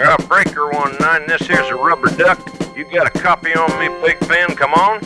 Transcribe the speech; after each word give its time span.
Uh, 0.00 0.16
Breaker 0.28 0.70
one 0.70 0.96
nine. 1.00 1.26
This 1.26 1.42
here's 1.42 1.68
a 1.68 1.74
rubber 1.74 2.08
duck. 2.16 2.38
You 2.76 2.84
got 2.84 3.06
a 3.08 3.10
copy 3.18 3.52
on 3.54 3.68
me, 3.80 3.88
Big 4.06 4.20
Ben? 4.28 4.54
Come 4.54 4.72
on. 4.74 5.00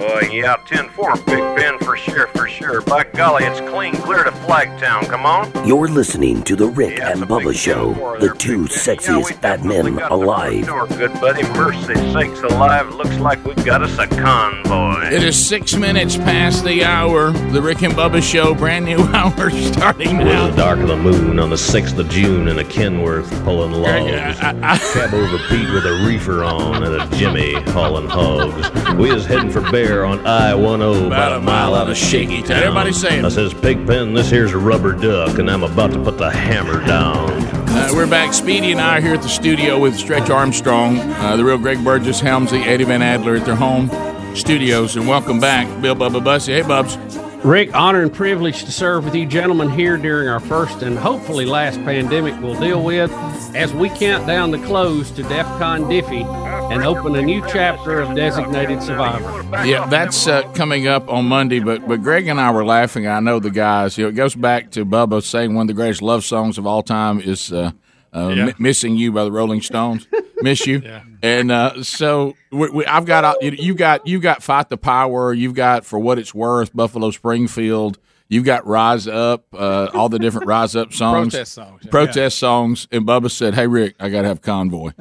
Oh, 0.00 0.20
yeah, 0.32 0.56
10 0.64 0.88
4, 0.90 1.16
Big 1.16 1.47
Ben, 1.58 1.78
for 1.80 1.96
sure, 1.96 2.26
for 2.28 2.46
sure. 2.48 2.80
By 2.82 3.04
golly, 3.04 3.44
it's 3.44 3.60
clean 3.70 3.94
clear 3.96 4.22
to 4.24 4.30
Flagtown. 4.30 5.06
Come 5.08 5.26
on. 5.26 5.50
You're 5.66 5.88
listening 5.88 6.42
to 6.44 6.54
The 6.54 6.68
Rick 6.68 6.98
Yeah, 6.98 7.10
and 7.12 7.22
it's 7.22 7.30
a 7.30 7.34
big 7.36 7.46
Bubba 7.46 7.54
Show, 7.54 7.94
the 8.20 8.32
two 8.34 8.62
Big 8.64 8.68
Ben. 8.68 8.76
Yeah, 8.78 8.94
sexiest 8.96 9.32
fat 9.40 9.64
men 9.64 9.96
got 9.96 10.12
alive. 10.12 10.66
Door, 10.66 10.86
good 10.88 11.12
buddy. 11.14 11.42
Mercy 11.54 11.94
sakes 12.12 12.40
alive. 12.42 12.94
Looks 12.94 13.18
like 13.18 13.44
we've 13.44 13.64
got 13.64 13.82
us 13.82 13.98
a 13.98 14.06
convoy. 14.06 15.06
It 15.10 15.22
is 15.24 15.36
six 15.36 15.74
minutes 15.74 16.16
past 16.16 16.64
the 16.64 16.84
hour. 16.84 17.30
The 17.32 17.60
Rick 17.60 17.82
and 17.82 17.92
Bubba 17.94 18.22
Show, 18.22 18.54
brand 18.54 18.84
new 18.84 18.98
hour 19.14 19.50
starting 19.50 20.20
It 20.20 20.24
was 20.24 20.32
now. 20.34 20.50
the 20.50 20.56
dark 20.56 20.78
of 20.78 20.88
the 20.88 20.96
moon 20.96 21.38
on 21.38 21.50
the 21.50 21.56
6th 21.56 21.98
of 21.98 22.08
June 22.08 22.46
in 22.48 22.58
a 22.58 22.64
Kenworth 22.64 23.28
pulling 23.44 23.72
logs. 23.72 24.38
I- 24.40 24.56
I- 24.62 24.78
Cab 24.78 25.12
over 25.12 25.38
Pete 25.48 25.70
with 25.72 25.84
a 25.86 26.04
reefer 26.06 26.44
on 26.44 26.82
and 26.84 26.94
a 27.02 27.16
Jimmy 27.16 27.54
hauling 27.72 28.08
hogs. 28.08 28.70
We 28.96 29.12
was 29.12 29.26
heading 29.26 29.50
for 29.50 29.60
Bear 29.70 30.04
on 30.04 30.24
I-10 30.26 31.06
about, 31.06 31.32
a 31.32 31.40
mile 31.48 31.74
out 31.74 31.88
of 31.88 31.96
Shaky 31.96 32.42
Town. 32.42 32.62
Everybody 32.62 32.92
saying. 32.92 33.24
I 33.24 33.30
says, 33.30 33.54
Pigpen, 33.54 34.12
this 34.12 34.28
here's 34.28 34.52
a 34.52 34.58
rubber 34.58 34.92
duck, 34.92 35.38
and 35.38 35.50
I'm 35.50 35.62
about 35.62 35.92
to 35.92 36.02
put 36.02 36.18
the 36.18 36.30
hammer 36.30 36.84
down. 36.86 37.30
Uh, 37.30 37.88
we're 37.94 38.06
back. 38.06 38.34
Speedy 38.34 38.70
and 38.72 38.80
I 38.80 38.98
are 38.98 39.00
here 39.00 39.14
at 39.14 39.22
the 39.22 39.30
studio 39.30 39.78
with 39.78 39.96
Stretch 39.96 40.28
Armstrong, 40.28 40.98
uh, 40.98 41.36
the 41.36 41.44
real 41.44 41.56
Greg 41.56 41.82
Burgess, 41.82 42.20
Helmsley, 42.20 42.60
Eddie 42.60 42.84
Van 42.84 43.00
Adler 43.00 43.36
at 43.36 43.46
their 43.46 43.54
home 43.54 43.88
studios. 44.36 44.96
And 44.96 45.08
welcome 45.08 45.40
back, 45.40 45.66
Bill 45.80 45.94
Bubba 45.96 46.22
Bussey. 46.22 46.52
Hey, 46.52 46.62
Bubs. 46.62 46.98
Rick, 47.44 47.74
honor 47.74 48.02
and 48.02 48.12
privilege 48.12 48.64
to 48.64 48.72
serve 48.72 49.04
with 49.04 49.14
you 49.14 49.24
gentlemen 49.24 49.70
here 49.70 49.96
during 49.96 50.28
our 50.28 50.40
first 50.40 50.82
and 50.82 50.98
hopefully 50.98 51.44
last 51.46 51.76
pandemic 51.84 52.38
we'll 52.42 52.58
deal 52.58 52.82
with 52.82 53.10
as 53.54 53.72
we 53.72 53.88
count 53.90 54.26
down 54.26 54.50
the 54.50 54.58
close 54.66 55.10
to 55.12 55.22
DEF 55.22 55.46
CON 55.58 55.84
Diffie 55.84 56.24
and 56.72 56.82
open 56.84 57.14
a 57.16 57.22
new 57.22 57.40
chapter 57.48 58.00
of 58.00 58.14
Designated 58.16 58.82
Survivor. 58.82 59.42
Yeah, 59.66 59.86
that's 59.86 60.26
uh, 60.26 60.42
coming 60.52 60.88
up 60.88 61.08
on 61.08 61.26
Monday. 61.26 61.60
But 61.60 61.86
but 61.88 62.02
Greg 62.02 62.26
and 62.26 62.40
I 62.40 62.50
were 62.50 62.64
laughing. 62.64 63.06
I 63.06 63.20
know 63.20 63.38
the 63.38 63.50
guys. 63.50 63.96
You 63.96 64.04
know, 64.04 64.08
it 64.10 64.14
goes 64.16 64.34
back 64.34 64.72
to 64.72 64.84
Bubba 64.84 65.22
saying 65.22 65.54
one 65.54 65.62
of 65.62 65.68
the 65.68 65.74
greatest 65.74 66.02
love 66.02 66.24
songs 66.24 66.58
of 66.58 66.66
all 66.66 66.82
time 66.82 67.20
is 67.20 67.52
uh, 67.52 67.70
uh, 68.14 68.28
Yeah. 68.36 68.46
M- 68.48 68.54
"Missing 68.58 68.96
You" 68.96 69.12
by 69.12 69.24
the 69.24 69.32
Rolling 69.32 69.62
Stones. 69.62 70.06
Miss 70.42 70.66
you. 70.66 70.82
And 71.20 71.50
uh, 71.50 71.82
so 71.82 72.36
we, 72.52 72.70
we, 72.70 72.86
I've 72.86 73.04
got 73.04 73.24
uh, 73.24 73.34
you, 73.40 73.50
you 73.50 73.74
got 73.74 74.06
you 74.06 74.20
got 74.20 74.40
fight 74.40 74.68
the 74.68 74.76
power. 74.76 75.32
You've 75.34 75.54
got 75.54 75.84
for 75.84 75.98
what 75.98 76.16
it's 76.16 76.32
worth, 76.32 76.72
Buffalo 76.72 77.10
Springfield. 77.10 77.98
You've 78.28 78.44
got 78.44 78.64
Rise 78.66 79.08
Up, 79.08 79.46
uh, 79.52 79.88
all 79.94 80.08
the 80.08 80.20
different 80.20 80.46
Rise 80.46 80.76
Up 80.76 80.92
songs, 80.92 81.32
Protest 81.32 81.52
songs, 81.54 81.80
yeah. 81.82 81.90
protest 81.90 82.38
songs. 82.38 82.86
And 82.92 83.04
Bubba 83.04 83.32
said, 83.32 83.54
"Hey 83.54 83.66
Rick, 83.66 83.96
I 83.98 84.10
got 84.10 84.22
to 84.22 84.28
have 84.28 84.40
Convoy." 84.42 84.92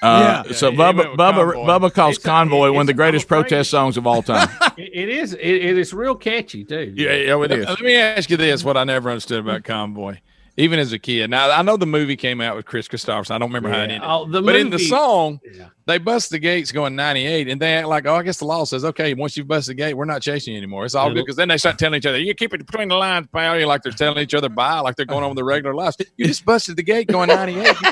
Uh, 0.00 0.44
Yeah. 0.46 0.52
So 0.52 0.68
Yeah, 0.68 0.76
Bubba 0.92 1.16
Bubba 1.16 1.52
Convoy. 1.54 1.66
Bubba 1.88 1.92
calls 1.92 2.16
It's 2.18 2.24
a- 2.24 2.28
Convoy 2.28 2.70
one 2.70 2.82
of 2.82 2.86
the 2.86 2.94
greatest 2.94 3.28
double 3.28 3.42
protest 3.42 3.70
songs 3.70 3.96
of 3.96 4.06
all 4.06 4.22
time. 4.22 4.48
It, 4.76 4.90
it 4.94 5.08
is 5.08 5.32
it, 5.32 5.40
it 5.40 5.76
is 5.76 5.92
real 5.92 6.14
catchy 6.14 6.62
too. 6.64 6.94
yeah, 6.96 7.14
yeah, 7.14 7.42
it 7.42 7.50
is. 7.50 7.66
Let 7.66 7.80
me 7.80 7.96
ask 7.96 8.30
you 8.30 8.36
this: 8.36 8.62
What 8.62 8.76
I 8.76 8.84
never 8.84 9.10
understood 9.10 9.40
about 9.40 9.64
Convoy, 9.64 10.18
even 10.58 10.78
as 10.78 10.92
a 10.92 10.98
kid. 10.98 11.30
Now 11.30 11.50
I 11.50 11.62
know 11.62 11.76
the 11.76 11.86
movie 11.86 12.16
came 12.16 12.40
out 12.40 12.56
with 12.56 12.66
Kris 12.66 12.86
Kristofferson. 12.88 13.30
I 13.30 13.38
don't 13.38 13.48
remember 13.48 13.70
how 13.70 13.78
it 13.80 13.90
ended. 13.90 14.02
Oh, 14.04 14.26
but 14.26 14.56
in 14.56 14.70
the 14.70 14.78
song, 14.78 15.40
Yeah. 15.54 15.68
They 15.88 15.96
bust 15.96 16.28
the 16.28 16.38
gates 16.38 16.70
going 16.70 16.94
98, 16.94 17.48
and 17.48 17.58
they 17.60 17.72
act 17.74 17.88
like, 17.88 18.06
oh, 18.06 18.14
I 18.14 18.22
guess 18.22 18.36
the 18.36 18.44
law 18.44 18.64
says, 18.64 18.84
okay, 18.84 19.14
once 19.14 19.38
you've 19.38 19.48
busted 19.48 19.74
the 19.74 19.82
gate, 19.82 19.94
we're 19.94 20.04
not 20.04 20.20
chasing 20.20 20.52
you 20.52 20.58
anymore. 20.58 20.84
It's 20.84 20.94
all 20.94 21.08
good 21.08 21.24
because 21.24 21.36
then 21.36 21.48
they 21.48 21.56
start 21.56 21.78
telling 21.78 21.96
each 21.96 22.04
other, 22.04 22.18
you 22.18 22.34
keep 22.34 22.52
it 22.52 22.66
between 22.66 22.88
the 22.88 22.94
lines, 22.94 23.26
pal. 23.32 23.58
You 23.58 23.64
like 23.64 23.82
they're 23.82 23.92
telling 23.92 24.18
each 24.18 24.34
other 24.34 24.50
bye, 24.50 24.80
like 24.80 24.96
they're 24.96 25.06
going 25.06 25.24
on 25.24 25.30
with 25.30 25.36
their 25.36 25.46
regular 25.46 25.74
lives. 25.74 25.96
You 26.18 26.26
just 26.26 26.44
busted 26.44 26.76
the 26.76 26.82
gate 26.82 27.08
going 27.08 27.28
98. 27.28 27.76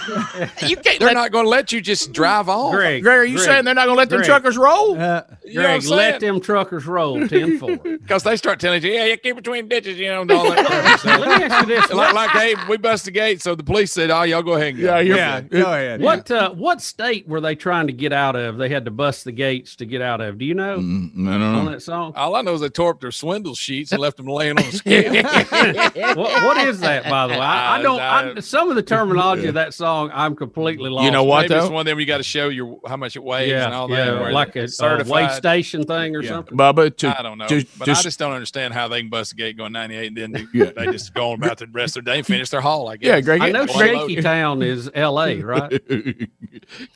You 0.66 0.76
can't 0.76 1.00
they're 1.00 1.14
not 1.14 1.32
going 1.32 1.44
to 1.44 1.48
let 1.48 1.72
you 1.72 1.80
just 1.80 2.12
drive 2.12 2.48
off. 2.48 2.72
Greg, 2.72 3.02
Greg, 3.02 3.18
are 3.18 3.24
you 3.24 3.36
Greg, 3.36 3.46
saying 3.46 3.64
they're 3.64 3.74
not 3.74 3.86
going 3.86 3.96
to 3.96 3.98
let 3.98 4.10
them 4.10 4.18
Greg. 4.18 4.26
truckers 4.26 4.58
roll? 4.58 4.94
You 5.44 5.54
Greg, 5.54 5.84
let 5.86 6.20
them 6.20 6.40
truckers 6.40 6.86
roll 6.86 7.26
10 7.26 7.58
4. 7.58 7.76
Because 8.06 8.22
they 8.22 8.36
start 8.36 8.60
telling 8.60 8.82
you, 8.82 8.92
yeah, 8.92 9.06
you 9.06 9.16
keep 9.16 9.36
between 9.36 9.68
ditches, 9.68 9.98
you 9.98 10.06
know, 10.08 10.22
and 10.22 10.30
all 10.30 10.48
that. 10.50 11.04
Let 11.04 11.28
me 11.40 11.44
ask 11.44 11.66
you 11.66 11.74
this. 11.74 11.90
like, 11.92 12.14
like, 12.14 12.30
hey, 12.30 12.54
we 12.68 12.76
bust 12.76 13.06
the 13.06 13.10
gate, 13.10 13.42
so 13.42 13.54
the 13.54 13.64
police 13.64 13.92
said, 13.92 14.10
"Oh, 14.10 14.22
y'all 14.22 14.42
go 14.42 14.52
ahead 14.52 14.74
and 14.74 14.78
go." 14.78 14.84
Yeah, 14.84 15.00
you're 15.00 15.16
Yeah, 15.16 15.40
go 15.40 15.72
ahead. 15.72 16.00
What 16.00 16.30
uh, 16.30 16.50
what 16.52 16.80
state 16.80 17.26
were 17.26 17.40
they 17.40 17.54
trying 17.54 17.85
to 17.86 17.92
get 17.92 18.12
out 18.12 18.36
of? 18.36 18.56
They 18.58 18.68
had 18.68 18.84
to 18.86 18.90
bust 18.90 19.24
the 19.24 19.32
gates 19.32 19.76
to 19.76 19.86
get 19.86 20.02
out 20.02 20.20
of. 20.20 20.38
Do 20.38 20.44
you 20.44 20.54
know 20.54 20.78
Mm, 20.78 21.14
no, 21.14 21.30
on 21.32 21.40
no, 21.40 21.62
no. 21.64 21.70
that 21.70 21.82
song? 21.82 22.12
All 22.16 22.34
I 22.34 22.42
know 22.42 22.54
is 22.54 22.60
they 22.60 22.68
tore 22.68 22.90
up 22.90 23.00
their 23.00 23.10
swindle 23.12 23.54
sheets 23.54 23.92
and 23.92 24.00
left 24.00 24.16
them 24.16 24.26
laying 24.26 24.58
on 24.58 24.64
the 24.64 24.72
scale. 24.76 25.12
what, 26.16 26.42
what 26.44 26.56
is 26.68 26.80
that, 26.80 27.04
by 27.04 27.26
the 27.26 27.34
way? 27.34 27.40
I, 27.40 27.78
I 27.78 27.82
don't. 27.82 28.00
I, 28.00 28.32
I- 28.36 28.40
some 28.40 28.68
of 28.70 28.76
the 28.76 28.82
terminology 28.82 29.46
of 29.46 29.54
that 29.54 29.74
song, 29.74 30.10
I'm 30.12 30.36
completely 30.36 30.90
lost. 30.90 31.04
You 31.04 31.10
know 31.10 31.24
what 31.24 31.48
Maybe 31.48 31.54
it's 31.60 31.70
one 31.70 31.80
of 31.80 31.86
them 31.86 31.98
you 32.00 32.06
got 32.06 32.18
to 32.18 32.22
show 32.22 32.48
your 32.48 32.78
how 32.86 32.96
much 32.96 33.16
it 33.16 33.22
weighs 33.22 33.50
Yeah, 33.50 33.66
and 33.66 33.74
all 33.74 33.90
yeah, 33.90 34.06
that. 34.06 34.20
where 34.20 34.32
like 34.32 34.56
a, 34.56 34.62
it's 34.64 34.80
a 34.80 35.04
way 35.06 35.28
station 35.30 35.84
thing 35.84 36.14
or 36.16 36.22
something. 36.22 36.56
Bubba? 36.56 36.96
To, 36.98 37.18
I 37.18 37.22
don't 37.22 37.38
know, 37.38 37.46
to- 37.48 37.64
but 37.78 37.86
to- 37.86 37.90
I 37.92 38.02
just 38.02 38.18
don't 38.18 38.32
understand 38.32 38.74
how 38.74 38.88
they 38.88 39.00
can 39.00 39.10
bust 39.10 39.32
a 39.32 39.36
gate 39.36 39.56
going 39.56 39.72
98 39.72 40.06
and 40.08 40.16
then 40.16 40.32
they, 40.32 40.46
Yeah. 40.52 40.70
they 40.76 40.86
just 40.86 41.14
go 41.14 41.30
on 41.30 41.42
about 41.42 41.58
the 41.58 41.66
rest 41.72 41.96
of 41.96 42.04
their 42.04 42.14
day, 42.14 42.18
and 42.18 42.26
finish 42.26 42.50
their 42.50 42.60
haul. 42.60 42.88
I 42.88 42.96
guess. 42.96 43.08
yeah, 43.08 43.20
Greg. 43.20 43.40
I 43.40 43.50
know 43.50 43.66
Greg- 43.66 43.96
Shaky 43.98 44.22
Town 44.22 44.62
is 44.62 44.90
L.A., 44.94 45.40
right? 45.42 45.70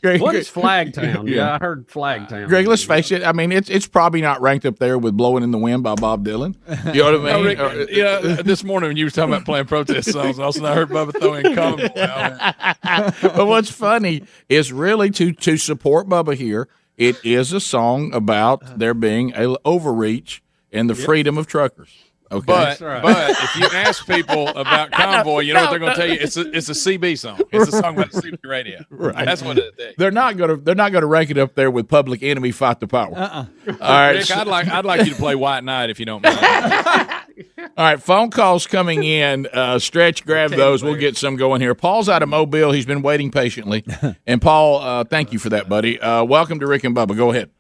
Greg, 0.03 0.21
What 0.21 0.35
is 0.35 0.49
Flagtown? 0.87 1.29
Yeah. 1.31 1.37
Yeah, 1.37 1.55
I 1.55 1.59
heard 1.59 1.89
Flagtown. 1.89 2.49
Greg, 2.49 2.67
let's 2.67 2.85
face 2.85 3.11
it. 3.13 3.23
I 3.25 3.33
mean, 3.33 3.53
it's 3.53 3.69
it's 3.71 3.87
probably 3.87 4.21
not 4.21 4.41
ranked 4.41 4.67
up 4.67 4.79
there 4.79 4.99
with 4.99 5.17
"Blowing 5.17 5.43
in 5.43 5.51
the 5.51 5.59
Wind" 5.59 5.83
by 5.83 5.95
Bob 5.95 6.25
Dylan. 6.25 6.57
You 6.95 7.03
know 7.03 7.19
what 7.19 7.31
I 7.31 7.33
No, 7.33 7.39
oh, 7.39 7.43
mean? 7.45 7.79
Rick, 7.79 7.89
yeah, 7.93 8.19
this 8.43 8.65
morning 8.65 8.89
when 8.89 8.97
you 8.97 9.05
were 9.05 9.11
talking 9.11 9.33
about 9.33 9.45
playing 9.45 9.67
protest 9.67 10.13
songs, 10.13 10.39
also 10.39 10.65
I 10.65 10.75
heard 10.75 10.89
Bubba 10.89 11.19
throw 11.19 11.35
in 11.35 11.55
Convoy. 11.55 11.89
but 13.37 13.47
what's 13.47 13.71
funny 13.71 14.25
is 14.49 14.73
really 14.73 15.11
to 15.11 15.33
to 15.33 15.57
support 15.57 16.09
Bubba 16.09 16.35
here. 16.35 16.69
It 16.97 17.17
is 17.25 17.53
a 17.53 17.61
song 17.61 18.13
about 18.13 18.79
there 18.79 18.95
being 18.95 19.33
a 19.35 19.57
overreach 19.65 20.43
and 20.73 20.91
the 20.91 20.95
freedom 20.95 21.39
of 21.39 21.47
truckers. 21.47 22.10
Okay, 22.33 22.45
But 22.47 22.81
right. 22.81 23.03
but 23.03 23.31
if 23.31 23.57
you 23.57 23.67
ask 23.77 24.07
people 24.07 24.49
about 24.49 24.93
Convoy, 24.93 25.41
you 25.41 25.53
know 25.53 25.63
what 25.63 25.71
they're 25.71 25.79
going 25.81 25.93
to 25.95 25.97
tell 25.99 26.09
you? 26.09 26.15
It's 26.21 26.37
a 26.37 26.49
it's 26.57 26.69
a 26.69 26.73
CB 26.73 27.19
song. 27.19 27.41
It's 27.51 27.69
a 27.69 27.73
song 27.73 27.97
about 27.97 28.13
CB 28.13 28.39
radio. 28.45 28.85
Right. 28.89 29.25
That's 29.25 29.43
what 29.43 29.59
it 29.59 29.75
is. 29.77 29.95
they're 29.99 30.13
not 30.13 30.37
gonna 30.37 30.57
they're 30.57 30.77
not 30.77 30.93
gonna 30.93 31.07
rank 31.07 31.31
it 31.31 31.39
up 31.39 31.57
there 31.57 31.71
with 31.73 31.89
Public 31.89 32.23
Enemy, 32.23 32.53
"Fight 32.53 32.79
the 32.79 32.87
Power." 32.87 33.13
Uh-uh. 33.17 33.45
All 33.69 33.75
right, 33.81 34.13
Rick, 34.13 34.31
I'd 34.31 34.47
like 34.47 34.69
I'd 34.69 34.85
like 34.85 35.05
you 35.07 35.11
to 35.13 35.17
play 35.17 35.35
White 35.35 35.65
Knight 35.65 35.91
if 35.91 35.99
you 35.99 36.07
don't 36.07 36.23
mind. 36.23 36.39
All 37.77 37.85
right, 37.87 38.01
phone 38.03 38.31
calls 38.31 38.67
coming 38.67 39.03
in. 39.03 39.47
Uh, 39.53 39.79
stretch, 39.79 40.25
grab 40.25 40.51
those. 40.51 40.85
We'll 40.85 40.95
get 40.97 41.17
some 41.17 41.37
going 41.37 41.61
here. 41.61 41.75
Paul's 41.75 42.09
out 42.09 42.23
of 42.23 42.29
Mobile. 42.29 42.71
He's 42.73 42.87
been 42.87 43.03
waiting 43.03 43.31
patiently. 43.31 43.85
And 44.27 44.41
Paul, 44.41 44.79
uh, 44.81 45.05
thank 45.05 45.33
you 45.33 45.39
for 45.41 45.49
that, 45.49 45.69
buddy. 45.69 45.99
Uh, 46.01 46.23
welcome 46.25 46.61
to 46.61 46.67
Rick 46.67 46.85
and 46.85 46.95
Bubba. 46.95 47.17
Go 47.17 47.31
ahead. 47.33 47.51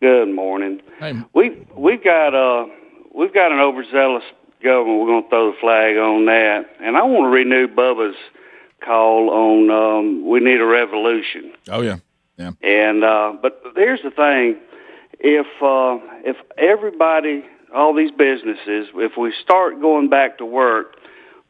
Good 0.00 0.28
morning. 0.34 0.80
Hey. 0.98 1.14
We 1.34 1.64
we've 1.76 2.02
got 2.02 2.34
uh 2.34 2.66
we've 3.18 3.34
got 3.34 3.52
an 3.52 3.58
overzealous 3.58 4.22
government. 4.62 5.00
We're 5.00 5.06
going 5.06 5.24
to 5.24 5.28
throw 5.28 5.50
the 5.50 5.58
flag 5.58 5.96
on 5.96 6.26
that, 6.26 6.70
and 6.80 6.96
I 6.96 7.02
want 7.02 7.24
to 7.24 7.28
renew 7.28 7.68
Bubba's 7.68 8.16
call 8.84 9.30
on 9.30 9.70
um, 9.70 10.26
we 10.26 10.40
need 10.40 10.60
a 10.60 10.66
revolution. 10.66 11.52
Oh 11.68 11.82
yeah, 11.82 11.96
yeah. 12.38 12.52
And 12.62 13.04
uh, 13.04 13.34
but 13.42 13.60
here's 13.76 14.02
the 14.02 14.10
thing: 14.10 14.56
if 15.18 15.46
uh, 15.60 15.98
if 16.24 16.36
everybody, 16.56 17.44
all 17.74 17.94
these 17.94 18.12
businesses, 18.12 18.88
if 18.94 19.16
we 19.18 19.34
start 19.42 19.80
going 19.80 20.08
back 20.08 20.38
to 20.38 20.46
work, 20.46 20.96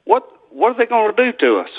what 0.04 0.26
what 0.50 0.72
are 0.72 0.78
they 0.78 0.86
going 0.86 1.14
to 1.14 1.32
do 1.32 1.38
to 1.38 1.58
us? 1.58 1.70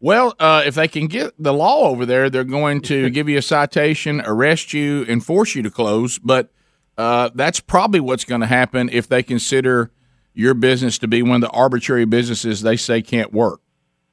Well, 0.00 0.34
uh, 0.38 0.64
if 0.66 0.74
they 0.74 0.86
can 0.86 1.06
get 1.06 1.32
the 1.38 1.54
law 1.54 1.88
over 1.88 2.04
there, 2.04 2.28
they're 2.28 2.44
going 2.44 2.82
to 2.82 3.08
give 3.16 3.26
you 3.28 3.38
a 3.38 3.42
citation, 3.42 4.20
arrest 4.26 4.74
you, 4.74 5.06
and 5.08 5.24
force 5.24 5.54
you 5.54 5.62
to 5.62 5.70
close. 5.70 6.18
But 6.18 6.50
uh, 6.96 7.30
that's 7.34 7.60
probably 7.60 8.00
what's 8.00 8.24
going 8.24 8.40
to 8.40 8.46
happen 8.46 8.88
if 8.92 9.08
they 9.08 9.22
consider 9.22 9.90
your 10.32 10.54
business 10.54 10.98
to 10.98 11.08
be 11.08 11.22
one 11.22 11.36
of 11.36 11.40
the 11.40 11.50
arbitrary 11.50 12.04
businesses 12.04 12.62
they 12.62 12.76
say 12.76 13.02
can't 13.02 13.32
work. 13.32 13.60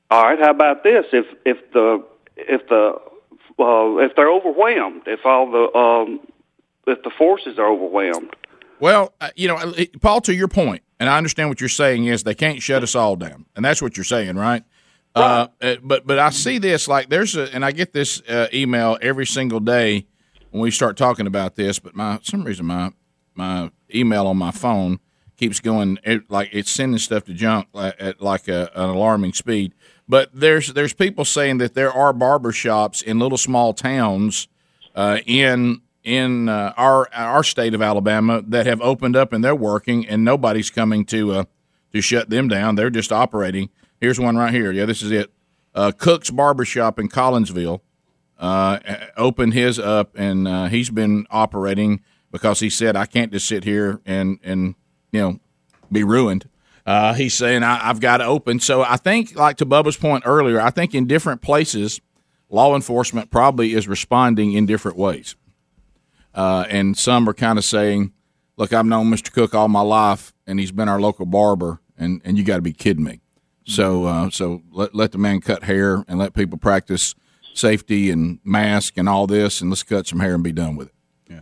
All 0.09 0.23
right. 0.23 0.39
How 0.39 0.51
about 0.51 0.83
this? 0.83 1.05
If 1.11 1.25
if 1.45 1.57
the 1.73 2.03
if 2.35 2.67
the 2.67 2.95
uh, 3.59 3.97
if 3.97 4.15
they're 4.15 4.31
overwhelmed, 4.31 5.03
if 5.05 5.25
all 5.25 5.49
the 5.51 5.77
um, 5.77 6.19
if 6.87 7.01
the 7.03 7.11
forces 7.11 7.59
are 7.59 7.67
overwhelmed, 7.67 8.35
Well, 8.79 9.13
uh, 9.21 9.29
you 9.35 9.47
know, 9.47 9.57
uh, 9.57 9.85
Paul, 10.01 10.21
to 10.21 10.33
your 10.33 10.47
point, 10.47 10.81
and 10.99 11.07
I 11.07 11.17
understand 11.17 11.49
what 11.49 11.61
you're 11.61 11.69
saying 11.69 12.05
is 12.05 12.23
they 12.23 12.35
can't 12.35 12.61
shut 12.61 12.83
us 12.83 12.95
all 12.95 13.15
down, 13.15 13.45
and 13.55 13.63
that's 13.63 13.81
what 13.81 13.95
you're 13.95 14.03
saying, 14.03 14.35
right? 14.35 14.63
Uh, 15.15 15.47
uh, 15.61 15.75
but 15.83 16.07
but 16.07 16.19
I 16.19 16.29
see 16.29 16.57
this 16.57 16.87
like 16.87 17.09
there's 17.09 17.35
a, 17.35 17.53
and 17.53 17.63
I 17.65 17.71
get 17.71 17.93
this 17.93 18.21
uh, 18.21 18.47
email 18.53 18.97
every 19.01 19.25
single 19.25 19.59
day 19.59 20.07
when 20.51 20.61
we 20.61 20.71
start 20.71 20.97
talking 20.97 21.27
about 21.27 21.55
this. 21.55 21.79
But 21.79 21.95
my 21.95 22.19
some 22.23 22.43
reason 22.43 22.65
my 22.67 22.91
my 23.35 23.71
email 23.93 24.27
on 24.27 24.37
my 24.37 24.51
phone 24.51 24.99
keeps 25.37 25.59
going 25.59 25.97
it, 26.03 26.29
like 26.29 26.49
it's 26.53 26.69
sending 26.69 26.99
stuff 26.99 27.23
to 27.25 27.33
junk 27.33 27.67
at 27.75 28.21
like 28.21 28.47
a, 28.47 28.69
an 28.75 28.89
alarming 28.89 29.33
speed. 29.33 29.73
But 30.07 30.29
there's 30.33 30.73
there's 30.73 30.93
people 30.93 31.25
saying 31.25 31.57
that 31.59 31.73
there 31.73 31.91
are 31.91 32.13
barber 32.13 32.51
shops 32.51 33.01
in 33.01 33.17
little 33.19 33.37
small 33.37 33.73
towns 33.73 34.47
uh, 34.95 35.19
in 35.25 35.81
in 36.03 36.49
uh, 36.49 36.73
our 36.77 37.07
our 37.13 37.43
state 37.43 37.73
of 37.73 37.81
Alabama 37.81 38.41
that 38.47 38.65
have 38.65 38.81
opened 38.81 39.15
up 39.15 39.33
and 39.33 39.43
they're 39.43 39.55
working 39.55 40.05
and 40.07 40.23
nobody's 40.23 40.69
coming 40.69 41.05
to 41.05 41.31
uh, 41.31 41.43
to 41.93 42.01
shut 42.01 42.29
them 42.29 42.47
down. 42.47 42.75
They're 42.75 42.89
just 42.89 43.11
operating. 43.11 43.69
Here's 43.99 44.19
one 44.19 44.35
right 44.35 44.53
here. 44.53 44.71
Yeah, 44.71 44.85
this 44.85 45.01
is 45.01 45.11
it. 45.11 45.31
uh, 45.75 45.91
Cook's 45.97 46.29
Barbershop 46.31 46.99
in 46.99 47.07
Collinsville 47.07 47.81
uh, 48.41 48.79
opened 49.15 49.53
his 49.53 49.79
up, 49.79 50.17
and 50.17 50.47
uh, 50.47 50.65
he's 50.65 50.89
been 50.89 51.27
operating 51.29 52.01
because 52.31 52.59
he 52.59 52.69
said 52.69 52.95
I 52.95 53.05
can't 53.05 53.31
just 53.31 53.47
sit 53.47 53.63
here 53.63 54.01
and 54.05 54.39
and 54.43 54.75
you 55.11 55.21
know 55.21 55.39
be 55.91 56.03
ruined. 56.03 56.49
Uh, 56.83 57.13
he's 57.13 57.35
saying 57.35 57.61
I, 57.61 57.75
have 57.75 57.99
got 57.99 58.17
to 58.17 58.25
open. 58.25 58.59
So 58.59 58.81
I 58.81 58.97
think, 58.97 59.35
like 59.35 59.57
to 59.57 59.65
Bubba's 59.67 59.97
point 59.97 60.23
earlier, 60.25 60.59
I 60.59 60.71
think 60.71 60.95
in 60.95 61.05
different 61.05 61.43
places, 61.43 62.01
law 62.49 62.75
enforcement 62.75 63.29
probably 63.29 63.73
is 63.73 63.87
responding 63.87 64.53
in 64.53 64.65
different 64.65 64.97
ways. 64.97 65.35
Uh, 66.33 66.65
and 66.67 66.97
some 66.97 67.29
are 67.29 67.35
kind 67.35 67.59
of 67.59 67.65
saying, 67.65 68.11
"Look, 68.57 68.73
I've 68.73 68.87
known 68.87 69.11
Mr. 69.11 69.31
Cook 69.31 69.53
all 69.53 69.67
my 69.67 69.81
life, 69.81 70.33
and 70.47 70.59
he's 70.59 70.71
been 70.71 70.89
our 70.89 70.99
local 70.99 71.27
barber, 71.27 71.79
and 71.95 72.21
and 72.25 72.39
you 72.39 72.43
got 72.43 72.55
to 72.55 72.61
be 72.63 72.73
kidding 72.73 73.03
me." 73.03 73.19
So 73.65 74.05
uh, 74.05 74.29
so 74.31 74.63
let 74.71 74.95
let 74.95 75.11
the 75.11 75.19
man 75.19 75.41
cut 75.41 75.65
hair 75.65 76.03
and 76.07 76.17
let 76.17 76.33
people 76.33 76.57
practice 76.57 77.13
safety 77.53 78.09
and 78.09 78.39
mask 78.43 78.97
and 78.97 79.07
all 79.07 79.27
this, 79.27 79.61
and 79.61 79.69
let's 79.69 79.83
cut 79.83 80.07
some 80.07 80.19
hair 80.19 80.35
and 80.35 80.43
be 80.43 80.51
done 80.51 80.75
with 80.75 80.87
it. 80.87 80.93
Yeah. 81.29 81.39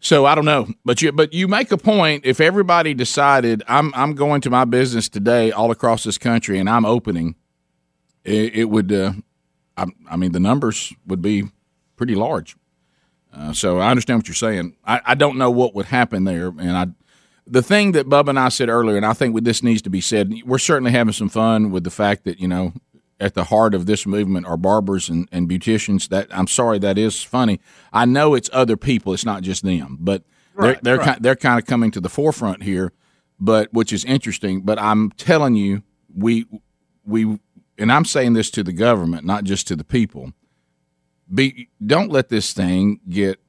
So 0.00 0.26
I 0.26 0.34
don't 0.34 0.44
know, 0.44 0.68
but 0.84 1.02
you 1.02 1.12
but 1.12 1.32
you 1.32 1.48
make 1.48 1.70
a 1.72 1.78
point. 1.78 2.24
If 2.24 2.40
everybody 2.40 2.94
decided 2.94 3.62
I'm 3.68 3.92
I'm 3.94 4.14
going 4.14 4.40
to 4.42 4.50
my 4.50 4.64
business 4.64 5.08
today 5.08 5.52
all 5.52 5.70
across 5.70 6.04
this 6.04 6.18
country 6.18 6.58
and 6.58 6.68
I'm 6.68 6.84
opening, 6.84 7.36
it, 8.24 8.54
it 8.54 8.64
would. 8.64 8.92
Uh, 8.92 9.12
I, 9.76 9.86
I, 10.10 10.16
mean, 10.16 10.32
the 10.32 10.40
numbers 10.40 10.92
would 11.06 11.20
be 11.20 11.44
pretty 11.96 12.14
large. 12.14 12.56
Uh, 13.32 13.52
so 13.52 13.78
I 13.78 13.90
understand 13.90 14.20
what 14.20 14.28
you're 14.28 14.34
saying. 14.34 14.74
I, 14.86 15.00
I 15.04 15.14
don't 15.14 15.36
know 15.36 15.50
what 15.50 15.74
would 15.74 15.86
happen 15.86 16.24
there, 16.24 16.48
and 16.48 16.76
I. 16.76 16.86
The 17.48 17.62
thing 17.62 17.92
that 17.92 18.08
Bubba 18.08 18.30
and 18.30 18.40
I 18.40 18.48
said 18.48 18.68
earlier, 18.68 18.96
and 18.96 19.06
I 19.06 19.12
think 19.12 19.40
this 19.44 19.62
needs 19.62 19.80
to 19.82 19.90
be 19.90 20.00
said, 20.00 20.34
we're 20.44 20.58
certainly 20.58 20.90
having 20.90 21.12
some 21.12 21.28
fun 21.28 21.70
with 21.70 21.84
the 21.84 21.92
fact 21.92 22.24
that 22.24 22.40
you 22.40 22.48
know 22.48 22.72
at 23.18 23.34
the 23.34 23.44
heart 23.44 23.74
of 23.74 23.86
this 23.86 24.06
movement 24.06 24.46
are 24.46 24.56
barbers 24.56 25.08
and, 25.08 25.28
and 25.32 25.48
beauticians. 25.48 26.08
That 26.08 26.28
I'm 26.30 26.46
sorry, 26.46 26.78
that 26.80 26.98
is 26.98 27.22
funny. 27.22 27.60
I 27.92 28.04
know 28.04 28.34
it's 28.34 28.50
other 28.52 28.76
people; 28.76 29.12
it's 29.12 29.24
not 29.24 29.42
just 29.42 29.62
them, 29.62 29.98
but 30.00 30.22
right, 30.54 30.74
they're 30.74 30.80
they're 30.82 30.98
right. 30.98 31.06
kind, 31.06 31.22
they're 31.22 31.36
kind 31.36 31.58
of 31.58 31.66
coming 31.66 31.90
to 31.92 32.00
the 32.00 32.08
forefront 32.08 32.62
here, 32.62 32.92
but 33.40 33.72
which 33.72 33.92
is 33.92 34.04
interesting. 34.04 34.62
But 34.62 34.78
I'm 34.78 35.10
telling 35.12 35.56
you, 35.56 35.82
we 36.14 36.46
we 37.04 37.38
and 37.78 37.92
I'm 37.92 38.04
saying 38.04 38.34
this 38.34 38.50
to 38.52 38.62
the 38.62 38.72
government, 38.72 39.24
not 39.24 39.44
just 39.44 39.66
to 39.68 39.76
the 39.76 39.84
people. 39.84 40.32
Be 41.32 41.68
don't 41.84 42.10
let 42.10 42.28
this 42.28 42.52
thing 42.52 43.00
get 43.08 43.40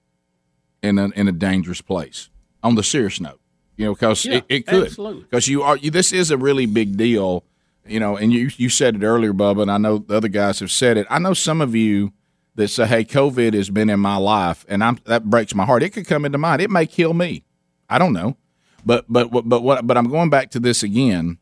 in 0.81 0.97
a 0.97 1.09
in 1.09 1.27
a 1.27 1.31
dangerous 1.31 1.81
place. 1.81 2.29
On 2.63 2.73
the 2.75 2.83
serious 2.83 3.21
note, 3.21 3.39
you 3.75 3.85
know, 3.85 3.93
because 3.93 4.25
yeah, 4.25 4.37
it, 4.37 4.45
it 4.49 4.67
could 4.67 4.95
because 4.95 5.47
you 5.47 5.61
are 5.61 5.77
you, 5.77 5.91
this 5.91 6.11
is 6.11 6.31
a 6.31 6.37
really 6.37 6.65
big 6.65 6.97
deal 6.97 7.43
you 7.89 7.99
know, 7.99 8.17
and 8.17 8.31
you 8.31 8.49
you 8.57 8.69
said 8.69 8.95
it 8.95 9.03
earlier, 9.03 9.33
Bubba, 9.33 9.63
and 9.63 9.71
I 9.71 9.77
know 9.77 9.99
the 9.99 10.17
other 10.17 10.27
guys 10.27 10.59
have 10.59 10.71
said 10.71 10.97
it. 10.97 11.07
I 11.09 11.19
know 11.19 11.33
some 11.33 11.61
of 11.61 11.75
you 11.75 12.13
that 12.55 12.69
say, 12.69 12.85
"Hey, 12.85 13.05
COVID 13.05 13.53
has 13.53 13.69
been 13.69 13.89
in 13.89 13.99
my 13.99 14.17
life," 14.17 14.65
and 14.67 14.83
I'm 14.83 14.99
that 15.05 15.29
breaks 15.29 15.53
my 15.55 15.65
heart. 15.65 15.83
It 15.83 15.91
could 15.91 16.07
come 16.07 16.25
into 16.25 16.37
mind. 16.37 16.61
It 16.61 16.69
may 16.69 16.85
kill 16.85 17.13
me. 17.13 17.43
I 17.89 17.97
don't 17.97 18.13
know, 18.13 18.37
but 18.85 19.05
but 19.07 19.29
but 19.31 19.61
what? 19.61 19.85
But 19.85 19.97
I'm 19.97 20.09
going 20.09 20.29
back 20.29 20.51
to 20.51 20.59
this 20.59 20.83
again. 20.83 21.37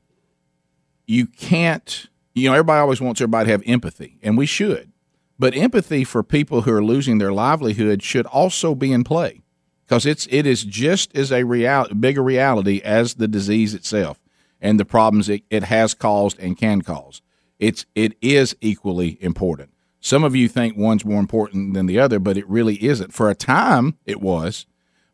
You 1.07 1.27
can't. 1.27 2.07
You 2.33 2.50
know, 2.50 2.56
everybody 2.56 2.80
always 2.80 3.00
wants 3.00 3.21
everybody 3.21 3.45
to 3.45 3.51
have 3.51 3.63
empathy, 3.65 4.18
and 4.21 4.38
we 4.38 4.45
should. 4.45 4.91
But 5.39 5.56
empathy 5.56 6.03
for 6.03 6.24
people 6.24 6.62
who 6.62 6.71
are 6.71 6.83
losing 6.83 7.18
their 7.18 7.33
livelihood 7.33 8.03
should 8.03 8.25
also 8.25 8.75
be 8.75 8.91
in 8.91 9.03
play 9.03 9.41
because 9.86 10.06
it's 10.06 10.27
it 10.30 10.45
is 10.45 10.63
just 10.63 11.15
as 11.15 11.31
a 11.31 11.44
real 11.44 11.88
bigger 12.00 12.24
reality 12.24 12.81
as 12.83 13.15
the 13.15 13.27
disease 13.27 13.74
itself 13.74 14.19
and 14.62 14.80
the 14.80 14.86
problems 14.86 15.30
it, 15.30 15.44
it 15.50 15.63
has 15.63 15.94
caused 15.94 16.40
and 16.40 16.57
can 16.57 16.81
cause. 16.81 17.22
It's 17.60 17.86
it 17.96 18.18
is 18.22 18.56
equally 18.62 19.18
important. 19.22 19.72
Some 20.00 20.24
of 20.24 20.36
you 20.36 20.48
think 20.48 20.78
one's 20.78 21.06
more 21.06 21.19
important 21.19 21.74
than 21.74 21.86
the 21.86 22.00
other, 22.00 22.19
but 22.19 22.38
it 22.38 22.48
really 22.48 22.84
isn't. 22.84 23.13
For 23.13 23.30
a 23.30 23.36
time, 23.36 23.98
it 24.06 24.22
was, 24.22 24.66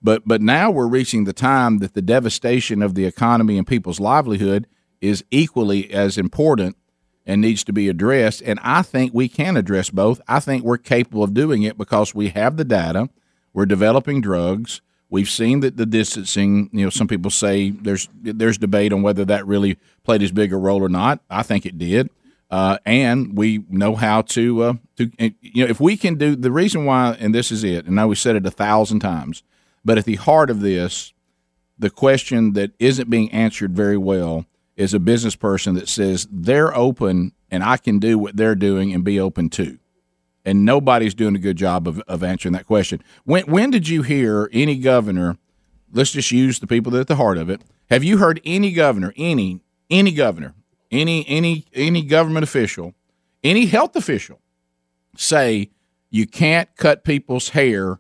but 0.02 0.24
but 0.28 0.42
now 0.42 0.72
we're 0.72 0.88
reaching 0.88 1.24
the 1.24 1.34
time 1.34 1.78
that 1.78 1.94
the 1.94 2.02
devastation 2.02 2.82
of 2.82 2.96
the 2.96 3.06
economy 3.06 3.58
and 3.58 3.68
people's 3.68 4.00
livelihood 4.00 4.68
is 5.00 5.24
equally 5.32 5.92
as 5.92 6.18
important 6.18 6.76
and 7.26 7.42
needs 7.42 7.64
to 7.64 7.74
be 7.74 7.88
addressed. 7.88 8.42
And 8.42 8.60
I 8.64 8.82
think 8.82 9.14
we 9.14 9.28
can 9.28 9.58
address 9.58 9.90
both. 9.90 10.22
I 10.28 10.40
think 10.40 10.64
we're 10.64 10.78
capable 10.78 11.24
of 11.24 11.34
doing 11.34 11.64
it 11.64 11.78
because 11.78 12.16
we 12.16 12.30
have 12.30 12.58
the 12.58 12.66
data. 12.66 13.10
We're 13.54 13.66
developing 13.66 14.22
drugs. 14.22 14.82
We've 15.12 15.30
seen 15.30 15.60
that 15.60 15.76
the 15.76 15.86
distancing, 15.86 16.70
you 16.72 16.86
know, 16.86 16.90
some 16.90 17.08
people 17.08 17.30
say 17.30 17.70
there's 17.70 18.08
there's 18.22 18.58
debate 18.58 18.94
on 18.94 19.02
whether 19.02 19.26
that 19.26 19.46
really 19.46 19.78
played 20.04 20.24
as 20.24 20.32
big 20.32 20.54
a 20.54 20.58
role 20.58 20.82
or 20.82 20.90
not. 20.90 21.20
I 21.30 21.44
think 21.44 21.66
it 21.66 21.78
did. 21.78 22.10
Uh, 22.50 22.78
and 22.86 23.38
we 23.38 23.66
know 23.70 23.96
how 23.96 24.22
to 24.22 24.64
uh, 24.64 24.74
to 24.96 25.12
you 25.42 25.66
know 25.66 25.70
if 25.70 25.80
we 25.80 25.98
can 25.98 26.16
do 26.16 26.36
the 26.36 26.52
reason 26.52 26.86
why 26.86 27.16
and 27.20 27.36
this 27.36 27.52
is 27.52 27.64
it 27.64 27.86
and 27.86 27.98
I 28.00 28.06
we 28.06 28.16
said 28.16 28.36
it 28.36 28.46
a 28.46 28.52
thousand 28.52 29.00
times 29.00 29.42
but 29.86 29.98
at 29.98 30.04
the 30.04 30.16
heart 30.16 30.50
of 30.50 30.60
this 30.60 31.14
the 31.80 31.90
question 31.90 32.52
that 32.54 32.72
isn't 32.78 33.10
being 33.10 33.32
answered 33.32 33.74
very 33.74 33.98
well 33.98 34.46
is 34.76 34.94
a 34.94 35.00
business 35.00 35.36
person 35.38 35.76
that 35.76 35.88
says 35.88 36.28
they're 36.30 36.76
open 36.76 37.32
and 37.50 37.64
I 37.64 37.78
can 37.78 38.00
do 38.00 38.20
what 38.20 38.36
they're 38.36 38.54
doing 38.54 38.94
and 38.94 39.02
be 39.02 39.18
open 39.18 39.50
too 39.50 39.80
and 40.46 40.66
nobody's 40.66 41.14
doing 41.14 41.36
a 41.36 41.40
good 41.40 41.58
job 41.58 41.88
of, 41.88 42.00
of 42.08 42.24
answering 42.24 42.54
that 42.54 42.66
question. 42.66 43.04
When 43.24 43.44
when 43.46 43.70
did 43.70 43.88
you 43.88 44.02
hear 44.02 44.50
any 44.52 44.78
governor? 44.78 45.38
Let's 45.94 46.12
just 46.12 46.32
use 46.32 46.60
the 46.60 46.68
people 46.68 46.92
that 46.92 46.98
are 47.00 47.02
at 47.02 47.08
the 47.08 47.16
heart 47.16 47.38
of 47.38 47.50
it. 47.50 47.62
Have 47.90 48.04
you 48.04 48.18
heard 48.18 48.40
any 48.46 48.72
governor, 48.72 49.14
any 49.18 49.62
any 49.90 50.12
governor, 50.12 50.56
any 50.90 51.28
any 51.28 51.66
any 51.74 52.02
government 52.02 52.44
official, 52.44 52.94
any 53.44 53.66
health 53.66 53.96
official 53.96 54.40
say 55.18 55.70
you 56.10 56.26
can't 56.26 56.70
cut 56.76 57.04
people's 57.04 57.50
hair, 57.50 58.00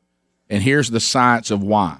and 0.49 0.63
here's 0.63 0.89
the 0.91 0.99
science 0.99 1.51
of 1.51 1.61
why? 1.61 1.99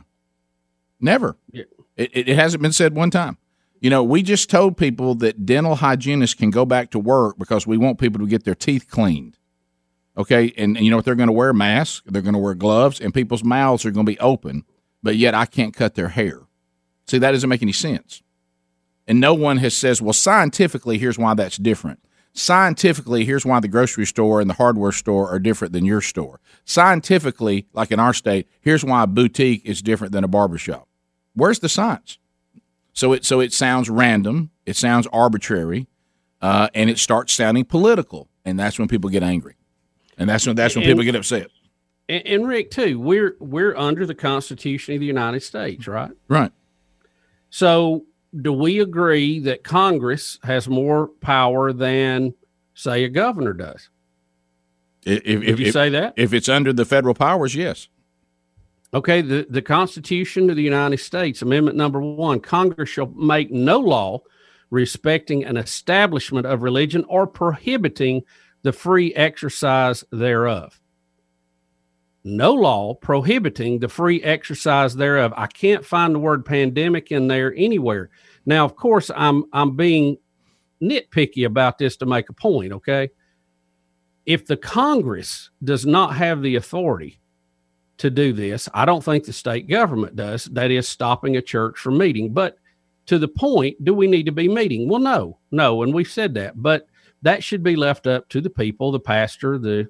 Never. 1.00 1.38
Yeah. 1.52 1.64
It, 1.98 2.30
it 2.30 2.36
hasn't 2.36 2.62
been 2.62 2.72
said 2.74 2.96
one 2.96 3.12
time. 3.12 3.38
You 3.80 3.90
know, 3.90 4.04
we 4.04 4.22
just 4.22 4.50
told 4.50 4.78
people 4.78 5.16
that 5.16 5.46
dental 5.46 5.76
hygienists 5.76 6.36
can 6.36 6.52
go 6.52 6.66
back 6.66 6.92
to 6.92 7.00
work 7.00 7.38
because 7.38 7.66
we 7.66 7.78
want 7.78 8.00
people 8.00 8.20
to 8.20 8.28
get 8.28 8.44
their 8.44 8.56
teeth 8.56 8.88
cleaned. 8.90 9.38
Okay, 10.18 10.54
and, 10.58 10.76
and 10.76 10.86
you 10.86 10.92
know 10.92 10.98
what 10.98 11.06
they're 11.06 11.16
going 11.16 11.28
to 11.28 11.34
wear? 11.34 11.54
Masks. 11.54 12.02
They're 12.06 12.22
going 12.22 12.34
to 12.34 12.40
wear 12.40 12.54
gloves, 12.54 13.00
and 13.00 13.14
people's 13.14 13.44
mouths 13.44 13.86
are 13.86 13.92
going 13.92 14.06
to 14.06 14.12
be 14.12 14.20
open. 14.20 14.66
But 15.02 15.16
yet, 15.16 15.34
I 15.34 15.46
can't 15.46 15.74
cut 15.74 15.96
their 15.96 16.10
hair. 16.10 16.42
See, 17.08 17.18
that 17.18 17.32
doesn't 17.32 17.50
make 17.50 17.62
any 17.62 17.72
sense. 17.72 18.22
And 19.08 19.20
no 19.20 19.34
one 19.34 19.58
has 19.58 19.76
says, 19.76 20.02
well, 20.02 20.14
scientifically, 20.14 20.98
here's 20.98 21.18
why 21.18 21.34
that's 21.34 21.58
different. 21.58 22.00
Scientifically, 22.34 23.26
here's 23.26 23.46
why 23.46 23.60
the 23.60 23.68
grocery 23.68 24.06
store 24.06 24.40
and 24.40 24.50
the 24.50 24.54
hardware 24.54 24.92
store 24.92 25.30
are 25.30 25.40
different 25.40 25.74
than 25.74 25.86
your 25.86 26.02
store. 26.02 26.40
Scientifically, 26.64 27.68
like 27.74 27.92
in 27.92 28.00
our 28.00 28.14
state, 28.14 28.48
here's 28.62 28.86
why 28.86 29.04
a 29.04 29.08
boutique 29.08 29.66
is 29.66 29.82
different 29.82 30.14
than 30.14 30.24
a 30.24 30.30
barbershop. 30.30 30.88
Where's 31.34 31.60
the 31.60 31.68
science? 31.68 32.20
So 32.94 33.14
it 33.14 33.26
so 33.26 33.40
it 33.40 33.52
sounds 33.54 33.90
random, 33.90 34.52
it 34.66 34.76
sounds 34.76 35.08
arbitrary, 35.08 35.88
uh, 36.42 36.70
and 36.74 36.90
it 36.90 37.00
starts 37.00 37.34
sounding 37.34 37.66
political, 37.66 38.30
and 38.46 38.60
that's 38.60 38.78
when 38.78 38.88
people 38.88 39.10
get 39.10 39.24
angry 39.24 39.56
and 40.22 40.30
that's 40.30 40.46
when 40.46 40.56
that's 40.56 40.76
when 40.76 40.84
and, 40.84 40.92
people 40.92 41.04
get 41.04 41.16
upset. 41.16 41.48
And, 42.08 42.28
and 42.28 42.48
Rick, 42.48 42.72
too, 42.72 43.00
we're 43.00 43.36
we're 43.40 43.76
under 43.76 44.06
the 44.06 44.16
Constitution 44.16 44.94
of 44.94 45.00
the 45.00 45.06
United 45.06 45.42
States, 45.42 45.88
right? 45.88 46.12
Right. 46.28 46.52
So, 47.50 48.06
do 48.40 48.54
we 48.54 48.80
agree 48.80 49.40
that 49.40 49.64
Congress 49.64 50.38
has 50.44 50.68
more 50.68 51.08
power 51.08 51.74
than, 51.74 52.36
say, 52.76 53.04
a 53.04 53.10
governor 53.10 53.54
does? 53.54 53.90
If, 55.04 55.26
if 55.26 55.60
you 55.60 55.68
if, 55.68 55.74
say 55.74 55.90
that, 55.90 56.14
if 56.16 56.34
it's 56.34 56.48
under 56.48 56.72
the 56.72 56.86
federal 56.86 57.16
powers, 57.16 57.56
yes. 57.56 57.88
Okay, 58.94 59.22
the, 59.22 59.48
the 59.50 59.62
Constitution 59.62 60.50
of 60.50 60.56
the 60.56 60.62
United 60.62 61.00
States, 61.00 61.42
Amendment 61.42 61.78
number 61.78 62.00
one 62.00 62.40
Congress 62.40 62.90
shall 62.90 63.08
make 63.08 63.50
no 63.50 63.80
law 63.80 64.22
respecting 64.70 65.44
an 65.44 65.58
establishment 65.58 66.46
of 66.46 66.62
religion 66.62 67.04
or 67.08 67.26
prohibiting 67.26 68.22
the 68.64 68.74
free 68.74 69.14
exercise 69.14 70.04
thereof. 70.12 70.80
No 72.24 72.54
law 72.54 72.94
prohibiting 72.94 73.80
the 73.80 73.88
free 73.88 74.22
exercise 74.22 74.96
thereof. 74.96 75.34
I 75.36 75.48
can't 75.48 75.84
find 75.84 76.14
the 76.14 76.20
word 76.20 76.46
pandemic 76.46 77.12
in 77.12 77.28
there 77.28 77.54
anywhere. 77.56 78.12
Now, 78.46 78.64
of 78.66 78.76
course, 78.76 79.10
I'm 79.16 79.46
I'm 79.54 79.76
being 79.76 80.18
nitpicky 80.82 81.46
about 81.46 81.78
this 81.78 81.98
to 81.98 82.06
make 82.06 82.30
a 82.30 82.34
point, 82.34 82.74
okay? 82.74 83.10
If 84.26 84.46
the 84.46 84.58
Congress 84.58 85.50
does 85.64 85.86
not 85.86 86.16
have 86.16 86.42
the 86.42 86.56
authority 86.56 87.20
to 87.98 88.12
do 88.12 88.34
this, 88.34 88.70
I 88.74 88.86
don't 88.86 89.04
think 89.04 89.26
the 89.26 89.34
state 89.34 89.68
government 89.68 90.16
does. 90.16 90.46
That 90.46 90.70
is 90.70 90.88
stopping 90.88 91.38
a 91.38 91.42
church 91.42 91.78
from 91.80 91.98
meeting. 91.98 92.34
But 92.34 92.58
to 93.08 93.18
the 93.18 93.28
point, 93.28 93.84
do 93.84 93.96
we 93.96 94.08
need 94.08 94.28
to 94.28 94.32
be 94.32 94.48
meeting? 94.48 94.88
Well, 94.88 95.00
no, 95.00 95.40
no, 95.50 95.82
and 95.82 95.94
we've 95.94 96.10
said 96.10 96.36
that. 96.36 96.62
But 96.62 96.86
that 97.22 97.44
should 97.44 97.64
be 97.64 97.76
left 97.76 98.08
up 98.08 98.28
to 98.30 98.42
the 98.42 98.50
people, 98.50 98.92
the 98.92 99.00
pastor, 99.00 99.58
the 99.58 99.88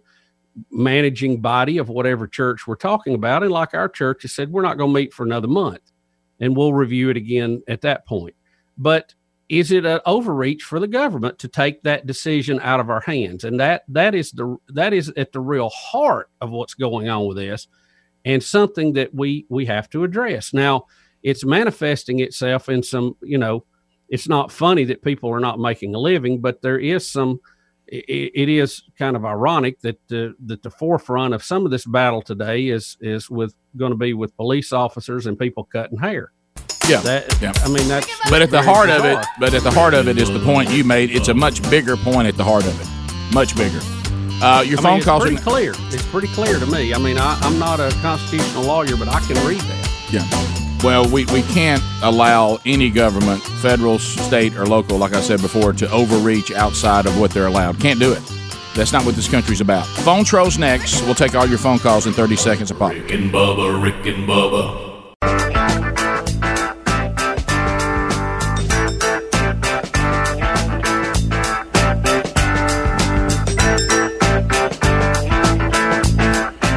managing 0.70 1.42
body 1.42 1.78
of 1.78 1.90
whatever 1.90 2.28
church 2.28 2.68
we're 2.68 2.76
talking 2.76 3.16
about. 3.16 3.44
And 3.44 3.52
like 3.52 3.74
our 3.74 3.90
church 3.90 4.24
has 4.24 4.34
said, 4.34 4.52
we're 4.52 4.62
not 4.62 4.78
going 4.78 4.94
to 4.94 5.00
meet 5.00 5.14
for 5.14 5.24
another 5.24 5.48
month 5.48 5.92
and 6.40 6.56
we'll 6.56 6.74
review 6.74 7.10
it 7.10 7.18
again 7.18 7.62
at 7.68 7.82
that 7.82 8.06
point. 8.06 8.36
But 8.78 9.14
is 9.48 9.72
it 9.72 9.86
an 9.86 10.00
overreach 10.06 10.64
for 10.64 10.80
the 10.80 10.88
government 10.88 11.38
to 11.40 11.48
take 11.48 11.84
that 11.84 12.06
decision 12.06 12.60
out 12.62 12.80
of 12.80 12.90
our 12.90 13.02
hands? 13.02 13.44
And 13.44 13.60
that 13.60 13.84
that 13.90 14.16
is 14.16 14.32
the 14.32 14.58
that 14.70 14.94
is 14.94 15.10
at 15.18 15.34
the 15.34 15.42
real 15.42 15.70
heart 15.70 16.30
of 16.40 16.52
what's 16.52 16.74
going 16.74 17.10
on 17.10 17.28
with 17.28 17.38
this, 17.38 17.68
and 18.24 18.42
something 18.42 18.94
that 18.94 19.14
we 19.14 19.46
we 19.50 19.66
have 19.66 19.90
to 19.90 20.06
address. 20.06 20.54
Now, 20.54 20.86
it's 21.22 21.44
manifesting 21.46 22.20
itself 22.20 22.70
in 22.70 22.82
some, 22.82 23.18
you 23.22 23.38
know, 23.38 23.66
it's 24.12 24.28
not 24.30 24.52
funny 24.52 24.84
that 24.86 25.02
people 25.02 25.30
are 25.32 25.40
not 25.40 25.58
making 25.60 25.96
a 25.96 26.00
living, 26.00 26.40
but 26.42 26.62
there 26.62 26.78
is 26.78 27.10
some. 27.10 27.40
it, 27.88 28.32
it 28.36 28.50
is 28.50 28.84
kind 29.00 29.16
of 29.16 29.26
ironic 29.26 29.80
that 29.82 30.00
the 30.08 30.36
that 30.46 30.62
the 30.62 30.70
forefront 30.70 31.34
of 31.34 31.44
some 31.44 31.66
of 31.66 31.72
this 31.72 31.86
battle 31.86 32.22
today 32.22 32.68
is 32.68 32.96
is 33.02 33.30
with 33.30 33.54
going 33.76 33.92
to 33.92 33.98
be 33.98 34.14
with 34.14 34.36
police 34.38 34.72
officers 34.72 35.26
and 35.28 35.38
people 35.40 35.64
cutting 35.64 35.98
hair. 35.98 36.32
Yeah, 36.90 37.00
That, 37.02 37.42
yeah. 37.42 37.54
I 37.64 37.70
mean, 37.70 37.88
that's 37.88 38.08
But 38.30 38.42
at 38.42 38.50
the 38.50 38.62
very 38.62 38.66
heart 38.74 38.90
of 38.90 39.06
it, 39.06 39.20
but 39.40 39.54
at 39.54 39.64
the 39.64 39.72
heart 39.72 39.94
of 39.94 40.08
it 40.08 40.18
is 40.18 40.30
the 40.32 40.40
point 40.40 40.70
you 40.72 40.84
made. 40.84 41.12
It's 41.12 41.28
a 41.30 41.34
much 41.34 41.62
bigger 41.70 41.96
point 41.96 42.28
at 42.28 42.36
the 42.38 42.44
heart 42.44 42.66
of 42.66 42.76
it, 42.82 42.88
much 43.34 43.56
bigger. 43.56 43.80
Uh, 44.44 44.64
your 44.66 44.80
I 44.80 44.82
mean, 44.82 44.84
phone 44.84 44.98
it's 44.98 45.06
calls. 45.06 45.22
pretty 45.24 45.38
are- 45.38 45.42
clear. 45.42 45.74
It's 45.96 46.06
pretty 46.08 46.28
clear 46.30 46.60
to 46.60 46.66
me. 46.66 46.94
I 46.94 46.98
mean, 46.98 47.18
I, 47.20 47.38
I'm 47.44 47.60
not 47.60 47.80
a 47.80 47.92
constitutional 48.02 48.64
lawyer, 48.64 48.96
but 48.98 49.08
I 49.08 49.20
can 49.22 49.38
read 49.48 49.62
that. 49.62 49.90
Yeah. 50.12 50.71
Well, 50.84 51.08
we, 51.08 51.26
we 51.26 51.44
can't 51.44 51.84
allow 52.02 52.58
any 52.66 52.90
government, 52.90 53.44
federal, 53.44 54.00
state, 54.00 54.56
or 54.56 54.66
local, 54.66 54.98
like 54.98 55.14
I 55.14 55.22
said 55.22 55.40
before, 55.40 55.74
to 55.74 55.92
overreach 55.92 56.52
outside 56.52 57.06
of 57.06 57.20
what 57.20 57.30
they're 57.32 57.46
allowed. 57.46 57.80
Can't 57.80 58.00
do 58.00 58.14
it. 58.14 58.24
That's 58.74 58.92
not 58.92 59.06
what 59.06 59.16
this 59.16 59.30
country's 59.30 59.62
about. 59.62 59.86
Phone 59.86 60.24
trolls 60.24 60.58
next. 60.58 61.04
We'll 61.04 61.14
take 61.14 61.36
all 61.36 61.46
your 61.46 61.60
phone 61.60 61.78
calls 61.78 62.08
in 62.08 62.14
30 62.14 62.36
seconds 62.36 62.72
apart. 62.72 62.96
Rick 62.96 63.12
and 63.12 63.32
Bubba, 63.32 63.84
Rick 63.84 64.08
and 64.08 64.28
Bubba. 64.28 64.91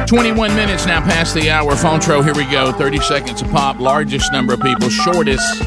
21 0.07 0.55
minutes 0.55 0.85
now 0.85 1.01
past 1.01 1.33
the 1.33 1.49
hour. 1.49 1.75
Phone 1.75 1.99
here 1.99 2.35
we 2.35 2.45
go. 2.45 2.71
30 2.71 2.99
seconds 2.99 3.41
a 3.41 3.45
pop. 3.45 3.79
Largest 3.79 4.31
number 4.31 4.53
of 4.53 4.61
people, 4.61 4.87
shortest 4.87 5.61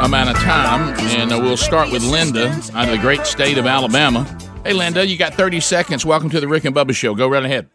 amount 0.00 0.30
of 0.30 0.36
time. 0.36 0.94
And 1.18 1.32
uh, 1.32 1.38
we'll 1.40 1.56
start 1.56 1.90
with 1.90 2.04
Linda 2.04 2.48
out 2.74 2.88
of 2.88 2.90
the 2.90 2.98
great 2.98 3.26
state 3.26 3.58
of 3.58 3.66
Alabama. 3.66 4.24
Hey, 4.64 4.74
Linda, 4.74 5.04
you 5.04 5.18
got 5.18 5.34
30 5.34 5.58
seconds. 5.58 6.06
Welcome 6.06 6.30
to 6.30 6.40
the 6.40 6.46
Rick 6.46 6.64
and 6.64 6.74
Bubba 6.74 6.94
Show. 6.94 7.16
Go 7.16 7.28
right 7.28 7.44
ahead. 7.44 7.68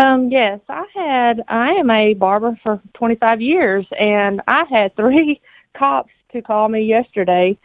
Um, 0.00 0.30
yes, 0.30 0.60
I 0.68 0.84
had. 0.92 1.44
I 1.46 1.70
am 1.74 1.88
a 1.88 2.14
barber 2.14 2.58
for 2.62 2.80
25 2.94 3.40
years, 3.40 3.86
and 3.98 4.42
I 4.48 4.64
had 4.64 4.96
three 4.96 5.40
cops 5.74 6.10
to 6.32 6.42
call 6.42 6.68
me 6.68 6.82
yesterday 6.82 7.56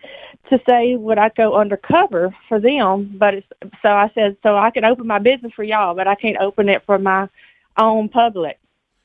to 0.51 0.61
say 0.67 0.95
would 0.95 1.17
I 1.17 1.29
go 1.29 1.55
undercover 1.55 2.35
for 2.47 2.59
them. 2.59 3.15
But 3.17 3.33
it's, 3.35 3.47
so 3.81 3.89
I 3.89 4.11
said, 4.13 4.37
so 4.43 4.57
I 4.57 4.69
can 4.69 4.85
open 4.85 5.07
my 5.07 5.19
business 5.19 5.51
for 5.55 5.63
y'all, 5.63 5.95
but 5.95 6.07
I 6.07 6.15
can't 6.15 6.37
open 6.37 6.69
it 6.69 6.83
for 6.85 6.99
my 6.99 7.27
own 7.77 8.09
public. 8.09 8.59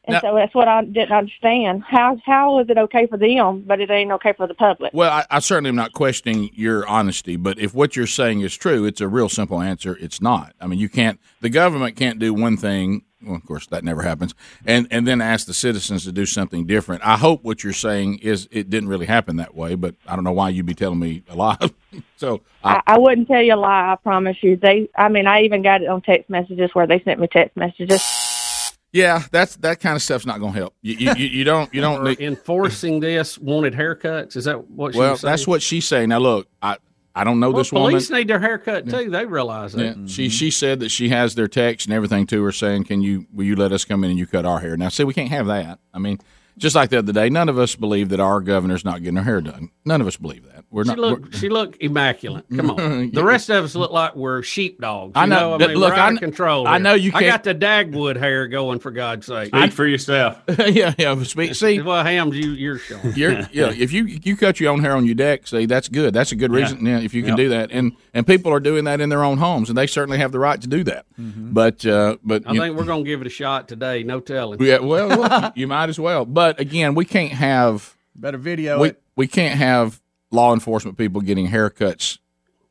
And 0.05 0.15
Now- 0.15 0.21
so 0.21 0.35
that's 0.37 0.55
what 0.55 0.69
I 0.69 0.85
didn't 0.85 1.13
understand. 1.13 1.83
How 1.83 2.21
how 2.25 2.61
is 2.61 2.69
it 2.69 2.79
okay 2.79 3.07
for 3.07 3.17
them, 3.17 3.65
but 3.67 3.81
it 3.81 3.91
ain't 3.91 4.13
okay 4.13 4.35
for 4.35 4.47
the 4.47 4.55
public? 4.55 4.93
Well, 4.95 5.11
I, 5.11 5.25
I 5.31 5.39
certainly 5.41 5.69
am 5.69 5.77
not 5.77 5.95
questioning 5.95 6.51
your 6.55 6.87
honesty, 6.87 7.37
but 7.37 7.59
if 7.59 7.75
what 7.75 7.97
you're 7.97 8.07
saying 8.07 8.41
is 8.41 8.57
true, 8.57 8.85
it's 8.85 9.01
a 9.01 9.09
real 9.09 9.29
simple 9.29 9.61
answer. 9.61 9.97
It's 10.01 10.21
not. 10.23 10.55
I 10.61 10.69
mean, 10.69 10.79
you 10.79 10.89
can't. 10.89 11.19
The 11.41 11.49
government 11.49 11.97
can't 11.97 12.21
do 12.21 12.33
one 12.33 12.57
thing. 12.57 13.03
Well, 13.27 13.35
of 13.35 13.45
course, 13.45 13.67
that 13.69 13.83
never 13.83 14.03
happens, 14.03 14.35
and 14.65 14.87
and 14.91 15.07
then 15.07 15.21
ask 15.21 15.47
the 15.47 15.55
citizens 15.55 16.05
to 16.05 16.13
do 16.13 16.27
something 16.27 16.65
different. 16.65 17.05
I 17.05 17.17
hope 17.17 17.43
what 17.43 17.65
you're 17.65 17.73
saying 17.73 18.19
is 18.19 18.49
it 18.53 18.71
didn't 18.71 18.89
really 18.89 19.07
happen 19.07 19.37
that 19.37 19.55
way, 19.55 19.75
but 19.75 19.97
I 20.07 20.15
don't 20.15 20.25
know 20.25 20.33
why 20.33 20.51
you'd 20.51 20.67
be 20.67 20.75
telling 20.75 21.01
me 21.01 21.25
a 21.29 21.35
lie. 21.35 21.59
so 22.17 22.43
I, 22.63 22.75
I, 22.75 22.95
I 22.95 22.99
wouldn't 22.99 23.27
tell 23.27 23.43
you 23.43 23.55
a 23.55 23.57
lie. 23.57 23.93
I 23.93 23.97
promise 23.97 24.37
you. 24.43 24.57
They. 24.57 24.89
I 24.97 25.09
mean, 25.09 25.27
I 25.27 25.43
even 25.43 25.63
got 25.63 25.83
it 25.83 25.89
on 25.89 26.03
text 26.03 26.31
messages 26.31 26.71
where 26.73 26.87
they 26.87 27.01
sent 27.01 27.19
me 27.19 27.27
text 27.27 27.57
messages. 27.57 28.77
yeah, 28.93 29.25
that's 29.33 29.57
that 29.57 29.81
kind 29.81 29.97
of 29.97 30.03
stuff's 30.03 30.27
not 30.27 30.39
going 30.39 30.53
to 30.53 30.59
help. 30.59 30.75
You, 30.83 30.95
you, 30.95 31.15
you, 31.17 31.27
you 31.27 31.45
don't 31.45 31.75
you 31.75 31.81
don't 31.83 32.05
need, 32.05 32.21
enforcing 32.21 33.01
this 33.01 33.39
wanted 33.39 33.75
haircuts. 33.75 34.37
Is 34.37 34.45
that 34.45 34.71
what 34.71 34.95
she 34.95 35.01
well, 35.01 35.13
was 35.13 35.21
saying? 35.23 35.33
that's 35.33 35.47
what 35.49 35.63
she's 35.63 35.87
saying. 35.87 36.11
Now, 36.11 36.19
look, 36.19 36.47
I 36.63 36.77
I 37.17 37.25
don't 37.25 37.41
know 37.41 37.51
well, 37.51 37.59
this 37.59 37.73
woman. 37.73 37.93
police 37.93 38.11
need 38.11 38.29
their 38.29 38.39
haircut 38.39 38.89
too. 38.91 39.09
They 39.09 39.25
realize 39.25 39.73
that. 39.73 39.83
Yeah, 39.83 39.91
mm-hmm. 39.93 40.07
she 40.07 40.29
she 40.29 40.51
said 40.51 40.81
that 40.81 40.91
she 40.91 41.09
has 41.09 41.35
their 41.35 41.49
text 41.49 41.87
and 41.87 41.95
everything 41.95 42.27
to 42.27 42.45
her 42.45 42.53
saying, 42.53 42.85
"Can 42.85 43.01
you 43.01 43.27
will 43.33 43.45
you 43.45 43.57
let 43.57 43.73
us 43.73 43.87
come 43.87 44.05
in 44.05 44.11
and 44.11 44.19
you 44.19 44.27
cut 44.27 44.45
our 44.45 44.61
hair?" 44.61 44.77
Now, 44.77 44.91
see, 44.91 45.05
we 45.05 45.15
can't 45.15 45.31
have 45.31 45.47
that. 45.47 45.79
I 45.95 45.99
mean, 45.99 46.19
just 46.59 46.77
like 46.77 46.91
the 46.91 46.99
other 46.99 47.15
day, 47.15 47.31
none 47.31 47.49
of 47.49 47.59
us 47.59 47.75
believe 47.75 48.11
that 48.11 48.21
our 48.21 48.41
governor's 48.41 48.85
not 48.85 49.03
getting 49.03 49.17
her 49.17 49.23
hair 49.23 49.41
done. 49.41 49.71
None 49.85 50.03
of 50.03 50.07
us 50.07 50.19
believe 50.19 50.45
that. 50.53 50.56
We're 50.77 50.85
She 50.85 50.89
not. 50.91 50.99
look, 50.99 51.33
she 51.33 51.49
look 51.49 51.79
immaculate. 51.81 52.45
Come 52.55 52.71
on, 52.71 53.11
the 53.13 53.25
rest 53.25 53.49
of 53.49 53.65
us 53.65 53.75
look 53.75 53.93
like 53.93 54.15
we're 54.15 54.43
sheepdogs. 54.43 55.13
I 55.15 55.25
you 55.25 55.31
know. 55.31 55.55
I 55.55 55.59
Th- 55.59 55.69
mean, 55.71 55.79
look, 55.79 55.93
we're 55.95 55.97
I 55.97 56.01
out 56.01 56.07
kn- 56.09 56.17
of 56.17 56.21
control. 56.21 56.67
I 56.69 56.77
know 56.77 56.93
you 56.93 57.13
I 57.15 57.23
can't- 57.23 57.43
got 57.43 57.45
the 57.45 57.55
Dagwood 57.55 58.17
hair 58.17 58.47
going 58.47 58.79
for 58.79 58.91
God's 58.91 59.25
sake. 59.25 59.49
Speak 59.57 59.73
for 59.73 59.87
yourself. 59.87 60.39
yeah, 60.69 60.93
yeah. 60.99 61.23
Speak, 61.23 61.55
see, 61.55 61.81
well, 61.83 62.05
hams, 62.05 62.37
you 62.37 62.51
you're 62.51 62.79
showing. 62.79 63.15
you're, 63.17 63.33
yeah. 63.53 63.73
If 63.75 63.95
you 63.95 64.05
you 64.05 64.37
cut 64.37 64.61
your 64.61 64.71
own 64.71 64.81
hair 64.81 64.93
on 64.95 65.07
your 65.07 65.15
deck, 65.15 65.47
see, 65.47 65.65
that's 65.65 65.89
good. 65.89 66.13
That's 66.13 66.31
a 66.33 66.37
good 66.37 66.53
reason. 66.53 66.85
Yeah, 66.85 66.99
if 67.01 67.15
you 67.15 67.23
can 67.23 67.31
Yep. 67.31 67.37
do 67.39 67.49
that, 67.49 67.71
and 67.73 67.93
and 68.13 68.27
people 68.27 68.53
are 68.53 68.61
doing 68.61 68.85
that 68.85 69.01
in 69.01 69.09
their 69.09 69.25
own 69.25 69.39
homes, 69.39 69.71
and 69.71 69.79
they 69.79 69.87
certainly 69.87 70.19
have 70.19 70.31
the 70.31 70.39
right 70.39 70.61
to 70.61 70.69
do 70.69 70.85
that. 70.85 71.07
But 71.17 71.87
uh, 71.87 72.19
but 72.23 72.43
I 72.47 72.53
you- 72.53 72.61
think 72.61 72.77
we're 72.77 72.85
gonna 72.85 73.03
give 73.03 73.23
it 73.23 73.27
a 73.27 73.31
shot 73.31 73.67
today. 73.67 74.03
No 74.03 74.21
telling. 74.21 74.63
yeah, 74.63 74.79
well, 74.81 75.09
well, 75.09 75.53
you 75.57 75.67
might 75.67 75.89
as 75.89 75.99
well. 75.99 76.27
But 76.27 76.61
again, 76.61 76.95
we 76.95 77.07
can't 77.07 77.33
have 77.33 77.95
Better 78.15 78.39
video 78.39 78.81
we 78.81 78.89
it. 78.91 79.03
we 79.17 79.27
can't 79.27 79.59
have 79.59 80.01
law 80.37 80.55
enforcement 80.55 80.97
people 80.97 81.21
getting 81.21 81.49
haircuts 81.49 82.19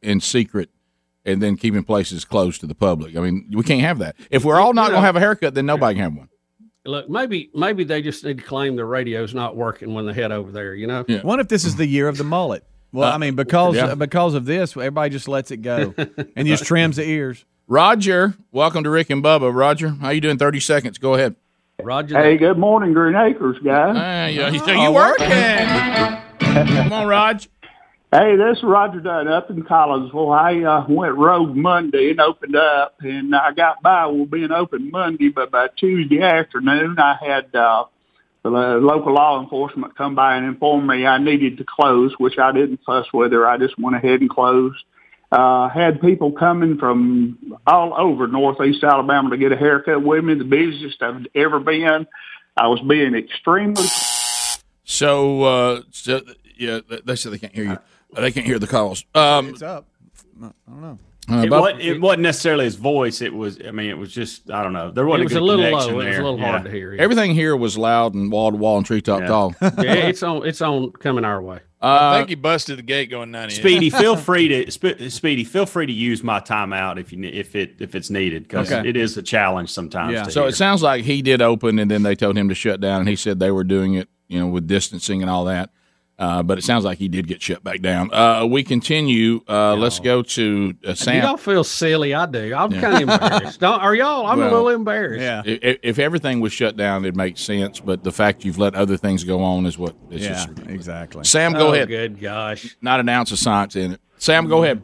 in 0.01 0.21
secret 0.21 0.69
and 1.25 1.41
then 1.41 1.57
keeping 1.57 1.83
places 1.83 2.23
closed 2.23 2.61
to 2.61 2.67
the 2.67 2.75
public. 2.75 3.17
I 3.17 3.19
mean, 3.21 3.49
we 3.51 3.63
can't 3.63 3.81
have 3.81 3.97
that. 3.99 4.15
If 4.31 4.45
we're 4.45 4.59
all 4.59 4.73
not 4.73 4.89
going 4.91 5.01
to 5.01 5.05
have 5.05 5.15
a 5.15 5.19
haircut, 5.19 5.53
then 5.55 5.65
nobody 5.65 5.95
can 5.95 6.03
have 6.03 6.15
one. 6.15 6.29
Look, 6.85 7.09
maybe 7.09 7.49
maybe 7.55 7.83
they 7.83 8.03
just 8.03 8.23
need 8.23 8.37
to 8.37 8.43
claim 8.43 8.75
the 8.75 8.85
radio's 8.85 9.33
not 9.33 9.55
working 9.57 9.95
when 9.95 10.05
they 10.05 10.13
head 10.13 10.31
over 10.31 10.51
there. 10.51 10.75
You 10.75 10.85
know. 10.85 11.03
Yeah. 11.07 11.21
What 11.23 11.39
if 11.39 11.47
this 11.47 11.65
is 11.65 11.75
the 11.77 11.87
year 11.87 12.07
of 12.07 12.17
the 12.17 12.23
mullet? 12.23 12.63
Well, 12.93 13.09
Uh, 13.11 13.15
I 13.15 13.17
mean, 13.17 13.35
because 13.35 13.75
yeah. 13.75 13.95
because 13.95 14.35
of 14.35 14.45
this, 14.45 14.77
everybody 14.77 15.09
just 15.09 15.27
lets 15.27 15.49
it 15.49 15.57
go 15.63 15.95
and 16.35 16.47
just 16.47 16.63
trims 16.63 16.97
the 16.97 17.03
ears. 17.03 17.43
Roger, 17.67 18.35
welcome 18.51 18.83
to 18.83 18.91
Rick 18.91 19.09
and 19.09 19.23
Bubba. 19.23 19.51
Roger, 19.53 19.89
how 19.89 20.09
you 20.11 20.21
doing? 20.21 20.37
Thirty 20.37 20.59
seconds. 20.59 20.99
Go 20.99 21.15
ahead. 21.15 21.35
Roger. 21.81 22.21
Hey, 22.21 22.37
good 22.37 22.59
morning, 22.59 22.93
Green 22.93 23.15
Acres, 23.15 23.57
guys. 23.63 23.95
Uh, 23.97 24.29
yeah, 24.31 24.51
so 24.63 24.71
you 24.71 24.91
working? 24.91 25.27
Come 26.39 26.93
on, 26.93 27.07
Raj. 27.07 27.49
Hey, 28.17 28.37
this 28.37 28.59
is 28.59 28.63
Roger 28.63 29.01
Dunn 29.01 29.27
up 29.27 29.49
in 29.49 29.61
Collinsville. 29.63 30.33
I 30.33 30.63
uh, 30.63 30.85
went 30.87 31.17
rogue 31.17 31.53
Monday 31.53 32.11
and 32.11 32.21
opened 32.21 32.55
up, 32.55 32.95
and 33.01 33.35
I 33.35 33.51
got 33.51 33.81
by 33.81 34.05
with 34.05 34.31
being 34.31 34.53
open 34.53 34.89
Monday, 34.89 35.27
but 35.27 35.51
by 35.51 35.67
Tuesday 35.75 36.21
afternoon, 36.21 36.97
I 36.97 37.17
had 37.19 37.53
uh, 37.53 37.83
the 38.41 38.49
local 38.49 39.15
law 39.15 39.43
enforcement 39.43 39.97
come 39.97 40.15
by 40.15 40.37
and 40.37 40.45
inform 40.45 40.87
me 40.87 41.05
I 41.05 41.17
needed 41.17 41.57
to 41.57 41.65
close, 41.65 42.13
which 42.17 42.37
I 42.37 42.53
didn't 42.53 42.79
fuss 42.85 43.05
with 43.13 43.33
her. 43.33 43.45
I 43.45 43.57
just 43.57 43.77
went 43.77 43.97
ahead 43.97 44.21
and 44.21 44.29
closed. 44.29 44.81
Uh, 45.29 45.67
had 45.67 45.99
people 45.99 46.31
coming 46.31 46.77
from 46.77 47.59
all 47.67 47.93
over 47.97 48.27
Northeast 48.27 48.81
Alabama 48.85 49.31
to 49.31 49.37
get 49.37 49.51
a 49.51 49.57
haircut 49.57 50.01
with 50.01 50.23
me, 50.23 50.35
the 50.35 50.45
busiest 50.45 51.01
I've 51.01 51.25
ever 51.35 51.59
been. 51.59 52.07
I 52.55 52.67
was 52.67 52.79
being 52.87 53.13
extremely 53.13 53.83
So, 54.85 55.43
uh, 55.43 55.81
so 55.91 56.21
yeah, 56.57 56.79
they 57.03 57.17
said 57.17 57.33
they 57.33 57.39
can't 57.39 57.53
hear 57.53 57.65
you. 57.65 57.79
They 58.15 58.31
can't 58.31 58.45
hear 58.45 58.59
the 58.59 58.67
calls. 58.67 59.05
Um, 59.13 59.49
It's 59.49 59.61
up. 59.61 59.87
I 60.41 60.49
don't 60.67 60.81
know. 60.81 60.99
uh, 61.29 61.41
It, 61.43 61.49
wasn't, 61.49 61.81
it 61.81 62.01
wasn't 62.01 62.21
necessarily 62.23 62.65
his 62.65 62.75
voice. 62.75 63.21
It 63.21 63.33
was. 63.33 63.59
I 63.65 63.71
mean, 63.71 63.89
it 63.89 63.97
was 63.97 64.11
just. 64.13 64.49
I 64.51 64.63
don't 64.63 64.73
know. 64.73 64.91
There 64.91 65.05
wasn't 65.05 65.25
was 65.25 65.33
a, 65.33 65.37
a 65.37 65.39
good 65.39 65.45
little 65.45 65.65
connection 65.65 65.93
low. 65.95 66.01
It 66.01 66.05
was 66.05 66.05
there. 66.05 66.21
a 66.21 66.23
little 66.23 66.39
Yeah. 66.39 66.51
hard 66.51 66.63
to 66.65 66.71
hear. 66.71 66.93
yeah. 66.93 67.01
everything 67.01 67.33
here 67.33 67.55
was 67.55 67.77
loud 67.77 68.13
and 68.13 68.31
wall 68.31 68.51
to 68.51 68.57
wall 68.57 68.77
and 68.77 68.85
treetop 68.85 69.21
Yeah. 69.21 69.27
tall. 69.27 69.55
Yeah, 69.61 69.93
it's 69.93 70.23
on. 70.29 70.45
It's 70.47 70.61
on 70.61 70.91
coming 70.91 71.25
our 71.25 71.41
way. 71.41 71.59
I 71.81 71.97
Uh, 71.97 72.17
think 72.17 72.29
he 72.29 72.35
busted 72.35 72.79
the 72.79 72.83
gate 72.83 73.11
going 73.11 73.29
98. 73.31 73.59
Speedy, 73.61 73.89
feel 73.91 74.15
free 74.29 74.47
to 74.47 74.71
Sp- 74.73 74.97
Speedy. 75.09 75.43
Feel 75.43 75.65
free 75.67 75.85
to 75.85 75.93
use 75.93 76.23
my 76.23 76.39
timeout 76.39 76.97
if 76.99 77.13
you 77.13 77.23
if 77.23 77.55
it 77.55 77.75
if 77.79 77.93
it's 77.95 78.09
needed 78.09 78.43
because 78.43 78.71
Okay. 78.71 78.87
it 78.89 78.97
is 78.97 79.15
a 79.17 79.21
challenge 79.21 79.69
sometimes. 79.71 80.13
Yeah. 80.13 80.23
to 80.23 80.31
So 80.31 80.41
hear. 80.41 80.49
it 80.49 80.55
sounds 80.55 80.81
like 80.81 81.03
he 81.05 81.21
did 81.21 81.41
open, 81.41 81.77
and 81.79 81.89
then 81.91 82.01
they 82.03 82.15
told 82.15 82.37
him 82.37 82.49
to 82.49 82.55
shut 82.55 82.81
down, 82.81 83.01
and 83.01 83.09
he 83.09 83.15
said 83.15 83.39
they 83.39 83.51
were 83.51 83.63
doing 83.63 83.93
it, 83.93 84.09
you 84.27 84.39
know, 84.39 84.47
with 84.47 84.67
distancing 84.67 85.21
and 85.21 85.29
all 85.29 85.45
that. 85.45 85.69
Uh, 86.17 86.41
but 86.41 86.57
it 86.57 86.63
sounds 86.63 86.85
like 86.85 86.97
he 86.97 87.09
did 87.09 87.27
get 87.27 87.41
shut 87.41 87.61
back 87.61 87.81
down. 87.81 88.13
Uh, 88.13 88.45
we 88.45 88.63
continue. 88.63 89.41
Uh, 89.49 89.75
Let's 89.75 89.99
go 89.99 90.21
to 90.21 90.73
uh, 90.85 90.93
Sam. 90.93 91.21
y'all 91.21 91.35
feel 91.35 91.63
silly? 91.65 92.13
I 92.13 92.25
do. 92.25 92.53
I'm 92.55 92.71
kind 92.71 92.95
of 92.95 93.01
embarrassed. 93.01 93.59
Don't, 93.59 93.81
are 93.81 93.93
y'all? 93.93 94.25
I'm 94.25 94.39
Well, 94.39 94.47
a 94.47 94.51
little 94.55 94.69
embarrassed. 94.69 95.21
Yeah. 95.21 95.41
If, 95.45 95.79
if 95.83 95.99
everything 95.99 96.39
was 96.39 96.53
shut 96.53 96.77
down, 96.77 97.03
it 97.03 97.17
makes 97.17 97.41
sense. 97.41 97.81
But 97.81 98.03
the 98.03 98.13
fact 98.13 98.45
you've 98.45 98.57
let 98.57 98.75
other 98.75 98.95
things 98.95 99.25
go 99.25 99.43
on 99.43 99.65
is 99.65 99.77
what. 99.77 99.95
It's 100.09 100.23
Yeah, 100.23 100.45
just 100.45 100.49
exactly. 100.69 101.25
Sam, 101.25 101.51
go 101.51 101.67
oh, 101.67 101.73
ahead. 101.73 101.89
Good 101.89 102.21
gosh. 102.21 102.77
Not 102.81 103.01
an 103.01 103.09
ounce 103.09 103.33
of 103.33 103.39
science 103.39 103.75
in 103.75 103.93
it. 103.93 104.01
Sam, 104.17 104.47
go 104.47 104.63
ahead. 104.63 104.81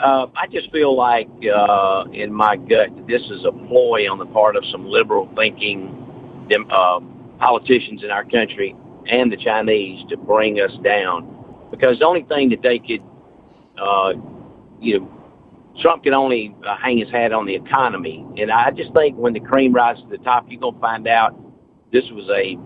Uh, 0.00 0.26
I 0.34 0.46
just 0.46 0.70
feel 0.72 0.94
like 0.96 1.28
uh, 1.54 2.04
in 2.12 2.32
my 2.32 2.56
gut 2.56 3.06
this 3.06 3.22
is 3.22 3.44
a 3.44 3.52
ploy 3.52 4.10
on 4.10 4.18
the 4.18 4.26
part 4.26 4.56
of 4.56 4.64
some 4.70 4.86
liberal 4.86 5.28
thinking 5.36 6.48
uh, 6.70 7.00
politicians 7.38 8.02
in 8.02 8.10
our 8.10 8.24
country 8.24 8.76
and 9.08 9.32
the 9.32 9.36
Chinese 9.36 10.04
to 10.08 10.16
bring 10.16 10.60
us 10.60 10.72
down 10.82 11.32
because 11.70 11.98
the 11.98 12.06
only 12.06 12.22
thing 12.22 12.50
that 12.50 12.62
they 12.62 12.78
could, 12.78 13.02
uh, 13.78 14.12
you 14.80 15.00
know, 15.00 15.12
Trump 15.80 16.04
can 16.04 16.14
only 16.14 16.54
uh, 16.66 16.76
hang 16.76 16.98
his 16.98 17.10
hat 17.10 17.32
on 17.32 17.44
the 17.44 17.54
economy, 17.54 18.26
and 18.38 18.50
I 18.50 18.70
just 18.70 18.94
think 18.94 19.16
when 19.16 19.34
the 19.34 19.40
cream 19.40 19.72
rises 19.74 20.02
to 20.04 20.08
the 20.08 20.24
top, 20.24 20.46
you're 20.48 20.60
gonna 20.60 20.80
find 20.80 21.06
out 21.06 21.38
this 21.92 22.04
was 22.10 22.28
a 22.30 22.58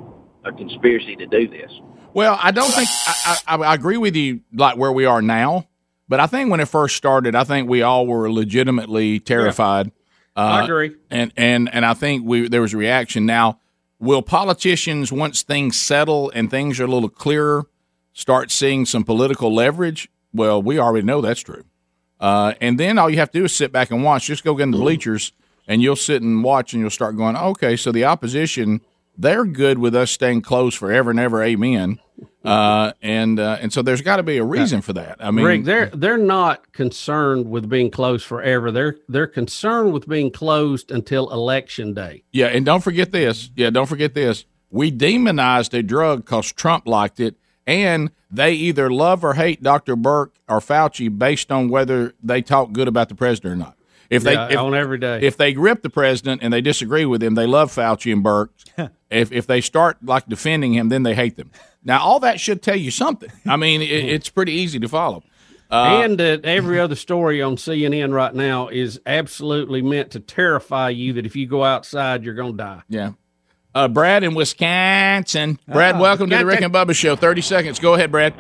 a 0.49 0.53
conspiracy 0.53 1.17
to 1.17 1.27
do 1.27 1.49
this. 1.49 1.71
Well, 2.15 2.39
I 2.41 2.51
don't 2.51 2.71
think 2.71 2.89
I, 3.07 3.39
I, 3.47 3.57
I 3.57 3.75
agree 3.75 3.97
with 3.97 4.17
you 4.17 4.41
like 4.53 4.77
where 4.77 4.93
we 4.93 5.05
are 5.07 5.23
now, 5.23 5.67
but 6.09 6.21
I 6.21 6.27
think 6.27 6.51
when 6.51 6.61
it 6.61 6.69
first 6.69 6.97
started, 6.97 7.35
I 7.35 7.45
think 7.45 7.69
we 7.69 7.83
all 7.83 8.07
were 8.07 8.31
legitimately 8.31 9.21
terrified. 9.21 9.93
Uh, 10.37 10.41
I 10.41 10.65
agree. 10.65 10.95
and 11.11 11.33
and 11.37 11.73
and 11.73 11.85
I 11.85 11.95
think 11.95 12.25
we 12.25 12.49
there 12.49 12.63
was 12.63 12.75
a 12.75 12.77
reaction. 12.77 13.27
Now, 13.27 13.59
will 14.01 14.23
politicians 14.23 15.13
once 15.13 15.43
things 15.43 15.79
settle 15.79 16.31
and 16.35 16.51
things 16.51 16.81
are 16.81 16.85
a 16.85 16.89
little 16.89 17.09
clearer, 17.09 17.67
start 18.13 18.51
seeing 18.51 18.87
some 18.87 19.05
political 19.05 19.55
leverage? 19.55 20.09
Well, 20.33 20.61
we 20.63 20.79
already 20.79 21.07
know 21.07 21.21
that's 21.21 21.41
true. 21.41 21.65
Uh, 22.19 22.55
and 22.61 22.79
then 22.79 22.99
all 22.99 23.09
you 23.09 23.19
have 23.19 23.31
to 23.31 23.39
do 23.39 23.45
is 23.45 23.55
sit 23.55 23.73
back 23.73 23.91
and 23.91 24.03
watch. 24.03 24.27
Just 24.27 24.45
go 24.45 24.55
get 24.55 24.65
in 24.65 24.71
the 24.73 24.79
bleachers, 24.79 25.33
and 25.67 25.81
you'll 25.81 25.97
sit 25.97 26.23
and 26.23 26.43
watch, 26.43 26.73
and 26.73 26.81
you'll 26.81 26.91
start 26.91 27.17
going, 27.17 27.37
okay, 27.37 27.77
so 27.77 27.93
the 27.93 28.05
opposition 28.05 28.81
they're 29.17 29.45
good 29.45 29.79
with 29.79 29.95
us 29.95 30.11
staying 30.11 30.43
close 30.43 30.75
forever 30.75 31.11
and 31.11 31.21
ever. 31.21 31.43
Amen. 31.43 31.99
Uh, 32.45 32.93
and 33.03 33.39
uh, 33.39 33.59
and 33.61 33.71
so 33.73 33.83
there's 33.83 34.01
got 34.01 34.17
to 34.17 34.23
be 34.23 34.39
a 34.39 34.45
reason 34.45 34.81
for 34.81 34.95
that. 34.95 35.17
I 35.21 35.31
mean, 35.31 35.45
Rick, 35.45 35.65
they're 35.65 35.91
they're 35.91 36.17
not 36.17 36.73
concerned 36.73 37.51
with 37.51 37.69
being 37.69 37.91
closed 37.91 38.25
forever. 38.25 38.71
They're 38.71 38.97
they're 39.09 39.27
concerned 39.27 39.93
with 39.93 40.09
being 40.09 40.31
closed 40.31 40.91
until 40.91 41.31
election 41.31 41.93
day. 41.93 42.25
Yeah, 42.33 42.47
and 42.47 42.65
don't 42.65 42.83
forget 42.83 43.13
this. 43.13 43.51
Yeah, 43.57 43.69
don't 43.69 43.87
forget 43.87 44.15
this. 44.15 44.47
We 44.71 44.91
demonized 44.91 45.75
a 45.75 45.83
drug 45.83 46.25
because 46.25 46.51
Trump 46.53 46.87
liked 46.87 47.21
it, 47.21 47.37
and 47.67 48.11
they 48.31 48.53
either 48.53 48.91
love 48.91 49.23
or 49.23 49.35
hate 49.35 49.63
Dr. 49.63 49.97
Birx 49.97 50.31
or 50.49 50.61
Fauci 50.61 51.17
based 51.17 51.53
on 51.53 51.69
whether 51.69 52.15
they 52.23 52.41
talk 52.41 52.73
good 52.73 52.89
about 52.89 53.11
the 53.11 53.15
president 53.15 53.55
or 53.55 53.57
not. 53.57 53.77
If 54.09 54.23
they 54.23 54.33
Yeah, 54.33 54.49
if, 54.51 54.59
on 54.59 54.75
every 54.75 54.99
day. 54.99 55.21
if 55.23 55.37
they 55.37 55.53
grip 55.53 55.83
the 55.83 55.91
president 55.91 56.43
and 56.43 56.53
they 56.53 56.61
disagree 56.61 57.05
with 57.05 57.23
him, 57.23 57.35
they 57.35 57.47
love 57.47 57.73
Fauci 57.73 58.13
and 58.13 58.25
Birx. 58.25 58.49
if 59.11 59.33
if 59.33 59.47
they 59.47 59.61
start 59.61 59.99
like 60.03 60.27
defending 60.29 60.75
him, 60.75 60.89
then 60.89 61.03
they 61.03 61.15
hate 61.15 61.37
them. 61.37 61.51
Now, 61.85 62.01
all 62.01 62.21
that 62.21 62.39
should 62.41 62.63
tell 62.63 62.77
you 62.77 62.91
something. 62.91 63.31
I 63.47 63.57
mean, 63.57 63.81
it, 63.83 63.87
it's 63.91 64.29
pretty 64.29 64.53
easy 64.53 64.79
to 64.81 64.89
follow. 64.89 65.23
Uh, 65.71 66.03
and 66.05 66.19
that 66.19 66.45
every 66.45 66.81
other 66.81 66.97
story 66.97 67.41
on 67.41 67.55
CNN 67.57 68.13
right 68.13 68.35
now 68.35 68.67
is 68.69 69.01
absolutely 69.07 69.81
meant 69.83 70.11
to 70.11 70.19
terrify 70.21 70.89
you 70.91 71.13
that 71.13 71.25
if 71.27 71.37
you 71.37 71.47
go 71.47 71.63
outside, 71.63 72.25
you're 72.25 72.35
going 72.35 72.53
to 72.53 72.57
die. 72.59 72.83
Yeah. 72.89 73.13
Uh, 73.73 73.87
Brad 73.87 74.25
in 74.25 74.35
Wisconsin. 74.35 75.61
Brad, 75.69 75.95
Ah, 75.95 76.01
welcome 76.01 76.29
to 76.31 76.37
the 76.39 76.45
Rick 76.45 76.59
that- 76.59 76.65
and 76.65 76.75
Bubba 76.75 76.93
Show. 76.95 77.15
Thirty 77.15 77.41
seconds. 77.41 77.79
Go 77.79 77.95
ahead, 77.95 78.11
Brad. 78.11 78.35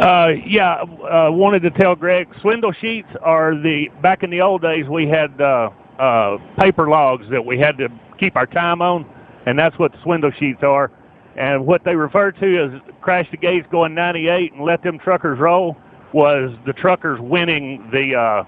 Uh, 0.00 0.28
yeah, 0.46 0.74
uh, 0.82 1.28
wanted 1.32 1.60
to 1.62 1.70
tell 1.70 1.96
Greg, 1.96 2.28
swindle 2.40 2.72
sheets 2.72 3.08
are 3.20 3.54
the 3.54 3.88
back 4.00 4.22
in 4.22 4.30
the 4.30 4.40
old 4.40 4.62
days 4.62 4.86
we 4.88 5.08
had 5.08 5.40
uh, 5.40 5.70
uh, 5.98 6.36
paper 6.60 6.88
logs 6.88 7.24
that 7.30 7.44
we 7.44 7.58
had 7.58 7.76
to 7.78 7.88
keep 8.20 8.36
our 8.36 8.46
time 8.46 8.80
on, 8.80 9.04
and 9.48 9.58
that's 9.58 9.78
what 9.78 9.92
the 9.92 9.98
swindle 10.02 10.30
sheets 10.38 10.62
are. 10.62 10.90
And 11.36 11.66
what 11.66 11.84
they 11.84 11.94
refer 11.94 12.32
to 12.32 12.64
as 12.64 12.94
crash 13.00 13.30
the 13.30 13.36
gates 13.36 13.66
going 13.70 13.94
98 13.94 14.52
and 14.52 14.64
let 14.64 14.82
them 14.82 14.98
truckers 14.98 15.38
roll 15.38 15.76
was 16.12 16.50
the 16.66 16.72
truckers 16.72 17.18
winning 17.20 17.88
the 17.90 18.14
uh, 18.14 18.44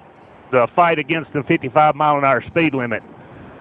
the 0.50 0.66
fight 0.74 0.98
against 0.98 1.32
the 1.32 1.42
55 1.44 1.94
mile 1.94 2.18
an 2.18 2.24
hour 2.24 2.42
speed 2.48 2.74
limit, 2.74 3.02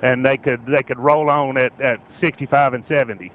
and 0.02 0.26
they 0.26 0.36
could 0.36 0.66
they 0.66 0.84
could 0.84 1.00
roll 1.00 1.30
on 1.30 1.58
at, 1.58 1.80
at 1.80 2.00
65 2.20 2.74
and 2.74 2.84
70. 2.90 3.32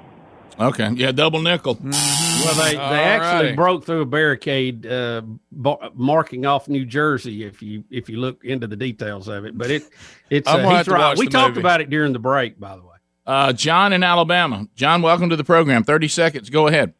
Okay. 0.59 0.89
Yeah, 0.95 1.11
double 1.11 1.41
nickel. 1.41 1.77
Well, 1.81 2.55
they, 2.63 2.71
they 2.71 2.77
All 2.77 2.93
actually 2.93 3.45
righty. 3.47 3.55
broke 3.55 3.85
through 3.85 4.01
a 4.01 4.05
barricade, 4.05 4.85
uh, 4.85 5.21
bar- 5.51 5.91
marking 5.93 6.45
off 6.45 6.67
New 6.67 6.85
Jersey. 6.85 7.43
If 7.43 7.61
you 7.61 7.83
if 7.89 8.09
you 8.09 8.17
look 8.17 8.43
into 8.43 8.67
the 8.67 8.75
details 8.75 9.27
of 9.27 9.45
it, 9.45 9.57
but 9.57 9.71
it 9.71 9.83
it's 10.29 10.47
uh, 10.47 10.57
he's 10.77 10.87
right. 10.87 11.17
We 11.17 11.27
talked 11.27 11.51
movie. 11.55 11.61
about 11.61 11.81
it 11.81 11.89
during 11.89 12.13
the 12.13 12.19
break, 12.19 12.59
by 12.59 12.75
the 12.75 12.83
way. 12.83 12.94
Uh, 13.25 13.53
John 13.53 13.91
in 13.93 14.03
Alabama. 14.03 14.67
John, 14.75 15.01
welcome 15.01 15.29
to 15.29 15.35
the 15.35 15.43
program. 15.43 15.83
Thirty 15.83 16.07
seconds. 16.07 16.49
Go 16.49 16.67
ahead. 16.67 16.93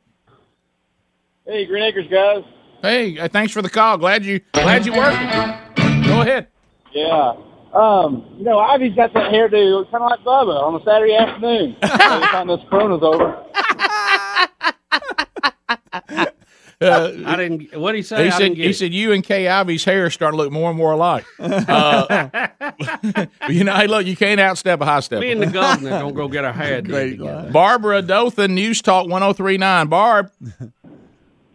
Hey, 1.46 1.66
Green 1.66 1.84
Acres 1.84 2.08
guys. 2.10 2.44
Hey, 2.82 3.18
uh, 3.20 3.28
thanks 3.28 3.54
for 3.54 3.62
the 3.62 3.70
call. 3.70 3.98
Glad 3.98 4.26
you 4.26 4.42
glad 4.54 4.86
you 4.86 4.94
worked. 4.94 5.18
Go 6.08 6.22
ahead. 6.22 6.48
Yeah. 6.94 7.34
Um, 7.74 8.26
you 8.38 8.46
know, 8.46 8.58
Ivey's 8.58 8.96
got 8.96 9.14
that 9.14 9.32
hairdo 9.32 9.90
kind 9.92 10.04
of 10.04 10.10
like 10.10 10.22
Bubba 10.22 10.64
on 10.64 10.80
a 10.80 10.84
Saturday 10.86 11.16
afternoon. 11.16 11.76
By 11.82 11.88
the 11.90 12.26
time 12.28 12.48
this 12.48 12.62
corona's 12.70 13.04
over. 13.04 13.44
I 16.82 17.36
didn't. 17.36 17.76
What 17.78 17.92
did 17.92 17.98
he 17.98 18.04
say? 18.04 18.26
He 18.26 18.32
said, 18.32 18.58
he 18.58 18.74
said 18.74 18.94
you 18.94 19.12
and 19.12 19.24
Kay 19.24 19.48
Ivey's 19.48 19.84
hair 19.84 20.10
starting 20.10 20.38
to 20.38 20.44
look 20.44 20.52
more 20.52 20.70
and 20.70 20.78
more 20.78 20.94
alike. 20.94 21.26
Uh, 21.68 22.30
you 23.50 23.64
know, 23.64 23.74
hey, 23.74 23.88
look, 23.88 24.06
you 24.06 24.16
can't 24.16 24.40
outstep 24.40 24.82
a 24.82 24.86
high 24.86 25.00
step. 25.00 25.20
Me 25.20 25.32
and 25.32 25.42
the 25.42 25.48
governor 25.48 25.90
don't 26.00 26.14
go 26.14 26.28
get 26.28 26.46
our 26.46 26.54
hair 26.54 26.82
done. 26.82 27.52
Barbara 27.52 28.02
Dothan, 28.02 28.54
News 28.54 28.82
Talk 28.82 29.08
1039. 29.08 29.88
Barb. 29.88 30.32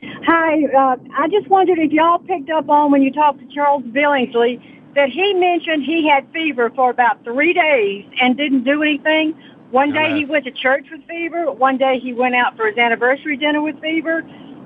Hi, 0.03 0.65
uh, 0.65 0.97
I 1.17 1.29
just 1.29 1.49
wondered 1.49 1.79
if 1.79 1.93
y'all 1.93 2.19
picked 2.19 2.51
up 2.51 2.69
on 2.69 2.91
when 2.91 3.03
you 3.03 3.13
talked 3.13 3.41
to 3.41 3.55
Charles 3.55 3.83
Billingsley 3.85 4.61
that 4.95 5.09
he 5.09 5.33
mentioned 5.35 5.85
he 5.85 6.09
had 6.09 6.27
fever 6.33 6.71
for 6.71 6.91
about 6.91 7.23
three 7.25 7.53
days 7.53 8.05
and 8.21 8.37
didn't 8.37 8.65
do 8.65 8.83
anything. 8.83 9.35
One 9.71 9.93
day 9.93 10.17
he 10.17 10.25
went 10.25 10.45
to 10.47 10.51
church 10.51 10.87
with 10.91 11.07
fever. 11.07 11.51
One 11.53 11.79
day 11.79 12.01
he 12.01 12.13
went 12.13 12.35
out 12.35 12.57
for 12.57 12.67
his 12.67 12.77
anniversary 12.77 13.37
dinner 13.37 13.63
with 13.63 13.81
fever. 13.81 14.23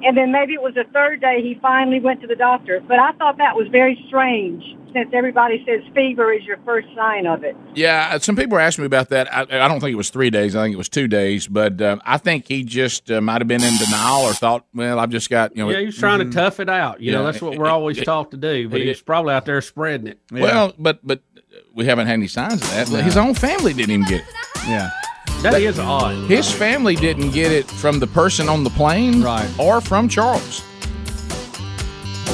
And 0.07 0.17
then 0.17 0.31
maybe 0.33 0.53
it 0.55 0.63
was 0.63 0.75
the 0.75 0.85
third 0.93 1.21
day 1.21 1.41
he 1.43 1.59
finally 1.63 2.01
went 2.01 2.21
to 2.23 2.27
the 2.27 2.37
doctor. 2.37 2.81
But 2.87 2.99
I 2.99 3.13
thought 3.13 3.39
that 3.39 3.57
was 3.57 3.67
very 3.69 4.03
strange 4.09 4.63
since 4.93 5.11
everybody 5.13 5.65
says 5.67 5.81
fever 5.93 6.33
is 6.33 6.45
your 6.45 6.59
first 6.65 6.87
sign 6.95 7.27
of 7.27 7.43
it. 7.43 7.57
Yeah, 7.75 8.11
uh, 8.13 8.19
some 8.21 8.37
people 8.37 8.57
are 8.57 8.61
asking 8.61 8.83
me 8.83 8.87
about 8.87 9.09
that. 9.09 9.33
I, 9.35 9.41
I 9.43 9.67
don't 9.69 9.81
think 9.81 9.93
it 9.93 9.97
was 9.97 10.11
three 10.11 10.31
days. 10.31 10.55
I 10.55 10.63
think 10.63 10.75
it 10.75 10.79
was 10.79 10.89
two 10.89 11.09
days. 11.09 11.49
But 11.49 11.81
um, 11.83 12.01
I 12.05 12.17
think 12.19 12.47
he 12.47 12.63
just 12.63 13.11
uh, 13.11 13.21
might 13.21 13.41
have 13.41 13.49
been 13.49 13.63
in 13.65 13.77
denial 13.79 14.23
or 14.23 14.33
thought, 14.35 14.67
well, 14.73 15.01
I've 15.01 15.11
just 15.11 15.31
got, 15.31 15.57
you 15.57 15.65
know. 15.65 15.71
Yeah, 15.71 15.81
he 15.81 15.87
was 15.87 15.97
trying 15.99 16.21
to 16.21 16.31
tough 16.31 16.61
it 16.61 16.69
out. 16.69 17.01
You 17.01 17.11
know, 17.13 17.25
that's 17.25 17.43
what 17.43 17.57
we're 17.59 17.67
always 17.67 18.01
taught 18.03 18.31
to 18.31 18.37
do. 18.37 18.69
But 18.69 18.81
He- 18.81 18.87
he's 18.87 19.03
probably 19.03 19.35
out 19.35 19.47
there 19.47 19.61
spreading 19.61 20.07
it. 20.07 20.19
Well, 20.31 20.73
but 20.79 21.01
but 21.05 21.23
we 21.75 21.87
haven't 21.87 22.07
had 22.07 22.13
any 22.15 22.29
signs 22.29 22.55
of 22.63 22.71
that. 22.71 22.89
His 23.05 23.17
own 23.17 23.35
family 23.35 23.73
didn't 23.75 23.91
even 23.91 24.07
get 24.07 24.21
it. 24.21 24.27
Yeah. 24.69 24.91
That 25.45 25.61
is 25.61 25.79
odd. 25.79 26.29
His 26.29 26.51
family 26.51 26.97
didn't 26.97 27.31
get 27.31 27.53
it 27.53 27.67
from 27.67 28.01
the 28.01 28.07
person 28.07 28.49
on 28.49 28.65
the 28.65 28.71
plane 28.71 29.23
right. 29.23 29.49
or 29.59 29.81
from 29.81 30.09
Charles. 30.09 30.63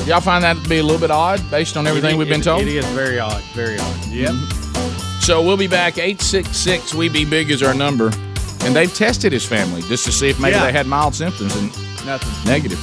Y'all 0.06 0.20
find 0.20 0.42
that 0.44 0.56
to 0.62 0.68
be 0.68 0.78
a 0.78 0.82
little 0.82 1.00
bit 1.00 1.10
odd 1.10 1.40
based 1.50 1.76
on 1.76 1.86
everything 1.86 2.14
It- 2.14 2.18
we've 2.18 2.28
been 2.28 2.40
it- 2.40 2.44
told? 2.44 2.62
It 2.62 2.68
is 2.68 2.86
very 2.86 3.18
odd. 3.18 3.42
Very 3.54 3.78
odd. 3.78 4.06
Yep. 4.06 4.30
Mm-hmm. 4.30 5.20
So 5.20 5.42
we'll 5.42 5.56
be 5.56 5.66
back. 5.66 5.98
866 5.98 6.94
We 6.94 7.08
Be 7.08 7.24
Big 7.24 7.50
is 7.50 7.62
our 7.62 7.74
number. 7.74 8.10
And 8.62 8.74
they've 8.76 8.92
tested 8.94 9.32
his 9.32 9.44
family 9.44 9.82
just 9.82 10.04
to 10.06 10.12
see 10.12 10.28
if 10.30 10.38
maybe 10.40 10.56
Yeah. 10.56 10.64
they 10.66 10.72
had 10.72 10.86
mild 10.86 11.14
symptoms 11.14 11.54
and 11.56 11.66
Nothing. 12.06 12.50
negative. 12.50 12.78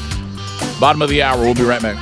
Bottom 0.80 1.02
of 1.02 1.10
the 1.10 1.24
hour. 1.24 1.40
We'll 1.40 1.54
be 1.56 1.64
right 1.64 1.82
back. 1.82 1.96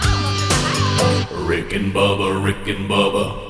Rick 1.48 1.74
and 1.74 1.94
Bubba, 1.94 2.44
Rick 2.44 2.68
and 2.76 2.90
Bubba. 2.90 3.45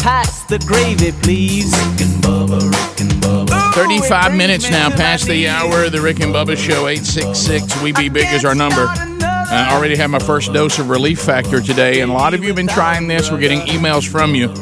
Pass 0.00 0.44
the 0.44 0.58
gravy, 0.60 1.12
please. 1.12 1.74
35 3.74 4.34
minutes 4.34 4.70
now 4.70 4.88
past 4.88 5.26
the 5.26 5.46
hour. 5.46 5.90
The 5.90 6.00
Rick 6.00 6.20
and 6.20 6.34
Bubba 6.34 6.56
Show, 6.56 6.88
866 6.88 7.82
We 7.82 7.92
Be 7.92 8.08
Big 8.08 8.32
is 8.32 8.44
our 8.44 8.54
number. 8.54 8.86
I 8.88 9.68
already 9.72 9.96
have 9.96 10.08
my 10.08 10.18
first 10.18 10.52
dose 10.54 10.78
of 10.78 10.88
Relief 10.88 11.20
Factor 11.20 11.60
today, 11.60 12.00
and 12.00 12.10
a 12.10 12.14
lot 12.14 12.32
of 12.32 12.40
you 12.40 12.46
have 12.46 12.56
been 12.56 12.66
trying 12.66 13.08
this. 13.08 13.30
We're 13.30 13.40
getting 13.40 13.60
emails 13.60 14.08
from 14.08 14.34
you. 14.34 14.52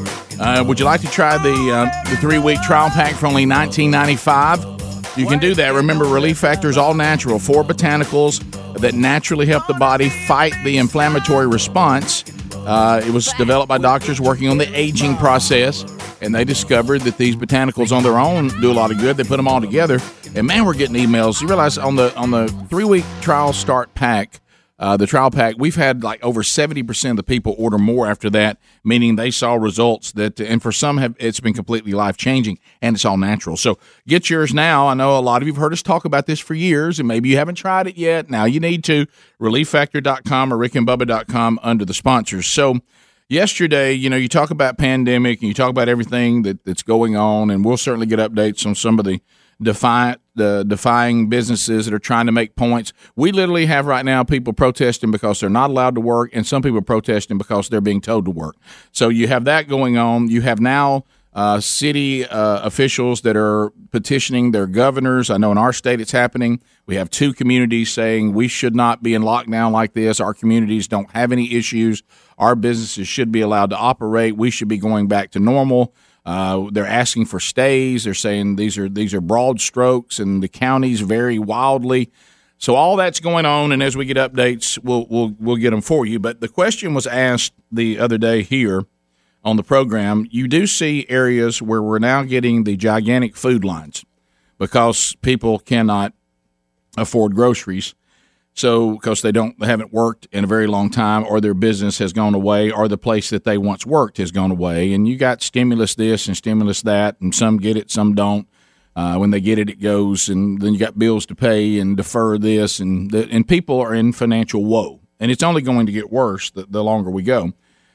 Uh, 0.40 0.64
would 0.66 0.81
you 0.81 0.85
like 0.85 1.03
to 1.03 1.11
try 1.11 1.38
the 1.38 1.72
uh, 1.72 2.11
the 2.11 2.16
three 2.16 2.38
week 2.38 2.61
trial 2.62 2.90
pack 2.90 3.14
for 3.14 3.27
only 3.27 3.46
19.95? 3.46 5.16
You 5.16 5.27
can 5.27 5.38
do 5.38 5.55
that. 5.55 5.72
Remember, 5.72 6.05
Relief 6.05 6.38
Factor 6.38 6.68
is 6.68 6.77
all 6.77 6.94
natural, 6.94 7.38
four 7.38 7.62
botanicals 7.62 8.40
that 8.74 8.94
naturally 8.94 9.46
help 9.46 9.66
the 9.66 9.74
body 9.74 10.09
fight 10.09 10.55
the 10.64 10.79
inflammatory 10.79 11.46
response. 11.46 12.24
Uh, 12.68 13.00
it 13.02 13.11
was 13.11 13.33
developed 13.38 13.66
by 13.66 13.78
doctors 13.78 14.20
working 14.20 14.46
on 14.46 14.59
the 14.59 14.70
aging 14.78 15.16
process, 15.16 15.87
and 16.20 16.35
they 16.35 16.44
discovered 16.44 17.00
that 17.00 17.16
these 17.16 17.35
botanicals 17.35 17.96
on 17.96 18.02
their 18.02 18.18
own 18.18 18.48
do 18.61 18.70
a 18.70 18.74
lot 18.74 18.90
of 18.90 18.98
good. 18.98 19.16
They 19.16 19.24
put 19.24 19.38
them 19.38 19.48
all 19.48 19.59
together, 19.59 20.00
and 20.35 20.46
man, 20.46 20.66
we're 20.66 20.74
getting 20.74 20.94
emails. 20.94 21.40
You 21.40 21.48
realize 21.48 21.78
on 21.78 21.96
the 21.96 22.14
on 22.14 22.31
the 22.31 22.46
three 22.68 22.85
week 22.85 23.07
trial 23.22 23.54
start 23.54 23.94
pack, 23.94 24.40
uh, 24.79 24.97
the 24.97 25.07
trial 25.07 25.31
pack, 25.31 25.57
we've 25.59 25.77
had 25.77 26.03
like 26.03 26.23
over 26.23 26.43
seventy 26.43 26.83
percent 26.83 27.12
of 27.12 27.17
the 27.17 27.23
people 27.23 27.55
order 27.59 27.79
more 27.79 28.07
after 28.07 28.31
that, 28.31 28.59
meaning 28.85 29.17
they 29.17 29.31
saw 29.31 29.55
results 29.55 30.12
that, 30.12 30.41
and 30.41 30.62
for 30.62 30.71
some 30.71 30.99
have 30.99 31.17
it's 31.19 31.41
been 31.41 31.55
completely 31.55 31.93
life 31.93 32.17
changing, 32.17 32.59
and 32.81 32.95
it's 32.95 33.05
all 33.05 33.17
natural. 33.17 33.57
So 33.57 33.79
get 34.07 34.31
yours 34.31 34.55
now. 34.55 34.88
I 34.88 34.95
know 34.95 35.19
a 35.19 35.21
lot 35.21 35.43
of 35.43 35.49
you've 35.49 35.57
heard 35.57 35.73
us 35.73 35.83
talk 35.83 36.05
about 36.05 36.27
this 36.27 36.38
for 36.38 36.55
years, 36.55 36.99
and 36.99 37.09
maybe 37.09 37.29
you 37.29 37.37
haven't 37.37 37.57
tried 37.57 37.87
it 37.88 37.97
yet. 37.97 38.31
Now 38.31 38.45
you 38.45 38.61
need 38.61 38.85
to. 38.85 39.07
ReliefFactor.com 39.41 40.53
or 40.53 40.59
RickandBubba.com 40.59 41.61
under 41.62 41.85
the 41.85 41.95
sponsors. 41.95 42.47
So 42.47 42.81
yesterday, 43.29 43.93
you 43.93 44.11
know, 44.11 44.17
you 44.17 44.29
talk 44.29 44.51
about 44.51 44.79
pandemic 44.79 45.41
and 45.41 45.49
you 45.49 45.55
talk 45.55 45.71
about 45.71 45.88
everything 45.88 46.43
that, 46.43 46.64
that's 46.64 46.83
going 46.83 47.17
on, 47.17 47.51
and 47.51 47.64
we'll 47.64 47.77
certainly 47.77 48.07
get 48.07 48.19
updates 48.19 48.67
on 48.67 48.75
some 48.75 48.99
of 48.99 49.05
the 49.05 49.21
defiant, 49.61 50.21
the 50.35 50.64
defying 50.66 51.29
businesses 51.29 51.87
that 51.87 51.94
are 51.94 51.99
trying 51.99 52.27
to 52.27 52.33
make 52.33 52.55
points. 52.57 52.92
We 53.16 53.33
literally 53.33 53.66
have 53.66 53.87
right 53.87 54.05
now 54.05 54.23
people 54.25 54.53
protesting 54.53 55.11
because 55.11 55.40
they're 55.40 55.51
not 55.51 55.71
allowed 55.71 55.94
to 55.97 56.01
work, 56.01 56.31
and 56.33 56.47
some 56.47 56.62
people 56.62 56.81
protesting 56.83 57.38
because 57.38 57.68
they're 57.68 57.81
being 57.81 58.01
told 58.01 58.25
to 58.27 58.31
work. 58.31 58.57
So 58.92 59.09
you 59.09 59.29
have 59.29 59.44
that 59.44 59.68
going 59.68 59.97
on. 59.99 60.29
You 60.29 60.42
have 60.42 60.61
now 60.61 61.05
uh, 61.35 61.61
city 61.61 62.27
uh, 62.27 62.66
officials 62.66 63.21
that 63.21 63.37
are 63.37 63.71
petitioning 63.90 64.53
their 64.53 64.66
governors. 64.66 65.31
I 65.31 65.37
know 65.37 65.53
in 65.53 65.59
our 65.59 65.73
state 65.73 66.01
it's 66.01 66.12
happening. 66.12 66.61
We 66.87 66.97
have 66.97 67.11
two 67.11 67.33
communities 67.33 67.92
saying 67.92 68.33
we 68.33 68.49
should 68.49 68.75
not 68.75 69.03
be 69.03 69.14
in 69.14 69.23
lockdown 69.23 69.73
like 69.73 69.92
this. 69.92 70.21
Our 70.21 70.35
communities 70.35 70.88
don't 70.88 71.11
have 71.12 71.31
any 71.31 71.55
issues. 71.55 72.03
Our 72.38 72.57
businesses 72.57 73.07
should 73.07 73.31
be 73.31 73.40
allowed 73.40 73.71
to 73.71 73.77
operate. 73.77 74.37
We 74.37 74.51
should 74.51 74.68
be 74.68 74.79
going 74.79 75.07
back 75.07 75.31
to 75.33 75.38
normal. 75.38 75.94
Uh, 76.29 76.69
they're 76.71 76.87
asking 76.87 77.25
for 77.25 77.41
stays. 77.41 78.05
They're 78.05 78.12
saying 78.12 78.57
these 78.57 78.77
are 78.77 78.87
these 78.87 79.14
are 79.14 79.21
broad 79.23 79.62
strokes, 79.62 80.19
and 80.19 80.43
the 80.43 80.49
counties 80.49 81.01
vary 81.01 81.38
wildly. 81.38 82.11
So 82.59 82.75
all 82.75 82.97
that's 82.97 83.19
going 83.19 83.47
on, 83.47 83.73
and 83.73 83.83
as 83.83 83.97
we 83.97 84.05
get 84.05 84.19
updates, 84.19 84.79
we'll 84.85 85.07
we'll 85.09 85.35
we'll 85.41 85.57
get 85.57 85.71
them 85.71 85.81
for 85.81 86.05
you. 86.05 86.19
But 86.19 86.43
the 86.43 86.49
question 86.49 86.93
was 86.93 87.07
asked 87.07 87.55
the 87.73 87.99
other 87.99 88.19
day 88.19 88.43
here 88.43 88.85
on 89.43 89.57
the 89.57 89.62
program. 89.62 90.27
You 90.31 90.49
do 90.49 90.67
see 90.67 91.07
areas 91.09 91.62
where 91.62 91.83
we're 91.83 91.99
now 91.99 92.25
getting 92.25 92.64
the 92.64 92.77
gigantic 92.77 93.35
food 93.35 93.64
lines 93.64 94.05
because 94.59 95.17
people 95.23 95.59
cannot 95.59 96.12
afford 96.99 97.35
groceries. 97.35 97.95
So, 98.59 98.94
because 98.94 99.23
they 99.23 99.31
don't, 99.31 99.57
they 99.61 99.66
haven't 99.66 99.92
worked 99.92 100.27
in 100.33 100.42
a 100.42 100.49
very 100.49 100.66
long 100.66 100.90
time, 100.90 101.25
or 101.25 101.40
their 101.40 101.55
business 101.55 101.99
has 101.99 102.12
gone 102.12 102.35
away, 102.35 102.73
or 102.73 102.88
the 102.88 102.99
place 102.99 103.31
that 103.31 103.44
they 103.44 103.57
once 103.57 103.87
worked 103.87 104.18
has 104.18 104.33
gone 104.33 104.51
away, 104.51 104.92
and 104.92 105.07
you 105.07 105.16
got 105.16 105.42
stimulus 105.42 105.94
this 105.94 106.27
and 106.27 106.37
stimulus 106.37 106.83
that, 106.83 107.21
and 107.21 107.33
some 107.33 107.59
get 107.59 107.77
it, 107.77 107.88
some 107.88 108.16
don't. 108.16 108.49
Uh, 108.97 109.14
when 109.14 109.31
they 109.31 109.40
get 109.40 109.61
it, 109.61 109.71
it 109.71 109.81
goes, 109.81 110.29
and 110.29 110.61
then 110.61 110.73
you 110.73 110.79
got 110.81 110.99
bills 110.99 111.25
to 111.27 111.37
pay 111.37 111.79
and 111.79 111.97
defer 111.97 112.37
this, 112.37 112.81
and 112.81 113.12
the, 113.12 113.29
and 113.31 113.47
people 113.47 113.79
are 113.79 113.94
in 113.94 114.12
financial 114.12 114.64
woe, 114.64 114.99
and 115.21 115.31
it's 115.31 115.44
only 115.44 115.62
going 115.62 115.87
to 115.87 115.92
get 115.92 116.11
worse 116.11 116.51
the, 116.51 116.66
the 116.68 116.83
longer 116.83 117.12
we 117.12 117.23
go. 117.23 117.53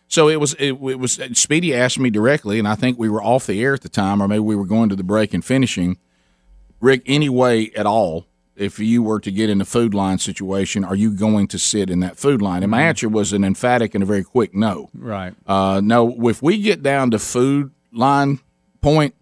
So 0.07 0.29
it 0.29 0.39
was 0.39 0.53
it, 0.53 0.71
it 0.71 0.97
was 0.97 1.19
Speedy 1.33 1.75
asked 1.75 1.99
me 1.99 2.09
directly, 2.09 2.57
and 2.57 2.69
I 2.69 2.75
think 2.75 2.97
we 2.97 3.09
were 3.09 3.21
off 3.21 3.47
the 3.47 3.61
air 3.61 3.73
at 3.73 3.81
the 3.81 3.89
time, 3.89 4.21
or 4.21 4.29
maybe 4.29 4.39
we 4.39 4.55
were 4.55 4.65
going 4.65 4.87
to 4.87 4.95
the 4.95 5.03
break 5.03 5.33
and 5.33 5.43
finishing. 5.43 5.97
Rick, 6.79 7.01
any 7.05 7.27
way 7.27 7.69
at 7.75 7.85
all, 7.85 8.27
if 8.55 8.79
you 8.79 9.01
were 9.01 9.19
to 9.19 9.31
get 9.31 9.49
in 9.49 9.61
a 9.61 9.65
food 9.65 9.93
line 9.93 10.19
situation, 10.19 10.83
are 10.83 10.95
you 10.95 11.11
going 11.11 11.47
to 11.47 11.59
sit 11.59 11.89
in 11.89 12.01
that 12.01 12.17
food 12.17 12.41
line? 12.41 12.63
And 12.63 12.71
my 12.71 12.83
answer 12.83 13.09
was 13.09 13.33
an 13.33 13.43
emphatic 13.43 13.95
and 13.95 14.03
a 14.03 14.05
very 14.05 14.23
quick 14.23 14.53
no. 14.53 14.89
Right. 14.93 15.33
Uh, 15.47 15.81
no, 15.83 16.27
if 16.29 16.41
we 16.41 16.61
get 16.61 16.83
down 16.83 17.11
to 17.11 17.19
food 17.19 17.71
line 17.91 18.39
point, 18.81 19.15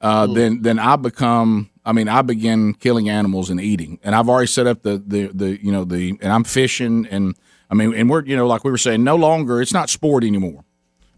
uh, 0.00 0.26
then 0.26 0.62
then 0.62 0.78
I 0.78 0.96
become. 0.96 1.70
I 1.84 1.92
mean, 1.92 2.08
I 2.08 2.22
begin 2.22 2.74
killing 2.74 3.08
animals 3.08 3.48
and 3.48 3.60
eating, 3.60 4.00
and 4.02 4.14
I've 4.14 4.28
already 4.28 4.48
set 4.48 4.66
up 4.66 4.82
the 4.82 5.02
the, 5.06 5.28
the 5.28 5.64
you 5.64 5.70
know 5.70 5.84
the 5.84 6.18
and 6.20 6.32
I'm 6.32 6.44
fishing 6.44 7.06
and 7.10 7.36
I 7.70 7.74
mean, 7.74 7.94
and 7.94 8.10
we're 8.10 8.24
you 8.24 8.36
know 8.36 8.46
like 8.46 8.64
we 8.64 8.70
were 8.70 8.78
saying, 8.78 9.04
no 9.04 9.16
longer 9.16 9.60
it's 9.60 9.72
not 9.72 9.90
sport 9.90 10.24
anymore. 10.24 10.64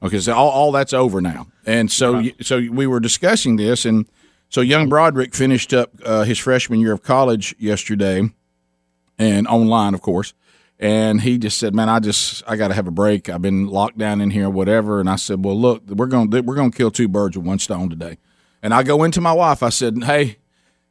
Okay, 0.02 0.20
so 0.20 0.32
all, 0.32 0.50
all 0.50 0.72
that's 0.72 0.92
over 0.92 1.20
now, 1.20 1.48
and 1.66 1.90
so 1.90 2.22
so 2.40 2.62
we 2.70 2.86
were 2.86 3.00
discussing 3.00 3.56
this, 3.56 3.84
and 3.84 4.06
so 4.48 4.60
young 4.60 4.88
Broderick 4.88 5.34
finished 5.34 5.72
up 5.72 5.90
uh, 6.04 6.24
his 6.24 6.38
freshman 6.38 6.80
year 6.80 6.92
of 6.92 7.02
college 7.02 7.54
yesterday, 7.58 8.30
and 9.18 9.46
online, 9.46 9.94
of 9.94 10.02
course. 10.02 10.34
And 10.78 11.20
he 11.20 11.38
just 11.38 11.58
said, 11.58 11.74
"Man, 11.74 11.88
I 11.88 11.98
just 11.98 12.42
I 12.46 12.56
got 12.56 12.68
to 12.68 12.74
have 12.74 12.86
a 12.86 12.92
break. 12.92 13.28
I've 13.28 13.42
been 13.42 13.66
locked 13.66 13.98
down 13.98 14.20
in 14.20 14.30
here, 14.30 14.48
whatever." 14.48 15.00
And 15.00 15.10
I 15.10 15.16
said, 15.16 15.44
"Well, 15.44 15.58
look, 15.58 15.82
we're 15.88 16.06
to 16.06 16.40
we're 16.42 16.54
to 16.70 16.70
kill 16.70 16.90
two 16.90 17.08
birds 17.08 17.36
with 17.36 17.46
one 17.46 17.58
stone 17.58 17.90
today." 17.90 18.18
And 18.62 18.72
I 18.72 18.82
go 18.84 19.02
into 19.04 19.20
my 19.20 19.32
wife. 19.32 19.62
I 19.62 19.70
said, 19.70 20.04
"Hey, 20.04 20.36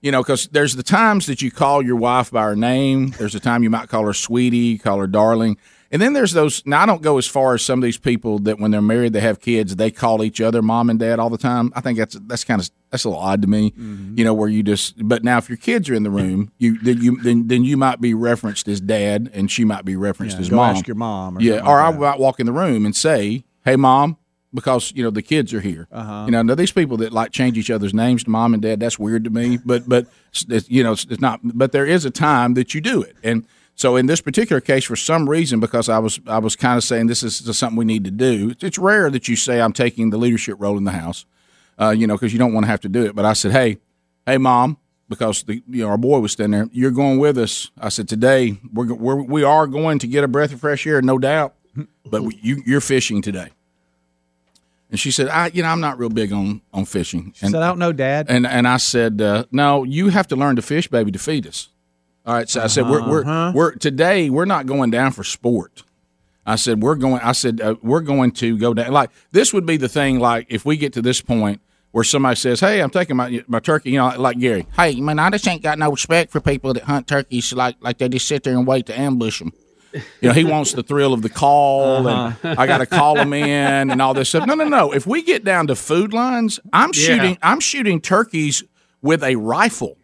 you 0.02 0.12
know, 0.12 0.22
because 0.22 0.48
there's 0.48 0.76
the 0.76 0.84
times 0.84 1.26
that 1.26 1.42
you 1.42 1.52
call 1.52 1.82
your 1.82 1.96
wife 1.96 2.32
by 2.32 2.44
her 2.44 2.56
name. 2.56 3.12
There's 3.12 3.36
a 3.36 3.40
time 3.40 3.64
you 3.64 3.70
might 3.70 3.90
call 3.90 4.04
her 4.04 4.14
sweetie, 4.14 4.78
call 4.78 5.00
her 5.00 5.08
darling, 5.08 5.58
and 5.92 6.02
then 6.02 6.14
there's 6.14 6.34
those. 6.34 6.66
Now 6.66 6.84
I 6.84 6.86
don't 6.86 7.02
go 7.02 7.18
as 7.18 7.28
far 7.28 7.54
as 7.54 7.64
some 7.64 7.80
of 7.80 7.84
these 7.84 7.98
people 7.98 8.40
that 8.40 8.60
when 8.60 8.72
they're 8.72 8.82
married, 8.82 9.14
they 9.14 9.22
have 9.22 9.40
kids, 9.40 9.76
they 9.76 9.92
call 9.92 10.24
each 10.24 10.42
other 10.42 10.62
mom 10.62 10.90
and 10.90 11.00
dad 11.00 11.20
all 11.20 11.30
the 11.30 11.38
time. 11.38 11.72
I 11.76 11.82
think 11.82 11.98
that's 11.98 12.18
that's 12.28 12.44
kind 12.44 12.62
of 12.62 12.70
that's 12.92 13.04
a 13.04 13.10
little 13.10 13.22
odd 13.24 13.42
to 13.42 13.48
me. 13.48 13.74
You 13.78 14.24
know, 14.24 14.34
where 14.34 14.50
you 14.50 14.64
just. 14.64 14.96
But 15.08 15.24
now 15.24 15.38
if 15.38 15.50
your 15.50 15.58
kids 15.58 15.90
are 15.90 15.94
in 15.94 16.04
the 16.04 16.10
room, 16.10 16.52
you 16.58 16.78
then 16.80 17.02
you 17.02 17.22
then 17.22 17.48
then 17.48 17.64
you 17.64 17.78
might 17.78 18.00
be 18.02 18.14
referenced 18.14 18.68
as 18.68 18.80
dad, 18.82 19.30
and 19.34 19.50
she 19.52 19.64
might 19.66 19.86
be 19.86 19.96
referenced 19.96 20.38
Yeah, 20.38 20.42
as 20.42 20.52
mom. 20.52 20.76
ask 20.76 20.88
your 20.88 20.96
mom 20.96 21.38
or 21.38 21.42
yeah, 21.42 21.60
or 21.60 21.78
like 21.82 21.96
I 21.96 21.98
might 21.98 22.20
walk 22.20 22.40
in 22.40 22.46
the 22.46 22.54
room 22.54 22.86
and 22.86 22.96
say, 22.96 23.44
"Hey, 23.64 23.76
mom." 23.76 24.18
Because 24.54 24.94
you 24.96 25.04
know 25.04 25.10
the 25.10 25.22
kids 25.22 25.54
are 25.54 25.60
here, 25.60 25.90
Uh-huh. 25.92 26.24
you 26.26 26.32
know. 26.32 26.42
Now 26.42 26.56
these 26.56 26.72
people 26.72 26.96
that 26.98 27.12
like 27.12 27.32
change 27.32 27.58
each 27.58 27.70
other's 27.70 27.94
names 27.94 28.24
to 28.24 28.30
mom 28.30 28.54
and 28.54 28.64
dad, 28.64 28.80
that's 28.80 28.98
weird 28.98 29.26
to 29.26 29.30
me. 29.30 29.60
But 29.64 29.88
but 29.90 30.08
it's, 30.50 30.70
you 30.70 30.84
know 30.84 30.94
it's, 30.94 31.06
it's 31.10 31.20
not. 31.20 31.42
But 31.44 31.74
there 31.74 31.86
is 31.86 32.06
a 32.06 32.10
time 32.10 32.54
that 32.54 32.74
you 32.74 32.80
do 32.80 33.02
it, 33.02 33.18
and 33.24 33.46
so 33.78 33.96
in 33.96 34.08
this 34.08 34.22
particular 34.22 34.60
case, 34.60 34.86
for 34.86 34.96
some 34.96 35.30
reason, 35.30 35.60
because 35.60 35.88
I 35.88 36.00
was 36.00 36.20
I 36.26 36.40
was 36.40 36.56
kind 36.56 36.78
of 36.78 36.84
saying 36.84 37.06
this 37.06 37.22
is 37.22 37.56
something 37.56 37.78
we 37.78 37.86
need 37.86 38.06
to 38.06 38.12
do. 38.12 38.56
It's 38.60 38.80
rare 38.80 39.12
that 39.12 39.28
you 39.28 39.36
say 39.36 39.62
I'm 39.62 39.72
taking 39.72 40.10
the 40.10 40.18
leadership 40.18 40.56
role 40.60 40.80
in 40.80 40.84
the 40.84 40.94
house, 40.94 41.28
uh, 41.80 41.92
you 41.92 42.08
know, 42.08 42.16
because 42.16 42.34
you 42.34 42.40
don't 42.40 42.54
want 42.54 42.66
to 42.66 42.72
have 42.72 42.82
to 42.82 42.90
do 42.90 43.06
it. 43.06 43.16
But 43.16 43.26
I 43.26 43.34
said, 43.34 43.52
hey, 43.52 43.78
hey, 44.26 44.40
mom, 44.40 44.78
because 45.08 45.44
the 45.44 45.62
you 45.68 45.84
know 45.84 45.90
our 45.90 45.98
boy 45.98 46.18
was 46.20 46.32
standing 46.32 46.60
there. 46.60 46.70
You're 46.74 46.90
going 46.90 47.20
with 47.20 47.38
us. 47.38 47.70
I 47.80 47.90
said 47.90 48.10
today 48.10 48.60
we're, 48.74 48.92
we're 48.96 49.22
we 49.22 49.44
are 49.44 49.68
going 49.68 50.00
to 50.00 50.08
get 50.08 50.24
a 50.24 50.28
breath 50.28 50.52
of 50.52 50.60
fresh 50.60 50.88
air, 50.88 51.00
no 51.04 51.20
doubt. 51.20 51.54
But 52.04 52.24
we, 52.24 52.40
you 52.42 52.64
you're 52.66 52.82
fishing 52.82 53.22
today. 53.22 53.50
And 54.90 55.00
she 55.00 55.12
said, 55.12 55.28
I, 55.28 55.48
you 55.54 55.62
know, 55.62 55.70
I'm 55.70 55.82
not 55.82 56.00
real 56.00 56.10
big 56.10 56.32
on, 56.32 56.62
on 56.74 56.86
fishing. 56.86 57.34
She 57.36 57.46
said, 57.46 57.62
I 57.62 57.68
don't 57.68 57.78
know, 57.78 57.94
Dad. 57.94 58.26
And 58.28 58.48
and 58.48 58.68
I 58.68 58.78
said, 58.78 59.22
uh, 59.22 59.44
no, 59.52 59.84
you 59.84 60.10
have 60.10 60.28
to 60.30 60.36
learn 60.36 60.56
to 60.56 60.64
fish, 60.64 60.88
baby, 60.88 61.12
to 61.12 61.20
feed 61.20 61.46
us. 61.46 61.70
All 62.28 62.34
right. 62.34 62.50
So 62.50 62.62
I 62.62 62.68
said, 62.68 62.90
we're 62.90 63.08
we're, 63.10 63.22
Uh-huh. 63.22 63.52
we're 63.56 63.72
today 63.76 64.30
we're 64.30 64.46
not 64.46 64.66
going 64.66 64.92
down 64.92 65.12
for 65.12 65.24
sport. 65.24 65.84
I 66.46 66.56
said 66.58 66.82
we're 66.82 66.96
going. 66.96 67.22
I 67.22 67.32
said 67.32 67.60
uh, 67.62 67.76
we're 67.82 68.02
going 68.02 68.32
to 68.34 68.58
go 68.58 68.74
down. 68.74 68.92
Like 68.92 69.10
this 69.32 69.54
would 69.54 69.66
be 69.66 69.78
the 69.78 69.90
thing. 69.90 70.20
Like 70.20 70.46
if 70.50 70.66
we 70.66 70.78
get 70.78 70.94
to 70.94 71.02
this 71.02 71.22
point 71.22 71.62
where 71.92 72.04
somebody 72.04 72.36
says, 72.36 72.60
"Hey, 72.60 72.82
I'm 72.82 72.90
taking 72.90 73.16
my 73.18 73.44
my 73.48 73.60
turkey," 73.60 73.92
you 73.92 73.98
know, 73.98 74.14
like 74.18 74.40
Gary. 74.40 74.66
Hey, 74.76 75.00
man, 75.02 75.20
I 75.20 75.30
just 75.30 75.48
ain't 75.48 75.64
got 75.64 75.80
no 75.80 75.90
respect 75.92 76.32
for 76.32 76.40
people 76.42 76.74
that 76.74 76.84
hunt 76.84 77.08
turkeys 77.08 77.52
like 77.54 77.76
like 77.82 77.98
they 77.98 78.08
just 78.10 78.28
sit 78.28 78.44
there 78.44 78.54
and 78.58 78.68
wait 78.68 78.86
to 78.88 78.98
ambush 79.00 79.40
them. 79.40 79.52
You 79.94 80.30
know, 80.30 80.34
he 80.34 80.44
wants 80.44 80.74
the 80.74 80.84
thrill 80.84 81.14
of 81.14 81.22
the 81.22 81.30
call, 81.30 82.08
Uh-huh. 82.08 82.34
and 82.44 82.60
I 82.60 82.68
got 82.68 82.80
to 82.80 82.86
call 82.86 83.18
him 83.18 83.32
in, 83.34 83.90
and 83.90 84.02
all 84.02 84.14
this 84.14 84.30
stuff. 84.30 84.46
No, 84.46 84.54
no, 84.54 84.68
no. 84.68 84.92
If 84.94 85.08
we 85.08 85.22
get 85.24 85.44
down 85.46 85.68
to 85.68 85.76
food 85.76 86.14
lines, 86.14 86.60
I'm 86.74 86.92
Yeah. 86.94 87.02
shooting. 87.08 87.38
I'm 87.42 87.60
shooting 87.62 88.00
turkeys 88.02 88.64
with 89.02 89.24
a 89.24 89.36
rifle. 89.38 89.98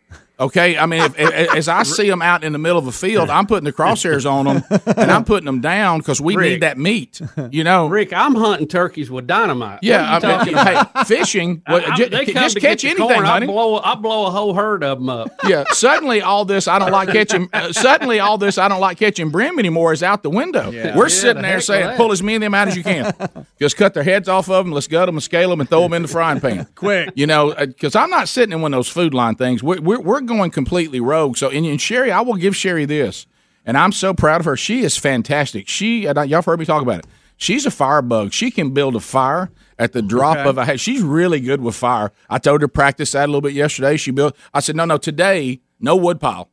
Okay, 0.43 0.77
I 0.77 0.85
mean, 0.85 1.01
if, 1.01 1.17
as 1.55 1.67
I 1.67 1.83
see 1.97 2.09
them 2.09 2.21
out 2.21 2.43
in 2.43 2.51
the 2.53 2.59
middle 2.59 2.77
of 2.77 2.85
a 2.87 2.91
field, 2.91 3.29
I'm 3.29 3.47
putting 3.47 3.63
the 3.65 3.71
crosshairs 3.73 4.29
on 4.29 4.45
them, 4.45 4.63
and 4.97 5.09
I'm 5.11 5.23
putting 5.23 5.45
them 5.45 5.61
down 5.61 5.99
because 5.99 6.19
we 6.19 6.35
Rick. 6.35 6.49
need 6.51 6.61
that 6.61 6.77
meat. 6.77 7.21
You 7.51 7.63
know, 7.63 7.87
Rick, 7.87 8.11
I'm 8.13 8.35
hunting 8.35 8.67
turkeys 8.67 9.09
with 9.09 9.25
dynamite. 9.27 9.79
yeah. 9.81 10.13
What 10.13 10.23
are 10.23 10.27
you 10.27 10.33
I 10.33 10.37
talking 10.37 10.53
mean, 10.53 10.61
about? 10.61 10.97
hey, 10.97 11.03
fishing. 11.05 11.61
I- 11.65 11.71
well, 11.73 11.83
I- 11.91 11.95
ju- 11.95 12.09
they 12.09 12.25
just 12.25 12.57
catch 12.57 12.61
get 12.61 12.79
the 12.81 12.87
anything, 12.89 13.07
corn, 13.07 13.25
honey. 13.25 13.45
I 13.45 13.51
blow, 13.51 13.77
I 13.79 13.95
blow 13.95 14.25
a 14.27 14.31
whole 14.31 14.53
herd 14.53 14.83
of 14.83 14.99
them 14.99 15.09
up. 15.09 15.29
yeah, 15.47 15.63
suddenly 15.71 16.21
all 16.21 16.45
this 16.45 16.67
I 16.67 16.77
don't 16.79 16.91
like 16.91 17.09
catching. 17.09 17.47
Uh, 17.53 17.71
suddenly 17.71 18.19
all 18.19 18.37
this 18.37 18.57
I 18.57 18.67
don't 18.67 18.81
like 18.81 18.97
catching 18.97 19.29
brim 19.29 19.59
anymore 19.59 19.93
is 19.93 20.03
out 20.03 20.23
the 20.23 20.29
window. 20.29 20.71
Yeah. 20.71 20.97
We're 20.97 21.03
Yeah, 21.05 21.07
sitting 21.09 21.41
the 21.41 21.47
there 21.47 21.61
saying, 21.61 21.95
"Pull 21.97 22.11
as 22.11 22.21
many 22.21 22.35
of 22.37 22.41
them 22.41 22.53
out 22.53 22.67
as 22.67 22.75
you 22.75 22.83
can. 22.83 23.13
Just 23.59 23.77
cut 23.77 23.93
their 23.93 24.03
heads 24.03 24.27
off 24.27 24.49
of 24.49 24.65
them. 24.65 24.73
Let's 24.73 24.87
gut 24.87 25.05
them 25.05 25.15
and 25.15 25.23
scale 25.23 25.49
them 25.51 25.59
and 25.61 25.69
throw 25.69 25.83
them 25.83 25.93
in 25.93 26.01
the 26.01 26.07
frying 26.07 26.39
pan 26.41 26.67
quick." 26.75 27.11
You 27.15 27.27
know, 27.27 27.53
because 27.55 27.95
I'm 27.95 28.09
not 28.09 28.27
sitting 28.27 28.51
in 28.53 28.61
one 28.61 28.73
of 28.73 28.77
those 28.77 28.89
food 28.89 29.13
line 29.13 29.35
things. 29.35 29.61
We're 29.63 29.79
we're, 29.81 29.99
we're 30.01 30.21
going 30.21 30.32
completely 30.51 30.99
rogue. 30.99 31.37
So 31.37 31.49
and, 31.49 31.65
and 31.65 31.79
Sherry, 31.81 32.11
I 32.11 32.21
will 32.21 32.35
give 32.35 32.55
Sherry 32.55 32.85
this, 32.85 33.25
and 33.65 33.77
I'm 33.77 33.91
so 33.91 34.13
proud 34.13 34.41
of 34.41 34.45
her. 34.45 34.57
She 34.57 34.81
is 34.83 34.97
fantastic. 34.97 35.67
She 35.67 36.03
y'all 36.03 36.27
have 36.27 36.45
heard 36.45 36.59
me 36.59 36.65
talk 36.65 36.81
about 36.81 36.99
it. 36.99 37.07
She's 37.37 37.65
a 37.65 37.71
firebug. 37.71 38.31
She 38.31 38.51
can 38.51 38.71
build 38.71 38.95
a 38.95 38.99
fire 38.99 39.49
at 39.79 39.91
the 39.91 40.01
drop 40.01 40.37
Okay. 40.37 40.49
of 40.49 40.57
a 40.57 40.65
hat. 40.65 40.79
She's 40.79 41.01
really 41.01 41.39
good 41.39 41.61
with 41.61 41.75
fire. 41.75 42.11
I 42.29 42.37
told 42.37 42.61
her 42.61 42.67
to 42.67 42.71
practice 42.71 43.11
that 43.13 43.25
a 43.25 43.27
little 43.27 43.41
bit 43.41 43.53
yesterday. 43.53 43.97
She 43.97 44.11
built. 44.11 44.35
I 44.53 44.59
said, 44.59 44.75
no, 44.75 44.85
no, 44.85 44.97
today, 44.97 45.59
no 45.79 45.95
wood 45.95 46.19
pile, 46.21 46.49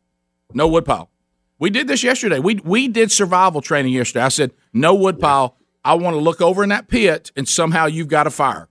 no 0.54 0.66
wood 0.66 0.84
pile. 0.86 1.10
We 1.58 1.68
did 1.70 1.86
this 1.86 2.02
yesterday. 2.02 2.38
We 2.38 2.56
we 2.64 2.88
did 2.88 3.12
survival 3.12 3.60
training 3.60 3.92
yesterday. 3.92 4.24
I 4.24 4.28
said, 4.28 4.52
no 4.72 4.94
wood 4.94 5.20
pile. 5.20 5.56
I 5.84 5.94
want 5.94 6.14
to 6.14 6.20
look 6.20 6.40
over 6.40 6.62
in 6.62 6.70
that 6.70 6.88
pit, 6.88 7.30
and 7.36 7.46
somehow 7.48 7.86
you've 7.86 8.08
got 8.08 8.26
a 8.26 8.30
fire. 8.30 8.68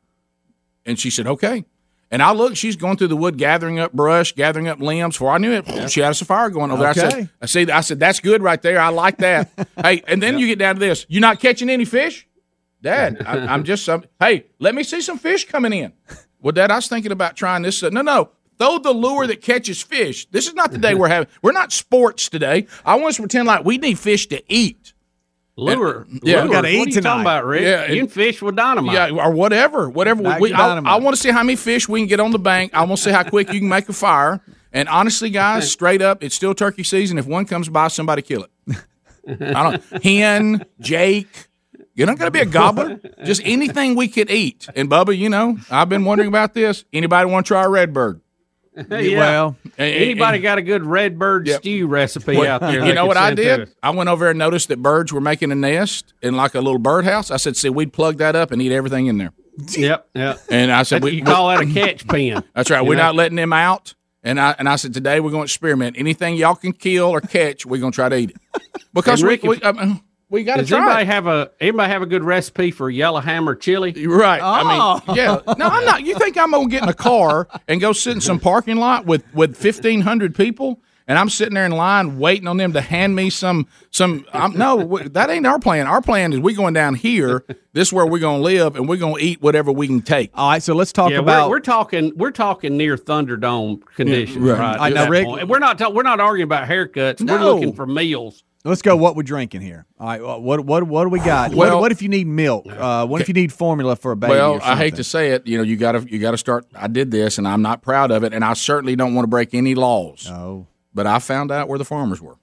And 0.85 0.99
she 0.99 1.09
said, 1.09 1.27
okay. 1.27 1.65
And 2.11 2.23
I 2.23 2.31
look, 2.31 2.55
she's 2.55 2.75
going 2.75 2.97
through 2.97 3.09
the 3.09 3.15
wood, 3.15 3.37
gathering 3.37 3.77
up 3.79 3.93
brush, 3.93 4.33
gathering 4.33 4.67
up 4.67 4.79
limbs. 4.79 5.15
Before 5.15 5.31
I 5.31 5.37
knew 5.37 5.51
it, 5.51 5.91
she 5.91 5.99
had 5.99 6.19
a 6.19 6.25
fire 6.25 6.49
going 6.49 6.71
over 6.71 6.81
there. 6.81 6.87
I 6.87 6.91
Okay. 6.91 7.09
said, 7.09 7.29
I 7.41 7.45
see, 7.45 7.71
I 7.71 7.81
said, 7.81 7.99
that's 7.99 8.19
good 8.19 8.41
right 8.41 8.59
there. 8.61 8.79
I 8.79 8.89
like 8.89 9.17
that. 9.17 9.49
hey, 9.83 10.01
and 10.07 10.21
then 10.21 10.39
you 10.39 10.47
get 10.47 10.57
down 10.57 10.75
to 10.75 10.79
this. 10.79 11.05
You're 11.07 11.21
not 11.21 11.39
catching 11.39 11.69
any 11.69 11.85
fish? 11.85 12.27
Dad, 12.81 13.23
I, 13.27 13.37
I'm 13.53 13.63
just 13.63 13.85
some. 13.85 14.05
Hey, 14.19 14.45
let 14.59 14.73
me 14.73 14.83
see 14.83 15.01
some 15.01 15.17
fish 15.19 15.47
coming 15.47 15.71
in. 15.73 15.93
Well, 16.41 16.51
Dad, 16.53 16.71
I 16.71 16.77
was 16.77 16.87
thinking 16.87 17.11
about 17.11 17.35
trying 17.35 17.61
this. 17.61 17.83
uh, 17.83 17.89
No, 17.89 18.01
no. 18.01 18.29
Throw 18.57 18.77
the 18.79 18.91
lure 18.91 19.25
that 19.27 19.41
catches 19.41 19.81
fish. 19.81 20.25
This 20.31 20.47
is 20.47 20.53
not 20.53 20.71
the 20.71 20.77
day 20.77 20.93
we're 20.95 21.07
having. 21.07 21.29
We're 21.41 21.51
not 21.53 21.71
sports 21.71 22.27
today. 22.27 22.67
I 22.85 22.95
want 22.95 23.07
us 23.09 23.15
to 23.17 23.21
pretend 23.21 23.47
like 23.47 23.63
we 23.63 23.77
need 23.77 23.97
fish 23.99 24.27
to 24.27 24.41
eat. 24.51 24.93
Lure. 25.59 26.01
Uh, 26.01 26.19
yeah. 26.23 26.43
lure. 26.43 26.53
Gotta 26.53 26.55
what 26.55 26.65
are 26.65 26.69
you 26.69 26.85
tonight. 26.85 27.01
talking 27.01 27.21
about, 27.21 27.45
Rick? 27.45 27.61
Yeah, 27.63 27.91
you 27.91 28.01
can 28.01 28.09
fish 28.09 28.41
with 28.41 28.55
dynamite. 28.55 28.93
Yeah, 28.93 29.25
or 29.25 29.31
whatever, 29.31 29.89
whatever. 29.89 30.23
Back 30.23 30.39
We, 30.39 30.53
I. 30.53 30.79
I 30.79 30.95
want 30.97 31.15
to 31.15 31.21
see 31.21 31.31
how 31.31 31.43
many 31.43 31.55
fish 31.55 31.87
we 31.87 31.99
can 31.99 32.07
get 32.07 32.19
on 32.19 32.31
the 32.31 32.39
bank. 32.39 32.73
I 32.73 32.83
want 32.83 32.97
to 32.97 33.03
see 33.03 33.11
how 33.11 33.23
quick 33.23 33.51
you 33.53 33.59
can 33.59 33.69
make 33.69 33.89
a 33.89 33.93
fire. 33.93 34.41
And 34.71 34.87
honestly, 34.87 35.29
guys, 35.29 35.71
straight 35.71 36.01
up, 36.01 36.23
it's 36.23 36.35
still 36.35 36.53
turkey 36.53 36.83
season. 36.83 37.17
If 37.17 37.25
one 37.25 37.45
comes 37.45 37.69
by, 37.69 37.87
somebody 37.89 38.21
kill 38.21 38.45
it. 38.45 38.77
I 39.27 39.71
don't. 39.79 40.03
Hen, 40.03 40.65
Jake. 40.79 41.47
You're 41.93 42.07
not 42.07 42.17
going 42.17 42.27
to 42.27 42.31
be 42.31 42.39
a 42.39 42.45
gobbler. 42.45 42.99
Just 43.25 43.41
anything 43.43 43.95
we 43.95 44.07
could 44.07 44.31
eat. 44.31 44.69
And 44.73 44.89
Bubba, 44.89 45.17
you 45.17 45.27
know, 45.27 45.57
I've 45.69 45.89
been 45.89 46.05
wondering 46.05 46.29
about 46.29 46.53
this. 46.53 46.85
Anybody 46.93 47.29
want 47.29 47.45
to 47.45 47.47
try 47.49 47.65
a 47.65 47.69
red 47.69 47.93
bird? 47.93 48.21
Yeah. 48.89 49.17
Well, 49.19 49.55
anybody 49.77 50.39
got 50.39 50.57
a 50.57 50.61
good 50.61 50.83
red 50.85 51.17
bird 51.19 51.47
stew 51.47 51.87
recipe 51.87 52.37
Well, 52.37 52.51
out 52.51 52.61
there? 52.61 52.85
You 52.85 52.93
know 52.93 53.05
what 53.05 53.17
I 53.17 53.33
did? 53.33 53.69
I 53.83 53.89
went 53.91 54.09
over 54.09 54.25
there 54.25 54.31
and 54.31 54.39
noticed 54.39 54.67
that 54.69 54.81
birds 54.81 55.11
were 55.13 55.21
making 55.21 55.51
a 55.51 55.55
nest 55.55 56.13
in 56.21 56.35
like 56.35 56.55
a 56.55 56.61
little 56.61 56.79
birdhouse. 56.79 57.31
I 57.31 57.37
said, 57.37 57.55
"See, 57.57 57.69
we'd 57.69 57.93
plug 57.93 58.17
that 58.17 58.35
up 58.35 58.51
and 58.51 58.61
eat 58.61 58.71
everything 58.71 59.07
in 59.07 59.17
there." 59.17 59.31
Yep, 59.77 60.09
yep. 60.15 60.39
And 60.49 60.71
I 60.71 60.83
said, 60.83 61.01
That's- 61.01 61.11
we, 61.11 61.17
you 61.17 61.23
call 61.25 61.49
that 61.49 61.59
a 61.59 61.65
catch 61.73 62.07
pen. 62.07 62.43
That's 62.55 62.69
right. 62.69 62.81
We're 62.81 62.95
know? 62.95 63.03
not 63.03 63.15
letting 63.15 63.35
them 63.35 63.51
out. 63.51 63.93
And 64.23 64.39
I 64.39 64.55
and 64.57 64.69
I 64.69 64.77
said 64.77 64.93
today 64.93 65.19
we're 65.19 65.31
going 65.31 65.41
to 65.41 65.51
experiment. 65.51 65.97
Anything 65.99 66.35
y'all 66.35 66.55
can 66.55 66.71
kill 66.71 67.07
or 67.09 67.19
catch, 67.19 67.65
we're 67.65 67.79
going 67.81 67.91
to 67.91 67.95
try 67.95 68.07
to 68.07 68.15
eat 68.15 68.31
it 68.31 68.63
because 68.93 69.19
And 69.21 69.27
we 69.27 69.33
Rick, 69.33 69.43
we, 69.43 69.55
if- 69.57 69.65
I 69.65 69.71
mean, 69.73 70.01
we 70.29 70.43
got 70.43 70.55
to 70.55 70.61
Does 70.61 70.69
try. 70.69 70.77
anybody 70.79 71.03
it. 71.03 71.07
have 71.07 71.27
a 71.27 71.51
anybody 71.59 71.91
have 71.91 72.01
a 72.01 72.05
good 72.05 72.23
recipe 72.23 72.71
for 72.71 72.89
yellowhammer 72.89 73.55
chili? 73.55 73.91
Right. 74.05 74.39
Oh. 74.41 74.45
I 74.45 74.63
mean, 74.63 75.03
oh. 75.07 75.15
yeah. 75.15 75.39
No, 75.57 75.67
I'm 75.67 75.85
not. 75.85 76.03
You 76.03 76.15
think 76.15 76.37
I'm 76.37 76.51
gonna 76.51 76.67
get 76.67 76.83
in 76.83 76.89
a 76.89 76.93
car 76.93 77.47
and 77.67 77.81
go 77.81 77.93
sit 77.93 78.13
in 78.13 78.21
some 78.21 78.39
parking 78.39 78.77
lot 78.77 79.05
with 79.05 79.23
with 79.33 79.57
fifteen 79.57 80.01
hundred 80.01 80.35
people, 80.35 80.81
and 81.07 81.17
I'm 81.17 81.29
sitting 81.29 81.55
there 81.55 81.65
in 81.65 81.71
line 81.71 82.19
waiting 82.19 82.47
on 82.47 82.57
them 82.57 82.73
to 82.73 82.81
hand 82.81 83.15
me 83.15 83.29
some 83.29 83.67
some? 83.89 84.25
I'm, 84.31 84.55
no, 84.57 84.99
that 84.99 85.29
ain't 85.29 85.47
our 85.47 85.59
plan. 85.59 85.87
Our 85.87 86.01
plan 86.01 86.31
is 86.33 86.39
we 86.39 86.53
going 86.53 86.73
down 86.75 86.95
here. 86.95 87.43
This 87.73 87.89
is 87.89 87.93
where 87.93 88.05
we're 88.05 88.19
gonna 88.19 88.43
live, 88.43 88.75
and 88.75 88.87
we're 88.87 88.97
gonna 88.97 89.19
eat 89.19 89.41
whatever 89.41 89.71
we 89.71 89.87
can 89.87 90.01
take. 90.01 90.31
All 90.35 90.49
right. 90.51 90.61
So 90.61 90.73
let's 90.75 90.93
talk 90.93 91.11
yeah, 91.11 91.19
about. 91.19 91.49
we're, 91.49 91.57
we're 91.57 91.61
talking 91.61 92.13
we're 92.15 92.31
talking 92.31 92.77
near 92.77 92.97
Thunderdome 92.97 93.83
conditions, 93.95 94.37
right. 94.37 94.59
right? 94.59 94.77
I 94.79 94.89
know, 94.89 95.07
Rick- 95.07 95.25
point. 95.25 95.41
And 95.41 95.49
We're 95.49 95.59
not 95.59 95.79
ta- 95.79 95.89
we're 95.89 96.03
not 96.03 96.19
arguing 96.19 96.45
about 96.45 96.67
haircuts. 96.67 97.21
No. 97.21 97.33
We're 97.33 97.53
looking 97.53 97.73
for 97.73 97.85
meals. 97.87 98.43
Let's 98.65 98.81
go. 98.81 98.97
What 98.97 99.15
we're 99.15 99.23
drinking 99.23 99.61
here? 99.61 99.85
All 99.99 100.07
right. 100.07 100.21
What 100.21 100.65
what 100.65 100.83
what 100.83 101.03
do 101.03 101.09
we 101.09 101.19
got? 101.19 101.53
Well- 101.53 101.75
what, 101.75 101.81
what 101.81 101.91
if 101.93 102.01
you 102.01 102.09
need 102.09 102.27
milk? 102.27 102.65
Uh, 102.69 103.07
what 103.07 103.21
if 103.21 103.27
you 103.29 103.33
need 103.33 103.53
formula 103.53 103.95
for 103.95 104.11
a 104.11 104.17
baby? 104.17 104.31
Well, 104.31 104.59
I 104.61 104.75
hate 104.75 104.95
to 104.95 105.03
say 105.03 105.31
it, 105.31 105.47
you 105.47 105.57
know, 105.57 105.63
you 105.63 105.77
got 105.77 105.93
to 105.93 106.01
you 106.11 106.19
got 106.19 106.31
to 106.31 106.37
start. 106.37 106.65
I 106.75 106.87
did 106.87 107.09
this, 107.09 107.37
and 107.37 107.47
I'm 107.47 107.61
not 107.61 107.81
proud 107.81 108.11
of 108.11 108.23
it, 108.23 108.33
and 108.33 108.43
I 108.43 108.53
certainly 108.53 108.95
don't 108.97 109.15
want 109.15 109.23
to 109.23 109.29
break 109.29 109.53
any 109.53 109.75
laws. 109.75 110.29
Oh, 110.29 110.67
but 110.93 111.07
I 111.07 111.19
found 111.19 111.51
out 111.51 111.69
where 111.69 111.77
the 111.77 111.85
farmers 111.85 112.21
were. 112.21 112.35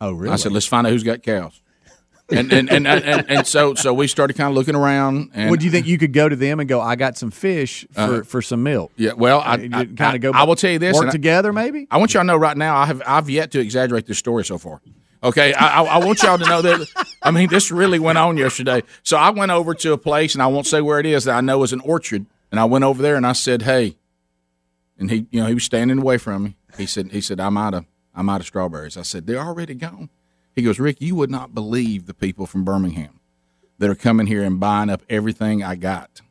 Oh, 0.00 0.12
really? 0.12 0.32
I 0.32 0.36
said, 0.36 0.52
let's 0.52 0.66
find 0.66 0.86
out 0.86 0.90
who's 0.92 1.02
got 1.02 1.22
cows. 1.22 1.60
And 2.30 2.52
and, 2.52 2.70
and, 2.70 2.86
and, 2.86 3.30
and, 3.30 3.46
so 3.46 3.74
so 3.74 3.94
we 3.94 4.06
started 4.06 4.36
kind 4.36 4.50
of 4.50 4.54
looking 4.54 4.74
around. 4.74 5.30
And 5.32 5.50
Would 5.50 5.62
you 5.62 5.70
think 5.70 5.86
you 5.86 5.96
could 5.96 6.12
go 6.12 6.28
to 6.28 6.36
them 6.36 6.60
and 6.60 6.68
go? 6.68 6.78
I 6.78 6.94
got 6.94 7.16
some 7.16 7.30
fish 7.30 7.86
for, 7.92 8.00
Uh, 8.00 8.22
for 8.22 8.42
some 8.42 8.62
milk. 8.62 8.92
Yeah, 8.96 9.14
well, 9.14 9.40
I, 9.40 9.54
I 9.72 9.84
kind 9.86 10.14
of 10.14 10.20
go. 10.20 10.32
I 10.32 10.42
will 10.44 10.54
tell 10.56 10.70
you 10.70 10.78
this. 10.78 10.92
Work 10.94 11.04
and 11.04 11.08
I- 11.08 11.12
together, 11.12 11.54
maybe. 11.54 11.86
I 11.90 11.96
want 11.96 12.12
y'all 12.12 12.20
to 12.20 12.26
know 12.26 12.36
right 12.36 12.56
now. 12.56 12.76
I 12.76 12.84
have 12.84 13.00
I've 13.06 13.30
yet 13.30 13.52
to 13.52 13.60
exaggerate 13.60 14.04
this 14.04 14.18
story 14.18 14.44
so 14.44 14.58
far. 14.58 14.82
Okay, 15.22 15.52
I, 15.52 15.82
I, 15.82 15.84
I 15.84 16.04
want 16.04 16.22
y'all 16.22 16.38
to 16.38 16.44
know 16.46 16.62
that. 16.62 16.86
I 17.22 17.30
mean, 17.32 17.48
this 17.48 17.70
really 17.72 17.98
went 17.98 18.18
on 18.18 18.36
yesterday. 18.36 18.82
So 19.02 19.16
I 19.16 19.30
went 19.30 19.50
over 19.50 19.74
to 19.74 19.92
a 19.92 19.98
place, 19.98 20.34
and 20.34 20.42
I 20.42 20.46
won't 20.46 20.66
say 20.66 20.80
where 20.80 21.00
it 21.00 21.06
is 21.06 21.24
that 21.24 21.34
I 21.36 21.40
know 21.40 21.62
is 21.64 21.72
an 21.72 21.80
orchard. 21.80 22.26
And 22.52 22.58
I 22.60 22.64
went 22.64 22.84
over 22.84 23.02
there 23.02 23.16
and 23.16 23.26
I 23.26 23.32
said, 23.32 23.62
"Hey," 23.62 23.96
and 24.98 25.10
he, 25.10 25.26
you 25.30 25.40
know, 25.40 25.46
he 25.48 25.54
was 25.54 25.64
standing 25.64 25.98
away 25.98 26.18
from 26.18 26.44
me. 26.44 26.56
He 26.78 26.86
said, 26.86 27.10
"He 27.12 27.20
said 27.20 27.40
I'm 27.40 27.56
out 27.56 27.74
of 27.74 27.84
I'm 28.14 28.28
out 28.28 28.40
of 28.40 28.46
strawberries." 28.46 28.96
I 28.96 29.02
said, 29.02 29.26
"They're 29.26 29.40
already 29.40 29.74
gone." 29.74 30.08
He 30.54 30.62
goes, 30.62 30.78
"Rick, 30.78 31.00
you 31.00 31.14
would 31.16 31.30
not 31.30 31.54
believe 31.54 32.06
the 32.06 32.14
people 32.14 32.46
from 32.46 32.64
Birmingham 32.64 33.20
that 33.78 33.90
are 33.90 33.94
coming 33.94 34.26
here 34.28 34.42
and 34.44 34.58
buying 34.58 34.88
up 34.88 35.02
everything 35.10 35.62
I 35.62 35.74
got, 35.74 36.22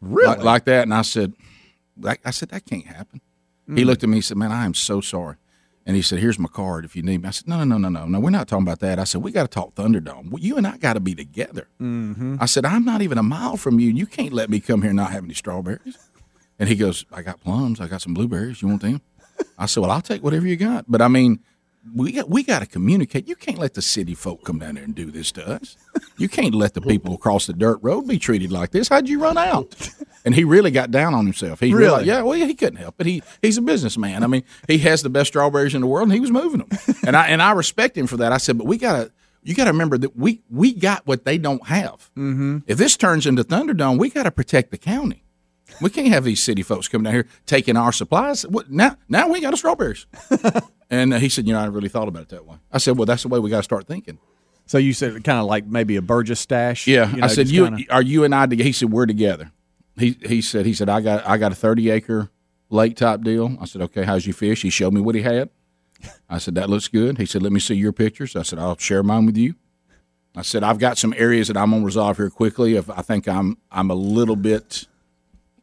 Really? 0.00 0.26
like, 0.28 0.42
like 0.42 0.64
that." 0.66 0.82
And 0.84 0.94
I 0.94 1.02
said, 1.02 1.34
like, 2.00 2.20
"I 2.24 2.30
said 2.30 2.48
that 2.50 2.64
can't 2.64 2.86
happen." 2.86 3.20
He 3.66 3.82
Mm. 3.82 3.86
looked 3.86 4.02
at 4.04 4.08
me. 4.08 4.16
He 4.16 4.22
said, 4.22 4.38
"Man, 4.38 4.52
I 4.52 4.64
am 4.64 4.72
so 4.74 5.00
sorry." 5.02 5.36
And 5.88 5.96
he 5.96 6.02
said, 6.02 6.18
"Here's 6.18 6.38
my 6.38 6.48
card 6.48 6.84
if 6.84 6.94
you 6.94 7.02
need 7.02 7.22
me." 7.22 7.28
I 7.28 7.30
said, 7.32 7.48
"No, 7.48 7.56
no, 7.56 7.64
no, 7.64 7.78
no, 7.78 7.88
no, 7.88 8.06
no. 8.06 8.20
We're 8.20 8.28
not 8.28 8.46
talking 8.46 8.62
about 8.66 8.80
that." 8.80 8.98
I 8.98 9.04
said, 9.04 9.22
"We 9.22 9.32
got 9.32 9.42
to 9.44 9.48
talk 9.48 9.74
Thunderdome. 9.74 10.30
Well, 10.30 10.42
You 10.42 10.58
and 10.58 10.66
I 10.66 10.76
got 10.76 10.92
to 10.92 11.00
be 11.00 11.14
together." 11.14 11.66
Mm-hmm. 11.80 12.36
I 12.38 12.44
said, 12.44 12.66
"I'm 12.66 12.84
not 12.84 13.00
even 13.00 13.16
a 13.16 13.22
mile 13.22 13.56
from 13.56 13.80
you. 13.80 13.88
and 13.88 13.98
You 13.98 14.04
can't 14.06 14.34
let 14.34 14.50
me 14.50 14.60
come 14.60 14.82
here 14.82 14.90
and 14.90 14.96
not 14.98 15.12
have 15.12 15.24
any 15.24 15.32
strawberries." 15.34 15.96
And 16.58 16.68
he 16.68 16.74
goes, 16.76 17.06
"I 17.10 17.22
got 17.22 17.40
plums. 17.40 17.80
I 17.80 17.86
got 17.88 18.02
some 18.02 18.12
blueberries. 18.12 18.60
You 18.60 18.68
want 18.68 18.82
them?" 18.82 19.00
I 19.58 19.64
said, 19.64 19.80
"Well, 19.80 19.90
I'll 19.90 20.02
take 20.02 20.22
whatever 20.22 20.46
you 20.46 20.56
got." 20.56 20.84
But 20.86 21.00
I 21.00 21.08
mean, 21.08 21.40
we 21.94 22.12
got 22.12 22.28
we 22.28 22.42
got 22.42 22.60
to 22.60 22.66
communicate. 22.66 23.28
You 23.28 23.36
can't 23.36 23.58
let 23.58 23.74
the 23.74 23.82
city 23.82 24.14
folk 24.14 24.44
come 24.44 24.58
down 24.58 24.74
there 24.74 24.84
and 24.84 24.94
do 24.94 25.10
this 25.10 25.32
to 25.32 25.46
us. 25.48 25.76
You 26.16 26.28
can't 26.28 26.54
let 26.54 26.74
the 26.74 26.80
people 26.80 27.14
across 27.14 27.46
the 27.46 27.52
dirt 27.52 27.78
road 27.82 28.06
be 28.08 28.18
treated 28.18 28.52
like 28.52 28.70
this. 28.72 28.88
How'd 28.88 29.08
you 29.08 29.20
run 29.20 29.38
out? 29.38 29.90
And 30.24 30.34
he 30.34 30.44
really 30.44 30.70
got 30.70 30.90
down 30.90 31.14
on 31.14 31.24
himself. 31.24 31.60
He 31.60 31.72
Really? 31.72 32.04
yeah, 32.04 32.22
well, 32.22 32.36
yeah, 32.36 32.46
he 32.46 32.54
couldn't 32.54 32.76
help 32.80 33.00
it. 33.00 33.06
He 33.06 33.22
he's 33.40 33.56
a 33.56 33.62
businessman. 33.62 34.22
I 34.22 34.26
mean, 34.26 34.42
he 34.66 34.78
has 34.78 35.02
the 35.02 35.08
best 35.08 35.28
strawberries 35.28 35.74
in 35.74 35.80
the 35.80 35.86
world, 35.86 36.08
and 36.08 36.12
he 36.12 36.20
was 36.20 36.30
moving 36.30 36.58
them. 36.60 36.68
And 37.06 37.16
I 37.16 37.28
and 37.28 37.40
I 37.40 37.52
respect 37.52 37.96
him 37.96 38.06
for 38.06 38.16
that. 38.18 38.32
I 38.32 38.38
said, 38.38 38.58
but 38.58 38.66
we 38.66 38.76
gotta. 38.76 39.10
You 39.44 39.54
got 39.54 39.64
to 39.64 39.70
remember 39.70 39.96
that 39.98 40.16
we 40.16 40.42
we 40.50 40.74
got 40.74 41.06
what 41.06 41.24
they 41.24 41.38
don't 41.38 41.64
have. 41.68 42.10
Mm-hmm. 42.18 42.58
If 42.66 42.76
this 42.76 42.96
turns 42.96 43.24
into 43.24 43.44
Thunderdome, 43.44 43.96
we 43.98 44.10
got 44.10 44.24
to 44.24 44.30
protect 44.32 44.72
the 44.72 44.76
county. 44.78 45.22
We 45.80 45.90
can't 45.90 46.08
have 46.08 46.24
these 46.24 46.42
city 46.42 46.62
folks 46.62 46.88
coming 46.88 47.04
down 47.04 47.14
here 47.14 47.26
taking 47.46 47.76
our 47.76 47.92
supplies. 47.92 48.46
What, 48.46 48.70
now, 48.70 48.96
now 49.08 49.28
we 49.28 49.40
got 49.40 49.52
the 49.52 49.56
strawberries. 49.56 50.06
and 50.90 51.14
uh, 51.14 51.18
he 51.18 51.28
said, 51.28 51.46
"You 51.46 51.52
know, 51.52 51.60
I 51.60 51.66
really 51.66 51.88
thought 51.88 52.08
about 52.08 52.22
it 52.22 52.28
that 52.30 52.46
way." 52.46 52.56
I 52.72 52.78
said, 52.78 52.96
"Well, 52.96 53.06
that's 53.06 53.22
the 53.22 53.28
way 53.28 53.38
we 53.38 53.50
got 53.50 53.58
to 53.58 53.62
start 53.62 53.86
thinking." 53.86 54.18
So 54.66 54.76
you 54.78 54.92
said 54.92 55.24
kind 55.24 55.38
of 55.38 55.46
like 55.46 55.66
maybe 55.66 55.96
a 55.96 56.02
Burgess 56.02 56.40
stash. 56.40 56.86
Yeah, 56.86 57.14
you 57.14 57.22
I 57.22 57.28
said, 57.28 57.48
"You 57.48 57.64
kinda- 57.64 57.84
are 57.90 58.02
you 58.02 58.24
and 58.24 58.34
I?" 58.34 58.46
together?" 58.46 58.66
He 58.66 58.72
said, 58.72 58.90
"We're 58.92 59.06
together." 59.06 59.52
He 59.96 60.16
he 60.24 60.42
said 60.42 60.66
he 60.66 60.74
said 60.74 60.88
I 60.88 61.00
got 61.00 61.26
I 61.26 61.38
got 61.38 61.52
a 61.52 61.54
thirty 61.54 61.90
acre 61.90 62.30
lake 62.70 62.96
type 62.96 63.22
deal. 63.22 63.56
I 63.60 63.64
said, 63.64 63.82
"Okay, 63.82 64.04
how's 64.04 64.26
your 64.26 64.34
fish?" 64.34 64.62
He 64.62 64.70
showed 64.70 64.92
me 64.92 65.00
what 65.00 65.14
he 65.14 65.22
had. 65.22 65.50
I 66.28 66.38
said, 66.38 66.54
"That 66.54 66.70
looks 66.70 66.88
good." 66.88 67.18
He 67.18 67.26
said, 67.26 67.42
"Let 67.42 67.52
me 67.52 67.60
see 67.60 67.74
your 67.74 67.92
pictures." 67.92 68.36
I 68.36 68.42
said, 68.42 68.58
"I'll 68.58 68.76
share 68.76 69.02
mine 69.02 69.26
with 69.26 69.36
you." 69.36 69.54
I 70.36 70.42
said, 70.42 70.62
"I've 70.62 70.78
got 70.78 70.98
some 70.98 71.14
areas 71.16 71.48
that 71.48 71.56
I'm 71.56 71.70
gonna 71.70 71.84
resolve 71.84 72.16
here 72.18 72.30
quickly. 72.30 72.76
If 72.76 72.88
I 72.90 73.02
think 73.02 73.26
I'm 73.26 73.56
I'm 73.72 73.90
a 73.90 73.94
little 73.94 74.36
bit, 74.36 74.86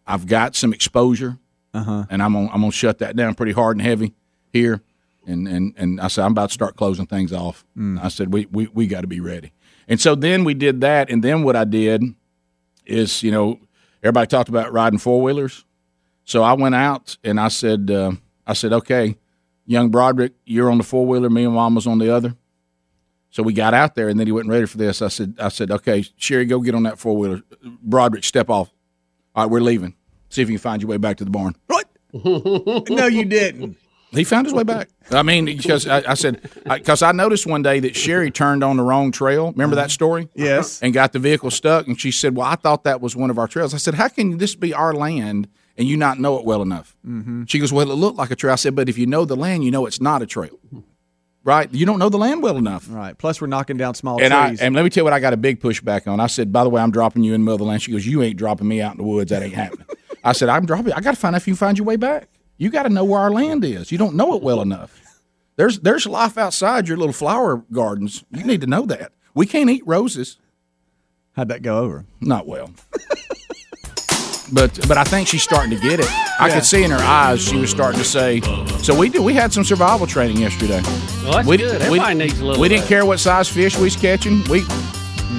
I've 0.08 0.28
got 0.28 0.56
some 0.56 0.74
exposure, 0.74 1.38
Uh-huh. 1.74 2.06
and 2.10 2.22
I'm 2.22 2.34
gonna 2.34 2.48
I'm 2.52 2.62
gonna 2.62 2.72
shut 2.72 3.00
that 3.00 3.16
down 3.16 3.36
pretty 3.36 3.52
hard 3.54 3.78
and 3.78 3.86
heavy 3.86 4.14
here." 4.54 4.82
And 5.28 5.48
and 5.48 5.74
and 5.78 6.00
I 6.00 6.08
said, 6.08 6.24
"I'm 6.26 6.32
about 6.32 6.50
to 6.50 6.54
start 6.54 6.76
closing 6.76 7.06
things 7.08 7.34
off." 7.34 7.66
Mm. 7.78 8.04
I 8.04 8.10
said, 8.10 8.32
"We 8.34 8.46
we 8.52 8.68
we 8.74 8.88
got 8.88 9.02
to 9.02 9.08
be 9.08 9.20
ready." 9.20 9.52
And 9.88 10.00
so 10.00 10.16
then 10.16 10.44
we 10.44 10.54
did 10.54 10.82
that, 10.82 11.10
and 11.10 11.24
then 11.24 11.44
what 11.44 11.56
I 11.56 11.64
did 11.64 12.04
is, 12.86 13.22
you 13.24 13.32
know, 13.32 13.60
everybody 14.04 14.28
talked 14.28 14.50
about 14.50 14.72
riding 14.74 15.00
four 15.00 15.22
wheelers. 15.22 15.64
So 16.24 16.42
I 16.44 16.54
went 16.54 16.74
out 16.76 17.18
and 17.24 17.40
I 17.40 17.50
said, 17.50 17.92
uh, 17.92 18.14
I 18.48 18.54
said, 18.54 18.74
okay, 18.74 19.16
young 19.68 19.90
Broderick, 19.90 20.34
you're 20.46 20.72
on 20.72 20.80
the 20.80 20.84
four 20.84 21.06
wheeler, 21.06 21.30
me 21.30 21.44
and 21.46 21.54
mom 21.54 21.76
was 21.76 21.86
on 21.86 22.00
the 22.00 22.10
other. 22.12 22.36
So 23.30 23.44
we 23.44 23.54
got 23.54 23.74
out 23.76 23.94
there, 23.96 24.08
and 24.10 24.20
then 24.20 24.26
he 24.28 24.32
wasn't 24.32 24.50
ready 24.52 24.66
for 24.66 24.78
this. 24.78 25.02
I 25.04 25.10
said, 25.10 25.36
I 25.40 25.50
said, 25.50 25.70
okay, 25.70 26.04
Sherry, 26.18 26.46
go 26.46 26.60
get 26.62 26.74
on 26.74 26.84
that 26.84 26.98
four 26.98 27.16
wheeler. 27.18 27.42
Broderick, 27.84 28.24
step 28.24 28.50
off. 28.50 28.72
All 29.36 29.44
right, 29.44 29.52
we're 29.52 29.60
leaving. 29.60 29.96
See 30.30 30.42
if 30.42 30.50
you 30.50 30.56
can 30.58 30.62
find 30.62 30.82
your 30.82 30.90
way 30.90 30.98
back 30.98 31.18
to 31.18 31.26
the 31.26 31.32
barn. 31.32 31.56
What? 31.68 31.90
no, 32.14 33.08
you 33.08 33.26
didn't. 33.26 33.78
He 34.12 34.24
found 34.24 34.48
his 34.48 34.54
way 34.54 34.64
back. 34.64 34.90
I 35.12 35.24
mean, 35.24 35.46
because 35.46 35.88
I, 35.88 36.12
I 36.12 36.14
said, 36.14 36.50
because 36.64 37.02
I, 37.02 37.12
noticed 37.12 37.46
one 37.46 37.62
day 37.62 37.80
that 37.82 37.96
Sherry 37.96 38.32
turned 38.32 38.64
on 38.64 38.78
the 38.78 38.84
wrong 38.84 39.12
trail. 39.12 39.52
Remember 39.52 39.76
that 39.76 39.92
story? 39.92 40.30
Yes. 40.36 40.82
And 40.82 40.94
got 40.94 41.12
the 41.12 41.20
vehicle 41.20 41.52
stuck. 41.52 41.88
And 41.88 42.00
she 42.00 42.12
said, 42.12 42.36
Well, 42.36 42.48
I 42.48 42.56
thought 42.56 42.86
that 42.86 43.02
was 43.02 43.16
one 43.16 43.30
of 43.30 43.38
our 43.38 43.48
trails. 43.48 43.74
I 43.74 43.78
said, 43.78 43.96
How 43.96 44.08
can 44.08 44.38
this 44.38 44.56
be 44.56 44.74
our 44.74 44.94
land 44.94 45.50
and 45.78 45.88
you 45.88 45.98
not 45.98 46.20
know 46.20 46.40
it 46.40 46.46
well 46.46 46.62
enough? 46.62 46.96
Mm-hmm. 47.06 47.46
She 47.46 47.60
goes, 47.60 47.74
Well, 47.74 47.92
it 47.92 47.96
looked 47.96 48.18
like 48.18 48.32
a 48.32 48.36
trail. 48.36 48.54
I 48.54 48.56
said, 48.56 48.76
But 48.76 48.88
if 48.90 48.98
you 48.98 49.06
know 49.06 49.26
the 49.26 49.36
land, 49.36 49.64
you 49.64 49.72
know 49.72 49.86
it's 49.86 50.02
not 50.02 50.22
a 50.22 50.26
trail. 50.26 50.58
Right? 51.46 51.72
You 51.72 51.86
don't 51.86 52.00
know 52.00 52.10
the 52.10 52.18
land 52.18 52.42
well 52.44 52.58
enough. 52.58 52.88
Right. 52.90 53.16
Plus, 53.18 53.40
we're 53.40 53.46
knocking 53.48 53.78
down 53.78 53.94
small 53.94 54.20
And 54.22 54.34
I 54.34 54.48
trees. 54.48 54.62
and 54.62 54.76
let 54.76 54.84
me 54.84 54.90
tell 54.90 55.02
you 55.02 55.06
what 55.06 55.14
I 55.14 55.20
got 55.20 55.32
a 55.32 55.38
big 55.38 55.62
pushback 55.62 56.08
on. 56.08 56.20
I 56.20 56.26
said, 56.28 56.52
by 56.52 56.64
the 56.64 56.70
way, 56.72 56.82
I'm 56.82 56.90
dropping 56.92 57.24
you 57.24 57.34
in 57.36 57.42
the 57.42 57.46
middle 57.46 57.54
of 57.54 57.60
the 57.60 57.66
land. 57.66 57.84
She 57.84 57.92
goes, 57.92 58.06
You 58.06 58.24
ain't 58.24 58.36
dropping 58.36 58.68
me 58.68 58.82
out 58.82 58.94
in 58.94 58.98
the 58.98 59.04
woods. 59.04 59.30
That 59.30 59.44
ain't 59.44 59.54
happening. 59.54 59.86
I 60.24 60.34
said, 60.34 60.50
I'm 60.50 60.66
dropping 60.66 60.92
I 60.94 61.02
gotta 61.02 61.16
find 61.18 61.36
out 61.36 61.42
if 61.44 61.48
you 61.48 61.56
find 61.56 61.78
your 61.78 61.86
way 61.86 61.98
back. 61.98 62.28
You 62.58 62.70
gotta 62.72 62.90
know 62.90 63.04
where 63.06 63.20
our 63.22 63.30
land 63.32 63.64
is. 63.64 63.92
You 63.92 63.98
don't 64.00 64.16
know 64.16 64.36
it 64.36 64.42
well 64.42 64.60
enough. 64.62 65.00
There's 65.56 65.80
there's 65.82 66.08
life 66.08 66.38
outside 66.38 66.88
your 66.88 66.98
little 66.98 67.14
flower 67.14 67.64
gardens. 67.72 68.26
You 68.32 68.44
need 68.44 68.62
to 68.62 68.68
know 68.68 68.86
that. 68.88 69.12
We 69.36 69.46
can't 69.46 69.70
eat 69.70 69.84
roses. 69.86 70.38
How'd 71.34 71.50
that 71.50 71.62
go 71.62 71.78
over? 71.80 72.06
Not 72.22 72.48
well. 72.48 72.72
but 74.52 74.88
but 74.88 74.98
I 74.98 75.04
think 75.04 75.28
she's 75.28 75.44
starting 75.44 75.72
to 75.72 75.80
get 75.80 76.00
it. 76.00 76.08
I 76.40 76.48
Yeah. 76.48 76.56
could 76.56 76.66
see 76.66 76.84
in 76.84 76.92
her 76.92 76.98
eyes 76.98 77.42
she 77.42 77.58
was 77.58 77.70
starting 77.70 78.00
to 78.00 78.06
say. 78.06 78.42
So 78.82 78.94
we 78.96 79.10
did. 79.10 79.22
We 79.22 79.34
had 79.34 79.52
some 79.54 79.64
survival 79.64 80.08
training 80.08 80.38
yesterday. 80.38 80.82
Well, 81.24 81.34
that's 81.34 81.48
we, 81.48 81.58
good. 81.58 81.80
We, 81.82 81.86
Everybody 82.00 82.16
needs 82.16 82.40
a 82.40 82.46
little 82.46 82.62
we 82.62 82.68
of 82.68 82.72
didn't 82.74 82.88
care 82.88 83.06
what 83.06 83.20
size 83.20 83.48
fish 83.50 83.78
we 83.78 83.84
was 83.86 83.96
catching. 83.96 84.44
We 84.50 84.64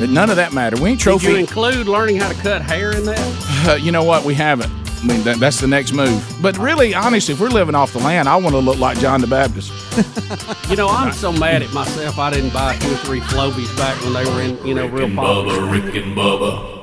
none 0.07 0.31
of 0.31 0.37
that 0.37 0.53
mattered. 0.53 0.81
We 0.81 0.91
ain't 0.91 1.01
trophy. 1.01 1.27
Did 1.27 1.33
you 1.33 1.39
include 1.39 1.87
learning 1.89 2.17
how 2.17 2.29
to 2.29 2.35
cut 2.37 2.63
hair 2.63 2.97
in 2.97 3.05
that? 3.05 3.67
Uh, 3.69 3.75
you 3.75 3.93
know 3.93 4.05
what? 4.05 4.25
We 4.25 4.35
haven't. 4.35 4.71
I 5.03 5.07
mean, 5.07 5.23
that, 5.25 5.39
that's 5.39 5.61
the 5.61 5.67
next 5.69 5.93
move. 5.93 6.25
But 6.41 6.57
really, 6.59 6.95
honestly, 6.95 7.35
if 7.35 7.41
we're 7.41 7.49
living 7.49 7.75
off 7.75 7.93
the 7.93 7.99
land, 8.01 8.29
I 8.29 8.37
want 8.37 8.55
to 8.55 8.61
look 8.61 8.79
like 8.79 8.99
John 8.99 9.21
the 9.21 9.27
Baptist. 9.27 9.73
You 10.69 10.75
know, 10.75 10.89
I'm 10.89 11.13
so 11.13 11.31
mad 11.31 11.63
at 11.63 11.73
myself. 11.73 12.19
I 12.19 12.29
didn't 12.31 12.53
buy 12.53 12.75
two 12.77 12.93
or 12.93 12.97
three 12.97 13.21
Flowbees 13.21 13.75
back 13.77 14.03
when 14.03 14.15
they 14.15 14.25
were 14.25 14.43
in, 14.43 14.67
you 14.67 14.75
know, 14.75 14.87
real 14.89 15.09
popular. 15.15 15.61
Bubba, 15.61 15.71
Rick 15.73 15.95
and 16.03 16.17
Bubba. 16.17 16.76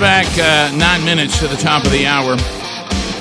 Back 0.00 0.26
uh, 0.38 0.74
nine 0.78 1.04
minutes 1.04 1.38
to 1.40 1.46
the 1.46 1.56
top 1.56 1.84
of 1.84 1.92
the 1.92 2.06
hour. 2.06 2.32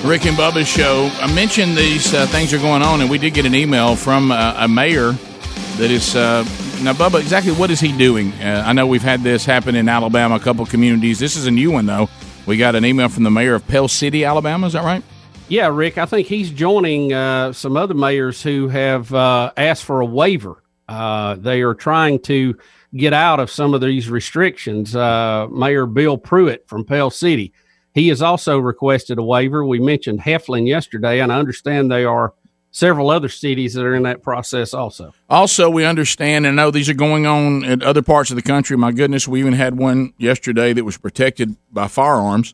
Rick 0.08 0.26
and 0.26 0.38
Bubba's 0.38 0.70
show. 0.70 1.12
I 1.16 1.32
mentioned 1.34 1.76
these 1.76 2.14
uh, 2.14 2.26
things 2.28 2.54
are 2.54 2.58
going 2.58 2.82
on, 2.82 3.02
and 3.02 3.10
we 3.10 3.18
did 3.18 3.34
get 3.34 3.46
an 3.46 3.54
email 3.54 3.98
from 3.98 4.32
uh, 4.32 4.54
a 4.58 4.68
mayor 4.70 5.12
that 5.12 5.92
is. 5.92 6.16
Uh, 6.16 6.44
now, 6.82 6.94
Bubba, 6.94 7.20
exactly 7.20 7.52
what 7.52 7.70
is 7.70 7.82
he 7.82 7.92
doing? 7.98 8.32
Uh, 8.36 8.64
I 8.66 8.72
know 8.72 8.88
we've 8.88 9.04
had 9.04 9.24
this 9.24 9.44
happen 9.44 9.76
in 9.76 9.90
Alabama, 9.90 10.36
a 10.36 10.40
couple 10.40 10.66
communities. 10.66 11.20
This 11.20 11.36
is 11.36 11.48
a 11.48 11.52
new 11.52 11.70
one, 11.70 11.86
though. 11.86 12.08
We 12.46 12.56
got 12.56 12.76
an 12.76 12.86
email 12.86 13.10
from 13.10 13.24
the 13.24 13.32
mayor 13.32 13.56
of 13.56 13.68
Pell 13.68 13.90
City, 13.90 14.24
Alabama. 14.24 14.66
Is 14.66 14.72
that 14.74 14.86
right? 14.86 15.04
Yeah, 15.50 15.68
Rick, 15.68 15.98
I 15.98 16.06
think 16.06 16.28
he's 16.28 16.50
joining 16.50 17.12
uh, 17.12 17.52
some 17.52 17.76
other 17.76 17.94
mayors 17.94 18.42
who 18.42 18.70
have 18.70 19.14
asked 19.14 19.84
for 19.84 20.00
a 20.00 20.06
waiver. 20.06 20.64
They 20.88 21.62
are 21.62 21.76
trying 21.76 22.20
to 22.22 22.58
get 22.96 23.14
out 23.14 23.40
of 23.40 23.52
some 23.52 23.74
of 23.74 23.82
these 23.82 24.10
restrictions. 24.10 24.96
Uh, 24.96 25.48
Mayor 25.52 25.86
Bill 25.86 26.18
Pruitt 26.18 26.68
from 26.68 26.86
Pell 26.86 27.10
City, 27.10 27.54
he 27.94 28.08
has 28.10 28.22
also 28.22 28.58
requested 28.58 29.18
a 29.18 29.24
waiver. 29.24 29.66
We 29.66 29.80
mentioned 29.80 30.22
Heflin 30.22 30.68
yesterday, 30.68 31.20
and 31.20 31.32
I 31.32 31.40
understand 31.40 31.92
there 31.92 32.10
are 32.10 32.34
several 32.72 33.10
other 33.10 33.30
cities 33.30 33.74
that 33.74 33.84
are 33.84 33.96
in 33.96 34.04
that 34.04 34.22
process 34.22 34.74
also. 34.74 35.14
Also, 35.30 35.70
we 35.70 35.86
understand 35.86 36.46
and 36.46 36.56
know 36.56 36.72
these 36.72 36.90
are 36.90 36.94
going 36.94 37.26
on 37.26 37.64
in 37.64 37.82
other 37.82 38.02
parts 38.02 38.30
of 38.30 38.36
the 38.36 38.42
country. 38.42 38.78
My 38.78 38.92
goodness, 38.92 39.28
we 39.28 39.40
even 39.40 39.54
had 39.54 39.78
one 39.78 40.14
yesterday 40.18 40.74
that 40.74 40.84
was 40.84 40.98
protected 40.98 41.56
by 41.72 41.88
firearms, 41.88 42.54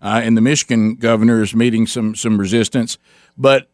uh, 0.00 0.20
and 0.22 0.36
the 0.36 0.40
Michigan 0.40 0.94
governor 0.96 1.42
is 1.42 1.54
meeting 1.54 1.86
some 1.86 2.14
some 2.14 2.38
resistance. 2.38 2.98
But 3.36 3.68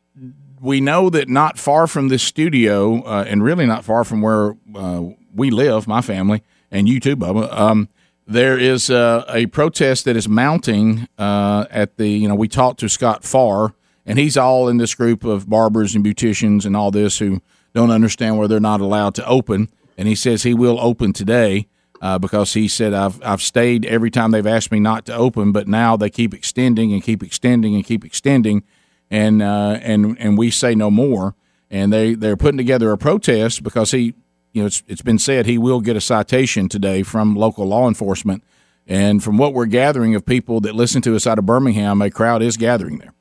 we 0.60 0.80
know 0.80 1.10
that 1.10 1.28
not 1.28 1.58
far 1.58 1.86
from 1.86 2.08
this 2.08 2.22
studio, 2.22 3.02
uh, 3.02 3.24
and 3.26 3.42
really 3.42 3.66
not 3.66 3.84
far 3.84 4.04
from 4.04 4.22
where 4.22 4.56
uh, 4.74 5.02
we 5.34 5.50
live, 5.50 5.86
my 5.86 6.00
family, 6.00 6.42
and 6.70 6.88
you 6.88 7.00
too, 7.00 7.16
Bubba. 7.16 7.52
Um, 7.52 7.88
there 8.26 8.58
is 8.58 8.90
uh, 8.90 9.24
a 9.28 9.46
protest 9.46 10.04
that 10.04 10.16
is 10.16 10.28
mounting 10.28 11.08
uh, 11.18 11.66
at 11.70 11.96
the. 11.96 12.08
You 12.08 12.28
know, 12.28 12.34
we 12.34 12.48
talked 12.48 12.80
to 12.80 12.88
Scott 12.88 13.24
Farr, 13.24 13.74
and 14.06 14.18
he's 14.18 14.36
all 14.36 14.68
in 14.68 14.76
this 14.76 14.94
group 14.94 15.24
of 15.24 15.48
barbers 15.48 15.94
and 15.94 16.04
beauticians 16.04 16.64
and 16.64 16.76
all 16.76 16.90
this 16.90 17.18
who 17.18 17.40
don't 17.74 17.90
understand 17.90 18.38
where 18.38 18.48
they're 18.48 18.60
not 18.60 18.80
allowed 18.80 19.14
to 19.16 19.26
open. 19.26 19.68
And 19.98 20.08
he 20.08 20.14
says 20.14 20.42
he 20.42 20.54
will 20.54 20.78
open 20.80 21.12
today 21.12 21.68
uh, 22.00 22.18
because 22.18 22.54
he 22.54 22.68
said 22.68 22.92
I've 22.92 23.22
I've 23.22 23.42
stayed 23.42 23.86
every 23.86 24.10
time 24.10 24.30
they've 24.30 24.46
asked 24.46 24.72
me 24.72 24.80
not 24.80 25.06
to 25.06 25.14
open, 25.14 25.52
but 25.52 25.68
now 25.68 25.96
they 25.96 26.10
keep 26.10 26.34
extending 26.34 26.92
and 26.92 27.02
keep 27.02 27.22
extending 27.22 27.74
and 27.74 27.84
keep 27.84 28.04
extending, 28.04 28.64
and 29.10 29.42
uh, 29.42 29.78
and 29.82 30.16
and 30.18 30.36
we 30.36 30.50
say 30.50 30.74
no 30.74 30.90
more. 30.90 31.34
And 31.70 31.92
they 31.92 32.14
they're 32.14 32.36
putting 32.36 32.58
together 32.58 32.90
a 32.92 32.98
protest 32.98 33.62
because 33.62 33.92
he 33.92 34.14
you 34.52 34.62
know 34.62 34.66
it's 34.66 34.82
it's 34.86 35.02
been 35.02 35.18
said 35.18 35.46
he 35.46 35.58
will 35.58 35.80
get 35.80 35.96
a 35.96 36.00
citation 36.00 36.68
today 36.68 37.02
from 37.02 37.34
local 37.36 37.66
law 37.66 37.88
enforcement. 37.88 38.42
And 38.86 39.22
from 39.22 39.38
what 39.38 39.54
we're 39.54 39.66
gathering 39.66 40.16
of 40.16 40.26
people 40.26 40.60
that 40.62 40.74
listen 40.74 41.02
to 41.02 41.14
us 41.14 41.24
out 41.24 41.38
of 41.38 41.46
Birmingham, 41.46 42.02
a 42.02 42.10
crowd 42.10 42.42
is 42.42 42.56
gathering 42.56 42.98
there. 42.98 43.14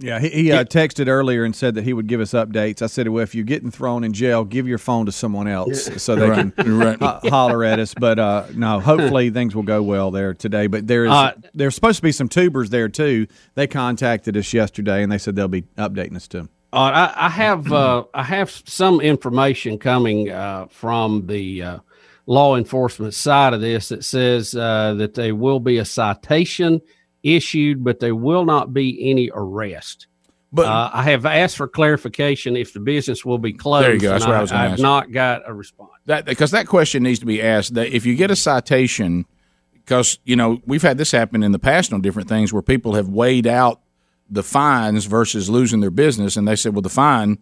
Yeah, 0.00 0.18
he, 0.20 0.28
he 0.30 0.52
uh, 0.52 0.64
texted 0.64 1.08
earlier 1.08 1.44
and 1.44 1.54
said 1.54 1.74
that 1.74 1.82
he 1.84 1.92
would 1.92 2.06
give 2.06 2.20
us 2.20 2.30
updates. 2.30 2.80
I 2.82 2.86
said, 2.86 3.08
"Well, 3.08 3.22
if 3.22 3.34
you're 3.34 3.44
getting 3.44 3.70
thrown 3.70 4.02
in 4.04 4.12
jail, 4.12 4.44
give 4.44 4.66
your 4.68 4.78
phone 4.78 5.06
to 5.06 5.12
someone 5.12 5.46
else 5.48 6.02
so 6.02 6.14
they 6.14 6.28
Right, 6.30 6.56
can 6.56 6.78
right. 6.78 6.98
ho- 7.00 7.18
holler 7.28 7.64
at 7.64 7.80
us." 7.80 7.94
But 7.94 8.18
uh, 8.20 8.46
no, 8.54 8.78
hopefully 8.80 9.28
things 9.38 9.54
will 9.56 9.64
go 9.64 9.82
well 9.82 10.10
there 10.12 10.34
today. 10.34 10.68
But 10.68 10.86
there 10.86 11.04
is 11.04 11.10
Uh, 11.10 11.32
there's 11.52 11.74
supposed 11.74 11.96
to 11.96 12.02
be 12.02 12.12
some 12.12 12.28
tubers 12.28 12.70
there 12.70 12.88
too. 12.88 13.26
They 13.56 13.66
contacted 13.66 14.36
us 14.36 14.54
yesterday 14.54 15.02
and 15.02 15.10
they 15.12 15.18
said 15.18 15.34
they'll 15.36 15.48
be 15.48 15.62
updating 15.76 16.14
us 16.16 16.28
too. 16.28 16.48
Uh, 16.72 16.76
I, 17.16 17.26
I 17.26 17.28
have 17.30 17.72
uh, 17.72 18.04
I 18.12 18.22
have 18.22 18.50
some 18.50 19.00
information 19.00 19.78
coming 19.78 20.30
uh, 20.30 20.66
from 20.66 21.26
the 21.26 21.62
uh, 21.62 21.78
law 22.26 22.56
enforcement 22.56 23.14
side 23.14 23.54
of 23.54 23.60
this 23.60 23.88
that 23.88 24.04
says 24.04 24.54
uh, 24.54 24.94
that 24.94 25.14
there 25.14 25.34
will 25.34 25.60
be 25.60 25.78
a 25.78 25.84
citation 25.84 26.82
issued, 27.22 27.82
but 27.82 28.00
there 28.00 28.14
will 28.14 28.44
not 28.44 28.74
be 28.74 29.10
any 29.10 29.30
arrest. 29.32 30.08
But 30.52 30.66
uh, 30.66 30.90
I 30.92 31.02
have 31.04 31.26
asked 31.26 31.56
for 31.56 31.68
clarification 31.68 32.56
if 32.56 32.72
the 32.72 32.80
business 32.80 33.24
will 33.24 33.38
be 33.38 33.52
closed. 33.52 33.86
There 33.86 33.94
you 33.94 34.00
go. 34.00 34.10
That's 34.10 34.26
what 34.26 34.36
I 34.36 34.40
was 34.40 34.50
gonna 34.50 34.62
have 34.64 34.72
ask. 34.74 34.82
not 34.82 35.10
got 35.10 35.48
a 35.48 35.54
response. 35.54 35.90
that 36.04 36.26
because 36.26 36.50
that 36.50 36.66
question 36.66 37.02
needs 37.02 37.18
to 37.20 37.26
be 37.26 37.42
asked. 37.42 37.74
That 37.74 37.94
if 37.94 38.04
you 38.04 38.14
get 38.14 38.30
a 38.30 38.36
citation, 38.36 39.24
because 39.72 40.18
you 40.24 40.36
know 40.36 40.60
we've 40.66 40.82
had 40.82 40.98
this 40.98 41.12
happen 41.12 41.42
in 41.42 41.52
the 41.52 41.58
past 41.58 41.94
on 41.94 42.02
different 42.02 42.28
things 42.28 42.52
where 42.52 42.62
people 42.62 42.94
have 42.94 43.08
weighed 43.08 43.46
out 43.46 43.80
the 44.30 44.42
fines 44.42 45.06
versus 45.06 45.48
losing 45.48 45.80
their 45.80 45.90
business, 45.90 46.36
and 46.36 46.46
they 46.46 46.56
said, 46.56 46.74
"Well, 46.74 46.82
the 46.82 46.88
fine 46.88 47.38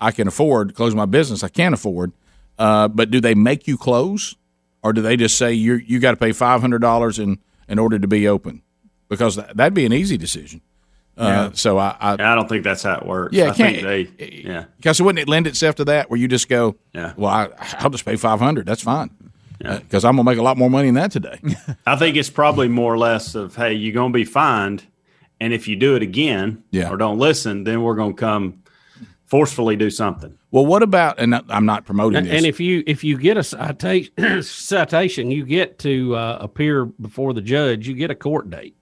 I 0.00 0.10
can 0.10 0.26
afford 0.28 0.68
to 0.68 0.74
close 0.74 0.94
my 0.94 1.06
business. 1.06 1.42
I 1.44 1.48
can't 1.48 1.74
afford." 1.74 2.12
Uh, 2.58 2.88
but 2.88 3.10
do 3.10 3.20
they 3.20 3.34
make 3.34 3.66
you 3.66 3.76
close, 3.76 4.36
or 4.82 4.92
do 4.92 5.00
they 5.02 5.16
just 5.16 5.36
say 5.38 5.52
you 5.52 5.74
you 5.74 5.98
got 6.00 6.12
to 6.12 6.16
pay 6.16 6.32
five 6.32 6.60
hundred 6.60 6.80
dollars 6.80 7.18
in 7.18 7.38
in 7.68 7.78
order 7.78 7.98
to 7.98 8.06
be 8.08 8.26
open? 8.28 8.62
Because 9.08 9.36
that, 9.36 9.56
that'd 9.56 9.74
be 9.74 9.84
an 9.86 9.92
easy 9.92 10.16
decision. 10.16 10.60
Uh, 11.16 11.24
Yeah. 11.24 11.50
So 11.54 11.78
I, 11.78 11.96
I 12.00 12.12
I 12.14 12.34
don't 12.34 12.48
think 12.48 12.64
that's 12.64 12.82
how 12.82 12.96
it 12.98 13.06
works. 13.06 13.36
Yeah, 13.36 13.50
I 13.50 13.54
can't- 13.54 13.82
they. 13.82 14.08
Yeah, 14.44 14.64
because 14.76 15.00
wouldn't 15.00 15.20
it 15.20 15.28
lend 15.28 15.46
itself 15.46 15.76
to 15.76 15.84
that 15.86 16.10
where 16.10 16.18
you 16.18 16.26
just 16.26 16.48
go, 16.48 16.74
Yeah. 16.92 17.12
well, 17.16 17.30
I, 17.32 17.48
I'll 17.78 17.90
just 17.90 18.04
pay 18.04 18.16
five 18.16 18.40
hundred. 18.40 18.66
That's 18.66 18.82
fine, 18.82 19.10
because 19.58 20.04
I'm 20.04 20.16
gonna 20.16 20.28
make 20.28 20.38
a 20.38 20.42
lot 20.42 20.56
more 20.58 20.68
money 20.70 20.88
than 20.88 20.94
that 20.96 21.12
today. 21.12 21.38
I 21.86 21.94
think 21.96 22.16
it's 22.16 22.30
probably 22.30 22.66
more 22.68 22.92
or 22.92 22.98
less 22.98 23.34
of 23.36 23.54
hey, 23.54 23.74
you're 23.74 23.92
going 23.94 24.12
to 24.12 24.16
be 24.16 24.24
fined, 24.24 24.84
and 25.44 25.52
if 25.52 25.68
you 25.68 25.76
do 25.76 25.94
it 25.96 26.02
again, 26.02 26.64
Yeah. 26.70 26.90
or 26.90 26.96
don't 26.96 27.18
listen, 27.18 27.64
then 27.64 27.82
we're 27.82 27.94
going 27.96 28.14
to 28.16 28.20
come 28.20 28.62
forcefully 29.26 29.76
do 29.76 29.90
something. 29.90 30.38
well, 30.50 30.64
what 30.66 30.82
about? 30.82 31.18
And 31.18 31.34
I'm 31.48 31.66
not 31.66 31.84
promoting 31.84 32.18
And, 32.18 32.26
this. 32.26 32.36
and 32.36 32.46
if 32.46 32.60
you 32.60 32.82
if 32.86 33.02
you 33.04 33.18
get 33.18 33.36
a 33.36 33.42
citation, 33.42 34.12
citation, 34.42 35.30
you 35.30 35.44
get 35.44 35.78
to 35.80 36.14
uh, 36.16 36.38
appear 36.40 36.84
before 36.86 37.32
the 37.34 37.40
judge. 37.42 37.88
You 37.88 37.94
get 37.94 38.10
a 38.10 38.14
court 38.14 38.50
date. 38.50 38.74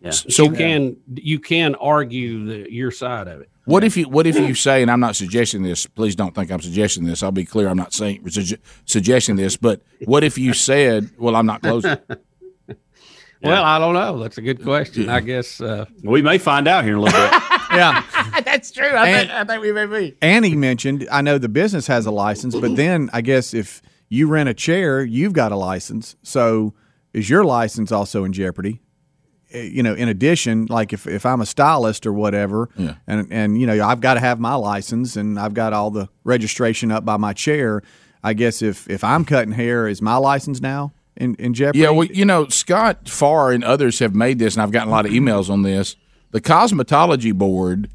Yeah. 0.00 0.10
So 0.10 0.44
you 0.44 0.52
can 0.52 0.96
you 1.14 1.38
can 1.40 1.74
argue 1.76 2.44
the, 2.46 2.72
your 2.72 2.90
side 2.92 3.26
of 3.28 3.40
it. 3.40 3.48
what 3.64 3.82
if 3.82 3.96
you 3.96 4.08
what 4.08 4.26
if 4.26 4.36
you 4.38 4.54
say? 4.54 4.82
And 4.82 4.90
I'm 4.90 5.00
not 5.00 5.16
suggesting 5.16 5.62
this. 5.64 5.86
Please 5.86 6.14
don't 6.14 6.34
think 6.34 6.52
I'm 6.52 6.60
suggesting 6.60 7.04
this. 7.04 7.22
I'll 7.22 7.32
be 7.32 7.44
clear. 7.46 7.66
I'm 7.68 7.78
not 7.78 7.92
saying 7.92 8.22
sugge- 8.24 8.58
suggesting 8.84 9.36
this. 9.36 9.56
But 9.56 9.80
what 10.04 10.22
if 10.22 10.38
you 10.38 10.52
said, 10.52 11.10
"Well, 11.18 11.34
I'm 11.34 11.46
not 11.46 11.62
closing." 11.62 11.96
Well, 13.46 13.64
I 13.64 13.78
don't 13.78 13.94
know. 13.94 14.18
That's 14.18 14.38
a 14.38 14.42
good 14.42 14.62
question. 14.62 15.08
I 15.08 15.20
guess 15.20 15.60
uh, 15.60 15.86
We 16.02 16.22
may 16.22 16.38
find 16.38 16.66
out 16.68 16.84
here 16.84 16.94
in 16.94 16.98
a 16.98 17.02
little 17.02 17.20
bit. 17.30 17.42
Yeah. 17.72 18.02
That's 18.44 18.70
true. 18.70 18.86
I, 18.86 19.08
And- 19.08 19.28
think, 19.28 19.40
I 19.40 19.44
think 19.44 19.60
we 19.62 19.72
may 19.72 19.86
be. 19.86 20.16
Annie 20.22 20.54
mentioned, 20.54 21.06
I 21.10 21.20
know 21.20 21.36
the 21.36 21.48
business 21.48 21.88
has 21.88 22.06
a 22.06 22.10
license, 22.12 22.54
but 22.54 22.76
then 22.76 23.10
I 23.12 23.20
guess 23.22 23.52
if 23.52 23.82
you 24.08 24.28
rent 24.28 24.48
a 24.48 24.54
chair, 24.54 25.04
you've 25.04 25.32
got 25.32 25.50
a 25.52 25.56
license. 25.56 26.14
So 26.22 26.74
is 27.12 27.28
your 27.28 27.44
license 27.44 27.90
also 27.90 28.22
in 28.24 28.32
jeopardy? 28.32 28.80
Eh, 29.52 29.62
You 29.62 29.82
know, 29.82 29.94
in 29.94 30.08
addition, 30.08 30.66
like 30.70 30.92
if, 30.92 31.06
if 31.08 31.26
I'm 31.26 31.40
a 31.40 31.46
stylist 31.46 32.06
or 32.06 32.12
whatever, 32.12 32.70
Yeah. 32.76 32.94
and 33.08 33.26
and 33.32 33.60
you 33.60 33.66
know 33.66 33.84
I've 33.86 34.00
got 34.00 34.14
to 34.14 34.20
have 34.20 34.38
my 34.38 34.54
license 34.54 35.16
and 35.16 35.38
I've 35.38 35.52
got 35.54 35.72
all 35.72 35.90
the 35.90 36.08
registration 36.24 36.92
up 36.92 37.04
by 37.04 37.16
my 37.16 37.32
chair. 37.32 37.82
I 38.22 38.32
guess 38.32 38.62
if 38.62 38.88
if 38.88 39.02
I'm 39.04 39.24
cutting 39.24 39.52
hair, 39.52 39.88
is 39.88 40.00
my 40.00 40.16
license 40.16 40.60
now 40.62 40.92
in, 41.16 41.34
in 41.36 41.54
jeopardy? 41.54 41.80
Yeah, 41.80 41.90
well, 41.90 42.06
you 42.06 42.24
know, 42.24 42.48
Scott 42.48 43.08
Farr 43.08 43.52
and 43.52 43.64
others 43.64 43.98
have 44.00 44.14
made 44.14 44.38
this, 44.38 44.54
and 44.54 44.62
I've 44.62 44.70
gotten 44.72 44.88
a 44.88 44.92
lot 44.92 45.06
of 45.06 45.12
emails 45.12 45.50
on 45.50 45.62
this. 45.62 45.96
The 46.30 46.40
cosmetology 46.40 47.34
board 47.34 47.90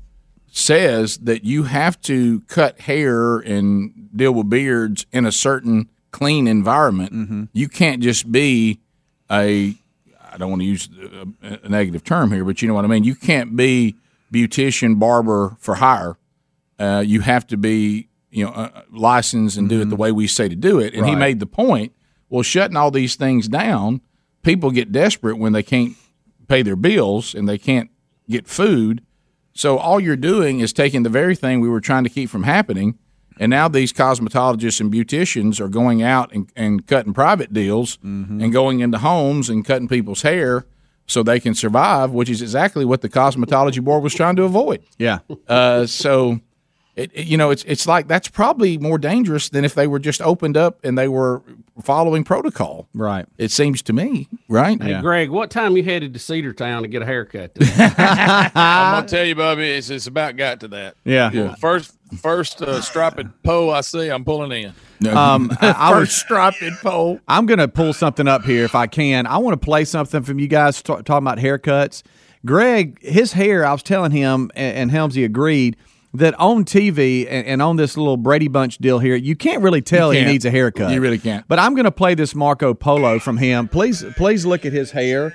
says 0.52 1.18
that 1.20 1.44
you 1.44 1.64
have 1.64 2.00
to 2.02 2.42
cut 2.42 2.82
hair 2.82 3.38
and 3.38 4.10
deal 4.16 4.34
with 4.34 4.50
beards 4.50 5.06
in 5.12 5.26
a 5.26 5.32
certain 5.32 5.90
clean 6.12 6.48
environment. 6.48 7.50
You 7.54 7.70
can't 7.70 8.02
just 8.02 8.32
be 8.32 8.80
a 9.32 9.76
I 10.34 10.38
don't 10.38 10.50
want 10.50 10.62
to 10.62 10.66
use 10.66 10.90
a, 11.44 11.60
a 11.66 11.70
negative 11.70 12.04
term 12.04 12.32
here, 12.32 12.46
but 12.46 12.62
you 12.62 12.68
know 12.68 12.74
what 12.74 12.86
I 12.86 12.88
mean. 12.88 13.04
You 13.04 13.16
can't 13.16 13.56
be 13.56 13.96
beautician 14.34 14.98
barber 14.98 15.58
for 15.60 15.76
hire. 15.76 16.18
Uh, 16.80 17.04
you 17.06 17.22
have 17.22 17.46
to 17.48 17.58
be 17.58 18.08
you 18.30 18.46
know 18.46 18.52
uh, 18.52 18.82
licensed 18.92 19.58
and 19.58 19.70
do 19.70 19.82
it 19.82 19.90
the 19.90 19.96
way 19.96 20.12
we 20.12 20.28
say 20.28 20.48
to 20.48 20.56
do 20.56 20.80
it. 20.80 20.94
And 20.94 21.06
he 21.06 21.16
made 21.16 21.40
the 21.40 21.46
point. 21.46 21.94
Well, 22.32 22.42
shutting 22.42 22.78
all 22.78 22.90
these 22.90 23.16
things 23.16 23.48
down, 23.48 24.02
people 24.42 24.72
get 24.72 24.92
desperate 24.92 25.38
when 25.38 25.54
they 25.54 25.62
can't 25.62 25.96
pay 26.48 26.64
their 26.64 26.76
bills 26.76 27.36
and 27.36 27.48
they 27.48 27.60
can't 27.60 27.92
get 28.30 28.48
food. 28.48 29.04
So 29.54 29.78
all 29.78 30.00
you're 30.00 30.16
doing 30.16 30.62
is 30.62 30.72
taking 30.72 31.04
the 31.04 31.10
very 31.10 31.36
thing 31.36 31.60
we 31.60 31.70
were 31.70 31.82
trying 31.82 32.06
to 32.06 32.10
keep 32.10 32.30
from 32.30 32.44
happening, 32.44 32.98
and 33.38 33.50
now 33.50 33.68
these 33.68 33.92
cosmetologists 33.92 34.80
and 34.80 34.92
beauticians 34.94 35.60
are 35.60 35.68
going 35.68 36.02
out 36.02 36.32
and, 36.34 36.50
and 36.56 36.88
cutting 36.88 37.14
private 37.14 37.52
deals 37.52 37.98
and 38.42 38.54
going 38.54 38.80
into 38.80 39.00
homes 39.00 39.50
and 39.50 39.66
cutting 39.66 39.88
people's 39.90 40.22
hair 40.22 40.66
so 41.08 41.24
they 41.24 41.40
can 41.40 41.54
survive, 41.54 42.12
which 42.12 42.30
is 42.30 42.42
exactly 42.42 42.86
what 42.86 43.02
the 43.02 43.10
cosmetology 43.10 43.84
board 43.84 44.04
was 44.04 44.14
trying 44.14 44.38
to 44.38 44.44
avoid. 44.44 44.82
Yeah. 44.98 45.20
Uh, 45.48 45.86
so, 45.86 46.40
it, 47.04 47.12
it- 47.14 47.28
you 47.28 47.38
know, 47.38 47.50
it's 47.52 47.64
it's 47.66 47.88
like 47.88 48.08
that's 48.08 48.28
probably 48.28 48.78
more 48.78 48.98
dangerous 48.98 49.50
than 49.50 49.66
if 49.66 49.74
they 49.76 49.88
were 49.88 50.00
just 50.00 50.22
opened 50.22 50.58
up 50.58 50.80
and 50.84 50.98
they 50.98 51.08
were 51.08 51.42
following 51.84 52.24
protocol. 52.24 52.88
Right. 52.94 53.26
It 53.38 53.50
seems 53.52 53.82
to 53.84 53.94
me. 53.94 54.28
Right. 54.48 54.82
Hey, 54.82 55.00
Greg, 55.02 55.30
what 55.30 55.50
time 55.50 55.76
you 55.78 55.84
headed 55.84 56.14
to 56.14 56.20
Cedartown 56.20 56.82
to 56.82 56.88
get 56.88 57.02
a 57.02 57.06
haircut? 57.06 57.52
I'm 57.60 58.96
gonna 58.96 59.08
tell 59.08 59.26
you, 59.26 59.36
Bubby, 59.36 59.70
it's, 59.70 59.90
it's 59.90 60.08
about 60.08 60.36
got 60.38 60.60
to 60.62 60.68
that. 60.70 60.96
Yeah. 61.04 61.32
Well, 61.34 61.56
First, 61.56 61.98
first 62.22 62.62
uh, 62.62 62.82
striped 62.82 63.22
pole 63.44 63.72
I 63.72 63.82
see, 63.82 64.10
I'm 64.10 64.24
pulling 64.26 64.52
in. 65.02 65.08
Um, 65.10 65.52
I, 65.62 65.74
I 65.78 65.92
First 65.94 66.18
striped 66.20 66.62
pole. 66.82 67.20
I'm 67.28 67.46
going 67.46 67.60
to 67.60 67.68
pull 67.68 67.94
something 67.94 68.28
up 68.28 68.44
here 68.44 68.64
if 68.66 68.76
I 68.76 68.88
can. 68.88 69.26
I 69.26 69.38
want 69.38 69.60
to 69.60 69.64
play 69.66 69.86
something 69.86 70.22
from 70.24 70.40
you 70.40 70.48
guys 70.48 70.82
ta- 70.82 71.02
talking 71.02 71.26
about 71.28 71.38
haircuts. 71.40 72.04
Greg, 72.46 73.00
his 73.02 73.34
hair, 73.34 73.66
I 73.66 73.72
was 73.72 73.84
telling 73.84 74.12
him, 74.12 74.52
and, 74.56 74.90
and 74.90 74.92
Helmsy 74.92 75.24
agreed 75.26 75.78
that 76.14 76.34
on 76.40 76.66
TV 76.66 77.26
and, 77.30 77.46
and 77.48 77.62
on 77.62 77.78
this 77.78 77.96
little 77.98 78.18
Brady 78.18 78.48
Bunch 78.48 78.78
deal 78.78 79.00
here, 79.00 79.16
you 79.16 79.36
can't 79.36 79.62
really 79.62 79.82
tell 79.82 80.12
he 80.12 80.20
can't. 80.20 80.30
needs 80.30 80.46
a 80.46 80.52
haircut. 80.52 80.92
You 80.92 81.02
really 81.02 81.18
can't. 81.18 81.48
But 81.48 81.60
I'm 81.60 81.74
going 81.74 81.86
to 81.86 81.92
play 81.92 82.16
this 82.16 82.36
Marco 82.36 82.74
Polo 82.74 83.20
from 83.20 83.38
him. 83.38 83.68
Please, 83.68 84.04
please 84.18 84.46
look 84.46 84.66
at 84.66 84.74
his 84.74 84.92
hair. 84.92 85.34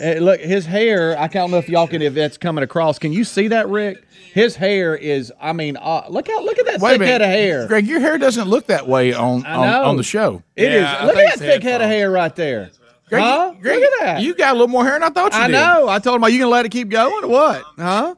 Uh, 0.00 0.14
look, 0.20 0.40
his 0.40 0.66
hair. 0.66 1.18
I 1.18 1.26
don't 1.26 1.50
know 1.50 1.56
if 1.58 1.68
y'all 1.68 1.88
can, 1.88 2.00
if 2.00 2.14
that's 2.14 2.38
coming 2.38 2.62
across. 2.62 2.98
Can 2.98 3.12
you 3.12 3.24
see 3.24 3.48
that, 3.48 3.68
Rick? 3.68 4.06
His 4.32 4.54
hair 4.54 4.94
is. 4.94 5.32
I 5.40 5.52
mean, 5.52 5.76
uh, 5.76 6.04
look 6.08 6.28
out! 6.28 6.44
Look 6.44 6.60
at 6.60 6.66
that 6.66 6.80
Wait 6.80 6.98
thick 6.98 7.08
head 7.08 7.22
of 7.22 7.28
hair. 7.28 7.66
Greg, 7.66 7.88
your 7.88 7.98
hair 7.98 8.16
doesn't 8.16 8.48
look 8.48 8.68
that 8.68 8.86
way 8.86 9.12
on 9.12 9.44
on, 9.44 9.68
on 9.68 9.96
the 9.96 10.04
show. 10.04 10.44
It 10.54 10.70
is. 10.72 10.82
Look 10.82 11.16
at 11.16 11.30
that 11.30 11.38
thick 11.40 11.62
head 11.64 11.80
of 11.82 11.88
hair 11.88 12.08
right 12.08 12.34
there. 12.36 12.70
Greg, 13.08 13.20
huh? 13.20 13.54
Greg, 13.60 13.80
look 13.80 13.92
at 13.92 14.00
that. 14.04 14.22
You 14.22 14.36
got 14.36 14.50
a 14.50 14.52
little 14.52 14.68
more 14.68 14.84
hair 14.84 14.92
than 14.92 15.02
I 15.02 15.08
thought 15.08 15.32
you 15.32 15.40
I 15.40 15.48
did. 15.48 15.54
know. 15.54 15.88
I 15.88 15.98
told 15.98 16.14
him, 16.16 16.22
"Are 16.22 16.30
you 16.30 16.38
gonna 16.38 16.50
let 16.52 16.64
it 16.66 16.68
keep 16.68 16.88
going 16.88 17.24
or 17.24 17.28
what?" 17.28 17.64
Huh? 17.76 18.14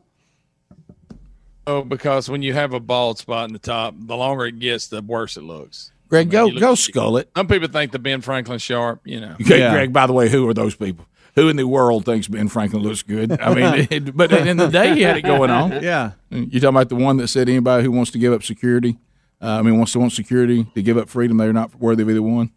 Oh, 1.67 1.83
because 1.83 2.29
when 2.29 2.43
you 2.43 2.53
have 2.55 2.73
a 2.73 2.81
bald 2.81 3.19
spot 3.19 3.49
in 3.49 3.53
the 3.53 3.59
top, 3.59 3.95
the 3.97 4.17
longer 4.17 4.47
it 4.47 4.59
gets, 4.59 4.89
the 4.89 5.01
worse 5.03 5.37
it 5.37 5.43
looks. 5.43 5.93
Greg, 6.09 6.31
go 6.31 6.47
look- 6.47 6.61
go 6.61 6.75
skull 6.75 7.17
it. 7.17 7.31
Some 7.37 7.47
people 7.47 7.69
think 7.69 7.93
the 7.93 7.99
Ben 7.99 8.21
Franklin 8.21 8.59
sharp, 8.59 9.01
you 9.05 9.21
know. 9.21 9.35
Okay, 9.41 9.59
Greg. 9.71 9.93
By 9.93 10.07
the 10.07 10.13
way, 10.13 10.29
who 10.29 10.49
are 10.49 10.55
those 10.55 10.75
people? 10.75 11.07
Who 11.37 11.49
in 11.49 11.57
the 11.57 11.67
world 11.67 12.05
thinks 12.05 12.29
Ben 12.29 12.49
Franklin 12.49 12.83
looks 12.83 13.03
good? 13.03 13.41
I 13.41 13.55
mean, 13.55 13.89
it, 13.91 14.15
but 14.15 14.31
in 14.33 14.59
the 14.59 14.67
day 14.69 14.95
he 14.95 15.03
had 15.03 15.17
it 15.17 15.23
going 15.23 15.51
on. 15.51 15.71
Yeah. 15.83 16.13
You 16.31 16.61
talking 16.61 16.69
about 16.77 16.91
the 16.91 16.97
one 16.97 17.17
that 17.19 17.29
said 17.29 17.49
anybody 17.49 17.85
who 17.85 17.91
wants 17.93 18.11
to 18.11 18.19
give 18.19 18.33
up 18.35 18.43
security, 18.43 18.99
uh, 19.41 19.47
I 19.59 19.63
mean, 19.63 19.79
wants 19.79 19.93
to 19.93 19.99
want 20.01 20.13
security 20.13 20.67
to 20.75 20.83
give 20.83 20.99
up 20.99 21.09
freedom, 21.09 21.39
they're 21.39 21.53
not 21.55 21.75
worthy 21.81 22.03
of 22.03 22.11
either 22.11 22.21
one. 22.23 22.51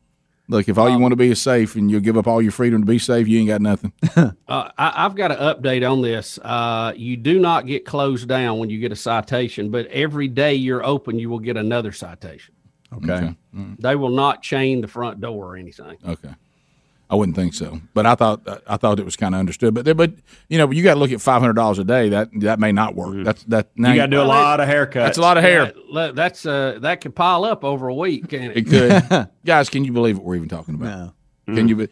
Look, 0.48 0.70
if 0.70 0.78
all 0.78 0.90
you 0.90 1.00
want 1.00 1.12
to 1.12 1.16
be 1.16 1.32
is 1.32 1.42
safe 1.42 1.76
and 1.76 1.90
you'll 1.90 2.02
give 2.02 2.18
up 2.18 2.28
all 2.28 2.42
your 2.42 2.52
freedom 2.52 2.82
to 2.82 2.86
be 2.86 3.00
safe, 3.00 3.28
you 3.28 3.40
ain't 3.40 3.48
got 3.48 3.62
nothing. 3.62 3.94
Uh, 4.48 4.70
I, 4.78 5.06
I've 5.06 5.16
got 5.16 5.32
an 5.32 5.38
update 5.38 5.90
on 5.90 6.04
this. 6.04 6.38
Uh, 6.38 6.94
you 6.96 7.18
do 7.18 7.40
not 7.40 7.66
get 7.66 7.84
closed 7.84 8.28
down 8.28 8.60
when 8.60 8.70
you 8.70 8.80
get 8.80 8.92
a 8.92 8.96
citation, 8.96 9.72
but 9.72 9.88
every 9.88 10.28
day 10.28 10.54
you're 10.54 10.86
open, 10.86 11.18
you 11.18 11.30
will 11.32 11.40
get 11.40 11.58
another 11.58 11.92
citation. 11.92 12.54
Okay. 12.94 13.36
They 13.80 13.96
will 13.96 14.12
not 14.12 14.44
chain 14.44 14.82
the 14.82 14.88
front 14.88 15.20
door 15.20 15.54
or 15.54 15.58
anything. 15.58 15.98
Okay. 16.08 16.34
I 17.16 17.18
wouldn't 17.18 17.38
think 17.38 17.54
so, 17.54 17.80
but 17.94 18.06
I 18.06 18.16
thought 18.16 18.42
I 18.68 18.76
thought 18.76 19.00
it 19.00 19.06
was 19.06 19.16
kind 19.16 19.34
of 19.34 19.40
understood. 19.40 19.74
But 19.74 19.86
there, 19.86 19.94
but 19.94 20.12
you 20.50 20.58
know, 20.58 20.70
you 20.70 20.84
got 20.84 20.96
to 20.96 21.00
look 21.00 21.14
at 21.14 21.22
five 21.22 21.40
hundred 21.40 21.54
dollars 21.54 21.80
a 21.80 21.86
day. 21.86 22.10
That 22.10 22.28
that 22.42 22.60
may 22.60 22.74
not 22.74 22.94
work. 22.94 23.24
That's 23.24 23.42
that. 23.46 23.70
now 23.78 23.92
You 23.92 23.96
got 23.96 24.08
to 24.08 24.12
do 24.12 24.22
a 24.22 24.24
lot 24.24 24.60
of 24.60 24.68
haircuts. 24.68 24.94
That's 24.96 25.18
a 25.18 25.22
lot 25.22 25.38
of 25.38 25.44
hair. 25.44 25.72
Yeah, 25.90 26.12
that's 26.12 26.46
uh, 26.46 26.80
that 26.82 27.00
could 27.00 27.16
pile 27.16 27.46
up 27.46 27.64
over 27.64 27.88
a 27.88 27.96
week. 27.96 28.28
Can 28.28 28.52
it? 28.52 28.58
It 28.58 28.68
could, 28.68 29.30
guys. 29.46 29.70
Can 29.70 29.86
you 29.86 29.94
believe 29.94 30.18
what 30.18 30.26
we're 30.26 30.36
even 30.36 30.50
talking 30.50 30.76
about? 30.76 31.14
Can 31.46 31.68
you? 31.68 31.76
be- 31.76 31.88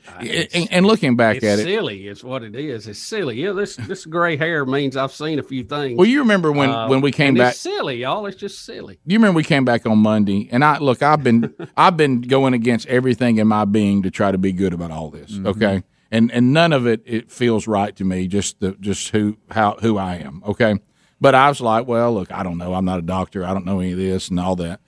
And, 0.53 0.67
and 0.71 0.85
looking 0.85 1.15
back 1.15 1.35
it's 1.37 1.45
at 1.45 1.59
it, 1.59 1.61
It's 1.61 1.69
silly. 1.69 2.07
It's 2.07 2.23
what 2.23 2.41
it 2.43 2.55
is. 2.55 2.87
It's 2.87 2.97
silly. 2.99 3.41
Yeah, 3.43 3.51
this 3.51 3.75
this 3.75 4.05
gray 4.05 4.35
hair 4.35 4.65
means 4.65 4.97
I've 4.97 5.11
seen 5.11 5.37
a 5.37 5.43
few 5.43 5.63
things. 5.63 5.97
Well, 5.97 6.07
you 6.07 6.19
remember 6.19 6.51
when- 6.51 6.71
Uh, 6.71 6.87
when 6.87 7.01
we 7.01 7.11
came 7.11 7.35
back- 7.35 7.51
It's 7.53 7.61
silly, 7.61 7.97
y'all. 8.01 8.25
It's 8.25 8.35
just 8.37 8.65
silly. 8.65 8.97
you 9.05 9.17
remember 9.17 9.35
we 9.37 9.43
came 9.43 9.63
back 9.63 9.85
on 9.85 9.99
Monday, 9.99 10.49
and 10.51 10.63
I 10.65 10.79
look. 10.79 11.03
I've 11.03 11.23
been 11.23 11.53
I've 11.77 11.97
been 11.97 12.21
going 12.21 12.53
against 12.53 12.87
everything 12.87 13.37
in 13.37 13.47
my 13.47 13.65
being 13.65 14.01
to 14.03 14.09
try 14.11 14.31
to 14.31 14.37
be 14.37 14.51
good 14.53 14.73
about 14.73 14.89
all 14.91 15.09
this. 15.11 15.37
Okay, 15.45 15.83
and 16.11 16.31
and 16.31 16.51
none 16.51 16.73
of 16.73 16.87
it 16.87 17.01
it 17.05 17.31
feels 17.31 17.67
right 17.67 17.95
to 17.97 18.03
me. 18.03 18.27
Just 18.27 18.59
the 18.59 18.71
just 18.79 19.09
who 19.09 19.37
how 19.51 19.77
who 19.81 19.97
I 19.99 20.15
am. 20.15 20.41
Okay, 20.47 20.79
but 21.21 21.35
I 21.35 21.47
was 21.49 21.61
like, 21.61 21.87
well, 21.87 22.11
look, 22.13 22.31
I 22.31 22.41
don't 22.41 22.57
know. 22.57 22.73
I'm 22.73 22.85
not 22.85 22.97
a 22.99 23.03
doctor. 23.03 23.45
I 23.45 23.53
don't 23.53 23.65
know 23.65 23.79
any 23.81 23.91
of 23.91 23.99
this 23.99 24.29
and 24.29 24.39
all 24.39 24.55
that. 24.55 24.79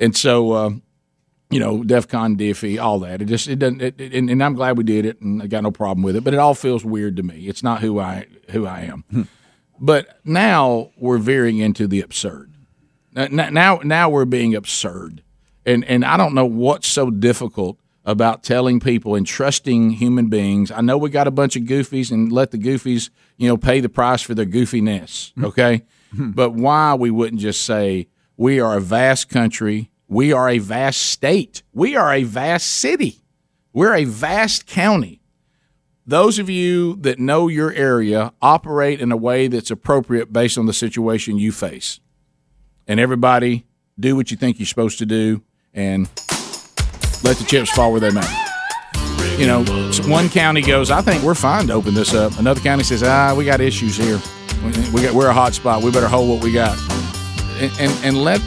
And 0.00 0.16
so, 0.16 0.52
uh, 0.52 0.70
you 1.54 1.60
know, 1.60 1.84
DefCon 1.84 2.36
Diffie, 2.36 2.82
all 2.82 2.98
that. 2.98 3.22
It 3.22 3.26
just 3.26 3.46
it 3.46 3.60
doesn't. 3.60 3.80
It, 3.80 4.00
and, 4.00 4.28
and 4.28 4.42
I'm 4.42 4.54
glad 4.54 4.76
we 4.76 4.82
did 4.82 5.06
it, 5.06 5.20
and 5.20 5.40
I 5.40 5.46
got 5.46 5.62
no 5.62 5.70
problem 5.70 6.02
with 6.02 6.16
it. 6.16 6.24
But 6.24 6.34
it 6.34 6.40
all 6.40 6.54
feels 6.54 6.84
weird 6.84 7.16
to 7.18 7.22
me. 7.22 7.46
It's 7.46 7.62
not 7.62 7.80
who 7.80 8.00
I 8.00 8.26
who 8.50 8.66
I 8.66 8.80
am. 8.80 9.04
Hmm. 9.08 9.22
but 9.78 10.18
now 10.24 10.90
we're 10.96 11.18
veering 11.18 11.58
into 11.58 11.86
the 11.86 12.00
absurd. 12.00 12.52
Now, 13.12 13.48
now, 13.50 13.80
now 13.84 14.10
we're 14.10 14.24
being 14.24 14.56
absurd, 14.56 15.22
and 15.64 15.84
and 15.84 16.04
I 16.04 16.16
don't 16.16 16.34
know 16.34 16.44
what's 16.44 16.88
so 16.88 17.08
difficult 17.08 17.78
about 18.04 18.42
telling 18.42 18.80
people 18.80 19.14
and 19.14 19.24
trusting 19.24 19.90
human 19.90 20.26
beings. 20.26 20.72
I 20.72 20.80
know 20.80 20.98
we 20.98 21.08
got 21.08 21.28
a 21.28 21.30
bunch 21.30 21.54
of 21.54 21.62
goofies, 21.62 22.10
and 22.10 22.32
let 22.32 22.50
the 22.50 22.58
goofies, 22.58 23.10
you 23.36 23.46
know, 23.46 23.56
pay 23.56 23.78
the 23.78 23.88
price 23.88 24.22
for 24.22 24.34
their 24.34 24.44
goofiness. 24.44 25.32
Hmm. 25.34 25.44
Okay, 25.44 25.84
hmm. 26.16 26.32
but 26.32 26.50
why 26.50 26.94
we 26.94 27.12
wouldn't 27.12 27.40
just 27.40 27.64
say 27.64 28.08
we 28.36 28.58
are 28.58 28.76
a 28.76 28.80
vast 28.80 29.28
country, 29.28 29.92
we 30.14 30.32
are 30.32 30.48
a 30.48 30.58
vast 30.58 31.02
state, 31.02 31.62
we 31.72 31.96
are 31.96 32.12
a 32.12 32.22
vast 32.22 32.66
city, 32.66 33.18
we're 33.72 33.94
a 33.94 34.04
vast 34.04 34.66
county 34.66 35.20
those 36.06 36.38
of 36.38 36.50
you 36.50 36.96
that 36.96 37.18
know 37.18 37.48
your 37.48 37.72
area 37.72 38.32
operate 38.42 39.00
in 39.00 39.10
a 39.10 39.16
way 39.16 39.48
that's 39.48 39.70
appropriate 39.70 40.32
based 40.32 40.58
on 40.58 40.66
the 40.66 40.72
situation 40.72 41.38
you 41.38 41.50
face. 41.50 41.98
And 42.86 43.00
everybody 43.00 43.64
do 43.98 44.14
what 44.14 44.30
you 44.30 44.36
think 44.36 44.58
you're 44.58 44.66
supposed 44.66 44.98
to 44.98 45.06
do 45.06 45.42
and 45.72 46.08
let 47.22 47.38
the 47.38 47.44
chips 47.46 47.70
fall 47.70 47.90
where 47.90 48.00
they 48.00 48.10
may. 48.10 48.26
You 49.38 49.46
know, 49.46 49.64
one 50.06 50.28
county 50.28 50.60
goes, 50.60 50.90
I 50.90 51.00
think 51.00 51.22
we're 51.22 51.34
fine 51.34 51.68
to 51.68 51.72
open 51.72 51.94
this 51.94 52.12
up. 52.12 52.38
Another 52.38 52.60
county 52.60 52.84
says, 52.84 53.02
ah, 53.02 53.34
we 53.34 53.46
got 53.46 53.60
issues 53.60 53.96
here. 53.96 54.20
We- 54.92 55.02
got, 55.02 55.14
we're 55.14 55.28
a 55.28 55.34
hot 55.34 55.54
spot. 55.54 55.82
We 55.82 55.90
better 55.90 56.08
hold 56.08 56.28
what 56.28 56.44
we 56.44 56.52
got. 56.52 56.78
And, 57.58 57.72
and, 57.80 58.04
and 58.04 58.18
let 58.18 58.40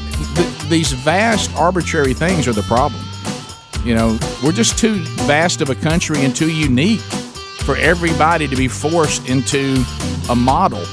these 0.70 0.92
vast 0.92 1.56
arbitrary 1.56 2.14
things 2.14 2.48
are 2.48 2.54
the 2.54 2.64
problem. 2.64 3.02
You 3.84 3.96
know, 3.96 4.18
we're 4.44 4.52
just 4.52 4.78
too 4.78 4.96
vast 5.26 5.62
of 5.62 5.70
a 5.70 5.76
country 5.76 6.24
and 6.26 6.36
too 6.36 6.52
unique 6.52 7.00
for 7.00 7.76
everybody 7.78 8.48
to 8.48 8.56
be 8.56 8.68
forced 8.68 9.28
into 9.30 9.84
a 10.30 10.36
model 10.36 10.84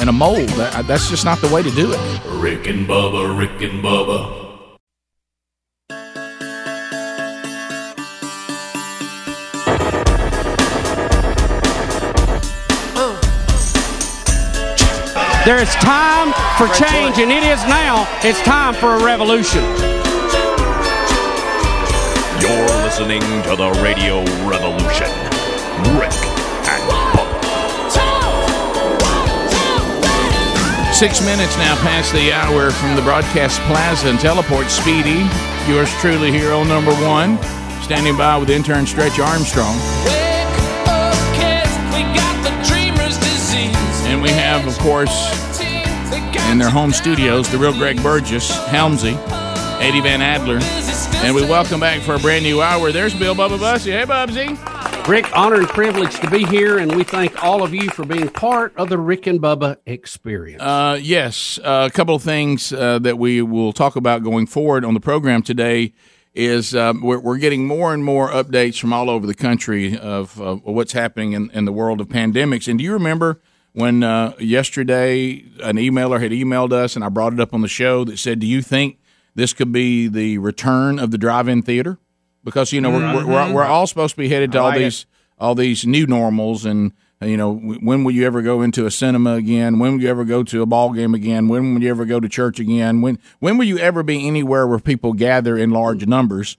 and 0.00 0.08
a 0.08 0.12
mold. 0.12 0.48
That's 0.48 1.08
just 1.08 1.24
not 1.24 1.40
the 1.40 1.48
way 1.48 1.62
to 1.62 1.70
do 1.70 1.92
it. 1.92 2.22
Rick 2.26 2.66
and 2.66 2.86
Bubba, 2.88 3.38
Rick 3.38 3.62
and 3.62 3.82
Bubba. 3.82 4.41
There 15.44 15.60
is 15.60 15.74
time 15.74 16.32
for 16.56 16.72
change, 16.72 17.18
and 17.18 17.32
it 17.32 17.42
is 17.42 17.58
now. 17.64 18.06
It's 18.22 18.40
time 18.42 18.74
for 18.74 18.94
a 18.94 19.04
revolution. 19.04 19.64
You're 22.38 22.70
listening 22.86 23.22
to 23.50 23.56
the 23.56 23.76
Radio 23.82 24.22
Revolution. 24.46 25.10
Rick 25.98 26.14
and 26.70 26.82
Bubba. 26.86 27.26
Six 30.94 31.20
minutes 31.24 31.56
now 31.56 31.74
past 31.82 32.12
the 32.12 32.32
hour 32.32 32.70
from 32.70 32.94
the 32.94 33.02
broadcast 33.02 33.58
plaza 33.62 34.10
and 34.10 34.20
teleport. 34.20 34.70
Speedy, 34.70 35.28
yours 35.66 35.92
truly, 35.94 36.30
hero 36.30 36.62
number 36.62 36.92
one, 37.02 37.36
standing 37.82 38.16
by 38.16 38.38
with 38.38 38.48
intern 38.48 38.86
Stretch 38.86 39.18
Armstrong. 39.18 40.21
We 44.22 44.30
have, 44.30 44.64
of 44.68 44.78
course, 44.78 45.60
in 46.48 46.58
their 46.58 46.70
home 46.70 46.92
studios, 46.92 47.50
the 47.50 47.58
real 47.58 47.72
Greg 47.72 48.00
Burgess, 48.04 48.56
Helmsy, 48.66 49.16
Eddie 49.80 50.00
Van 50.00 50.22
Adler. 50.22 50.60
And 51.26 51.34
we 51.34 51.42
welcome 51.42 51.80
back 51.80 52.02
for 52.02 52.14
a 52.14 52.18
brand 52.20 52.44
new 52.44 52.62
hour. 52.62 52.92
There's 52.92 53.12
Bill 53.14 53.34
Bubba 53.34 53.58
Bussey. 53.58 53.90
Hey, 53.90 54.04
Bubsy. 54.04 55.08
Rick, 55.08 55.36
honor 55.36 55.56
and 55.56 55.66
privilege 55.66 56.20
to 56.20 56.30
be 56.30 56.44
here, 56.44 56.78
and 56.78 56.94
we 56.94 57.02
thank 57.02 57.42
all 57.42 57.64
of 57.64 57.74
you 57.74 57.90
for 57.90 58.06
being 58.06 58.28
part 58.28 58.72
of 58.76 58.88
the 58.88 58.96
Rick 58.96 59.26
and 59.26 59.40
Bubba 59.40 59.78
experience. 59.86 60.62
Uh, 60.62 61.00
yes, 61.02 61.58
uh, 61.64 61.88
a 61.90 61.92
couple 61.92 62.14
of 62.14 62.22
things 62.22 62.72
uh, 62.72 63.00
that 63.00 63.18
we 63.18 63.42
will 63.42 63.72
talk 63.72 63.96
about 63.96 64.22
going 64.22 64.46
forward 64.46 64.84
on 64.84 64.94
the 64.94 65.00
program 65.00 65.42
today 65.42 65.94
is 66.32 66.76
um, 66.76 67.02
we're, 67.02 67.18
we're 67.18 67.38
getting 67.38 67.66
more 67.66 67.92
and 67.92 68.04
more 68.04 68.30
updates 68.30 68.78
from 68.78 68.92
all 68.92 69.10
over 69.10 69.26
the 69.26 69.34
country 69.34 69.98
of 69.98 70.40
uh, 70.40 70.54
what's 70.54 70.92
happening 70.92 71.32
in, 71.32 71.50
in 71.50 71.64
the 71.64 71.72
world 71.72 72.00
of 72.00 72.06
pandemics. 72.06 72.68
And 72.68 72.78
do 72.78 72.84
you 72.84 72.92
remember 72.92 73.40
when 73.72 74.02
uh, 74.02 74.34
yesterday 74.38 75.44
an 75.62 75.76
emailer 75.76 76.20
had 76.20 76.32
emailed 76.32 76.72
us, 76.72 76.94
and 76.94 77.04
I 77.04 77.08
brought 77.08 77.32
it 77.32 77.40
up 77.40 77.54
on 77.54 77.62
the 77.62 77.68
show 77.68 78.04
that 78.04 78.18
said, 78.18 78.38
"Do 78.40 78.46
you 78.46 78.62
think 78.62 78.98
this 79.34 79.52
could 79.52 79.72
be 79.72 80.08
the 80.08 80.38
return 80.38 80.98
of 80.98 81.10
the 81.10 81.18
drive-in 81.18 81.62
theater?" 81.62 81.98
Because 82.44 82.72
you 82.72 82.80
know 82.80 82.90
we're, 82.90 83.16
we're, 83.16 83.26
we're, 83.26 83.52
we're 83.52 83.64
all 83.64 83.86
supposed 83.86 84.14
to 84.14 84.18
be 84.18 84.28
headed 84.28 84.52
to 84.52 84.58
I 84.58 84.60
all 84.60 84.68
like 84.68 84.80
it. 84.80 84.84
these 84.84 85.06
all 85.38 85.54
these 85.54 85.86
new 85.86 86.06
normals, 86.06 86.64
and 86.64 86.92
you 87.20 87.36
know 87.36 87.54
when 87.54 88.04
will 88.04 88.12
you 88.12 88.26
ever 88.26 88.42
go 88.42 88.62
into 88.62 88.84
a 88.84 88.90
cinema 88.90 89.34
again? 89.34 89.78
When 89.78 89.94
will 89.94 90.02
you 90.02 90.08
ever 90.08 90.24
go 90.24 90.42
to 90.42 90.62
a 90.62 90.66
ball 90.66 90.92
game 90.92 91.14
again? 91.14 91.48
When 91.48 91.74
will 91.74 91.82
you 91.82 91.90
ever 91.90 92.04
go 92.04 92.20
to 92.20 92.28
church 92.28 92.60
again? 92.60 93.00
When 93.00 93.18
when 93.38 93.58
will 93.58 93.66
you 93.66 93.78
ever 93.78 94.02
be 94.02 94.26
anywhere 94.26 94.66
where 94.66 94.78
people 94.78 95.12
gather 95.12 95.56
in 95.56 95.70
large 95.70 96.06
numbers? 96.06 96.56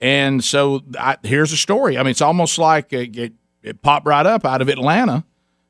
And 0.00 0.42
so 0.44 0.82
I, 0.98 1.16
here's 1.22 1.52
a 1.52 1.56
story. 1.56 1.96
I 1.96 2.02
mean, 2.02 2.10
it's 2.10 2.20
almost 2.20 2.58
like 2.58 2.92
it, 2.92 3.16
it, 3.16 3.32
it 3.62 3.82
popped 3.82 4.06
right 4.06 4.26
up 4.26 4.44
out 4.44 4.60
of 4.60 4.68
Atlanta. 4.68 5.24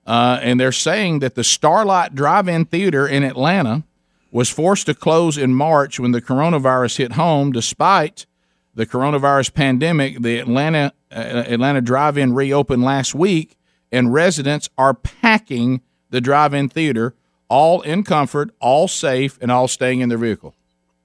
Uh, 0.06 0.38
and 0.40 0.60
they're 0.60 0.72
saying 0.72 1.18
that 1.18 1.34
the 1.34 1.44
Starlight 1.44 2.14
Drive 2.14 2.46
In 2.48 2.64
Theater 2.64 3.06
in 3.06 3.24
Atlanta 3.24 3.82
was 4.30 4.48
forced 4.48 4.86
to 4.86 4.94
close 4.94 5.36
in 5.36 5.54
March 5.54 5.98
when 5.98 6.12
the 6.12 6.22
coronavirus 6.22 6.98
hit 6.98 7.12
home, 7.12 7.52
despite 7.52 8.26
the 8.74 8.86
coronavirus 8.86 9.52
pandemic. 9.54 10.20
The 10.20 10.38
Atlanta 10.38 10.92
uh, 11.10 11.44
Atlanta 11.46 11.80
Drive 11.80 12.16
In 12.18 12.34
reopened 12.34 12.84
last 12.84 13.14
week, 13.14 13.56
and 13.90 14.12
residents 14.12 14.68
are 14.78 14.94
packing 14.94 15.80
the 16.10 16.20
Drive 16.20 16.54
In 16.54 16.68
Theater, 16.68 17.14
all 17.48 17.80
in 17.82 18.04
comfort, 18.04 18.50
all 18.60 18.86
safe, 18.86 19.38
and 19.40 19.50
all 19.50 19.66
staying 19.66 20.00
in 20.00 20.08
their 20.08 20.18
vehicle. 20.18 20.54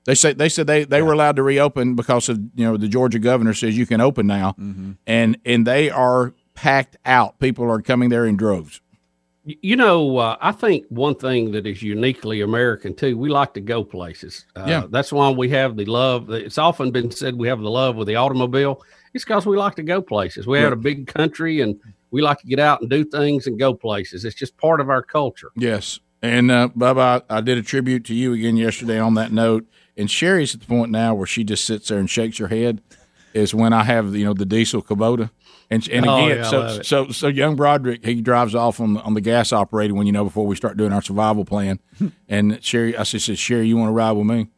They 0.06 0.16
say 0.16 0.34
they 0.34 0.50
said 0.50 0.68
they, 0.68 0.84
they 0.84 1.02
were 1.02 1.14
allowed 1.14 1.36
to 1.38 1.44
reopen 1.44 1.96
because 1.96 2.28
of 2.30 2.40
you 2.56 2.66
know 2.66 2.78
the 2.78 2.88
Georgia 2.88 3.20
governor 3.20 3.54
says 3.54 3.78
you 3.78 3.86
can 3.86 4.02
open 4.02 4.28
now, 4.28 4.56
and 5.08 5.38
and 5.46 5.66
they 5.66 5.90
are 5.90 6.34
packed 6.54 6.98
out. 7.06 7.40
People 7.40 7.72
are 7.72 7.82
coming 7.82 8.10
there 8.10 8.26
in 8.26 8.36
droves. 8.36 8.81
You 9.44 9.76
know, 9.76 10.18
uh, 10.18 10.38
I 10.40 10.52
think 10.52 10.86
one 10.90 11.16
thing 11.16 11.52
that 11.54 11.66
is 11.66 11.82
uniquely 11.82 12.42
American 12.42 12.94
too, 12.94 13.18
we 13.18 13.30
like 13.30 13.56
to 13.56 13.62
go 13.62 13.84
places. 13.84 14.46
Uh, 14.56 14.66
Yeah. 14.68 14.84
That's 14.90 15.12
why 15.12 15.30
we 15.32 15.50
have 15.50 15.76
the 15.78 15.86
love. 15.86 16.30
It's 16.30 16.60
often 16.60 16.92
been 16.92 17.10
said 17.10 17.36
we 17.36 17.48
have 17.48 17.60
the 17.60 17.70
love 17.70 17.96
with 17.96 18.08
the 18.08 18.16
automobile. 18.18 18.84
It's 19.16 19.24
because 19.26 19.48
we 19.48 19.58
like 19.58 19.76
to 19.76 19.84
go 19.84 20.00
places. 20.02 20.46
We 20.46 20.60
have 20.60 20.70
Yeah. 20.70 20.74
a 20.74 20.78
big 20.78 21.08
country 21.08 21.62
and 21.62 21.80
we 22.12 22.22
like 22.22 22.40
to 22.42 22.48
get 22.48 22.60
out 22.60 22.82
and 22.82 22.90
do 22.90 23.04
things 23.04 23.48
and 23.48 23.58
go 23.58 23.74
places. 23.74 24.26
It's 24.26 24.36
just 24.36 24.56
part 24.58 24.80
of 24.80 24.90
our 24.90 25.02
culture. 25.02 25.50
Yes. 25.56 26.00
And 26.22 26.52
uh, 26.52 26.70
Bubba, 26.78 27.24
I, 27.28 27.38
I 27.38 27.42
did 27.42 27.58
a 27.58 27.64
tribute 27.64 28.06
to 28.06 28.14
you 28.14 28.34
again 28.34 28.58
yesterday 28.58 29.00
on 29.00 29.16
that 29.16 29.32
note. 29.32 29.66
And 29.98 30.10
Sherry's 30.10 30.54
at 30.54 30.62
the 30.62 30.68
point 30.68 30.92
now 30.92 31.16
where 31.16 31.26
she 31.26 31.44
just 31.44 31.66
sits 31.66 31.88
there 31.88 31.98
and 31.98 32.10
shakes 32.10 32.38
her 32.38 32.48
head. 32.50 32.82
Is 33.34 33.56
when 33.56 33.72
I 33.72 33.86
have 33.86 34.14
you 34.14 34.26
know 34.26 34.34
the 34.34 34.46
diesel 34.46 34.82
Kubota, 34.84 35.30
and 35.72 35.88
and 35.90 36.06
Oh, 36.06 36.26
again, 36.26 36.38
yeah, 36.38 36.44
so 36.44 36.82
so 36.82 37.10
so 37.10 37.28
young 37.28 37.56
Broderick 37.56 38.06
he 38.06 38.22
drives 38.22 38.54
off 38.54 38.80
on 38.80 38.94
the, 38.94 39.02
on 39.02 39.16
the 39.16 39.22
gas 39.22 39.52
operated 39.52 39.96
when 39.96 40.06
you 40.06 40.14
know 40.14 40.26
before 40.26 40.46
we 40.46 40.56
start 40.56 40.78
doing 40.78 40.94
our 40.94 41.02
survival 41.02 41.46
plan. 41.46 41.80
and 42.30 42.64
Sherry, 42.64 42.96
I 42.96 43.04
said, 43.04 43.40
Sherry, 43.40 43.68
you 43.68 43.78
want 43.78 43.88
to 43.90 43.94
ride 43.94 44.12
with 44.12 44.28
me? 44.28 44.50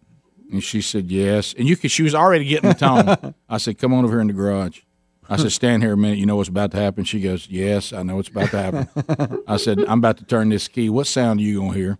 And 0.51 0.63
she 0.63 0.81
said 0.81 1.11
yes. 1.11 1.53
And 1.57 1.67
you 1.67 1.75
could, 1.75 1.89
she 1.89 2.03
was 2.03 2.13
already 2.13 2.45
getting 2.45 2.69
the 2.69 2.75
tone. 2.75 3.33
I 3.49 3.57
said, 3.57 3.79
come 3.79 3.91
on 3.93 4.03
over 4.03 4.13
here 4.13 4.21
in 4.21 4.27
the 4.27 4.33
garage. 4.33 4.81
I 5.27 5.37
said, 5.37 5.51
stand 5.51 5.81
here 5.81 5.93
a 5.93 5.97
minute. 5.97 6.19
You 6.19 6.27
know 6.27 6.35
what's 6.35 6.49
about 6.49 6.71
to 6.71 6.77
happen? 6.77 7.05
She 7.05 7.21
goes, 7.21 7.47
yes, 7.49 7.91
I 7.91 8.03
know 8.03 8.17
what's 8.17 8.29
about 8.29 8.51
to 8.51 8.57
happen. 8.61 9.43
I 9.47 9.57
said, 9.57 9.79
I'm 9.79 9.97
about 9.97 10.17
to 10.17 10.25
turn 10.25 10.49
this 10.49 10.67
key. 10.67 10.89
What 10.89 11.07
sound 11.07 11.39
are 11.39 11.43
you 11.43 11.59
going 11.59 11.71
to 11.71 11.77
hear? 11.77 11.97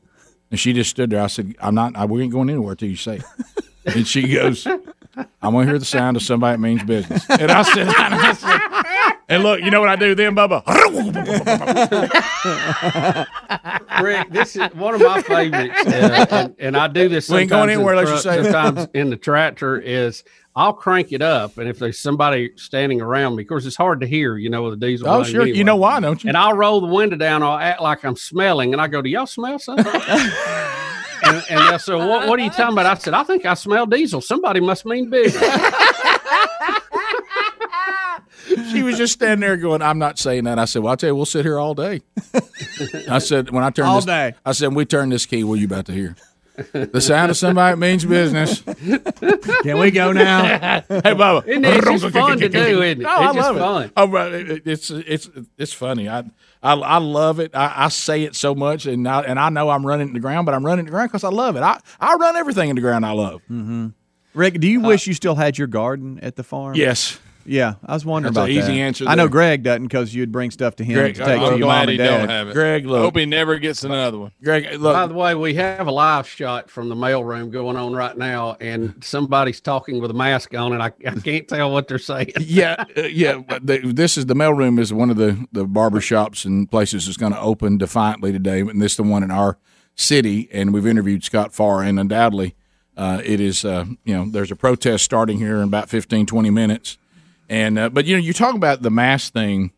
And 0.51 0.59
she 0.59 0.71
just 0.73 0.91
stood 0.91 1.09
there. 1.09 1.21
I 1.21 1.27
said, 1.27 1.55
I'm 1.59 1.73
not, 1.73 1.95
I, 1.95 2.05
we 2.05 2.21
ain't 2.21 2.31
going 2.31 2.49
anywhere 2.49 2.75
till 2.75 2.89
you 2.89 2.95
say 2.95 3.17
it. 3.17 3.95
And 3.95 4.07
she 4.07 4.31
goes, 4.31 4.67
I'm 4.67 5.53
going 5.53 5.65
to 5.65 5.71
hear 5.71 5.79
the 5.79 5.85
sound 5.85 6.15
of 6.17 6.23
somebody 6.23 6.55
that 6.57 6.61
means 6.61 6.83
business. 6.83 7.25
And 7.29 7.49
I 7.51 7.63
said, 7.63 7.87
and, 7.87 8.15
I 8.15 8.33
said, 8.33 8.59
and 9.29 9.43
look, 9.43 9.61
you 9.61 9.71
know 9.71 9.79
what 9.79 9.89
I 9.89 9.95
do 9.95 10.15
then, 10.15 10.35
Bubba? 10.35 10.63
Rick, 14.01 14.29
this 14.31 14.55
is 14.55 14.73
one 14.73 14.95
of 14.95 15.01
my 15.01 15.21
favorites, 15.21 15.85
uh, 15.85 16.25
and, 16.29 16.55
and 16.59 16.77
I 16.77 16.87
do 16.87 17.07
this. 17.07 17.29
We 17.29 17.39
ain't 17.39 17.49
going 17.49 17.69
sometimes 17.69 17.71
in 17.71 17.77
anywhere 17.77 17.95
the 17.95 18.01
unless 18.01 18.25
you 18.25 18.31
truck, 18.31 18.45
say. 18.45 18.51
Sometimes 18.51 18.89
in 18.93 19.09
the 19.09 19.17
tractor 19.17 19.79
is 19.79 20.23
I'll 20.55 20.73
crank 20.73 21.11
it 21.11 21.21
up, 21.21 21.57
and 21.57 21.67
if 21.67 21.79
there's 21.79 21.99
somebody 21.99 22.51
standing 22.57 23.01
around 23.01 23.35
me, 23.35 23.43
of 23.43 23.49
course 23.49 23.65
it's 23.65 23.75
hard 23.75 24.01
to 24.01 24.07
hear, 24.07 24.37
you 24.37 24.49
know, 24.49 24.63
with 24.63 24.79
the 24.79 24.87
diesel. 24.87 25.09
Oh, 25.09 25.23
sure. 25.23 25.41
anyway. 25.41 25.57
You 25.57 25.63
know 25.63 25.77
why, 25.77 25.99
don't 25.99 26.23
you? 26.23 26.27
And 26.27 26.37
I'll 26.37 26.53
roll 26.53 26.81
the 26.81 26.87
window 26.87 27.17
down. 27.17 27.43
I'll 27.43 27.57
act 27.57 27.81
like 27.81 28.03
I'm 28.03 28.15
smelling, 28.15 28.73
and 28.73 28.81
I 28.81 28.87
go, 28.87 29.01
"Do 29.01 29.09
y'all 29.09 29.25
smell 29.25 29.57
something?" 29.57 29.85
and, 31.23 31.43
and 31.49 31.59
they'll 31.59 31.79
say, 31.79 31.95
what, 31.95 32.27
"What 32.27 32.39
are 32.39 32.43
you 32.43 32.49
talking 32.49 32.73
about?" 32.73 32.85
I 32.85 32.95
said, 32.95 33.13
"I 33.13 33.23
think 33.23 33.45
I 33.45 33.53
smell 33.55 33.85
diesel. 33.85 34.21
Somebody 34.21 34.59
must 34.59 34.85
mean 34.85 35.09
business." 35.09 35.43
she 38.71 38.83
was 38.83 38.97
just 38.97 39.13
standing 39.13 39.39
there 39.41 39.57
going, 39.57 39.81
I'm 39.81 39.99
not 39.99 40.19
saying 40.19 40.43
that. 40.45 40.59
I 40.59 40.65
said, 40.65 40.81
Well, 40.83 40.91
I'll 40.91 40.97
tell 40.97 41.09
you, 41.09 41.15
we'll 41.15 41.25
sit 41.25 41.45
here 41.45 41.57
all 41.59 41.73
day. 41.73 42.01
I 43.09 43.19
said, 43.19 43.49
When 43.51 43.63
I 43.63 43.69
turn 43.69 43.85
All 43.85 43.95
this, 43.97 44.05
day. 44.05 44.33
I 44.45 44.51
said, 44.53 44.73
we 44.73 44.85
turn 44.85 45.09
this 45.09 45.25
key, 45.25 45.43
what 45.43 45.55
are 45.55 45.57
you 45.61 45.65
about 45.67 45.85
to 45.87 45.91
hear? 45.93 46.15
The 46.71 47.01
sound 47.01 47.31
of 47.31 47.37
somebody 47.37 47.75
means 47.79 48.05
business. 48.05 48.61
Can 48.61 49.79
we 49.79 49.89
go 49.89 50.11
now? 50.11 50.43
hey, 50.87 51.01
Bubba. 51.01 51.47
Isn't 51.47 51.65
it? 51.65 51.73
It's 51.87 52.01
just 52.03 52.13
fun 52.13 52.37
to 52.39 52.47
do, 52.49 52.59
isn't 52.83 52.83
it? 52.83 52.97
No, 52.99 53.09
I 53.09 53.25
It's 53.25 53.35
just 53.35 53.47
love 53.53 53.57
fun. 53.57 53.83
it. 53.85 53.91
Oh, 53.97 54.07
right. 54.07 54.31
It- 54.33 54.49
it- 54.51 54.61
It's 54.67 54.89
it's 54.91 55.29
it's 55.57 55.73
funny. 55.73 56.07
I 56.07 56.19
I, 56.61 56.73
I 56.75 56.97
love 56.99 57.39
it. 57.39 57.55
I, 57.55 57.85
I 57.85 57.89
say 57.89 58.21
it 58.23 58.35
so 58.35 58.53
much, 58.53 58.85
and 58.85 59.07
I, 59.07 59.21
and 59.23 59.39
I 59.39 59.49
know 59.49 59.69
I'm 59.71 59.83
running 59.85 60.07
it 60.07 60.09
to 60.11 60.13
the 60.13 60.19
ground, 60.19 60.45
but 60.45 60.53
I'm 60.53 60.63
running 60.63 60.83
it 60.85 60.87
to 60.87 60.91
the 60.91 60.95
ground 60.95 61.09
because 61.09 61.23
I 61.23 61.29
love 61.29 61.55
it. 61.55 61.61
I 61.63 61.79
I 61.99 62.15
run 62.15 62.35
everything 62.35 62.69
in 62.69 62.75
the 62.75 62.81
ground 62.83 63.03
I 63.03 63.13
love. 63.13 63.41
Mm-hmm. 63.49 63.87
Rick, 64.35 64.59
do 64.59 64.67
you 64.67 64.79
wish 64.81 65.07
you 65.07 65.15
still 65.15 65.35
had 65.35 65.57
your 65.57 65.67
garden 65.67 66.19
at 66.21 66.35
the 66.35 66.43
farm? 66.43 66.75
Yes. 66.75 67.19
Yeah, 67.45 67.75
I 67.85 67.93
was 67.93 68.05
wondering 68.05 68.33
That's 68.33 68.45
about 68.45 68.49
an 68.49 68.57
easy 68.57 68.77
that. 68.77 68.83
answer 68.83 69.05
I 69.07 69.15
know 69.15 69.23
there. 69.23 69.29
Greg 69.29 69.63
doesn't 69.63 69.83
because 69.83 70.13
you'd 70.15 70.31
bring 70.31 70.51
stuff 70.51 70.75
to 70.77 70.83
him 70.83 70.95
Greg, 70.95 71.15
to 71.15 71.25
take 71.25 71.39
I'm 71.41 71.53
to 71.53 71.57
your 71.57 71.59
glad 71.59 71.79
mom 71.79 71.87
he 71.89 71.93
and 71.95 71.97
dad. 71.97 72.17
don't 72.17 72.29
have 72.29 72.47
it. 72.49 72.53
Greg, 72.53 72.85
look. 72.85 73.01
Hope 73.01 73.17
he 73.17 73.25
never 73.25 73.57
gets 73.59 73.83
another 73.83 74.17
one. 74.17 74.31
Greg, 74.43 74.79
look. 74.79 74.93
By 74.93 75.07
the 75.07 75.13
way, 75.13 75.35
we 75.35 75.53
have 75.55 75.87
a 75.87 75.91
live 75.91 76.27
shot 76.27 76.69
from 76.69 76.89
the 76.89 76.95
mailroom 76.95 77.51
going 77.51 77.75
on 77.75 77.93
right 77.93 78.17
now, 78.17 78.55
and 78.59 79.03
somebody's 79.03 79.59
talking 79.61 80.01
with 80.01 80.11
a 80.11 80.13
mask 80.13 80.53
on, 80.53 80.73
and 80.73 80.81
I, 80.81 80.91
I 81.05 81.15
can't 81.19 81.47
tell 81.47 81.71
what 81.71 81.87
they're 81.87 81.97
saying. 81.99 82.31
yeah, 82.39 82.85
uh, 82.97 83.01
yeah. 83.03 83.37
but 83.37 83.65
the, 83.65 83.79
this 83.79 84.17
is 84.17 84.25
the 84.27 84.35
mailroom 84.35 84.79
is 84.79 84.93
one 84.93 85.09
of 85.09 85.17
the 85.17 85.45
the 85.51 85.65
barber 85.65 86.01
shops 86.01 86.45
and 86.45 86.69
places 86.69 87.05
that's 87.05 87.17
going 87.17 87.33
to 87.33 87.39
open 87.39 87.77
defiantly 87.77 88.31
today, 88.31 88.61
and 88.61 88.81
this 88.81 88.93
is 88.93 88.97
the 88.97 89.03
one 89.03 89.23
in 89.23 89.31
our 89.31 89.57
city. 89.95 90.49
And 90.51 90.73
we've 90.73 90.87
interviewed 90.87 91.23
Scott 91.23 91.53
Farr, 91.53 91.81
and 91.83 91.99
undoubtedly, 91.99 92.55
uh, 92.95 93.21
it 93.23 93.39
is. 93.39 93.65
Uh, 93.65 93.85
you 94.05 94.15
know, 94.15 94.25
there's 94.29 94.51
a 94.51 94.55
protest 94.55 95.03
starting 95.03 95.39
here 95.39 95.57
in 95.57 95.63
about 95.63 95.89
15, 95.89 96.25
20 96.25 96.49
minutes. 96.49 96.97
And 97.53 97.77
uh, 97.77 97.89
but 97.89 98.05
you 98.05 98.15
know, 98.15 98.21
you 98.21 98.33
talk 98.33 98.55
about 98.55 98.81
the 98.81 98.89
mask 98.89 99.31
thing, 99.33 99.71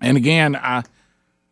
and 0.00 0.16
again, 0.16 0.56
I. 0.56 0.84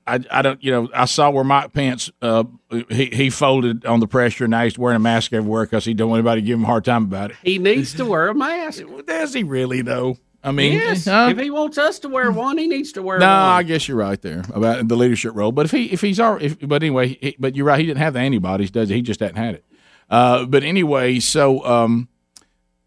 I, 0.05 0.19
I 0.33 0.43
don't 0.43 0.61
you 0.65 0.73
know 0.73 0.89
I 0.93 1.05
saw 1.05 1.31
where 1.31 1.45
Mike 1.45 1.73
Pence 1.73 2.11
uh, 2.21 2.43
he 2.89 3.07
he 3.07 3.31
folded 3.31 3.87
on 3.87 4.01
the 4.01 4.09
pressure 4.09 4.47
and 4.47 4.51
now 4.51 4.65
he's 4.65 4.77
wearing 4.77 4.97
a 4.97 4.99
mask 4.99 5.33
everywhere 5.33 5.63
because 5.63 5.85
he 5.85 5.95
don't 5.95 6.11
want 6.11 6.19
anybody 6.19 6.41
to 6.41 6.45
give 6.45 6.59
him 6.59 6.65
a 6.65 6.67
hard 6.67 6.85
time 6.85 7.05
about 7.05 7.31
it. 7.31 7.37
He 7.45 7.59
needs 7.59 7.95
to 7.95 8.05
wear 8.05 8.27
a 8.27 8.35
mask. 8.35 8.83
Does 9.07 9.33
he 9.33 9.45
really 9.45 9.81
though? 9.81 10.17
I 10.43 10.51
mean, 10.51 10.73
yes. 10.73 11.05
huh? 11.05 11.29
If 11.31 11.39
he 11.39 11.51
wants 11.51 11.79
us 11.79 12.01
to 12.01 12.09
wear 12.09 12.33
one, 12.33 12.59
he 12.59 12.67
needs 12.67 12.91
to 12.93 13.03
wear 13.03 13.19
one. 13.19 13.21
No, 13.21 13.29
one. 13.29 13.37
I 13.37 13.63
guess 13.63 13.87
you're 13.87 13.97
right 13.97 14.21
there 14.21 14.43
about 14.53 14.89
the 14.89 14.97
leadership 14.97 15.37
role. 15.37 15.53
But 15.53 15.67
if 15.67 15.71
he 15.71 15.85
if 15.93 16.01
he's 16.01 16.19
already, 16.19 16.47
if, 16.47 16.59
but 16.69 16.83
anyway, 16.83 17.17
he, 17.21 17.37
but 17.39 17.55
you're 17.55 17.67
right. 17.67 17.79
He 17.79 17.87
didn't 17.87 18.01
have 18.01 18.15
the 18.15 18.19
antibodies, 18.19 18.73
does 18.73 18.89
he? 18.89 18.97
He 18.97 19.03
just 19.03 19.21
hadn't 19.21 19.37
had 19.37 19.55
it. 19.55 19.65
Uh, 20.11 20.47
but 20.47 20.65
anyway, 20.65 21.21
so 21.21 21.65
um, 21.65 22.09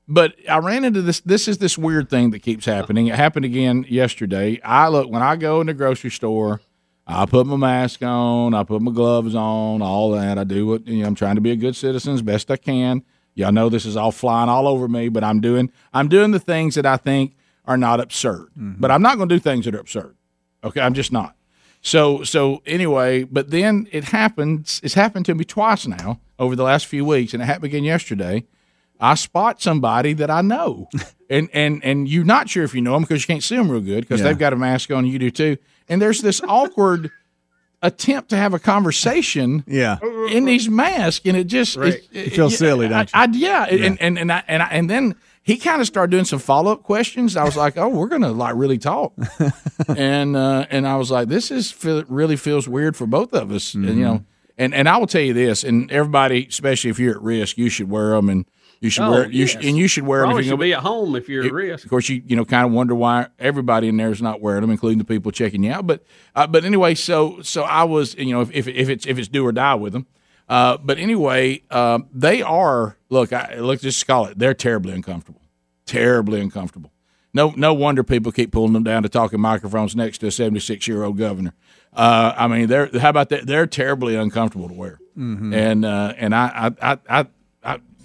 but 0.08 0.36
I 0.49 0.60
ran 0.60 0.86
into 0.86 1.01
this. 1.01 1.20
This 1.22 1.47
is 1.47 1.58
this 1.58 1.78
weird 1.78 2.10
thing 2.10 2.32
that 2.32 2.39
keeps 2.39 2.66
happening. 2.66 3.08
It 3.08 3.16
happened 3.16 3.45
again 3.45 3.86
yesterday. 3.88 4.62
I 4.64 4.88
look 4.88 5.10
when 5.10 5.22
I 5.22 5.36
go 5.36 5.62
in 5.62 5.68
the 5.68 5.74
grocery 5.74 6.12
store. 6.12 6.62
I 7.08 7.26
put 7.26 7.45
my 7.45 7.56
mask 7.56 8.01
on. 8.01 8.53
I 8.53 8.64
put 8.64 8.82
my 8.82 8.91
gloves 8.91 9.36
on. 9.36 9.82
All 9.82 10.12
that. 10.12 10.38
I 10.38 10.43
do 10.43 10.68
what 10.68 10.88
you 10.88 11.01
know. 11.01 11.08
I'm 11.08 11.16
trying 11.16 11.36
to 11.36 11.41
be 11.41 11.51
a 11.51 11.56
good 11.56 11.76
citizen 11.76 12.14
as 12.14 12.22
best 12.22 12.49
I 12.49 12.58
can. 12.58 13.03
Y'all 13.36 13.51
know 13.51 13.70
this 13.70 13.86
is 13.86 13.97
all 13.97 14.12
flying 14.12 14.49
all 14.49 14.68
over 14.68 14.88
me, 14.88 15.10
but 15.10 15.24
I'm 15.24 15.41
doing 15.41 15.72
I'm 15.93 16.08
doing 16.08 16.32
the 16.32 16.39
things 16.39 16.76
that 16.76 16.86
I 16.86 16.97
think 16.97 17.36
are 17.66 17.78
not 17.78 17.99
absurd. 17.99 18.49
Mm-hmm. 18.58 18.80
But 18.80 18.91
I'm 18.91 19.01
not 19.01 19.18
going 19.18 19.30
to 19.30 19.36
do 19.36 19.39
things 19.39 19.66
that 19.66 19.76
are 19.76 19.80
absurd. 19.80 20.16
Okay, 20.64 20.82
I'm 20.82 20.93
just 20.93 21.12
not. 21.12 21.36
So 21.82 22.24
so 22.24 22.62
anyway, 22.66 23.24
but 23.24 23.51
then 23.51 23.88
it 23.91 24.06
happens. 24.06 24.80
It's 24.84 24.93
happened 24.93 25.26
to 25.28 25.36
me 25.36 25.45
twice 25.45 25.86
now 25.86 26.22
over 26.39 26.56
the 26.56 26.64
last 26.64 26.86
few 26.86 27.06
weeks, 27.06 27.34
and 27.34 27.43
it 27.43 27.45
happened 27.45 27.66
again 27.66 27.84
yesterday. 27.84 28.45
I 29.00 29.16
spot 29.16 29.62
somebody 29.62 30.14
that 30.14 30.30
I 30.32 30.41
know, 30.41 30.89
and 31.30 31.50
and 31.54 31.84
and 31.84 32.08
you're 32.08 32.24
not 32.24 32.50
sure 32.50 32.64
if 32.64 32.74
you 32.74 32.82
know 32.82 32.93
them 32.93 33.02
because 33.04 33.24
you 33.24 33.28
can't 33.28 33.43
see 33.43 33.56
them 33.58 33.70
real 33.70 33.82
good 33.82 34.02
because 34.02 34.20
Yeah. 34.22 34.28
they've 34.28 34.38
got 34.39 34.54
a 34.54 34.56
mask 34.56 34.91
on, 34.91 35.00
and 35.06 35.08
you 35.14 35.20
do 35.20 35.32
too. 35.32 35.58
And 35.89 36.02
there's 36.02 36.22
this 36.22 36.41
awkward 36.48 37.12
attempt 37.82 38.30
to 38.30 38.38
have 38.38 38.54
a 38.54 38.60
conversation 38.60 39.64
Yeah. 39.68 39.98
in 40.32 40.46
these 40.46 40.70
masks, 40.70 41.26
and 41.26 41.38
it 41.38 41.46
just 41.48 41.76
Right. 41.78 42.02
it, 42.12 42.26
You 42.26 42.32
feel 42.32 42.50
silly, 42.50 42.88
don't 42.88 43.10
I, 43.14 43.24
I, 43.24 43.28
yeah, 43.32 43.66
and 43.66 44.02
and 44.02 44.18
and 44.18 44.32
I, 44.32 44.43
and, 44.48 44.64
I, 44.64 44.68
and 44.68 44.89
then 44.89 45.16
he 45.43 45.58
kind 45.58 45.80
of 45.82 45.86
started 45.86 46.10
doing 46.10 46.26
some 46.26 46.39
follow 46.39 46.72
up 46.72 46.82
questions. 46.84 47.36
I 47.38 47.43
was 47.43 47.56
like, 47.56 47.78
oh, 47.78 47.88
we're 47.89 48.08
gonna 48.08 48.32
like 48.32 48.56
really 48.56 48.78
talk, 48.80 49.14
and 49.96 50.36
uh, 50.36 50.66
and 50.72 50.88
I 50.88 50.96
was 50.98 51.12
like, 51.12 51.28
this 51.28 51.52
is 51.52 51.72
feel, 51.72 52.04
really 52.08 52.36
feels 52.38 52.68
weird 52.68 52.96
for 52.96 53.06
both 53.06 53.34
of 53.34 53.52
us, 53.52 53.74
and 53.74 53.86
you 53.86 53.96
know. 53.96 54.24
And, 54.58 54.74
and 54.74 54.88
I 54.88 54.96
will 54.96 55.06
tell 55.08 55.20
you 55.22 55.34
this, 55.34 55.66
and 55.66 55.91
everybody, 55.91 56.48
especially 56.50 56.89
if 56.89 56.98
you're 56.98 57.16
at 57.16 57.22
risk, 57.22 57.58
you 57.58 57.68
should 57.68 57.89
wear 57.89 58.12
them, 58.12 58.30
and 58.30 58.46
You 58.86 58.89
should 58.91 59.03
Oh, 59.03 59.11
wear 59.11 59.29
you 59.31 59.47
should, 59.47 59.61
yes. 59.61 59.69
and 59.69 59.77
you 59.77 59.88
should 59.88 60.05
wear 60.05 60.19
them. 60.21 60.27
Probably 60.29 60.43
you 60.45 60.49
should 60.51 60.59
be 60.59 60.73
at 60.73 60.79
home 60.79 61.15
if 61.15 61.27
you're 61.27 61.41
at 61.43 61.47
It- 61.47 61.53
risk. 61.53 61.83
Of 61.83 61.89
course, 61.89 62.07
you 62.07 62.21
you 62.25 62.36
know 62.36 62.45
kind 62.45 62.65
of 62.65 62.71
wonder 62.71 62.95
why 62.95 63.27
everybody 63.39 63.88
in 63.88 63.97
there 63.97 64.11
is 64.11 64.21
not 64.21 64.41
wearing 64.41 64.61
them, 64.61 64.71
including 64.71 64.99
the 64.99 65.05
people 65.05 65.31
checking 65.31 65.63
you 65.63 65.71
out. 65.71 65.86
But 65.88 66.03
uh, 66.36 66.47
but 66.47 66.63
anyway, 66.65 66.95
so 66.95 67.41
so 67.41 67.63
I 67.63 67.83
was 67.83 68.15
you 68.15 68.31
know 68.33 68.41
if 68.41 68.51
if, 68.53 68.67
if 68.67 68.88
it's 68.89 69.05
if 69.05 69.17
it's 69.17 69.27
do 69.27 69.45
or 69.45 69.51
die 69.51 69.75
with 69.75 69.93
them. 69.93 70.05
Uh, 70.47 70.77
but 70.77 70.99
anyway, 70.99 71.63
um, 71.71 72.07
they 72.13 72.41
are 72.43 72.97
look. 73.09 73.33
I, 73.33 73.55
let's 73.59 73.81
just 73.81 74.05
call 74.05 74.25
it. 74.27 74.38
They're 74.38 74.53
terribly 74.53 74.93
uncomfortable. 74.93 75.41
Terribly 75.86 76.39
uncomfortable. 76.41 76.91
No 77.33 77.53
no 77.57 77.73
wonder 77.73 78.03
people 78.03 78.31
keep 78.31 78.51
pulling 78.51 78.73
them 78.73 78.83
down 78.83 79.03
to 79.03 79.09
talking 79.09 79.39
microphones 79.41 79.95
next 79.95 80.19
to 80.19 80.27
a 80.27 80.31
seventy 80.31 80.59
six 80.59 80.88
year 80.88 81.03
old 81.03 81.17
governor. 81.17 81.53
Uh, 81.93 82.33
I 82.38 82.47
mean, 82.47 82.67
they're 82.67 82.89
how 82.99 83.09
about 83.09 83.29
that? 83.29 83.47
They're 83.47 83.67
terribly 83.67 84.15
uncomfortable 84.15 84.67
to 84.67 84.73
wear. 84.73 84.99
Mhm. 85.17 85.53
And 85.53 85.86
uh, 85.86 86.13
and 86.17 86.33
I 86.36 86.71
I 86.81 86.97
I 87.09 87.25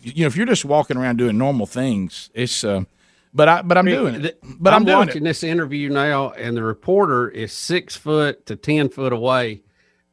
you 0.02 0.22
know 0.22 0.26
if 0.26 0.36
you're 0.36 0.46
just 0.46 0.64
walking 0.64 0.96
around 0.96 1.16
doing 1.18 1.38
normal 1.38 1.66
things, 1.66 2.30
it's. 2.34 2.64
Uh, 2.64 2.84
but 3.32 3.48
I 3.48 3.62
but 3.62 3.78
I'm 3.78 3.84
doing 3.86 4.24
it. 4.24 4.38
But 4.58 4.74
I'm, 4.74 4.84
doing 4.84 4.98
watching 4.98 5.22
it. 5.22 5.24
this 5.24 5.44
interview 5.44 5.88
now, 5.88 6.30
and 6.30 6.56
the 6.56 6.64
reporter 6.64 7.28
is 7.28 7.52
six 7.52 7.96
foot 7.96 8.44
to 8.46 8.56
ten 8.56 8.88
foot 8.88 9.12
away 9.12 9.62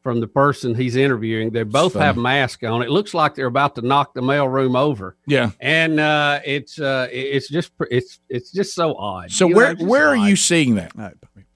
from 0.03 0.19
the 0.19 0.27
person 0.27 0.75
he's 0.75 0.95
interviewing. 0.95 1.49
They 1.49 1.63
both 1.63 1.93
funny. 1.93 2.05
have 2.05 2.15
masks 2.15 2.63
on. 2.63 2.81
It 2.83 2.89
looks 2.91 3.13
like 3.15 3.33
they're 3.33 3.47
about 3.47 3.75
to 3.75 3.81
knock 3.81 4.13
the 4.13 4.21
mailroom 4.21 4.77
over. 4.79 5.17
Yeah. 5.25 5.49
and 5.59 5.99
uh, 5.99 6.39
it's 6.45 6.79
uh, 6.79 7.07
it's 7.11 7.49
just 7.49 7.71
it's 7.89 8.19
it's 8.29 8.51
just 8.51 8.75
so 8.75 8.95
odd. 8.95 9.31
So 9.31 9.47
You 9.47 9.53
know, 9.53 9.57
where 9.57 9.71
it's 9.71 9.81
where 9.83 10.07
are 10.09 10.17
odd. 10.17 10.29
you 10.29 10.35
seeing 10.35 10.75
that? 10.75 10.91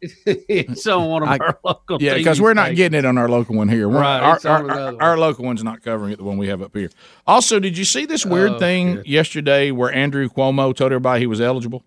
It's 0.01 0.87
on 0.87 1.07
one 1.09 1.23
of 1.23 1.29
I- 1.29 1.37
our 1.37 1.59
local. 1.63 2.01
Yeah, 2.01 2.15
because 2.15 2.41
we're 2.41 2.53
not 2.53 2.75
getting 2.75 2.97
it 2.97 3.05
on 3.05 3.17
our 3.17 3.29
local 3.29 3.55
one 3.55 3.69
here. 3.69 3.87
We're- 3.87 4.01
Right, 4.01 4.19
our, 4.19 4.39
our, 4.45 4.71
our, 4.71 5.01
our 5.01 5.17
local 5.17 5.45
one's 5.45 5.63
not 5.63 5.83
covering 5.83 6.11
it. 6.13 6.17
The 6.17 6.23
one 6.23 6.37
we 6.37 6.47
have 6.47 6.61
up 6.61 6.75
here. 6.75 6.89
Also, 7.27 7.59
did 7.59 7.77
you 7.77 7.85
see 7.85 8.05
this 8.05 8.25
weird 8.25 8.51
Oh, 8.53 8.59
thing 8.59 9.01
yesterday 9.05 9.71
where 9.71 9.93
Andrew 9.93 10.27
Cuomo 10.29 10.75
told 10.75 10.91
everybody 10.91 11.21
he 11.21 11.27
was 11.27 11.39
eligible? 11.41 11.83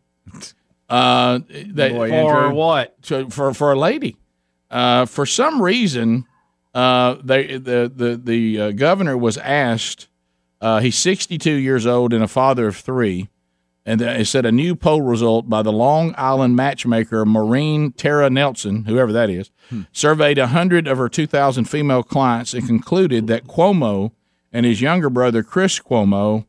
Uh, 0.89 1.41
that, 1.49 1.93
Boy, 1.93 2.09
For 2.11 2.15
Andrew. 2.15 2.55
what? 2.55 3.03
To, 3.05 3.31
for 3.31 3.55
for 3.55 3.73
a 3.73 3.79
lady. 3.79 4.17
Uh, 4.71 5.07
for 5.07 5.25
some 5.27 5.61
reason, 5.63 6.27
uh, 6.75 7.17
they 7.23 7.57
the 7.59 7.91
the 7.95 8.21
the 8.23 8.61
uh, 8.61 8.71
governor 8.73 9.17
was 9.17 9.39
asked. 9.39 10.09
Uh, 10.61 10.81
he's 10.81 10.97
62 10.97 11.51
years 11.51 11.87
old 11.87 12.13
and 12.13 12.23
a 12.25 12.29
father 12.29 12.67
of 12.69 12.77
three. 12.77 13.29
And 13.87 14.01
it 14.01 14.27
said 14.27 14.47
a 14.47 14.53
new 14.53 14.75
poll 14.75 15.03
result 15.03 15.51
by 15.51 15.61
the 15.61 15.73
Long 15.73 16.15
Island 16.17 16.57
matchmaker 16.57 17.27
Maureen 17.27 17.93
Tara 17.93 18.31
Nelson, 18.31 18.85
whoever 18.87 19.13
that 19.13 19.29
is, 19.29 19.51
surveyed 19.93 20.39
100 20.39 20.89
of 20.89 20.97
her 20.97 21.09
2,000 21.11 21.67
female 21.67 22.03
clients 22.03 22.55
and 22.55 22.67
concluded 22.67 23.27
that 23.27 23.47
Cuomo 23.47 24.13
and 24.53 24.65
his 24.65 24.81
younger 24.81 25.11
brother 25.11 25.43
Chris 25.43 25.79
Cuomo 25.79 26.47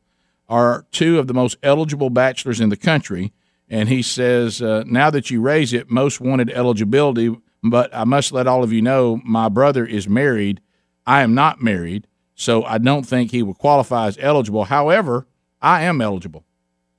are 0.48 0.86
two 0.92 1.20
of 1.20 1.28
the 1.28 1.34
most 1.34 1.58
eligible 1.62 2.10
bachelors 2.10 2.62
in 2.62 2.70
the 2.70 2.78
country. 2.78 3.34
And 3.70 3.90
he 3.90 4.02
says, 4.02 4.62
uh, 4.62 4.84
now 4.86 5.10
that 5.10 5.30
you 5.30 5.42
raise 5.42 5.74
it, 5.74 5.90
most 5.90 6.22
wanted 6.22 6.52
eligibility, 6.52 7.36
but 7.64 7.94
I 7.94 8.04
must 8.04 8.32
let 8.32 8.48
all 8.48 8.64
of 8.64 8.72
you 8.72 8.82
know 8.82 9.20
my 9.26 9.50
brother 9.50 9.86
is 9.86 10.08
married. 10.08 10.62
I 11.06 11.22
am 11.24 11.34
not 11.34 11.62
married, 11.62 12.08
so 12.36 12.64
I 12.64 12.78
don't 12.78 13.04
think 13.04 13.32
he 13.32 13.44
would 13.44 13.58
qualify 13.58 14.08
as 14.08 14.18
eligible. 14.22 14.66
However, 14.66 15.28
I 15.62 15.82
am 15.82 16.00
eligible. 16.00 16.45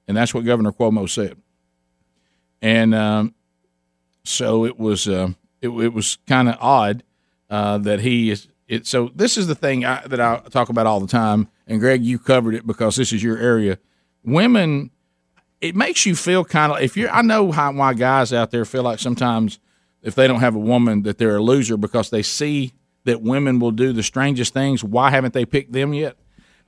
And 0.08 0.16
that's 0.16 0.32
what 0.32 0.44
Governor 0.44 0.72
Cuomo 0.72 1.08
said. 1.08 1.36
And 2.62 2.94
um, 2.94 3.34
so 4.24 4.64
it 4.64 4.78
was 4.78 5.08
uh, 5.08 5.30
it, 5.60 5.68
it 5.68 5.92
was 5.92 6.18
kind 6.26 6.48
of 6.48 6.56
odd 6.60 7.02
uh, 7.50 7.78
that 7.78 8.00
he 8.00 8.30
is. 8.30 8.48
It, 8.68 8.86
so 8.86 9.10
this 9.14 9.36
is 9.36 9.46
the 9.46 9.54
thing 9.54 9.84
I, 9.84 10.04
that 10.06 10.20
I 10.20 10.40
talk 10.50 10.68
about 10.68 10.86
all 10.86 11.00
the 11.00 11.06
time. 11.06 11.48
And 11.66 11.80
Greg, 11.80 12.04
you 12.04 12.18
covered 12.18 12.54
it 12.54 12.66
because 12.66 12.96
this 12.96 13.12
is 13.12 13.22
your 13.22 13.38
area. 13.38 13.78
Women, 14.24 14.90
it 15.60 15.76
makes 15.76 16.04
you 16.06 16.16
feel 16.16 16.44
kind 16.44 16.72
of 16.72 16.80
if 16.80 16.96
you're. 16.96 17.10
I 17.10 17.22
know 17.22 17.52
how 17.52 17.72
why 17.72 17.94
guys 17.94 18.32
out 18.32 18.50
there 18.50 18.64
feel 18.64 18.82
like 18.82 18.98
sometimes 18.98 19.58
if 20.02 20.14
they 20.14 20.26
don't 20.28 20.40
have 20.40 20.54
a 20.54 20.60
woman 20.60 21.02
that 21.02 21.18
they're 21.18 21.36
a 21.36 21.42
loser 21.42 21.76
because 21.76 22.10
they 22.10 22.22
see 22.22 22.72
that 23.04 23.22
women 23.22 23.58
will 23.58 23.70
do 23.70 23.92
the 23.92 24.02
strangest 24.02 24.52
things. 24.52 24.82
Why 24.82 25.10
haven't 25.10 25.34
they 25.34 25.44
picked 25.44 25.72
them 25.72 25.94
yet? 25.94 26.16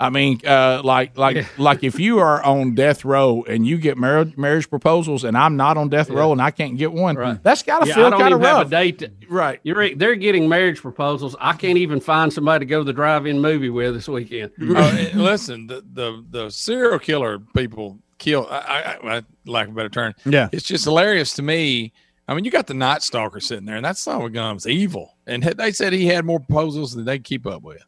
I 0.01 0.11
mean, 0.11 0.41
uh, 0.47 0.81
like 0.85 1.19
like 1.19 1.59
like 1.59 1.83
if 1.83 1.99
you 1.99 2.21
are 2.21 2.41
on 2.45 2.77
death 2.77 3.05
row 3.05 3.45
and 3.49 3.67
you 3.67 3.79
get 3.79 3.99
marriage 3.99 4.37
marriage 4.37 4.71
proposals, 4.71 5.25
and 5.25 5.37
I'm 5.37 5.57
not 5.57 5.77
on 5.77 5.89
death 5.89 6.09
row 6.09 6.31
and 6.31 6.41
I 6.41 6.53
can't 6.53 6.79
get 6.79 6.93
one, 6.93 7.41
that's 7.43 7.65
got 7.65 7.81
to 7.81 7.89
Yeah, 7.89 7.95
feel 7.97 8.11
kind 8.13 8.33
of 8.33 8.41
even 8.41 8.43
have 8.43 8.57
rough. 8.59 8.67
a 8.69 8.71
date. 8.71 9.11
right. 9.29 9.59
You're. 9.65 9.95
They're 9.97 10.15
getting 10.15 10.49
marriage 10.49 10.81
proposals. 10.81 11.35
I 11.41 11.55
can't 11.55 11.79
even 11.79 11.99
find 12.01 12.33
somebody 12.33 12.65
to 12.65 12.69
go 12.71 12.79
to 12.79 12.85
the 12.85 12.93
drive-in 12.93 13.41
movie 13.41 13.71
with 13.71 13.95
this 13.95 14.09
weekend. 14.09 14.53
Oh, 14.61 14.75
eh, 14.77 15.11
listen, 15.15 15.67
the, 15.67 15.83
the 15.93 16.25
the 16.31 16.51
serial 16.51 17.01
killer 17.01 17.41
people 17.57 17.99
kill. 18.19 18.47
I, 18.49 18.99
I, 19.03 19.17
I 19.17 19.23
lack 19.47 19.67
of 19.67 19.73
a 19.73 19.77
better 19.77 19.89
term. 19.89 20.15
Yeah. 20.25 20.49
it's 20.53 20.65
just 20.65 20.85
hilarious 20.85 21.35
to 21.35 21.43
me. 21.43 21.93
I 22.29 22.35
mean, 22.35 22.45
you 22.45 22.51
got 22.53 22.67
the 22.69 22.75
Night 22.75 23.03
Stalker 23.03 23.41
sitting 23.41 23.65
there, 23.65 23.77
and 23.77 23.85
that 23.85 23.97
son 23.97 24.21
of 24.21 24.27
a 24.27 24.31
gun's 24.31 24.67
evil. 24.67 25.17
And 25.27 25.43
they 25.43 25.73
said 25.73 25.93
he 25.93 26.07
had 26.07 26.25
more 26.25 26.39
proposals 26.39 26.93
than 26.93 27.05
they 27.05 27.19
could 27.19 27.25
keep 27.25 27.47
up 27.47 27.63
with. 27.63 27.83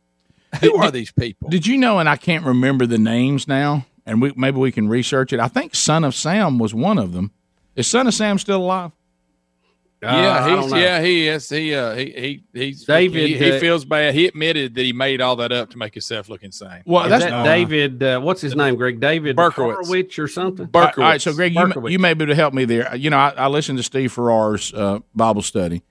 Who 0.61 0.77
are 0.77 0.91
these 0.91 1.13
people? 1.13 1.49
Did 1.49 1.67
you 1.67 1.77
know? 1.77 1.99
And 1.99 2.09
I 2.09 2.17
can't 2.17 2.45
remember 2.45 2.87
the 2.87 2.99
names 2.99 3.47
now. 3.47 3.87
And 4.07 4.21
we 4.21 4.33
maybe 4.35 4.59
we 4.59 4.73
can 4.73 4.89
research 4.89 5.33
it. 5.33 5.41
I 5.41 5.49
think 5.49 5.75
Son 5.75 6.05
of 6.05 6.15
Sam 6.15 6.59
was 6.59 6.75
one 6.75 6.99
of 6.99 7.13
them. 7.13 7.31
Is 7.77 7.87
Son 7.87 8.07
of 8.07 8.15
Sam 8.15 8.39
still 8.39 8.63
alive? 8.63 8.93
yeah, 10.03 10.45
I 10.45 10.61
he's 10.63 10.73
yeah 10.73 11.03
he 11.03 11.29
is 11.29 11.49
he 11.49 11.75
uh 11.75 11.95
he 11.95 12.43
he 12.53 12.59
he's 12.59 12.85
David, 12.85 13.29
he, 13.29 13.37
he 13.37 13.53
uh, 13.53 13.61
feels 13.61 13.85
bad. 13.85 14.15
He 14.15 14.27
admitted 14.27 14.75
that 14.75 14.83
he 14.83 14.93
made 14.93 15.21
all 15.21 15.37
that 15.37 15.53
up 15.53 15.71
to 15.71 15.79
make 15.79 15.95
himself 15.95 16.29
look 16.29 16.43
insane. 16.43 16.83
Well, 16.87 17.05
Is 17.05 17.11
that's 17.11 17.25
that 17.25 17.45
David. 17.45 18.03
Uh, 18.03 18.21
what's 18.21 18.41
his 18.41 18.57
name? 18.57 18.77
Greg 18.77 18.99
David 18.99 19.37
Berkowitz. 19.37 19.87
Horowitz 19.87 20.19
or 20.19 20.27
something. 20.27 20.71
All 20.73 20.81
right, 20.81 20.99
all 20.99 21.05
right, 21.05 21.21
so 21.21 21.35
Greg, 21.35 21.55
you, 21.55 21.89
you 21.89 21.99
may 21.99 22.15
be 22.15 22.25
able 22.25 22.33
to 22.33 22.37
help 22.37 22.55
me 22.55 22.65
there. 22.65 22.95
You 22.97 23.11
know, 23.11 23.19
I, 23.19 23.35
I 23.37 23.47
listened 23.49 23.79
to 23.79 23.83
Steve 23.85 24.13
Farrar's 24.13 24.73
uh, 24.73 25.01
Bible 25.15 25.43
study, 25.43 25.83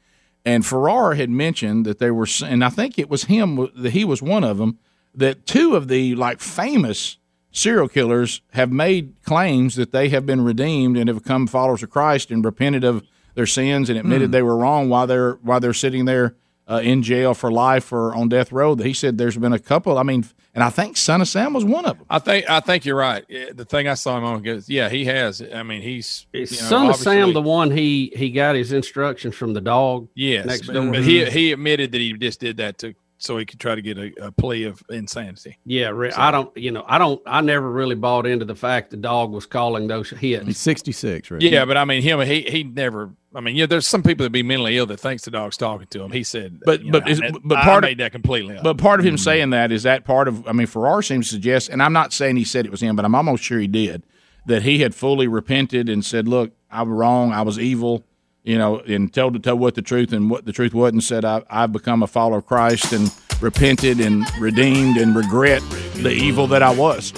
and 0.46 0.66
Farrar 0.66 1.16
had 1.16 1.30
mentioned 1.30 1.86
that 1.86 2.00
they 2.00 2.12
were, 2.12 2.28
and 2.44 2.64
I 2.64 2.70
think 2.70 2.98
it 2.98 3.10
was 3.10 3.26
him 3.26 3.70
that 3.76 3.92
he 3.92 4.06
was 4.06 4.22
one 4.22 4.44
of 4.44 4.58
them. 4.58 4.80
That 5.14 5.46
two 5.46 5.76
of 5.76 5.88
the 5.88 6.16
like 6.16 6.40
famous 6.40 7.18
serial 7.52 7.88
killers 7.90 8.42
have 8.52 8.72
made 8.72 9.16
claims 9.24 9.76
that 9.76 9.92
they 9.92 10.10
have 10.10 10.26
been 10.26 10.42
redeemed 10.44 10.98
and 10.98 11.08
have 11.10 11.24
become 11.24 11.48
followers 11.48 11.82
of 11.84 11.90
Christ 11.90 12.30
and 12.32 12.46
repented 12.46 12.84
of 12.84 13.04
their 13.34 13.48
sins 13.48 13.90
and 13.90 13.98
admitted 13.98 14.28
Hmm. 14.28 14.32
they 14.32 14.44
were 14.44 14.56
wrong 14.58 14.88
while 14.90 15.08
they're 15.08 15.34
while 15.42 15.60
they're 15.60 15.74
sitting 15.74 16.06
there 16.06 16.36
uh, 16.70 16.80
in 16.84 17.02
jail 17.02 17.34
for 17.34 17.52
life 17.52 17.92
or 17.92 18.14
on 18.16 18.30
death 18.30 18.52
row. 18.52 18.76
That 18.76 18.86
he 18.86 18.94
said 18.94 19.18
there's 19.18 19.38
been 19.38 19.54
a 19.54 19.60
couple. 19.60 19.98
I 19.98 20.04
mean, 20.04 20.26
and 20.60 20.66
I 20.66 20.70
think 20.72 20.98
Son 20.98 21.22
of 21.22 21.30
Sam 21.30 21.54
was 21.54 21.64
one 21.64 21.86
of 21.86 21.98
them. 21.98 22.06
I 22.10 22.20
think 22.20 22.50
I 22.50 22.60
think 22.60 22.84
you're 22.84 22.98
right. 22.98 23.26
The 23.30 23.64
thing 23.64 23.88
I 23.88 23.94
saw 23.94 24.18
him 24.18 24.26
on, 24.26 24.42
goes, 24.42 24.68
yeah, 24.68 24.90
he 24.90 25.06
has. 25.06 25.42
I 25.42 25.64
mean, 25.64 25.82
he's 25.82 26.28
you 26.34 26.42
know, 26.42 26.46
Son 26.48 26.90
of 26.90 26.98
Sam 26.98 27.32
the 27.32 27.42
one 27.42 27.72
he 27.72 28.12
he 28.14 28.30
got 28.30 28.56
his 28.56 28.74
instructions 28.74 29.36
from 29.36 29.54
the 29.54 29.62
dog? 29.62 30.10
Yes, 30.16 30.46
next 30.46 30.68
but, 30.68 30.74
door. 30.74 30.92
but 30.92 31.04
he 31.04 31.24
he 31.30 31.54
admitted 31.54 31.94
that 31.94 32.02
he 32.02 32.12
just 32.12 32.42
did 32.42 32.58
that 32.58 32.78
to 32.80 32.94
so 33.20 33.38
he 33.38 33.46
could 33.46 33.62
try 33.62 33.74
to 33.74 33.82
get 33.82 33.98
a, 33.98 34.12
a 34.26 34.32
plea 34.34 34.66
of 34.66 34.84
insanity. 34.90 35.58
Yeah, 35.66 35.90
re- 35.90 36.12
I 36.12 36.30
don't. 36.30 36.56
You 36.58 36.72
know, 36.72 36.84
I 36.86 36.98
don't. 36.98 37.22
I 37.26 37.40
never 37.40 37.72
really 37.72 37.96
bought 37.96 38.26
into 38.26 38.44
the 38.44 38.56
fact 38.56 38.92
the 38.92 38.98
dog 38.98 39.32
was 39.32 39.46
calling 39.46 39.88
those 39.88 40.10
hits. 40.10 40.46
He's 40.46 40.58
66, 40.58 41.32
right? 41.32 41.42
Yeah, 41.42 41.64
but 41.64 41.78
I 41.78 41.86
mean, 41.86 42.02
him 42.02 42.20
he 42.20 42.42
he 42.42 42.66
never. 42.66 43.12
I 43.34 43.42
mean, 43.42 43.56
yeah, 43.56 43.68
there's 43.68 43.86
some 43.86 44.02
people 44.02 44.24
that 44.24 44.32
be 44.32 44.42
mentally 44.42 44.78
ill 44.78 44.88
that 44.88 45.00
thinks 45.00 45.24
the 45.24 45.32
dog's 45.32 45.56
talking 45.56 45.86
to 45.88 46.02
him. 46.02 46.12
He 46.12 46.24
said, 46.24 46.62
But 46.66 46.82
but 46.90 47.06
know, 47.06 47.12
is, 47.12 47.22
but 47.44 47.64
part 47.64 47.84
made 47.84 47.94
of 47.94 47.98
that 48.00 48.12
completely 48.12 48.58
up. 48.58 48.64
But 48.64 48.78
part 48.80 49.00
of 49.00 49.06
him 49.06 49.18
saying 49.18 49.52
that 49.52 49.72
is 49.72 49.84
that 49.84 50.04
part 50.04 50.28
of. 50.28 50.48
I 50.48 50.52
mean, 50.52 50.66
Farrar 50.66 51.04
seems 51.04 51.28
to 51.28 51.36
suggest, 51.36 51.70
and 51.70 51.84
I'm 51.84 51.94
not 51.94 52.12
saying 52.12 52.38
he 52.38 52.44
said 52.44 52.66
it 52.66 52.72
was 52.72 52.82
him, 52.82 52.96
but 52.96 53.06
I'm 53.06 53.14
almost 53.14 53.44
sure 53.44 53.60
he 53.60 53.68
did 53.68 54.04
that 54.48 54.64
he 54.64 54.80
had 54.80 54.96
fully 54.96 55.28
repented 55.28 55.90
and 55.90 56.04
said, 56.04 56.28
"Look, 56.28 56.52
I 56.72 56.82
was 56.82 56.92
wrong. 56.92 57.32
I 57.32 57.44
was 57.44 57.60
evil." 57.60 58.04
You 58.44 58.58
know, 58.58 58.80
and 58.80 59.14
told 59.14 59.34
to 59.34 59.40
tell 59.40 59.58
what 59.58 59.76
the 59.76 59.82
truth 59.82 60.12
and 60.12 60.30
what 60.30 60.46
the 60.46 60.54
truth 60.54 60.74
was, 60.74 60.92
and 60.92 61.04
said, 61.04 61.24
I, 61.24 61.44
"I've 61.50 61.72
become 61.72 62.02
a 62.02 62.08
follower 62.08 62.40
of 62.40 62.48
Christ 62.48 62.94
and 62.94 63.14
repented 63.42 64.00
and 64.00 64.26
redeemed 64.40 64.98
and 64.98 65.16
regret 65.16 65.62
the 65.96 66.12
evil 66.12 66.48
that 66.48 66.64
I 66.64 66.74
was." 66.74 67.14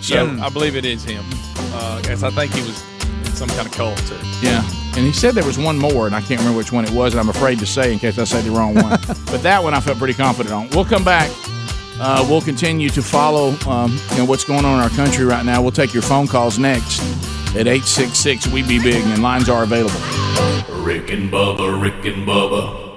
So 0.00 0.24
yeah, 0.24 0.46
I 0.46 0.48
believe 0.48 0.74
it 0.74 0.86
is 0.86 1.04
him. 1.04 1.24
Uh, 1.74 2.00
I 2.02 2.06
guess 2.06 2.22
I 2.22 2.30
think 2.30 2.52
he 2.54 2.62
was 2.62 2.82
in 3.26 3.32
some 3.34 3.48
kind 3.50 3.66
of 3.66 3.72
cult 3.72 3.98
too. 3.98 4.16
Yeah. 4.40 4.62
And 4.96 5.06
he 5.06 5.12
said 5.12 5.34
there 5.34 5.44
was 5.44 5.58
one 5.58 5.78
more, 5.78 6.06
and 6.06 6.14
I 6.14 6.20
can't 6.20 6.40
remember 6.40 6.58
which 6.58 6.72
one 6.72 6.84
it 6.84 6.90
was, 6.90 7.12
and 7.12 7.20
I'm 7.20 7.28
afraid 7.28 7.58
to 7.60 7.66
say 7.66 7.92
in 7.92 7.98
case 7.98 8.18
I 8.18 8.24
say 8.24 8.40
the 8.42 8.50
wrong 8.50 8.74
one. 8.74 8.90
but 9.26 9.42
that 9.42 9.62
one 9.62 9.74
I 9.74 9.80
felt 9.80 9.98
pretty 9.98 10.14
confident 10.14 10.54
on. 10.54 10.68
We'll 10.70 10.84
come 10.84 11.04
back. 11.04 11.30
Uh, 12.00 12.24
we'll 12.28 12.40
continue 12.40 12.88
to 12.90 13.02
follow 13.02 13.50
um, 13.68 13.98
you 14.12 14.18
know, 14.18 14.24
what's 14.24 14.44
going 14.44 14.64
on 14.64 14.78
in 14.78 14.80
our 14.80 14.90
country 14.90 15.24
right 15.24 15.44
now. 15.44 15.60
We'll 15.60 15.72
take 15.72 15.92
your 15.92 16.02
phone 16.02 16.28
calls 16.28 16.58
next 16.58 17.00
at 17.56 17.66
866 17.66 18.48
We 18.48 18.62
Be 18.62 18.78
Big, 18.80 19.04
and 19.04 19.22
lines 19.22 19.48
are 19.48 19.62
available. 19.64 20.00
Rick 20.82 21.10
and 21.10 21.30
Bubba, 21.30 21.80
Rick 21.80 22.04
and 22.04 22.26
Bubba. 22.26 22.88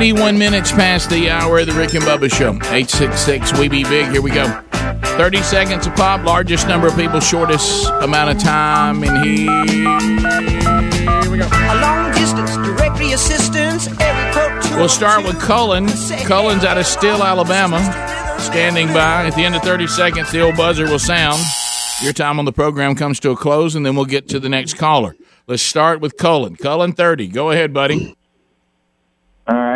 21 0.00 0.38
minutes 0.38 0.72
past 0.72 1.10
the 1.10 1.28
hour 1.28 1.58
of 1.58 1.66
the 1.66 1.74
Rick 1.74 1.92
and 1.92 2.02
Bubba 2.04 2.32
Show. 2.32 2.54
866 2.54 3.58
We 3.58 3.68
Be 3.68 3.84
Big. 3.84 4.10
Here 4.10 4.22
we 4.22 4.30
go. 4.30 4.46
30 4.72 5.42
seconds 5.42 5.86
of 5.86 5.94
pop, 5.94 6.24
largest 6.24 6.66
number 6.66 6.86
of 6.86 6.96
people, 6.96 7.20
shortest 7.20 7.86
amount 8.00 8.34
of 8.34 8.42
time. 8.42 9.04
And 9.04 9.26
here 9.26 9.46
we 11.30 11.36
go. 11.36 11.46
A 11.46 11.80
long 11.82 12.14
distance 12.14 12.56
directory 12.66 13.12
assistance, 13.12 13.88
every 14.00 14.32
quote 14.32 14.62
to 14.62 14.76
We'll 14.76 14.88
start 14.88 15.26
with 15.26 15.38
Cullen. 15.38 15.86
Cullen's 16.24 16.64
out 16.64 16.78
of 16.78 16.86
Still, 16.86 17.22
Alabama. 17.22 17.78
Standing 18.40 18.86
by. 18.94 19.26
At 19.26 19.34
the 19.34 19.44
end 19.44 19.54
of 19.54 19.60
30 19.60 19.86
seconds, 19.86 20.32
the 20.32 20.40
old 20.40 20.56
buzzer 20.56 20.86
will 20.86 20.98
sound. 20.98 21.42
Your 22.02 22.14
time 22.14 22.38
on 22.38 22.46
the 22.46 22.54
program 22.54 22.94
comes 22.94 23.20
to 23.20 23.32
a 23.32 23.36
close, 23.36 23.74
and 23.74 23.84
then 23.84 23.96
we'll 23.96 24.06
get 24.06 24.30
to 24.30 24.40
the 24.40 24.48
next 24.48 24.78
caller. 24.78 25.14
Let's 25.46 25.62
start 25.62 26.00
with 26.00 26.16
Cullen. 26.16 26.56
Cullen, 26.56 26.94
30. 26.94 27.28
Go 27.28 27.50
ahead, 27.50 27.74
buddy. 27.74 28.16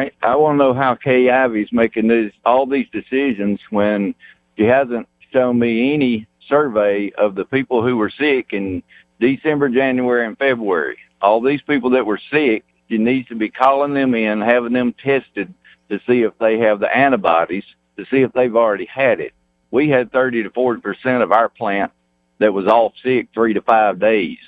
Right. 0.05 0.15
I 0.23 0.37
want 0.37 0.59
to 0.59 0.65
know 0.65 0.75
how 0.75 0.97
Kay 0.97 1.31
Ivey's 1.31 1.73
making 1.73 2.09
these 2.09 2.31
all 2.45 2.67
these 2.67 2.87
decisions 2.93 3.59
when 3.71 4.15
she 4.57 4.65
hasn't 4.65 5.09
shown 5.33 5.59
me 5.59 5.95
any 5.95 6.27
survey 6.47 7.11
of 7.17 7.35
the 7.35 7.47
people 7.47 7.83
who 7.83 7.97
were 7.97 8.11
sick 8.11 8.53
in 8.53 8.83
December, 9.19 9.71
January, 9.71 10.27
and 10.27 10.37
February. 10.37 10.99
All 11.23 11.41
these 11.41 11.63
people 11.63 11.89
that 11.91 12.05
were 12.05 12.21
sick, 12.31 12.65
she 12.91 12.99
needs 12.99 13.29
to 13.29 13.35
be 13.35 13.49
calling 13.49 13.95
them 13.95 14.15
in, 14.15 14.43
having 14.43 14.75
them 14.75 14.93
tested 15.03 15.55
to 15.89 15.99
see 16.07 16.21
if 16.21 16.37
they 16.39 16.59
have 16.59 16.81
the 16.81 16.95
antibodies, 16.95 17.65
to 17.97 18.05
see 18.11 18.19
if 18.19 18.33
they've 18.33 18.57
already 18.57 18.87
had 18.87 19.21
it. 19.21 19.33
We 19.71 19.89
had 19.89 20.13
30 20.13 20.43
to 20.43 20.51
40 20.51 20.83
percent 20.83 21.23
of 21.23 21.33
our 21.33 21.49
plant 21.49 21.93
that 22.41 22.53
was 22.53 22.67
off 22.67 22.93
sick 23.03 23.29
three 23.33 23.55
to 23.55 23.63
five 23.63 23.99
days. 23.99 24.39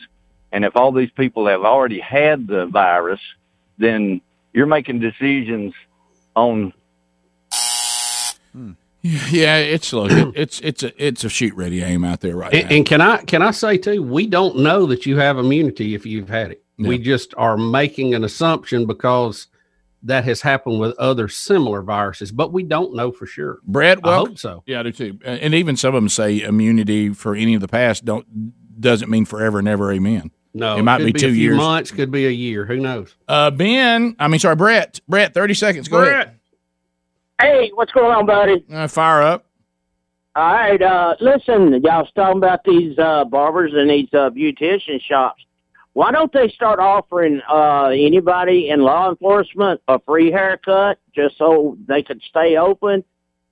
And 0.53 0.67
if 0.67 0.77
all 0.77 0.93
these 0.93 1.11
people 1.17 1.47
have 1.47 1.63
already 1.63 2.01
had 2.01 2.47
the 2.47 2.67
virus, 2.67 3.21
then 3.79 4.21
you're 4.57 4.67
making 4.67 4.99
decisions 4.99 5.75
on 6.35 6.73
hmm. 8.53 8.73
Yeah, 9.03 9.59
it's 9.59 9.93
look, 9.93 10.11
it, 10.11 10.33
it's 10.35 10.61
it's 10.61 10.83
a 10.83 11.05
it's 11.05 11.23
a 11.25 11.29
shoot 11.29 11.55
ready 11.55 11.83
aim 11.83 12.03
out 12.03 12.21
there 12.21 12.37
right 12.37 12.53
And, 12.53 12.73
and 12.73 12.87
can 12.87 13.01
I 13.01 13.19
can 13.19 13.43
I 13.43 13.51
say 13.53 13.77
too, 13.77 14.03
we 14.03 14.27
don't 14.27 14.59
know 14.59 14.87
that 14.87 15.07
you 15.07 15.19
have 15.19 15.39
immunity 15.39 15.95
if 15.95 16.07
you've 16.07 16.29
had 16.29 16.53
it. 16.53 16.65
We 16.79 16.99
just 16.99 17.33
are 17.39 17.57
making 17.57 18.15
an 18.15 18.23
assumption 18.23 18.85
because 18.85 19.47
that 20.03 20.25
has 20.25 20.43
happened 20.43 20.79
with 20.79 20.95
other 20.99 21.27
similar 21.27 21.81
viruses, 21.81 22.31
but 22.31 22.53
we 22.53 22.65
don't 22.65 22.95
know 22.95 23.11
for 23.11 23.25
sure. 23.25 23.61
Brett, 23.65 23.99
I 24.05 24.17
hope 24.17 24.39
so. 24.39 24.63
Yeah, 24.67 24.81
I 24.81 24.83
do 24.83 24.93
too. 24.93 25.19
And 25.25 25.41
and 25.41 25.55
even 25.55 25.77
some 25.77 25.95
of 25.95 26.03
them 26.03 26.09
say 26.09 26.41
immunity 26.41 27.11
for 27.11 27.35
any 27.35 27.55
of 27.55 27.61
the 27.61 27.69
past 27.69 28.05
don't 28.05 28.27
doesn't 28.81 29.11
mean 29.11 29.25
forever 29.25 29.59
and 29.59 29.69
ever. 29.69 29.93
Amen. 29.93 30.31
No, 30.57 30.77
it 30.79 30.83
might 30.83 30.99
could 30.99 31.07
be, 31.07 31.13
be 31.13 31.21
two 31.21 31.29
a 31.29 31.33
few 31.33 31.43
years. 31.43 31.57
months, 31.57 31.91
could 31.91 32.11
be 32.11 32.27
a 32.27 32.31
year. 32.31 32.65
Who 32.65 32.79
knows? 32.79 33.15
Uh, 33.29 33.51
Ben, 33.51 34.17
I 34.19 34.29
mean, 34.29 34.41
sorry, 34.41 34.57
Brett. 34.57 35.01
Brett, 35.07 35.35
thirty 35.35 35.53
seconds. 35.53 35.87
Go 35.87 36.03
ahead. 36.03 36.33
Hey, 37.39 37.71
what's 37.75 37.93
going 37.93 38.11
on, 38.11 38.25
buddy? 38.25 38.65
Uh, 38.73 38.89
fire 38.89 39.21
up. 39.21 39.45
All 40.35 40.53
right, 40.53 40.81
uh, 40.81 41.15
listen, 41.21 41.73
y'all 41.83 42.03
was 42.03 42.11
talking 42.15 42.39
about 42.39 42.65
these 42.65 42.99
uh, 42.99 43.25
barbers 43.25 43.73
and 43.75 43.89
these 43.89 44.09
uh, 44.13 44.31
beautician 44.31 45.01
shops. 45.01 45.43
Why 45.93 46.11
don't 46.13 46.33
they 46.33 46.49
start 46.49 46.79
offering 46.79 47.41
uh, 47.51 47.87
anybody 47.89 48.69
in 48.69 48.81
law 48.81 49.11
enforcement 49.11 49.81
a 49.89 49.99
free 50.01 50.31
haircut 50.31 50.99
just 51.15 51.39
so 51.39 51.77
they 51.87 52.03
could 52.03 52.21
stay 52.29 52.57
open? 52.57 53.05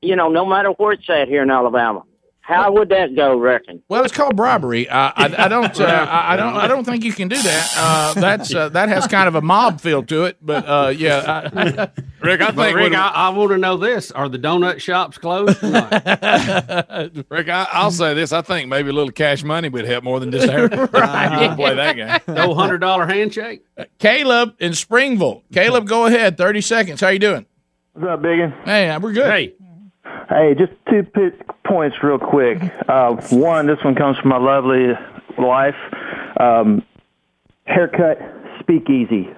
You 0.02 0.16
know, 0.16 0.28
no 0.28 0.44
matter 0.44 0.70
where 0.70 0.92
it's 0.92 1.08
at 1.08 1.28
here 1.28 1.42
in 1.42 1.50
Alabama. 1.50 2.02
How 2.46 2.70
would 2.72 2.90
that 2.90 3.16
go? 3.16 3.38
Reckon? 3.38 3.82
Well, 3.88 4.04
it's 4.04 4.12
called 4.12 4.36
bribery. 4.36 4.86
I, 4.90 5.06
I, 5.16 5.44
I 5.46 5.48
don't. 5.48 5.80
Uh, 5.80 5.84
I, 5.84 6.34
I 6.34 6.36
don't. 6.36 6.54
I 6.54 6.66
don't 6.66 6.84
think 6.84 7.02
you 7.02 7.12
can 7.14 7.28
do 7.28 7.40
that. 7.40 7.72
Uh, 7.74 8.12
that's 8.20 8.54
uh, 8.54 8.68
that 8.68 8.90
has 8.90 9.06
kind 9.06 9.28
of 9.28 9.34
a 9.34 9.40
mob 9.40 9.80
feel 9.80 10.02
to 10.02 10.24
it. 10.24 10.36
But 10.42 10.68
uh, 10.68 10.92
yeah, 10.94 11.48
I, 11.54 11.90
Rick, 12.20 12.42
I 12.42 12.52
think 12.52 12.76
Rick, 12.76 12.92
I, 12.92 13.08
I 13.08 13.28
want 13.30 13.52
to 13.52 13.56
know 13.56 13.78
this: 13.78 14.10
Are 14.10 14.28
the 14.28 14.38
donut 14.38 14.78
shops 14.78 15.16
closed? 15.16 15.56
or? 15.64 15.70
Rick, 17.34 17.48
I, 17.48 17.66
I'll 17.72 17.90
say 17.90 18.12
this. 18.12 18.30
I 18.30 18.42
think 18.42 18.68
maybe 18.68 18.90
a 18.90 18.92
little 18.92 19.10
cash 19.10 19.42
money 19.42 19.70
would 19.70 19.86
help 19.86 20.04
more 20.04 20.20
than 20.20 20.30
just 20.30 20.46
hair. 20.46 20.68
right. 20.92 21.48
You 21.48 21.56
play 21.56 21.74
that 21.76 21.96
game. 21.96 22.34
no 22.34 22.52
hundred 22.52 22.82
dollar 22.82 23.06
handshake. 23.06 23.64
Caleb 23.98 24.54
in 24.58 24.74
Springville. 24.74 25.44
Caleb, 25.50 25.86
go 25.88 26.04
ahead. 26.04 26.36
Thirty 26.36 26.60
seconds. 26.60 27.00
How 27.00 27.08
you 27.08 27.18
doing? 27.18 27.46
What's 27.94 28.06
up, 28.06 28.20
Biggin? 28.20 28.52
Hey, 28.66 28.94
we're 28.98 29.14
good. 29.14 29.30
Hey. 29.30 29.54
Hey, 30.28 30.54
just 30.54 30.72
two 30.88 31.06
points 31.64 31.96
real 32.02 32.18
quick. 32.18 32.58
Uh, 32.88 33.14
one, 33.30 33.66
this 33.66 33.82
one 33.84 33.94
comes 33.94 34.18
from 34.18 34.30
my 34.30 34.38
lovely 34.38 34.92
wife. 35.38 35.76
Um, 36.40 36.82
haircut, 37.66 38.18
speakeasy. 38.60 39.28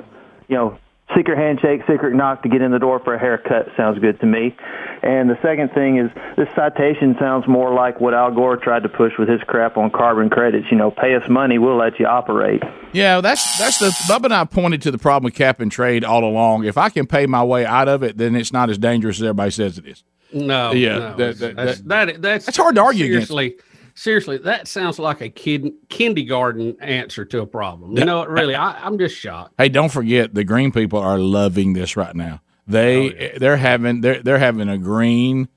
You 0.48 0.56
know, 0.56 0.78
secret 1.16 1.38
handshake, 1.38 1.82
secret 1.88 2.14
knock 2.14 2.42
to 2.42 2.48
get 2.48 2.62
in 2.62 2.70
the 2.70 2.78
door 2.78 3.00
for 3.00 3.14
a 3.14 3.18
haircut 3.18 3.68
sounds 3.76 3.98
good 3.98 4.18
to 4.20 4.26
me. 4.26 4.56
And 5.02 5.30
the 5.30 5.38
second 5.42 5.70
thing 5.72 5.98
is 5.98 6.10
this 6.36 6.48
citation 6.56 7.16
sounds 7.18 7.46
more 7.46 7.72
like 7.72 8.00
what 8.00 8.14
Al 8.14 8.34
Gore 8.34 8.56
tried 8.56 8.82
to 8.82 8.88
push 8.88 9.12
with 9.18 9.28
his 9.28 9.40
crap 9.46 9.76
on 9.76 9.90
carbon 9.90 10.30
credits. 10.30 10.66
You 10.70 10.76
know, 10.76 10.90
pay 10.90 11.14
us 11.14 11.28
money, 11.28 11.58
we'll 11.58 11.76
let 11.76 11.98
you 11.98 12.06
operate. 12.06 12.62
Yeah, 12.92 13.20
that's 13.20 13.58
that's 13.58 13.78
the 13.78 13.88
Bubba 14.12 14.26
and 14.26 14.34
I 14.34 14.44
pointed 14.44 14.82
to 14.82 14.90
the 14.90 14.98
problem 14.98 15.24
with 15.24 15.34
cap 15.34 15.60
and 15.60 15.70
trade 15.70 16.04
all 16.04 16.24
along. 16.24 16.64
If 16.64 16.78
I 16.78 16.88
can 16.88 17.06
pay 17.06 17.26
my 17.26 17.44
way 17.44 17.64
out 17.64 17.88
of 17.88 18.02
it, 18.02 18.16
then 18.16 18.34
it's 18.34 18.52
not 18.52 18.70
as 18.70 18.78
dangerous 18.78 19.18
as 19.18 19.24
everybody 19.24 19.50
says 19.50 19.78
it 19.78 19.86
is. 19.86 20.02
No, 20.36 20.72
Yeah, 20.72 20.98
no. 20.98 21.16
that- 21.16 21.38
that- 21.38 21.56
that's, 21.56 21.80
that, 21.80 22.22
that's 22.22 22.46
That's 22.46 22.56
hard 22.56 22.74
to 22.76 22.82
argue 22.82 23.06
against. 23.06 23.28
seriously, 23.28 23.56
Seriously, 23.98 24.36
that 24.38 24.68
sounds 24.68 24.98
like 24.98 25.22
a 25.22 25.30
kid 25.30 25.70
kindergarten 25.88 26.76
answer 26.80 27.24
to 27.24 27.40
a 27.40 27.46
problem. 27.46 27.96
You 27.96 28.04
know, 28.04 28.18
what, 28.18 28.28
really, 28.28 28.54
I, 28.66 28.72
I'm 28.84 28.98
just 28.98 29.16
shocked. 29.16 29.54
Hey, 29.56 29.70
don't 29.70 29.90
forget 29.90 30.34
the 30.34 30.44
green 30.44 30.70
people 30.70 30.98
are 30.98 31.18
loving 31.18 31.72
this 31.72 31.96
right 31.96 32.14
now. 32.14 32.42
They 32.66 33.30
oh, 33.34 33.38
they're 33.38 33.56
having 33.56 34.02
they're 34.02 34.22
they're 34.22 34.38
having 34.38 34.68
a 34.68 34.76
green. 34.76 35.48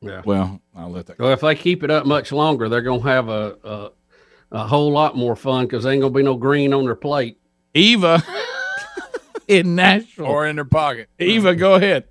Yeah. 0.00 0.22
Well, 0.24 0.62
I'll 0.74 0.90
let 0.90 1.04
that. 1.06 1.18
Well, 1.18 1.32
if 1.32 1.40
they 1.42 1.54
keep 1.54 1.82
it 1.82 1.90
up 1.90 2.06
much 2.06 2.32
longer, 2.32 2.70
they're 2.70 2.80
going 2.80 3.02
to 3.02 3.08
have 3.08 3.28
a, 3.28 3.56
a 3.62 3.90
a 4.52 4.66
whole 4.66 4.90
lot 4.90 5.14
more 5.14 5.36
fun 5.36 5.66
because 5.66 5.84
there 5.84 5.92
ain't 5.92 6.00
going 6.00 6.14
to 6.14 6.16
be 6.16 6.22
no 6.22 6.36
green 6.36 6.72
on 6.72 6.84
their 6.84 6.94
plate. 6.96 7.38
Eva 7.74 8.22
in 9.48 9.74
Nashville 9.74 10.24
or 10.26 10.46
in 10.46 10.56
their 10.56 10.64
pocket. 10.64 11.10
Eva, 11.18 11.54
go 11.54 11.74
ahead. 11.74 12.04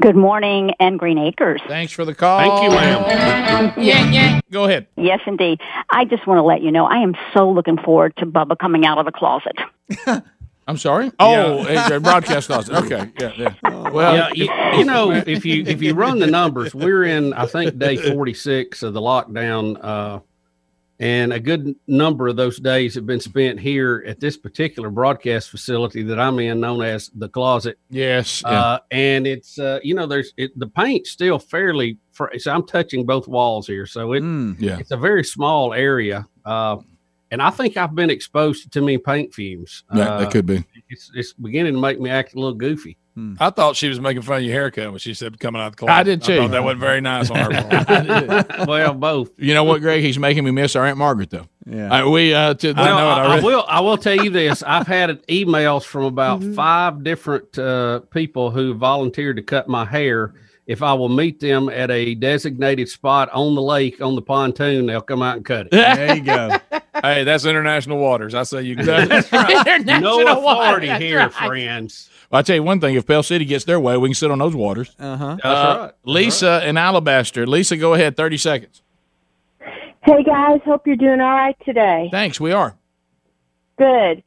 Good 0.00 0.16
morning 0.16 0.72
and 0.78 0.98
Green 0.98 1.18
Acres. 1.18 1.60
Thanks 1.66 1.92
for 1.92 2.04
the 2.04 2.14
call. 2.14 2.38
Thank 2.38 2.62
you, 2.62 2.70
ma'am. 2.70 3.72
Yeah, 3.76 4.10
yeah. 4.10 4.40
Go 4.50 4.64
ahead. 4.64 4.86
Yes, 4.96 5.20
indeed. 5.26 5.60
I 5.90 6.04
just 6.04 6.26
want 6.26 6.38
to 6.38 6.42
let 6.42 6.62
you 6.62 6.70
know 6.70 6.86
I 6.86 6.98
am 6.98 7.14
so 7.34 7.50
looking 7.50 7.78
forward 7.78 8.16
to 8.18 8.26
Bubba 8.26 8.58
coming 8.58 8.84
out 8.84 8.98
of 8.98 9.06
the 9.06 9.12
closet. 9.12 9.56
I'm 10.68 10.78
sorry. 10.78 11.12
Oh, 11.20 11.60
uh, 11.60 11.98
broadcast 12.00 12.48
closet. 12.48 12.74
Okay, 12.74 13.10
yeah, 13.20 13.32
yeah. 13.36 13.90
Well, 13.90 14.16
yeah, 14.16 14.30
you, 14.34 14.78
you 14.78 14.84
know, 14.84 15.12
if 15.12 15.44
you 15.44 15.62
if 15.64 15.80
you 15.80 15.94
run 15.94 16.18
the 16.18 16.26
numbers, 16.26 16.74
we're 16.74 17.04
in 17.04 17.32
I 17.34 17.46
think 17.46 17.78
day 17.78 17.96
46 17.96 18.82
of 18.82 18.92
the 18.92 19.00
lockdown, 19.00 19.78
uh, 19.82 20.20
and 20.98 21.32
a 21.32 21.40
good 21.40 21.74
number 21.86 22.28
of 22.28 22.36
those 22.36 22.58
days 22.58 22.94
have 22.94 23.06
been 23.06 23.20
spent 23.20 23.60
here 23.60 24.02
at 24.06 24.18
this 24.18 24.36
particular 24.36 24.88
broadcast 24.88 25.50
facility 25.50 26.02
that 26.04 26.18
I'm 26.18 26.38
in, 26.38 26.60
known 26.60 26.82
as 26.82 27.10
the 27.14 27.28
closet. 27.28 27.78
Yes, 27.90 28.42
yeah. 28.42 28.50
Uh, 28.50 28.78
and 28.90 29.26
it's 29.26 29.58
uh, 29.58 29.80
you 29.82 29.94
know 29.94 30.06
there's 30.06 30.32
it, 30.36 30.58
the 30.58 30.68
paint's 30.68 31.10
still 31.10 31.38
fairly. 31.38 31.98
Fr- 32.12 32.38
so 32.38 32.52
I'm 32.52 32.66
touching 32.66 33.04
both 33.04 33.28
walls 33.28 33.66
here, 33.66 33.86
so 33.86 34.12
it 34.12 34.22
yeah. 34.58 34.78
it's 34.78 34.90
a 34.90 34.96
very 34.96 35.24
small 35.24 35.74
area. 35.74 36.26
Uh, 36.44 36.78
and 37.30 37.42
I 37.42 37.50
think 37.50 37.76
I've 37.76 37.94
been 37.94 38.10
exposed 38.10 38.62
to 38.62 38.70
too 38.70 38.82
many 38.82 38.98
paint 38.98 39.34
fumes. 39.34 39.84
Yeah, 39.92 40.14
Uh, 40.14 40.20
that 40.20 40.30
could 40.30 40.46
be. 40.46 40.64
It's, 40.88 41.10
it's 41.14 41.32
beginning 41.32 41.74
to 41.74 41.80
make 41.80 42.00
me 42.00 42.08
act 42.08 42.34
a 42.34 42.36
little 42.36 42.54
goofy. 42.54 42.96
I 43.38 43.50
thought 43.50 43.76
she 43.76 43.88
was 43.88 43.98
making 43.98 44.22
fun 44.22 44.38
of 44.38 44.42
your 44.42 44.52
haircut 44.52 44.90
when 44.90 44.98
she 44.98 45.14
said 45.14 45.40
coming 45.40 45.60
out 45.60 45.68
of 45.68 45.72
the 45.72 45.78
closet. 45.78 45.92
I 45.92 46.02
did 46.02 46.22
too. 46.22 46.34
I 46.34 46.36
thought 46.36 46.50
that 46.50 46.64
wasn't 46.64 46.80
very 46.80 47.00
nice 47.00 47.30
on 47.30 47.36
her 47.36 47.62
part. 47.62 48.68
well, 48.68 48.92
both. 48.92 49.30
You 49.38 49.54
know 49.54 49.64
what, 49.64 49.80
Greg? 49.80 50.02
He's 50.02 50.18
making 50.18 50.44
me 50.44 50.50
miss 50.50 50.76
our 50.76 50.84
Aunt 50.84 50.98
Margaret, 50.98 51.30
though. 51.30 51.46
Yeah. 51.64 52.04
Uh, 52.04 52.10
we 52.10 52.34
uh, 52.34 52.54
to, 52.54 52.72
Well, 52.74 52.84
know 52.84 53.10
it 53.10 53.34
I, 53.34 53.38
I 53.38 53.40
will. 53.42 53.64
I 53.66 53.80
will 53.80 53.96
tell 53.96 54.22
you 54.22 54.30
this. 54.30 54.62
I've 54.62 54.86
had 54.86 55.26
emails 55.28 55.84
from 55.84 56.04
about 56.04 56.44
five 56.54 57.02
different 57.02 57.58
uh, 57.58 58.00
people 58.10 58.50
who 58.50 58.74
volunteered 58.74 59.36
to 59.36 59.42
cut 59.42 59.66
my 59.66 59.84
hair. 59.84 60.34
If 60.66 60.82
I 60.82 60.92
will 60.94 61.08
meet 61.08 61.40
them 61.40 61.68
at 61.68 61.90
a 61.90 62.14
designated 62.16 62.88
spot 62.88 63.30
on 63.32 63.54
the 63.54 63.62
lake 63.62 64.00
on 64.02 64.14
the 64.14 64.22
pontoon, 64.22 64.86
they'll 64.86 65.00
come 65.00 65.22
out 65.22 65.36
and 65.36 65.44
cut 65.44 65.66
it. 65.66 65.70
There 65.72 66.16
you 66.16 66.22
go. 66.22 66.56
hey, 67.02 67.24
that's 67.24 67.44
international 67.44 67.98
waters. 67.98 68.34
I 68.34 68.42
say 68.44 68.62
you 68.62 68.76
can. 68.76 68.86
That's 69.08 69.30
right. 69.32 69.64
no 69.86 70.20
International 70.20 70.42
water, 70.42 70.62
authority 70.68 70.86
that's 70.88 71.02
here, 71.04 71.18
right. 71.18 71.32
friends. 71.32 72.10
Well, 72.30 72.38
I 72.40 72.42
tell 72.42 72.56
you 72.56 72.62
one 72.62 72.80
thing: 72.80 72.94
if 72.96 73.06
Pell 73.06 73.22
City 73.22 73.44
gets 73.44 73.64
their 73.64 73.78
way, 73.80 73.96
we 73.96 74.08
can 74.08 74.14
sit 74.14 74.30
on 74.30 74.38
those 74.38 74.54
waters. 74.54 74.94
Uh-huh. 74.98 75.36
That's 75.42 75.44
Uh, 75.44 75.78
right. 75.80 75.92
Lisa 76.04 76.68
in 76.68 76.76
Alabaster. 76.76 77.46
Lisa, 77.46 77.76
go 77.76 77.94
ahead. 77.94 78.16
Thirty 78.16 78.36
seconds. 78.36 78.82
Hey 80.04 80.22
guys, 80.22 80.60
hope 80.64 80.86
you're 80.86 80.96
doing 80.96 81.20
all 81.20 81.32
right 81.32 81.56
today. 81.64 82.08
Thanks. 82.12 82.40
We 82.40 82.52
are. 82.52 82.76
Good. 83.78 84.22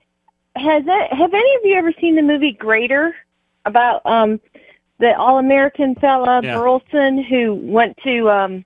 Has 0.55 0.84
it, 0.86 1.13
have 1.13 1.34
any 1.34 1.55
of 1.55 1.61
you 1.63 1.76
ever 1.78 1.93
seen 2.01 2.15
the 2.15 2.22
movie 2.22 2.51
Greater 2.51 3.15
about 3.65 4.05
um 4.05 4.39
the 4.99 5.15
all 5.15 5.38
American 5.39 5.95
fella 5.95 6.41
Yeah. 6.43 6.55
Burlsworth 6.55 7.26
who 7.28 7.53
went 7.53 7.97
to 8.03 8.30
um 8.30 8.65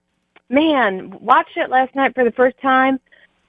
man, 0.50 1.12
watched 1.20 1.56
it 1.58 1.70
last 1.70 1.94
night 1.96 2.14
for 2.16 2.24
the 2.24 2.32
first 2.32 2.58
time. 2.62 3.00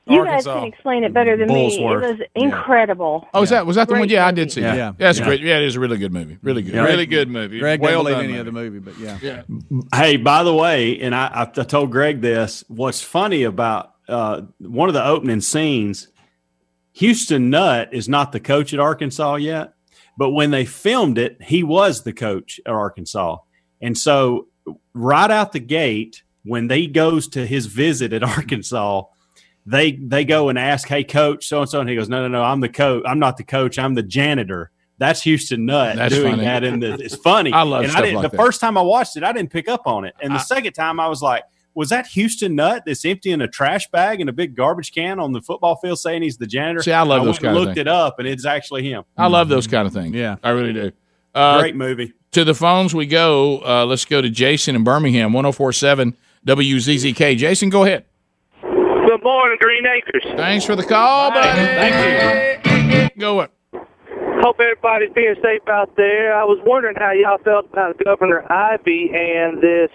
You 0.07 0.25
guys 0.25 0.45
can 0.45 0.65
explain 0.65 1.03
it 1.05 1.15
better 1.15 1.37
than 1.37 1.49
me. 1.49 1.79
It 1.79 1.83
was 1.83 2.21
incredible. 2.35 3.27
Oh, 3.33 3.43
is 3.43 3.51
that 3.51 3.67
was 3.67 3.77
that 3.77 3.89
the 3.89 3.95
one? 3.95 4.03
Great 4.03 4.11
Yeah, 4.11 4.27
I 4.27 4.33
did 4.33 4.53
see. 4.53 4.61
Yeah. 4.61 4.75
Yeah, 4.75 4.77
yeah. 4.77 4.93
that's 4.99 5.19
Yeah. 5.19 5.25
great. 5.25 5.41
Yeah, 5.41 5.57
it 5.57 5.63
is 5.65 5.77
a 5.77 5.81
really 5.81 5.97
good 5.97 6.13
movie. 6.13 6.39
Really 6.43 6.63
good. 6.63 6.75
Yeah. 6.75 6.85
Really 6.85 7.07
good 7.07 7.31
movie. 7.31 7.59
Greg 7.59 7.81
well 7.81 8.05
didn't 8.05 8.05
believe 8.05 8.17
done 8.17 8.25
any 8.25 8.51
movie. 8.51 8.67
of 8.67 8.73
movie, 8.73 8.79
but 8.81 8.99
yeah. 8.99 9.19
Yeah. 9.23 9.43
Hey, 9.95 10.19
by 10.19 10.43
the 10.43 10.55
way, 10.55 11.01
and 11.01 11.15
I, 11.15 11.27
I, 11.29 11.43
I 11.43 11.65
told 11.65 11.91
Greg 11.91 12.21
this. 12.21 12.65
What's 12.69 13.01
funny 13.01 13.45
about 13.45 13.95
uh, 14.09 14.43
one 14.59 14.89
of 14.91 14.95
the 14.95 15.05
opening 15.05 15.41
scenes, 15.41 16.09
Houston 16.93 17.49
Nutt 17.51 17.93
is 17.95 18.09
not 18.09 18.33
the 18.33 18.41
coach 18.41 18.75
at 18.75 18.81
Arkansas 18.81 19.37
yet. 19.37 19.75
But 20.17 20.31
when 20.31 20.51
they 20.51 20.65
filmed 20.65 21.19
it, 21.19 21.43
he 21.43 21.63
was 21.65 22.03
the 22.03 22.13
coach 22.13 22.61
at 22.67 22.73
Arkansas. 22.73 23.39
And 23.83 23.99
so 23.99 24.49
right 24.93 25.31
out 25.31 25.53
the 25.53 25.61
gate, 25.61 26.23
when 26.45 26.69
they 26.69 26.87
goes 26.87 27.27
to 27.29 27.47
his 27.47 27.67
visit 27.67 28.13
at 28.13 28.23
Arkansas, 28.37 29.03
they 29.67 29.93
they 29.93 30.25
go 30.25 30.49
and 30.49 30.59
ask, 30.59 30.89
"Hey, 30.89 31.05
coach, 31.05 31.47
so 31.47 31.61
and 31.61 31.69
so," 31.71 31.81
and 31.81 31.89
he 31.89 31.97
goes, 31.97 32.09
"No, 32.09 32.23
no, 32.23 32.29
no, 32.29 32.43
I'm 32.43 32.61
the 32.61 32.69
coach. 32.69 33.03
I'm 33.07 33.19
not 33.19 33.37
the 33.37 33.45
coach. 33.45 33.79
I'm 33.79 33.95
the 33.95 34.03
janitor." 34.03 34.71
That's 34.99 35.23
Houston 35.23 35.67
Nutt 35.67 35.97
That's 35.97 36.15
doing 36.15 36.33
funny. 36.35 36.45
that 36.45 36.63
in 36.65 36.79
the. 36.81 36.95
It's 36.95 37.17
funny. 37.17 37.53
I 37.55 37.63
love 37.63 37.83
and 37.83 37.91
stuff 37.91 38.05
didn't, 38.05 38.17
like 38.23 38.31
the 38.31 38.37
that. 38.37 38.43
first 38.43 38.61
time 38.61 38.79
I 38.79 38.83
watched 38.83 39.17
it, 39.17 39.25
I 39.25 39.33
didn't 39.33 39.51
pick 39.51 39.69
up 39.69 39.87
on 39.87 40.05
it, 40.05 40.15
and 40.23 40.33
the 40.33 40.39
I- 40.39 40.43
second 40.43 40.73
time 40.75 41.01
I 41.01 41.09
was 41.09 41.21
like, 41.23 41.43
"Was 41.75 41.89
that 41.89 42.07
Houston 42.09 42.55
Nutt 42.55 42.85
that's 42.87 43.05
emptying 43.05 43.41
a 43.41 43.49
trash 43.49 43.89
bag 43.91 44.21
and 44.21 44.29
a 44.31 44.33
big 44.33 44.55
garbage 44.55 44.93
can 44.93 45.19
on 45.19 45.33
the 45.33 45.41
football 45.41 45.77
field, 45.77 45.99
saying 45.99 46.23
he's 46.23 46.37
the 46.37 46.47
janitor?" 46.47 46.83
See, 46.83 46.93
I 46.93 47.03
love 47.03 47.25
those 47.25 47.27
went 47.27 47.37
and 47.39 47.45
kind 47.45 47.57
of 47.57 47.63
Looked 47.63 47.75
things. 47.77 47.81
it 47.81 47.89
up, 47.89 48.19
and 48.21 48.29
it's 48.29 48.45
actually 48.47 48.85
him. 48.89 49.03
I 49.17 49.27
love 49.27 49.49
those 49.49 49.67
kind 49.67 49.87
of 49.87 49.93
things. 49.93 50.15
Yeah, 50.15 50.37
I 50.45 50.51
really 50.51 50.73
do. 50.73 50.93
Uh, 51.35 51.59
Great 51.59 51.75
movie. 51.75 52.13
To 52.33 52.45
the 52.45 52.55
phones 52.55 52.95
we 52.95 53.07
go. 53.07 53.61
Uh, 53.65 53.85
let's 53.87 54.05
go 54.05 54.21
to 54.23 54.29
Jason 54.31 54.77
in 54.77 54.85
Birmingham, 54.85 55.33
1047 55.33 56.17
WZZK. 56.47 57.37
Jason, 57.37 57.71
go 57.71 57.85
ahead. 57.85 58.05
Good 59.15 59.23
morning, 59.23 59.59
Green 59.61 59.87
Acres. 59.87 60.25
Thanks 60.37 60.65
for 60.65 60.75
the 60.75 60.83
call, 60.83 61.31
buddy. 61.31 61.61
Thank 61.61 63.15
you. 63.15 63.21
Go 63.21 63.43
it. 63.43 63.51
Hope 63.73 64.59
everybody's 64.59 65.13
being 65.15 65.37
safe 65.41 65.63
out 65.69 65.95
there. 65.97 66.35
I 66.35 66.43
was 66.43 66.59
wondering 66.67 66.97
how 66.97 67.13
y'all 67.13 67.39
felt 67.39 67.67
about 67.71 67.97
Governor 68.05 68.45
Ivey 68.51 69.13
and 69.15 69.63
this 69.63 69.89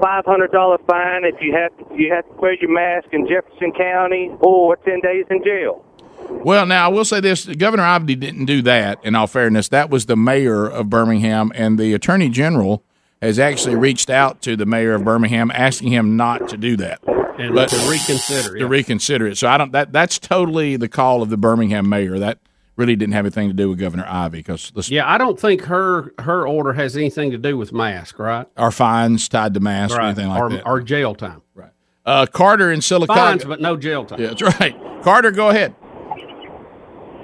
five 0.00 0.24
hundred 0.24 0.50
dollar 0.50 0.78
fine 0.88 1.26
if 1.26 1.34
you 1.42 1.52
have 1.52 1.72
you 1.94 2.10
have 2.10 2.24
to 2.26 2.32
wear 2.40 2.54
your 2.54 2.72
mask 2.72 3.08
in 3.12 3.28
Jefferson 3.28 3.70
County 3.72 4.30
or 4.40 4.76
ten 4.76 5.00
days 5.00 5.26
in 5.28 5.44
jail. 5.44 5.84
Well, 6.30 6.64
now 6.64 6.86
I 6.86 6.88
will 6.88 7.04
say 7.04 7.20
this: 7.20 7.44
Governor 7.44 7.82
Ivey 7.82 8.14
didn't 8.14 8.46
do 8.46 8.62
that. 8.62 8.98
In 9.04 9.14
all 9.14 9.26
fairness, 9.26 9.68
that 9.68 9.90
was 9.90 10.06
the 10.06 10.16
mayor 10.16 10.66
of 10.66 10.88
Birmingham, 10.88 11.52
and 11.54 11.78
the 11.78 11.92
attorney 11.92 12.30
general 12.30 12.82
has 13.20 13.38
actually 13.38 13.76
reached 13.76 14.08
out 14.08 14.40
to 14.40 14.56
the 14.56 14.64
mayor 14.64 14.94
of 14.94 15.04
Birmingham, 15.04 15.50
asking 15.50 15.92
him 15.92 16.16
not 16.16 16.48
to 16.48 16.56
do 16.56 16.78
that 16.78 17.02
and 17.38 17.54
But- 17.54 17.68
to 17.70 17.76
reconsider. 17.90 18.56
It. 18.56 18.60
To 18.60 18.66
reconsider 18.68 19.26
it. 19.26 19.38
So 19.38 19.48
I 19.48 19.56
don't. 19.58 19.72
That 19.72 19.92
that's 19.92 20.18
totally 20.18 20.76
the 20.76 20.88
call 20.88 21.22
of 21.22 21.30
the 21.30 21.36
Birmingham 21.36 21.88
mayor. 21.88 22.18
That 22.18 22.38
really 22.76 22.96
didn't 22.96 23.12
have 23.14 23.24
anything 23.24 23.48
to 23.48 23.54
do 23.54 23.68
with 23.70 23.78
Governor 23.78 24.06
Ivey 24.08 24.38
because 24.38 24.90
Yeah, 24.90 25.08
I 25.10 25.16
don't 25.18 25.38
think 25.38 25.62
her 25.66 26.12
her 26.20 26.46
order 26.46 26.72
has 26.72 26.96
anything 26.96 27.30
to 27.30 27.38
do 27.38 27.56
with 27.56 27.72
mask, 27.72 28.18
right? 28.18 28.46
our 28.56 28.70
fines 28.70 29.28
tied 29.28 29.54
to 29.54 29.60
masks 29.60 29.96
or 29.96 30.00
anything 30.00 30.28
like 30.28 30.40
or, 30.40 30.50
that. 30.50 30.66
or 30.66 30.80
jail 30.80 31.14
time. 31.14 31.42
Right. 31.54 31.70
Uh, 32.06 32.26
Carter 32.26 32.70
in 32.72 32.80
Silicon. 32.82 33.16
Fines, 33.16 33.44
but 33.44 33.60
no 33.60 33.76
jail 33.76 34.04
time. 34.04 34.20
Yeah, 34.20 34.28
that's 34.34 34.60
right. 34.60 34.76
Carter, 35.02 35.30
go 35.30 35.50
ahead. 35.50 35.74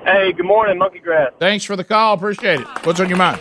Hey, 0.04 0.32
good 0.32 0.46
morning, 0.46 0.78
Monkey 0.78 0.98
Grass. 0.98 1.30
Thanks 1.38 1.64
for 1.64 1.76
the 1.76 1.84
call. 1.84 2.14
Appreciate 2.14 2.60
it. 2.60 2.66
What's 2.86 3.00
on 3.00 3.08
your 3.08 3.18
mind? 3.18 3.40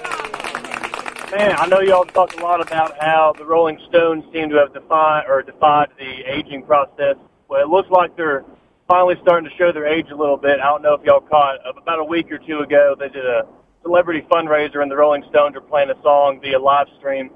Man, 1.31 1.55
I 1.59 1.67
know 1.67 1.79
y'all 1.79 2.05
talked 2.05 2.39
a 2.39 2.43
lot 2.43 2.59
about 2.59 2.97
how 2.99 3.35
the 3.37 3.45
Rolling 3.45 3.79
Stones 3.87 4.23
seem 4.33 4.49
to 4.49 4.55
have 4.55 4.73
defined 4.73 5.27
or 5.29 5.43
defied 5.43 5.89
the 5.99 6.23
aging 6.25 6.63
process. 6.63 7.17
Well, 7.47 7.61
it 7.61 7.67
looks 7.67 7.89
like 7.91 8.17
they're 8.17 8.43
finally 8.87 9.13
starting 9.21 9.47
to 9.47 9.55
show 9.55 9.71
their 9.71 9.85
age 9.85 10.07
a 10.11 10.15
little 10.15 10.37
bit. 10.37 10.59
I 10.59 10.65
don't 10.65 10.81
know 10.81 10.95
if 10.95 11.03
y'all 11.03 11.21
caught 11.21 11.59
uh, 11.63 11.73
about 11.79 11.99
a 11.99 12.03
week 12.03 12.31
or 12.31 12.39
two 12.39 12.59
ago 12.59 12.95
they 12.99 13.09
did 13.09 13.27
a 13.27 13.43
celebrity 13.83 14.25
fundraiser 14.29 14.81
and 14.81 14.89
the 14.89 14.95
Rolling 14.95 15.23
Stones 15.29 15.55
are 15.55 15.61
playing 15.61 15.91
a 15.91 16.01
song 16.01 16.39
via 16.41 16.57
live 16.57 16.87
stream. 16.97 17.29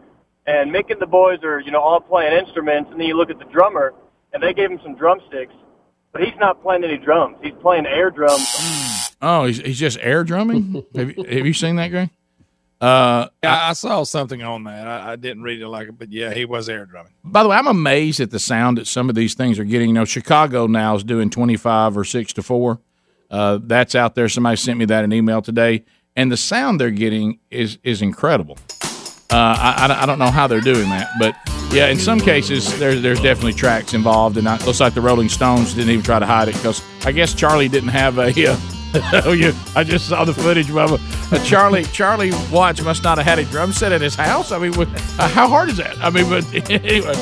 And 0.48 0.72
Mick 0.72 0.90
and 0.90 1.00
the 1.00 1.06
boys 1.06 1.44
are, 1.44 1.60
you 1.60 1.70
know, 1.70 1.80
all 1.80 2.00
playing 2.00 2.34
instruments 2.34 2.90
and 2.92 3.00
then 3.00 3.08
you 3.08 3.16
look 3.16 3.30
at 3.30 3.38
the 3.38 3.46
drummer 3.46 3.94
and 4.34 4.42
they 4.42 4.56
gave 4.56 4.72
him 4.72 4.80
some 4.82 4.96
drumsticks, 4.96 5.54
but 6.12 6.24
he's 6.24 6.36
not 6.40 6.64
playing 6.64 6.84
any 6.84 6.98
drums. 6.98 7.38
He's 7.44 7.54
playing 7.62 7.86
air 7.86 8.10
drums. 8.10 9.14
Oh, 9.22 9.46
he's, 9.46 9.60
he's 9.60 9.80
just 9.80 10.00
air 10.02 10.24
drumming. 10.24 10.84
have, 10.96 11.16
you, 11.16 11.24
have 11.26 11.46
you 11.46 11.54
seen 11.54 11.76
that, 11.76 11.90
Greg? 11.90 12.10
Uh, 12.84 13.30
I, 13.42 13.70
I 13.70 13.74
saw 13.74 14.04
something 14.04 14.44
on 14.44 14.66
that. 14.66 14.86
I, 14.86 15.14
I 15.14 15.16
didn't 15.16 15.44
read 15.44 15.62
it 15.62 15.68
like 15.70 15.88
it, 15.88 15.98
but 15.98 16.12
yeah, 16.12 16.34
he 16.34 16.44
was 16.44 16.68
air 16.68 16.86
drumming. 16.86 17.14
By 17.24 17.42
the 17.42 17.48
way, 17.48 17.56
I'm 17.56 17.68
amazed 17.68 18.20
at 18.20 18.30
the 18.30 18.40
sound 18.40 18.78
that 18.78 18.88
some 18.88 19.08
of 19.08 19.16
these 19.16 19.36
things 19.36 19.58
are 19.58 19.64
getting. 19.64 19.88
You 19.88 19.94
know, 19.94 20.04
Chicago 20.04 20.68
now 20.68 20.94
is 20.96 21.06
doing 21.06 21.30
25 21.30 21.98
or 21.98 22.04
6 22.04 22.34
to 22.34 22.44
4. 22.44 22.82
Uh, 23.32 23.60
that's 23.64 23.96
out 23.96 24.16
there. 24.16 24.28
Somebody 24.28 24.58
sent 24.58 24.78
me 24.78 24.84
that 24.86 25.06
in 25.06 25.14
email 25.14 25.42
today. 25.42 25.86
And 26.18 26.30
the 26.30 26.36
sound 26.36 26.78
they're 26.78 26.92
getting 26.92 27.40
is 27.50 27.80
is 27.84 28.02
incredible. 28.02 28.58
Uh, 29.32 29.38
I, 29.58 29.88
I, 29.88 30.04
I 30.04 30.06
don't 30.06 30.20
know 30.20 30.30
how 30.30 30.48
they're 30.48 30.60
doing 30.60 30.90
that, 30.90 31.10
but 31.18 31.36
yeah, 31.74 31.88
in 31.88 31.98
some 31.98 32.20
cases 32.20 32.78
there's 32.80 33.02
there's 33.02 33.22
definitely 33.22 33.54
tracks 33.54 33.94
involved, 33.94 34.36
and 34.36 34.46
it 34.46 34.66
looks 34.66 34.82
like 34.82 34.94
the 34.94 35.02
Rolling 35.02 35.30
Stones 35.30 35.74
didn't 35.74 35.90
even 35.90 36.04
try 36.04 36.20
to 36.20 36.26
hide 36.26 36.50
it 36.50 36.56
because 36.56 36.84
I 37.06 37.14
guess 37.14 37.34
Charlie 37.34 37.70
didn't 37.70 37.90
have 37.90 38.20
a. 38.20 38.30
Oh, 39.26 39.32
you! 39.32 39.54
I 39.76 39.84
just 39.84 40.08
saw 40.08 40.24
the 40.24 40.34
footage, 40.34 40.68
Bubba. 40.68 41.00
Uh, 41.32 41.44
Charlie 41.44 41.84
Charlie 41.86 42.32
Watts 42.52 42.82
must 42.82 43.04
not 43.04 43.18
have 43.18 43.26
had 43.26 43.40
a 43.40 43.46
drum 43.46 43.74
set 43.74 43.92
at 43.92 44.02
his 44.02 44.16
house. 44.16 44.52
I 44.52 44.60
mean, 44.60 44.74
what, 44.74 44.88
uh, 45.20 45.28
how 45.30 45.48
hard 45.48 45.70
is 45.70 45.78
that? 45.78 45.98
I 46.04 46.10
mean, 46.10 46.30
but 46.30 46.46
anyway. 46.70 47.14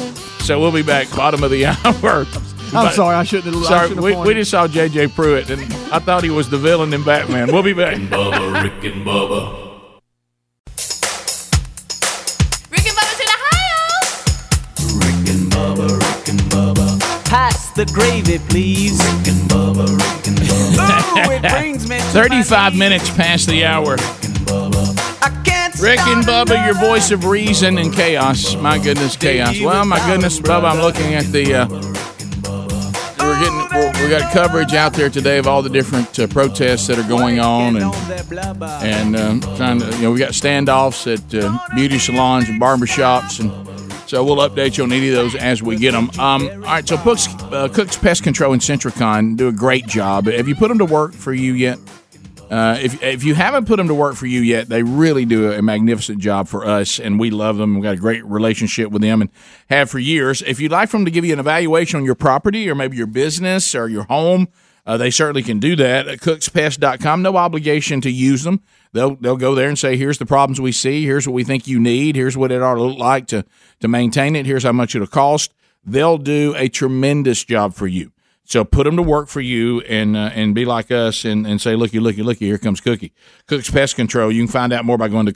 So 0.41 0.59
we'll 0.59 0.71
be 0.71 0.81
back 0.83 1.09
bottom 1.15 1.43
of 1.43 1.51
the 1.51 1.65
hour. 1.67 2.25
I'm 2.73 2.91
sorry, 2.93 3.15
I 3.15 3.23
shouldn't 3.23 3.53
have- 3.53 3.63
I 3.63 3.67
Sorry, 3.67 3.87
shouldn't 3.89 4.05
have 4.07 4.19
we, 4.19 4.27
we 4.27 4.33
just 4.33 4.51
saw 4.51 4.67
J.J. 4.67 5.07
Pruitt, 5.09 5.49
and 5.49 5.61
I 5.93 5.99
thought 5.99 6.23
he 6.23 6.29
was 6.29 6.49
the 6.49 6.57
villain 6.57 6.93
in 6.93 7.03
Batman. 7.03 7.51
We'll 7.51 7.63
be 7.63 7.73
back. 7.73 7.97
Bubba, 7.97 8.63
Rick 8.63 8.93
and 8.93 9.05
Bubba. 9.05 9.60
Pass 17.31 17.69
the 17.69 17.85
gravy, 17.85 18.39
please. 18.49 18.99
Rick 18.99 19.27
and 19.29 19.49
Bubba, 19.49 19.87
Rick 19.87 20.27
and 20.27 20.37
Bubba. 20.37 21.27
Ooh, 21.29 21.31
it 21.31 21.41
brings 21.49 21.87
me 21.89 21.95
to 21.95 22.03
35 22.03 22.75
minutes 22.75 23.09
past 23.11 23.47
the 23.47 23.63
hour. 23.63 23.91
Rick 25.81 26.01
and 26.07 26.25
Bubba, 26.25 26.65
your 26.65 26.75
voice 26.75 27.09
of 27.11 27.23
reason 27.23 27.77
and 27.77 27.93
chaos. 27.93 28.57
My 28.57 28.77
goodness, 28.77 29.15
chaos. 29.15 29.61
Well, 29.61 29.85
my 29.85 30.05
goodness, 30.07 30.41
Bubba, 30.41 30.71
I'm 30.71 30.81
looking 30.81 31.13
at 31.13 31.23
the. 31.27 31.53
Uh, 31.53 31.67
we're 33.17 33.39
getting 33.39 34.03
we 34.03 34.09
got 34.09 34.33
coverage 34.33 34.73
out 34.73 34.91
there 34.91 35.09
today 35.09 35.37
of 35.37 35.47
all 35.47 35.61
the 35.61 35.69
different 35.69 36.19
uh, 36.19 36.27
protests 36.27 36.87
that 36.87 36.99
are 36.99 37.07
going 37.07 37.39
on, 37.39 37.77
and 37.77 37.95
and 38.83 39.15
um, 39.15 39.39
trying 39.55 39.79
to 39.79 39.85
you 39.95 40.01
know 40.01 40.11
we 40.11 40.19
got 40.19 40.31
standoffs 40.31 41.07
at 41.07 41.33
uh, 41.33 41.57
beauty 41.75 41.97
salons 41.97 42.49
and 42.49 42.61
barbershops, 42.61 43.39
and 43.39 43.70
so 44.11 44.25
we'll 44.25 44.45
update 44.49 44.77
you 44.77 44.83
on 44.83 44.91
any 44.91 45.07
of 45.07 45.15
those 45.15 45.35
as 45.35 45.63
we 45.63 45.77
get 45.77 45.93
them. 45.93 46.09
Um, 46.19 46.45
all 46.45 46.57
right, 46.57 46.85
so 46.85 46.97
Cook's, 46.97 47.29
uh, 47.43 47.69
Cook's 47.71 47.95
Pest 47.95 48.23
Control 48.23 48.51
and 48.51 48.61
Sentricon 48.61 49.37
do 49.37 49.47
a 49.47 49.53
great 49.53 49.87
job. 49.87 50.25
Have 50.25 50.49
you 50.49 50.55
put 50.55 50.67
them 50.67 50.79
to 50.79 50.85
work 50.85 51.13
for 51.13 51.31
you 51.31 51.53
yet? 51.53 51.79
Uh, 52.49 52.77
if, 52.81 53.01
if 53.01 53.23
you 53.23 53.35
haven't 53.35 53.67
put 53.67 53.77
them 53.77 53.87
to 53.87 53.93
work 53.93 54.15
for 54.15 54.25
you 54.25 54.41
yet, 54.41 54.67
they 54.67 54.83
really 54.83 55.23
do 55.23 55.53
a 55.53 55.61
magnificent 55.61 56.19
job 56.19 56.49
for 56.49 56.65
us, 56.65 56.99
and 56.99 57.21
we 57.21 57.31
love 57.31 57.55
them. 57.55 57.75
We've 57.75 57.83
got 57.83 57.93
a 57.93 58.01
great 58.01 58.25
relationship 58.25 58.91
with 58.91 59.01
them 59.01 59.21
and 59.21 59.29
have 59.69 59.89
for 59.89 59.97
years. 59.97 60.41
If 60.41 60.59
you'd 60.59 60.73
like 60.73 60.89
for 60.89 60.97
them 60.97 61.05
to 61.05 61.11
give 61.11 61.23
you 61.23 61.31
an 61.31 61.39
evaluation 61.39 61.97
on 61.97 62.03
your 62.03 62.15
property 62.15 62.69
or 62.69 62.75
maybe 62.75 62.97
your 62.97 63.07
business 63.07 63.73
or 63.73 63.87
your 63.87 64.03
home, 64.03 64.49
uh, 64.85 64.97
they 64.97 65.09
certainly 65.09 65.41
can 65.41 65.59
do 65.59 65.77
that 65.77 66.09
at 66.09 66.19
cookspest.com. 66.19 67.21
No 67.21 67.37
obligation 67.37 68.01
to 68.01 68.11
use 68.11 68.43
them. 68.43 68.61
They'll, 68.93 69.15
they'll 69.15 69.37
go 69.37 69.55
there 69.55 69.69
and 69.69 69.79
say, 69.79 69.95
here's 69.95 70.17
the 70.17 70.25
problems 70.25 70.59
we 70.59 70.71
see. 70.71 71.05
Here's 71.05 71.27
what 71.27 71.33
we 71.33 71.43
think 71.43 71.67
you 71.67 71.79
need. 71.79 72.15
Here's 72.15 72.35
what 72.35 72.51
it 72.51 72.61
ought 72.61 72.75
to 72.75 72.83
look 72.83 72.97
like 72.97 73.27
to, 73.27 73.45
to 73.79 73.87
maintain 73.87 74.35
it. 74.35 74.45
Here's 74.45 74.63
how 74.63 74.73
much 74.73 74.95
it'll 74.95 75.07
cost. 75.07 75.53
They'll 75.85 76.17
do 76.17 76.53
a 76.57 76.67
tremendous 76.67 77.43
job 77.43 77.73
for 77.73 77.87
you. 77.87 78.11
So 78.43 78.65
put 78.65 78.83
them 78.83 78.97
to 78.97 79.01
work 79.01 79.29
for 79.29 79.39
you 79.39 79.79
and 79.81 80.17
uh, 80.17 80.31
and 80.33 80.53
be 80.53 80.65
like 80.65 80.91
us 80.91 81.23
and, 81.23 81.47
and 81.47 81.61
say, 81.61 81.75
looky, 81.75 82.01
looky, 82.01 82.21
looky, 82.21 82.47
here 82.47 82.57
comes 82.57 82.81
Cookie. 82.81 83.13
Cook's 83.47 83.69
Pest 83.69 83.95
Control. 83.95 84.29
You 84.29 84.43
can 84.43 84.51
find 84.51 84.73
out 84.73 84.83
more 84.83 84.97
by 84.97 85.07
going 85.07 85.25
to 85.27 85.33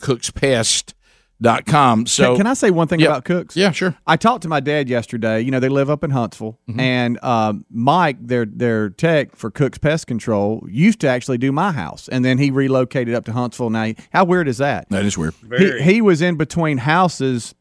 cookspest.com. 1.41 2.05
So 2.07 2.27
can, 2.29 2.37
can 2.37 2.47
I 2.47 2.53
say 2.53 2.71
one 2.71 2.87
thing 2.87 2.99
Yeah. 2.99 3.07
about 3.07 3.25
Cooks? 3.25 3.55
Yeah, 3.55 3.71
sure. 3.71 3.95
I 4.07 4.17
talked 4.17 4.43
to 4.43 4.49
my 4.49 4.59
dad 4.59 4.89
yesterday. 4.89 5.41
You 5.41 5.51
know, 5.51 5.59
they 5.59 5.69
live 5.69 5.89
up 5.89 6.03
in 6.03 6.11
Huntsville, 6.11 6.59
Mm-hmm. 6.69 6.79
and 6.79 7.23
um, 7.23 7.65
Mike, 7.69 8.17
their 8.21 8.45
their 8.45 8.89
tech 8.89 9.35
for 9.35 9.51
Cooks 9.51 9.77
Pest 9.77 10.07
Control, 10.07 10.65
used 10.69 10.99
to 11.01 11.07
actually 11.07 11.37
do 11.37 11.51
my 11.51 11.71
house, 11.71 12.07
and 12.09 12.23
then 12.23 12.37
he 12.37 12.51
relocated 12.51 13.13
up 13.13 13.25
to 13.25 13.33
Huntsville. 13.33 13.69
Now, 13.69 13.85
he- 13.85 13.97
how 14.11 14.25
weird 14.25 14.47
is 14.47 14.57
that? 14.59 14.89
That 14.89 15.05
is 15.05 15.17
weird. 15.17 15.33
He, 15.57 15.81
he 15.81 16.01
was 16.01 16.21
in 16.21 16.35
between 16.35 16.77
houses 16.79 17.53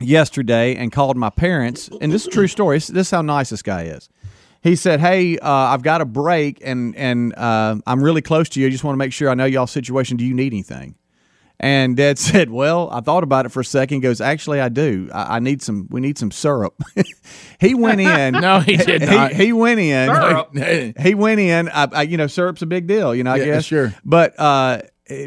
yesterday 0.00 0.74
and 0.76 0.90
called 0.92 1.16
my 1.16 1.30
parents, 1.30 1.88
and 2.00 2.12
this 2.12 2.22
is 2.22 2.28
a 2.28 2.30
true 2.30 2.48
story. 2.48 2.76
This, 2.76 2.88
this 2.88 3.06
is 3.08 3.10
how 3.10 3.22
nice 3.22 3.50
this 3.50 3.62
guy 3.62 3.84
is. 3.84 4.08
He 4.62 4.76
said, 4.76 5.00
"Hey, 5.00 5.38
uh, 5.38 5.48
I've 5.50 5.82
got 5.82 6.00
a 6.00 6.04
break, 6.04 6.60
and 6.64 6.94
and 6.96 7.34
uh, 7.36 7.76
I'm 7.86 8.02
really 8.02 8.22
close 8.22 8.48
to 8.50 8.60
you. 8.60 8.68
I 8.68 8.70
just 8.70 8.84
want 8.84 8.94
to 8.94 8.98
make 8.98 9.12
sure 9.12 9.28
I 9.28 9.34
know 9.34 9.44
y'all's 9.44 9.70
situation. 9.72 10.16
Do 10.16 10.24
you 10.24 10.34
need 10.34 10.52
anything?" 10.52 10.94
And 11.64 11.96
Dad 11.96 12.18
said, 12.18 12.50
"Well, 12.50 12.90
I 12.90 13.00
thought 13.00 13.22
about 13.22 13.46
it 13.46 13.50
for 13.50 13.60
a 13.60 13.64
second. 13.64 13.96
He 13.96 14.00
goes, 14.00 14.20
actually, 14.20 14.60
I 14.60 14.68
do. 14.68 15.08
I, 15.14 15.36
I 15.36 15.38
need 15.38 15.62
some. 15.62 15.86
We 15.90 16.00
need 16.00 16.18
some 16.18 16.30
syrup." 16.32 16.74
he 17.60 17.74
went 17.74 18.00
in. 18.00 18.34
No, 18.42 18.58
he 18.58 18.76
did 18.76 19.02
not. 19.02 19.32
He, 19.32 19.52
went 19.52 19.78
in. 19.78 20.08
Syrup? 20.12 20.98
He 20.98 21.14
went 21.14 21.38
in. 21.38 21.68
I, 21.68 21.88
I, 21.92 22.02
you 22.02 22.16
know, 22.16 22.26
syrup's 22.26 22.62
a 22.62 22.66
big 22.66 22.88
deal. 22.88 23.14
You 23.14 23.22
know, 23.22 23.32
I 23.32 23.36
Yeah, 23.36 23.44
guess. 23.44 23.64
sure. 23.64 23.94
But 24.04 24.34
uh, 24.40 24.80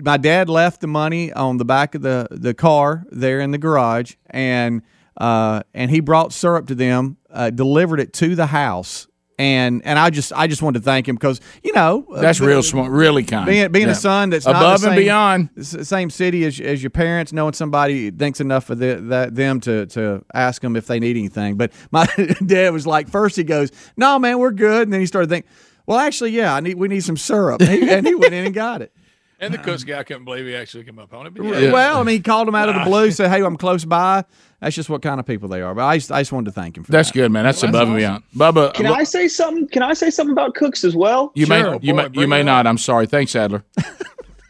my 0.03 0.17
dad 0.17 0.49
left 0.49 0.81
the 0.81 0.87
money 0.87 1.31
on 1.31 1.57
the 1.57 1.65
back 1.65 1.95
of 1.95 2.01
the 2.01 2.27
the 2.31 2.53
car 2.53 3.05
there 3.09 3.39
in 3.39 3.51
the 3.51 3.57
garage, 3.57 4.15
and 4.29 4.81
uh, 5.17 5.61
and 5.73 5.89
he 5.89 6.01
brought 6.01 6.33
syrup 6.33 6.67
to 6.67 6.75
them, 6.75 7.15
uh, 7.31 7.49
delivered 7.51 8.01
it 8.01 8.11
to 8.13 8.35
the 8.35 8.47
house 8.47 9.07
And 9.37 9.81
and 9.85 9.99
I 9.99 10.11
just 10.11 10.31
I 10.33 10.47
just 10.47 10.61
wanted 10.61 10.79
to 10.79 10.85
thank 10.85 11.09
him 11.09 11.15
because 11.15 11.41
you 11.61 11.73
know 11.73 12.05
That's 12.15 12.39
uh, 12.39 12.45
real 12.45 12.63
smart, 12.63 12.89
really 12.89 13.23
kind. 13.23 13.45
Being 13.45 13.69
being 13.71 13.87
Yeah. 13.87 13.91
a 13.91 13.95
son 13.95 14.29
that's 14.29 14.45
not 14.45 14.55
above 14.55 14.81
the 14.81 14.87
and 14.91 14.95
beyond. 14.95 15.49
same 15.61 16.09
city 16.09 16.45
as 16.45 16.57
as 16.61 16.81
your 16.81 16.89
parents, 16.89 17.33
knowing 17.33 17.51
somebody 17.53 18.11
thinks 18.11 18.39
enough 18.39 18.69
of 18.69 18.79
the, 18.79 18.95
that 19.09 19.35
them 19.35 19.59
to 19.61 19.87
to 19.87 20.23
ask 20.33 20.61
them 20.61 20.77
if 20.77 20.87
they 20.87 20.99
need 21.01 21.17
anything. 21.17 21.57
But 21.57 21.73
my 21.91 22.05
dad 22.45 22.71
was 22.71 22.87
like, 22.87 23.09
first 23.09 23.35
he 23.35 23.43
goes, 23.43 23.71
"No, 23.97 24.17
man, 24.19 24.39
we're 24.39 24.51
good," 24.51 24.83
and 24.83 24.93
then 24.93 25.01
he 25.01 25.05
started 25.05 25.29
thinking, 25.29 25.49
"Well, 25.85 25.99
actually, 25.99 26.31
yeah, 26.31 26.55
I 26.55 26.61
need 26.61 26.75
we 26.75 26.87
need 26.87 27.03
some 27.03 27.17
syrup," 27.17 27.59
and 27.61 27.69
he, 27.69 27.89
and 27.89 28.07
he 28.07 28.15
went 28.15 28.33
in 28.33 28.45
and 28.45 28.53
got 28.55 28.81
it. 28.81 28.93
And 29.39 29.53
the 29.53 29.57
Cooks 29.57 29.83
guy 29.83 30.01
couldn't 30.03 30.23
believe 30.25 30.45
he 30.45 30.55
actually 30.55 30.83
came 30.85 30.97
up 30.97 31.13
on 31.13 31.27
it. 31.27 31.33
But 31.33 31.43
Yeah. 31.43 31.59
yeah. 31.59 31.71
Well, 31.73 31.97
I 31.99 32.03
mean, 32.03 32.15
he 32.15 32.21
called 32.21 32.47
him 32.47 32.55
out 32.55 32.69
of 32.69 32.75
the 32.75 32.81
blue, 32.85 33.11
said, 33.11 33.29
"Hey, 33.29 33.43
I'm 33.43 33.57
close 33.57 33.83
by." 33.83 34.23
That's 34.61 34.75
just 34.75 34.89
what 34.89 35.01
kind 35.01 35.19
of 35.19 35.25
people 35.25 35.49
they 35.49 35.61
are. 35.61 35.75
But 35.75 35.83
I 35.85 35.97
just, 35.97 36.11
I 36.11 36.21
just 36.21 36.31
wanted 36.31 36.45
to 36.45 36.51
thank 36.53 36.77
him 36.77 36.83
for 36.83 36.91
That's 36.91 37.09
that. 37.09 37.13
good, 37.13 37.31
man. 37.31 37.43
That's 37.43 37.61
above 37.61 37.89
and 37.89 37.97
beyond. 37.97 38.23
Bubba, 38.35 38.73
Can 38.73 38.87
look- 38.87 38.97
I 38.97 39.03
say 39.03 39.27
something? 39.27 39.67
Can 39.67 39.83
I 39.83 39.93
say 39.93 40.09
something 40.09 40.31
about 40.31 40.55
cooks 40.55 40.83
as 40.85 40.95
well? 40.95 41.31
you 41.35 41.47
may 41.47 41.77
you 41.81 41.93
may 41.93 42.07
you 42.13 42.27
may 42.27 42.43
not. 42.43 42.65
I'm 42.65 42.77
sorry. 42.77 43.07
Thanks, 43.07 43.35
Adler. 43.35 43.63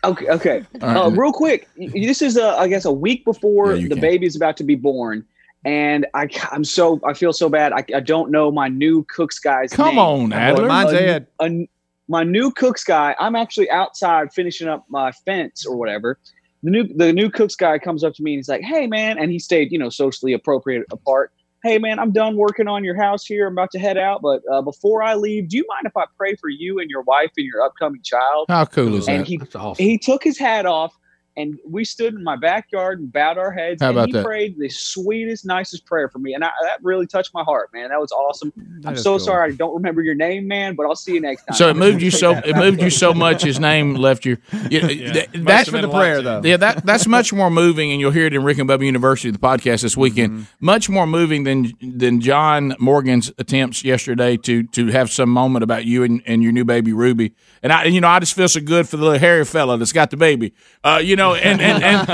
Okay, 0.04 0.28
okay. 0.30 0.64
All 0.84 0.88
right. 0.88 0.98
Uh, 0.98 1.10
real 1.10 1.32
quick, 1.34 1.68
this 1.78 2.22
is 2.22 2.38
uh, 2.38 2.56
I 2.58 2.68
guess 2.68 2.86
a 2.86 2.92
week 2.92 3.26
before 3.26 3.74
Yeah, 3.74 3.88
the 3.88 3.96
can. 3.96 4.02
baby 4.02 4.28
is 4.28 4.36
about 4.36 4.56
to 4.58 4.64
be 4.64 4.76
born, 4.76 5.26
and 5.64 6.06
I 6.14 6.28
I'm 6.52 6.64
so 6.64 7.00
I 7.04 7.14
feel 7.14 7.34
so 7.34 7.50
bad. 7.50 7.74
I, 7.74 7.84
I 7.96 8.02
don't 8.02 8.30
know 8.30 8.52
my 8.52 8.68
new 8.68 9.04
cooks 9.10 9.40
guy's 9.40 9.74
Come 9.74 9.96
name. 9.96 9.98
on, 9.98 10.32
Adler. 10.32 10.68
Mine's 10.68 10.92
A- 10.92 11.08
Ed. 11.08 11.28
a- 11.40 11.68
my 12.08 12.24
new 12.24 12.52
cooks 12.52 12.84
guy. 12.84 13.16
I'm 13.20 13.36
actually 13.36 13.70
outside 13.70 14.34
finishing 14.34 14.68
up 14.68 14.86
my 14.90 15.12
fence 15.12 15.66
or 15.66 15.76
whatever. 15.76 16.20
The 16.64 16.72
new 16.72 16.84
the 16.96 17.14
new 17.14 17.30
cooks 17.30 17.56
guy 17.56 17.78
comes 17.78 18.04
up 18.04 18.14
to 18.16 18.24
me 18.24 18.34
and 18.34 18.40
he's 18.40 18.50
like, 18.50 18.62
"Hey 18.62 18.88
man," 18.88 19.18
and 19.18 19.32
he 19.32 19.40
stayed 19.40 19.72
you 19.72 19.78
know 19.78 19.90
socially 19.90 20.34
appropriate 20.34 20.86
apart. 20.92 21.32
Hey 21.64 21.78
man, 21.78 22.00
I'm 22.00 22.12
done 22.12 22.38
working 22.38 22.68
on 22.68 22.84
your 22.84 22.96
house 22.96 23.26
here. 23.26 23.48
I'm 23.48 23.54
about 23.54 23.72
to 23.72 23.80
head 23.80 23.98
out, 23.98 24.22
but 24.22 24.42
uh, 24.52 24.62
before 24.62 25.02
I 25.02 25.16
leave, 25.16 25.50
do 25.50 25.58
you 25.58 25.66
mind 25.68 25.86
if 25.86 25.98
I 25.98 26.06
pray 26.18 26.36
for 26.36 26.50
you 26.50 26.80
and 26.80 26.90
your 26.90 27.02
wife 27.04 27.32
and 27.38 27.46
your 27.46 27.64
upcoming 27.64 28.02
child? 28.04 28.46
How 28.50 28.66
cool 28.66 28.96
is 28.96 29.08
and 29.08 29.26
that? 29.26 29.28
he 29.28 29.40
he 29.84 29.98
took 29.98 30.24
his 30.24 30.38
hat 30.38 30.66
off 30.66 30.96
and 31.38 31.58
we 31.68 31.84
stood 31.84 32.14
in 32.14 32.24
my 32.24 32.36
backyard 32.36 33.00
and 33.00 33.12
bowed 33.12 33.38
our 33.38 33.52
heads 33.52 33.82
How 33.82 33.90
and 33.90 33.98
about 33.98 34.08
he 34.08 34.14
that? 34.14 34.26
prayed 34.26 34.58
the 34.58 34.70
sweetest 34.70 35.46
nicest 35.46 35.86
prayer 35.86 36.10
for 36.10 36.20
me 36.20 36.34
and 36.34 36.44
I, 36.44 36.50
that 36.64 36.80
really 36.84 37.08
touched 37.08 37.34
my 37.34 37.44
heart 37.44 37.70
man 37.74 37.90
that 37.90 38.00
was 38.00 38.12
awesome 38.12 38.54
i'm 38.86 38.96
so 38.98 39.12
cool. 39.12 39.20
sorry 39.20 39.52
i 39.52 39.56
don't 39.56 39.74
remember 39.74 40.02
your 40.02 40.16
name 40.16 40.48
man 40.48 40.76
but 40.76 40.86
i'll 40.86 40.96
see 40.96 41.14
you 41.14 41.22
next 41.22 41.46
time 41.46 41.56
So 41.56 41.70
it 41.70 41.76
moved 41.76 42.02
you 42.02 42.12
so 42.12 42.32
it 42.46 42.56
moved 42.56 42.82
you 42.82 42.90
so 42.90 43.14
much. 43.14 43.44
His 43.44 43.60
name 43.60 43.96
left 43.96 44.26
you. 44.26 44.38
you 44.70 44.80
that- 45.14 45.34
Must 45.34 45.46
that's 45.46 45.70
for 45.70 45.82
the 45.82 45.90
prayer 45.90 46.22
though. 46.22 46.42
Yeah, 46.44 46.58
that 46.58 46.86
that's 46.86 47.08
much 47.08 47.32
more 47.34 47.50
moving, 47.50 47.92
and 47.92 48.00
you'll 48.00 48.12
hear 48.12 48.26
it 48.26 48.34
in 48.34 48.44
Rick 48.44 48.58
and 48.60 48.70
Bubba 48.70 48.86
University, 48.86 49.32
the 49.32 49.38
podcast 49.40 49.82
this 49.82 49.96
weekend. 49.98 50.32
Mm-hmm. 50.34 50.66
Much 50.66 50.90
more 50.90 51.06
moving 51.08 51.44
than 51.44 51.74
than 51.82 52.22
John 52.22 52.76
Morgan's 52.80 53.32
attempts 53.38 53.84
yesterday 53.84 54.38
to 54.38 54.64
to 54.64 54.88
have 54.88 55.12
some 55.12 55.30
moment 55.30 55.64
about 55.64 55.86
you 55.86 56.04
and, 56.04 56.22
and 56.26 56.42
your 56.44 56.52
new 56.52 56.66
baby 56.66 56.94
Ruby. 56.94 57.34
And 57.66 57.74
I, 57.74 57.86
you 57.86 58.00
know, 58.00 58.08
I 58.08 58.20
just 58.20 58.36
feel 58.36 58.48
so 58.48 58.62
good 58.62 58.88
for 58.88 58.96
the 58.96 59.04
little 59.04 59.18
hairy 59.18 59.44
fella 59.44 59.76
that's 59.80 59.92
got 59.92 60.12
the 60.12 60.18
baby. 60.18 60.54
Uh, 60.84 61.02
you 61.04 61.16
know, 61.16 61.34
and 61.34 61.60
and, 61.60 61.84
and, 61.84 62.08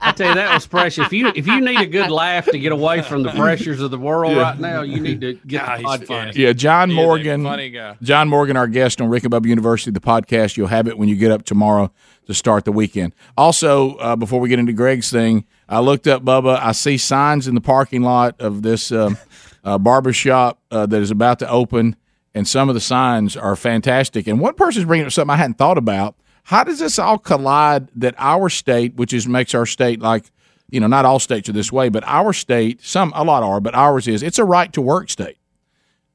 I 0.00 0.12
tell 0.16 0.28
you 0.30 0.34
that 0.36 0.54
was 0.54 0.66
precious. 0.66 1.04
If 1.04 1.12
you 1.12 1.28
if 1.36 1.46
you 1.46 1.60
need 1.60 1.78
a 1.78 1.84
good 1.86 2.10
laugh 2.10 2.46
to 2.46 2.58
get 2.58 2.72
away 2.72 3.02
from 3.02 3.24
the 3.24 3.30
pressures 3.30 3.82
of 3.82 3.90
the 3.90 3.98
world 3.98 4.32
Yeah. 4.34 4.42
right 4.42 4.58
now, 4.58 4.80
you 4.80 5.00
need 5.00 5.20
to 5.20 5.34
get 5.46 5.66
the 5.66 5.84
podcast. 5.84 6.34
Yeah, 6.34 6.54
John 6.54 6.88
He 6.88 6.96
is 6.96 6.98
a 6.98 7.04
Morgan. 7.04 7.42
funny 7.44 7.68
guy. 7.68 7.98
John 8.00 8.30
Morgan, 8.30 8.56
our 8.56 8.68
guest 8.68 9.02
on 9.02 9.10
Rick 9.10 9.24
and 9.24 9.32
Bubba 9.34 9.44
University, 9.44 9.90
the 9.90 10.00
podcast. 10.00 10.56
You'll 10.56 10.68
have 10.68 10.88
it 10.88 10.96
when 10.96 11.10
you 11.10 11.16
get 11.16 11.30
up 11.30 11.44
tomorrow 11.44 11.92
to 12.26 12.32
start 12.32 12.64
the 12.64 12.72
weekend. 12.72 13.14
Also, 13.36 13.96
uh, 13.96 14.16
before 14.16 14.40
we 14.40 14.48
get 14.48 14.58
into 14.58 14.72
Greg's 14.72 15.10
thing, 15.10 15.44
I 15.68 15.80
looked 15.80 16.06
up 16.06 16.24
Bubba. 16.24 16.58
I 16.58 16.72
see 16.72 16.96
signs 16.96 17.46
in 17.46 17.54
the 17.54 17.60
parking 17.60 18.00
lot 18.00 18.40
of 18.40 18.62
this 18.62 18.90
um, 18.92 19.18
uh, 19.62 19.76
barber 19.76 20.14
shop 20.14 20.58
uh, 20.70 20.86
that 20.86 21.02
is 21.02 21.10
about 21.10 21.40
to 21.40 21.50
open, 21.50 21.96
and 22.34 22.46
some 22.46 22.68
of 22.68 22.74
the 22.74 22.80
signs 22.80 23.36
are 23.36 23.56
fantastic. 23.56 24.26
And 24.26 24.40
one 24.40 24.54
person's 24.54 24.84
bringing 24.84 25.06
up 25.06 25.12
something 25.12 25.32
I 25.32 25.36
hadn't 25.36 25.58
thought 25.58 25.78
about. 25.78 26.16
How 26.44 26.64
does 26.64 26.78
this 26.78 26.98
all 26.98 27.18
collide 27.18 27.88
that 27.96 28.14
our 28.16 28.48
state, 28.48 28.94
which 28.94 29.12
is 29.12 29.26
makes 29.26 29.54
our 29.54 29.66
state 29.66 30.00
like 30.00 30.30
you 30.70 30.80
know, 30.80 30.86
not 30.86 31.06
all 31.06 31.18
states 31.18 31.48
are 31.48 31.52
this 31.52 31.72
way, 31.72 31.88
but 31.88 32.04
our 32.06 32.34
state, 32.34 32.82
some 32.82 33.10
a 33.16 33.24
lot 33.24 33.42
are, 33.42 33.58
but 33.58 33.74
ours 33.74 34.06
is. 34.06 34.22
It's 34.22 34.38
a 34.38 34.44
right 34.44 34.70
to 34.74 34.82
work 34.82 35.08
state 35.08 35.38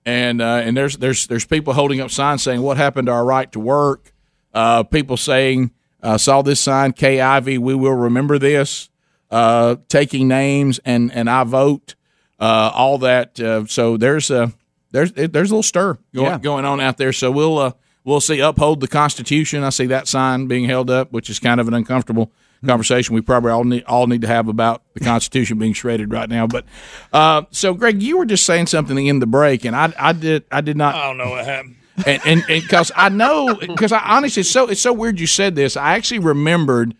and 0.05 0.41
uh, 0.41 0.61
and 0.63 0.75
there's 0.75 0.97
there's 0.97 1.27
there's 1.27 1.45
people 1.45 1.73
holding 1.73 2.01
up 2.01 2.11
signs 2.11 2.43
saying 2.43 2.61
what 2.61 2.77
happened 2.77 3.07
to 3.07 3.11
our 3.11 3.25
right 3.25 3.51
to 3.51 3.59
work. 3.59 4.13
Uh, 4.53 4.83
people 4.83 5.17
saying 5.17 5.71
uh, 6.01 6.17
saw 6.17 6.41
this 6.41 6.59
sign 6.59 6.93
KIV, 6.93 7.57
we 7.59 7.73
will 7.73 7.93
remember 7.93 8.37
this. 8.37 8.89
Uh, 9.31 9.77
taking 9.87 10.27
names 10.27 10.79
and 10.85 11.11
and 11.11 11.29
I 11.29 11.43
vote. 11.43 11.95
Uh, 12.39 12.71
all 12.73 12.97
that. 12.97 13.39
Uh, 13.39 13.65
so 13.65 13.95
there's 13.95 14.29
a 14.29 14.51
there's 14.93 15.11
there's 15.11 15.51
a 15.51 15.53
little 15.53 15.63
stir 15.63 15.97
going, 16.15 16.27
Yeah. 16.27 16.37
going 16.39 16.63
on 16.63 16.79
out 16.79 16.97
there. 16.97 17.11
So 17.11 17.29
we'll 17.31 17.57
uh, 17.57 17.71
we'll 18.05 18.21
see 18.21 18.39
uphold 18.39 18.79
the 18.79 18.87
Constitution. 18.87 19.63
I 19.63 19.69
see 19.69 19.87
that 19.87 20.07
sign 20.07 20.47
being 20.47 20.63
held 20.65 20.89
up, 20.89 21.11
which 21.11 21.29
is 21.29 21.39
kind 21.39 21.59
of 21.59 21.67
an 21.67 21.73
uncomfortable 21.73 22.31
conversation 22.65 23.13
we 23.13 23.19
probably 23.19 23.51
all 23.51 23.65
need 23.65 23.83
all 23.83 24.07
need 24.07 24.21
to 24.21 24.27
have 24.27 24.47
about 24.47 24.81
the 24.93 25.01
Constitution 25.01 25.59
being 25.59 25.73
shredded 25.73 26.13
right 26.13 26.29
now. 26.29 26.47
But 26.47 26.63
uh, 27.11 27.41
so, 27.51 27.73
Greg, 27.73 28.01
you 28.01 28.17
were 28.17 28.25
just 28.25 28.45
saying 28.45 28.67
something 28.67 29.05
in 29.05 29.19
the 29.19 29.27
break, 29.27 29.65
and 29.65 29.75
I 29.75 29.93
I 29.99 30.13
did 30.13 30.45
I 30.49 30.61
did 30.61 30.77
not. 30.77 30.95
I 30.95 31.07
don't 31.07 31.17
know 31.17 31.31
what 31.31 31.43
happened. 31.45 31.75
and 32.07 32.21
and 32.25 32.43
because 32.47 32.91
I 32.95 33.09
know 33.09 33.53
because 33.55 33.91
I 33.91 33.99
honestly 33.99 34.41
it's 34.41 34.49
so 34.49 34.67
it's 34.67 34.81
so 34.81 34.93
weird 34.93 35.19
you 35.19 35.27
said 35.27 35.55
this. 35.55 35.75
I 35.75 35.95
actually 35.95 36.19
remembered 36.19 36.95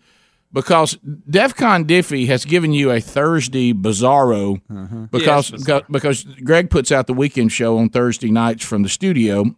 because 0.54 0.94
DefCon 1.28 1.84
Diffie 1.84 2.28
has 2.28 2.44
given 2.44 2.72
you 2.72 2.92
a 2.92 3.00
Thursday 3.00 3.72
Bizarro 3.72 4.62
uh-huh. 4.70 5.08
because 5.10 5.50
Yes, 5.50 5.62
because, 5.64 5.82
because 5.90 6.24
Greg 6.42 6.70
puts 6.70 6.92
out 6.92 7.08
the 7.08 7.12
weekend 7.12 7.52
show 7.52 7.76
on 7.76 7.90
Thursday 7.90 8.30
nights 8.30 8.64
from 8.64 8.82
the 8.82 8.88
studio. 8.88 9.56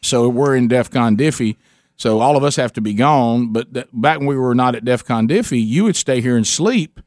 So 0.00 0.28
we're 0.28 0.56
in 0.56 0.68
DefCon 0.68 1.16
Diffie. 1.16 1.56
So 1.96 2.20
all 2.20 2.36
of 2.36 2.42
us 2.42 2.56
have 2.56 2.72
to 2.72 2.80
be 2.80 2.94
gone. 2.94 3.52
But 3.52 3.74
th- 3.74 3.88
back 3.92 4.18
when 4.18 4.26
we 4.26 4.36
were 4.36 4.54
not 4.54 4.74
at 4.74 4.84
DefCon 4.84 5.28
Diffie, 5.28 5.64
you 5.64 5.84
would 5.84 5.96
stay 5.96 6.22
here 6.22 6.36
and 6.36 6.46
sleep 6.46 6.98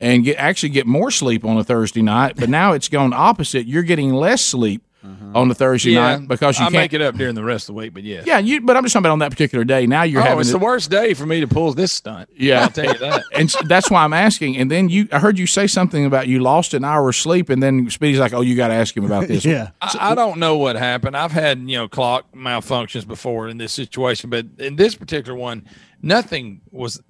and 0.00 0.24
get 0.24 0.38
actually 0.38 0.70
get 0.70 0.86
more 0.86 1.10
sleep 1.10 1.44
on 1.44 1.58
a 1.58 1.62
Thursday 1.62 2.02
night. 2.02 2.36
But 2.36 2.48
now 2.48 2.72
it's 2.72 2.88
gone 2.88 3.12
opposite. 3.12 3.66
You're 3.66 3.82
getting 3.82 4.14
less 4.14 4.42
sleep 4.42 4.82
Mm-hmm. 5.04 5.34
on 5.34 5.48
the 5.48 5.54
Thursday 5.54 5.92
yeah, 5.92 6.18
night 6.18 6.28
because 6.28 6.58
you 6.58 6.66
I 6.66 6.68
can't 6.68 6.74
make 6.74 6.92
it 6.92 7.00
up 7.00 7.14
during 7.14 7.34
the 7.34 7.42
rest 7.42 7.70
of 7.70 7.74
the 7.74 7.78
week, 7.78 7.94
but 7.94 8.02
yeah. 8.02 8.22
yeah, 8.26 8.38
you. 8.38 8.60
But 8.60 8.76
I'm 8.76 8.82
just 8.82 8.92
talking 8.92 9.06
about 9.06 9.12
on 9.12 9.20
that 9.20 9.30
particular 9.30 9.64
day. 9.64 9.86
Now 9.86 10.02
you're 10.02 10.20
oh, 10.20 10.24
having 10.24 10.40
it's 10.40 10.50
to- 10.50 10.58
the 10.58 10.64
worst 10.64 10.90
day 10.90 11.14
for 11.14 11.24
me 11.24 11.40
to 11.40 11.48
pull 11.48 11.72
this 11.72 11.90
stunt. 11.90 12.28
Yeah, 12.36 12.64
I'll 12.64 12.68
tell 12.68 12.84
you 12.84 12.98
that. 12.98 13.24
and 13.34 13.48
that's 13.64 13.90
why 13.90 14.04
I'm 14.04 14.12
asking. 14.12 14.58
And 14.58 14.70
then 14.70 14.90
you, 14.90 15.08
I 15.10 15.18
heard 15.18 15.38
you 15.38 15.46
say 15.46 15.66
something 15.66 16.04
about 16.04 16.28
you 16.28 16.40
lost 16.40 16.74
an 16.74 16.84
hour 16.84 17.08
of 17.08 17.16
sleep, 17.16 17.48
and 17.48 17.62
then 17.62 17.88
Speedy's 17.88 18.18
like, 18.18 18.34
"Oh, 18.34 18.42
you 18.42 18.54
got 18.54 18.68
to 18.68 18.74
ask 18.74 18.94
him 18.94 19.06
about 19.06 19.26
this." 19.26 19.46
I, 19.46 19.70
I 19.80 20.14
don't 20.14 20.38
know 20.38 20.58
what 20.58 20.76
happened. 20.76 21.16
I've 21.16 21.32
had 21.32 21.60
you 21.60 21.78
know 21.78 21.88
clock 21.88 22.30
malfunctions 22.34 23.08
before 23.08 23.48
in 23.48 23.56
this 23.56 23.72
situation, 23.72 24.28
but 24.28 24.44
in 24.58 24.76
this 24.76 24.94
particular 24.96 25.38
one, 25.38 25.64
nothing 26.02 26.60
was 26.70 27.00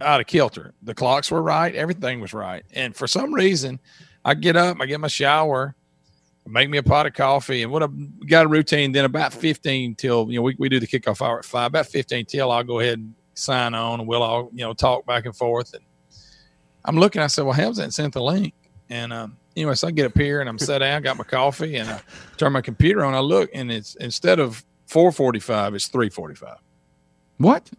out 0.00 0.20
of 0.20 0.28
kilter. 0.28 0.74
The 0.82 0.94
clocks 0.94 1.28
were 1.28 1.42
right, 1.42 1.74
everything 1.74 2.20
was 2.20 2.32
right, 2.32 2.64
and 2.72 2.94
for 2.94 3.08
some 3.08 3.34
reason, 3.34 3.80
I 4.24 4.34
get 4.34 4.54
up, 4.54 4.80
I 4.80 4.86
get 4.86 5.00
my 5.00 5.08
shower, 5.08 5.74
make 6.46 6.68
me 6.68 6.78
a 6.78 6.82
pot 6.82 7.06
of 7.06 7.14
coffee, 7.14 7.62
and 7.62 7.70
what 7.72 7.82
I've 7.82 8.26
got 8.26 8.46
a 8.46 8.48
routine. 8.48 8.92
Then 8.92 9.04
about 9.04 9.32
fifteen 9.32 9.94
till 9.94 10.30
you 10.30 10.36
know 10.38 10.42
we, 10.42 10.56
we 10.58 10.68
do 10.68 10.80
the 10.80 10.86
kickoff 10.86 11.24
hour 11.24 11.38
at 11.38 11.44
five. 11.44 11.66
About 11.68 11.86
fifteen 11.86 12.24
till 12.26 12.50
I'll 12.50 12.64
go 12.64 12.80
ahead 12.80 12.98
and 12.98 13.14
sign 13.34 13.74
on, 13.74 14.00
and 14.00 14.08
we'll 14.08 14.22
all 14.22 14.50
you 14.52 14.64
know 14.64 14.74
talk 14.74 15.06
back 15.06 15.26
and 15.26 15.36
forth. 15.36 15.74
And 15.74 15.84
I'm 16.84 16.96
looking. 16.98 17.22
I 17.22 17.26
said, 17.28 17.44
"Well, 17.44 17.54
how's 17.54 17.76
that 17.76 17.92
sent 17.92 18.14
the 18.14 18.22
link?" 18.22 18.54
And 18.90 19.12
um, 19.12 19.36
anyway, 19.56 19.74
so 19.74 19.88
I 19.88 19.90
get 19.90 20.06
up 20.06 20.16
here 20.18 20.40
and 20.40 20.48
I'm 20.48 20.58
sat 20.58 20.78
down, 20.78 21.02
got 21.02 21.16
my 21.16 21.24
coffee, 21.24 21.76
and 21.76 21.88
I 21.88 22.00
turn 22.36 22.52
my 22.52 22.60
computer 22.60 23.04
on. 23.04 23.14
I 23.14 23.20
look, 23.20 23.48
and 23.54 23.70
it's 23.72 23.94
instead 23.96 24.38
of 24.38 24.64
4:45, 24.88 25.74
it's 25.74 25.88
3:45. 25.88 26.56
What? 27.38 27.70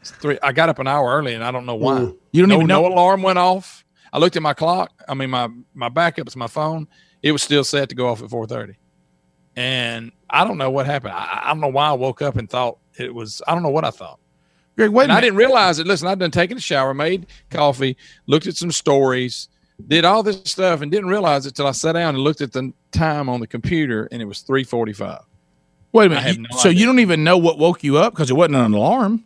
It's 0.00 0.10
three. 0.10 0.38
I 0.42 0.52
got 0.52 0.68
up 0.68 0.78
an 0.80 0.86
hour 0.86 1.16
early, 1.16 1.34
and 1.34 1.44
I 1.44 1.50
don't 1.50 1.64
know 1.64 1.76
why. 1.76 2.00
Ooh. 2.00 2.18
You 2.32 2.42
don't 2.42 2.48
no, 2.48 2.56
even 2.56 2.66
know- 2.66 2.82
No 2.82 2.92
alarm 2.92 3.22
went 3.22 3.38
off. 3.38 3.84
I 4.12 4.18
looked 4.18 4.36
at 4.36 4.42
my 4.42 4.52
clock. 4.52 4.90
I 5.08 5.14
mean, 5.14 5.30
my 5.30 5.48
my 5.74 5.88
backup 5.88 6.28
is 6.28 6.36
my 6.36 6.46
phone. 6.46 6.88
It 7.22 7.32
was 7.32 7.42
still 7.42 7.64
set 7.64 7.88
to 7.90 7.94
go 7.94 8.08
off 8.08 8.22
at 8.22 8.30
4:30, 8.30 8.74
and 9.56 10.12
I 10.28 10.44
don't 10.44 10.58
know 10.58 10.70
what 10.70 10.86
happened. 10.86 11.14
I, 11.14 11.42
I 11.44 11.48
don't 11.48 11.60
know 11.60 11.68
why 11.68 11.88
I 11.88 11.92
woke 11.92 12.22
up 12.22 12.36
and 12.36 12.48
thought 12.48 12.78
it 12.98 13.14
was. 13.14 13.42
I 13.46 13.54
don't 13.54 13.62
know 13.62 13.70
what 13.70 13.84
I 13.84 13.90
thought. 13.90 14.18
Greg, 14.76 14.90
wait 14.90 15.10
I 15.10 15.20
didn't 15.20 15.36
realize 15.36 15.78
it. 15.78 15.86
Listen, 15.86 16.08
I'd 16.08 16.18
done 16.18 16.30
taken 16.30 16.56
a 16.56 16.60
shower, 16.60 16.94
made 16.94 17.26
coffee, 17.50 17.96
looked 18.26 18.46
at 18.46 18.56
some 18.56 18.72
stories, 18.72 19.48
did 19.86 20.04
all 20.04 20.22
this 20.22 20.40
stuff, 20.44 20.80
and 20.80 20.90
didn't 20.90 21.10
realize 21.10 21.44
it 21.44 21.54
till 21.54 21.66
I 21.66 21.72
sat 21.72 21.92
down 21.92 22.14
and 22.14 22.24
looked 22.24 22.40
at 22.40 22.52
the 22.52 22.72
time 22.90 23.28
on 23.28 23.40
the 23.40 23.46
computer, 23.46 24.08
and 24.10 24.22
it 24.22 24.24
was 24.24 24.40
three 24.40 24.64
forty-five. 24.64 25.20
Wait 25.92 26.06
a 26.06 26.08
minute. 26.08 26.38
no 26.40 26.56
so 26.56 26.70
idea. 26.70 26.80
you 26.80 26.86
don't 26.86 27.00
even 27.00 27.22
know 27.22 27.36
what 27.36 27.58
woke 27.58 27.84
you 27.84 27.98
up 27.98 28.14
because 28.14 28.30
it 28.30 28.34
wasn't 28.34 28.56
an 28.56 28.72
alarm. 28.72 29.24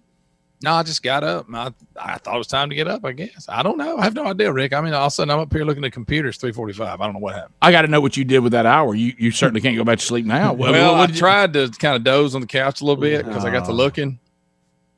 No, 0.62 0.72
I 0.72 0.82
just 0.82 1.02
got 1.02 1.22
up. 1.22 1.46
I, 1.52 1.70
I 2.00 2.16
thought 2.18 2.34
it 2.34 2.38
was 2.38 2.46
time 2.46 2.70
to 2.70 2.74
get 2.74 2.88
up. 2.88 3.04
I 3.04 3.12
guess 3.12 3.46
I 3.48 3.62
don't 3.62 3.76
know. 3.76 3.98
I 3.98 4.04
have 4.04 4.14
no 4.14 4.24
idea, 4.26 4.50
Rick. 4.52 4.72
I 4.72 4.80
mean, 4.80 4.94
all 4.94 5.02
of 5.04 5.08
a 5.08 5.10
sudden 5.10 5.30
I'm 5.30 5.40
up 5.40 5.52
here 5.52 5.64
looking 5.64 5.84
at 5.84 5.92
computers, 5.92 6.38
three 6.38 6.52
forty-five. 6.52 6.98
I 7.00 7.04
don't 7.04 7.12
know 7.12 7.18
what 7.18 7.34
happened. 7.34 7.54
I 7.60 7.70
got 7.72 7.82
to 7.82 7.88
know 7.88 8.00
what 8.00 8.16
you 8.16 8.24
did 8.24 8.38
with 8.40 8.52
that 8.52 8.64
hour. 8.64 8.94
You 8.94 9.12
you 9.18 9.30
certainly 9.30 9.60
can't 9.60 9.76
go 9.76 9.84
back 9.84 9.98
to 9.98 10.04
sleep 10.04 10.24
now. 10.24 10.54
What- 10.54 10.72
Well, 10.72 10.94
what 10.96 11.10
I 11.10 11.12
you- 11.12 11.18
tried 11.18 11.52
to 11.52 11.68
kind 11.78 11.94
of 11.94 12.04
doze 12.04 12.34
on 12.34 12.40
the 12.40 12.46
couch 12.46 12.80
a 12.80 12.84
little 12.84 13.00
bit 13.00 13.26
because 13.26 13.44
I 13.44 13.50
got 13.50 13.66
to 13.66 13.72
looking, 13.72 14.18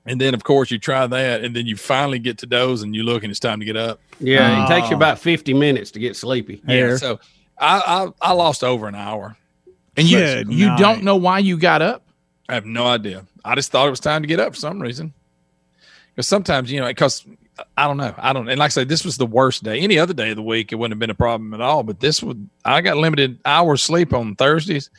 and 0.06 0.20
then 0.20 0.32
of 0.32 0.44
course 0.44 0.70
you 0.70 0.78
try 0.78 1.06
that, 1.09 1.42
and 1.42 1.56
then 1.56 1.66
you 1.66 1.76
finally 1.76 2.20
get 2.20 2.38
to 2.38 2.46
doze, 2.46 2.82
and 2.82 2.94
you 2.94 3.02
look, 3.02 3.24
and 3.24 3.30
it's 3.32 3.40
time 3.40 3.59
to 3.59 3.66
get 3.66 3.76
up. 3.76 4.00
Yeah, 4.20 4.64
it 4.64 4.68
takes 4.68 4.90
you 4.90 4.96
about 4.96 5.18
50 5.18 5.54
minutes 5.54 5.90
to 5.92 5.98
get 5.98 6.14
sleepy. 6.16 6.62
Yeah, 6.68 6.96
so 6.96 7.18
I, 7.59 8.09
I 8.22 8.28
I 8.30 8.32
lost 8.32 8.62
over 8.62 8.86
an 8.86 8.94
hour. 8.94 9.36
And 9.96 10.09
you 10.09 10.18
you 10.48 10.66
night. 10.68 10.78
don't 10.78 11.02
know 11.02 11.16
why 11.16 11.40
you 11.40 11.59
got 11.59 11.82
up. 11.82 12.04
I 12.48 12.54
have 12.54 12.64
no 12.64 12.86
idea. 12.86 13.26
I 13.44 13.56
just 13.56 13.72
thought 13.72 13.88
it 13.88 13.90
was 13.90 13.98
time 14.00 14.22
to 14.22 14.28
get 14.28 14.38
up 14.38 14.54
for 14.54 14.61
some 14.61 14.80
reason. 14.80 15.12
Because 16.18 16.26
sometimes, 16.26 16.72
you 16.72 16.80
know, 16.80 16.88
because 16.88 17.24
I 17.76 17.86
don't 17.86 17.96
know. 17.96 18.12
I 18.18 18.32
don't. 18.32 18.48
And 18.48 18.58
like 18.58 18.70
I 18.70 18.74
say, 18.74 18.82
this 18.82 19.04
was 19.04 19.18
the 19.18 19.24
worst 19.24 19.62
day. 19.62 19.78
Any 19.78 20.00
other 20.00 20.12
day 20.12 20.30
of 20.30 20.36
the 20.36 20.42
week, 20.42 20.72
it 20.72 20.74
wouldn't 20.74 20.90
have 20.90 20.98
been 20.98 21.10
a 21.10 21.14
problem 21.14 21.54
at 21.54 21.60
all. 21.60 21.84
But 21.84 22.00
this 22.00 22.24
would. 22.24 22.48
I 22.64 22.80
got 22.80 22.96
limited 22.96 23.38
hours 23.44 23.84
sleep 23.84 24.12
on 24.12 24.34
Thursdays, 24.34 24.90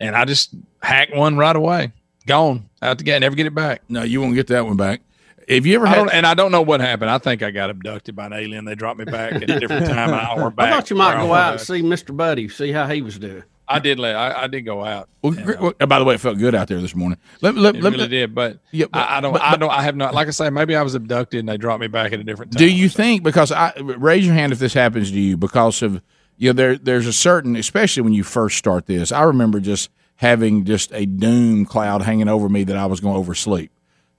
and 0.00 0.16
I 0.16 0.24
just 0.24 0.52
hacked 0.82 1.14
one 1.14 1.36
right 1.36 1.54
away. 1.54 1.92
Gone 2.26 2.68
out 2.82 2.98
the 2.98 3.04
gate. 3.04 3.20
Never 3.20 3.36
get 3.36 3.46
it 3.46 3.54
back. 3.54 3.82
No, 3.88 4.02
you 4.02 4.20
won't 4.20 4.34
get 4.34 4.48
that 4.48 4.66
one 4.66 4.76
back. 4.76 5.00
If 5.46 5.64
you 5.64 5.76
ever 5.76 5.86
had? 5.86 5.94
don't, 5.94 6.12
and 6.12 6.26
I 6.26 6.34
don't 6.34 6.50
know 6.50 6.62
what 6.62 6.80
happened. 6.80 7.08
I 7.08 7.18
think 7.18 7.44
I 7.44 7.52
got 7.52 7.70
abducted 7.70 8.16
by 8.16 8.26
an 8.26 8.32
alien. 8.32 8.64
They 8.64 8.74
dropped 8.74 8.98
me 8.98 9.04
back 9.04 9.34
at 9.34 9.48
a 9.48 9.60
different 9.60 9.86
time, 9.86 10.08
an 10.08 10.18
hour 10.18 10.50
back. 10.50 10.66
I 10.66 10.70
thought 10.72 10.90
you 10.90 10.96
might 10.96 11.20
go 11.20 11.32
out 11.32 11.52
and 11.52 11.60
see 11.60 11.82
Mr. 11.82 12.16
Buddy, 12.16 12.48
see 12.48 12.72
how 12.72 12.88
he 12.88 13.00
was 13.00 13.16
doing. 13.16 13.44
I 13.66 13.78
did. 13.78 13.98
Let, 13.98 14.14
I, 14.14 14.42
I 14.42 14.46
did 14.46 14.62
go 14.62 14.84
out. 14.84 15.08
Well, 15.22 15.32
gr- 15.32 15.54
well, 15.58 15.72
by 15.86 15.98
the 15.98 16.04
way, 16.04 16.14
it 16.14 16.20
felt 16.20 16.36
good 16.38 16.54
out 16.54 16.68
there 16.68 16.80
this 16.80 16.94
morning. 16.94 17.18
Let, 17.40 17.54
let, 17.54 17.76
It 17.76 17.82
let- 17.82 17.92
really 17.94 18.08
did, 18.08 18.34
but, 18.34 18.58
Yeah, 18.72 18.86
but- 18.92 18.98
I, 18.98 19.16
I 19.18 19.20
don't. 19.20 19.32
but- 19.32 19.42
I 19.42 19.56
don't. 19.56 19.70
I 19.70 19.82
have 19.82 19.96
not. 19.96 20.12
Like 20.14 20.28
I 20.28 20.32
say, 20.32 20.50
maybe 20.50 20.76
I 20.76 20.82
was 20.82 20.94
abducted 20.94 21.40
and 21.40 21.48
they 21.48 21.56
dropped 21.56 21.80
me 21.80 21.86
back 21.86 22.12
at 22.12 22.20
a 22.20 22.24
different 22.24 22.52
time. 22.52 22.58
Do 22.58 22.70
you 22.70 22.88
think 22.88 23.22
because 23.22 23.50
I 23.52 23.72
raise 23.78 24.26
your 24.26 24.34
hand 24.34 24.52
if 24.52 24.58
this 24.58 24.74
happens 24.74 25.10
to 25.10 25.18
you 25.18 25.36
because 25.36 25.80
of 25.82 26.02
you 26.36 26.50
know 26.50 26.52
there 26.52 26.76
there's 26.76 27.06
a 27.06 27.12
certain 27.12 27.56
especially 27.56 28.02
when 28.02 28.12
you 28.12 28.22
first 28.24 28.58
start 28.58 28.86
this. 28.86 29.12
I 29.12 29.22
remember 29.22 29.60
just 29.60 29.88
having 30.16 30.64
just 30.64 30.92
a 30.92 31.06
doom 31.06 31.64
cloud 31.64 32.02
hanging 32.02 32.28
over 32.28 32.48
me 32.48 32.64
that 32.64 32.76
I 32.76 32.86
was 32.86 33.00
going 33.00 33.14
to 33.14 33.18
oversleep. 33.18 33.70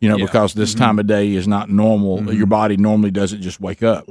You 0.02 0.10
know, 0.10 0.18
Yeah. 0.18 0.26
because 0.26 0.54
this 0.54 0.74
Mhm. 0.76 0.80
time 0.80 1.00
of 1.00 1.08
day 1.08 1.34
is 1.34 1.48
not 1.48 1.70
normal. 1.70 2.34
Your 2.34 2.48
body 2.48 2.78
normally 2.78 3.12
doesn't 3.12 3.42
just 3.42 3.62
wake 3.62 3.82
up. 3.84 4.06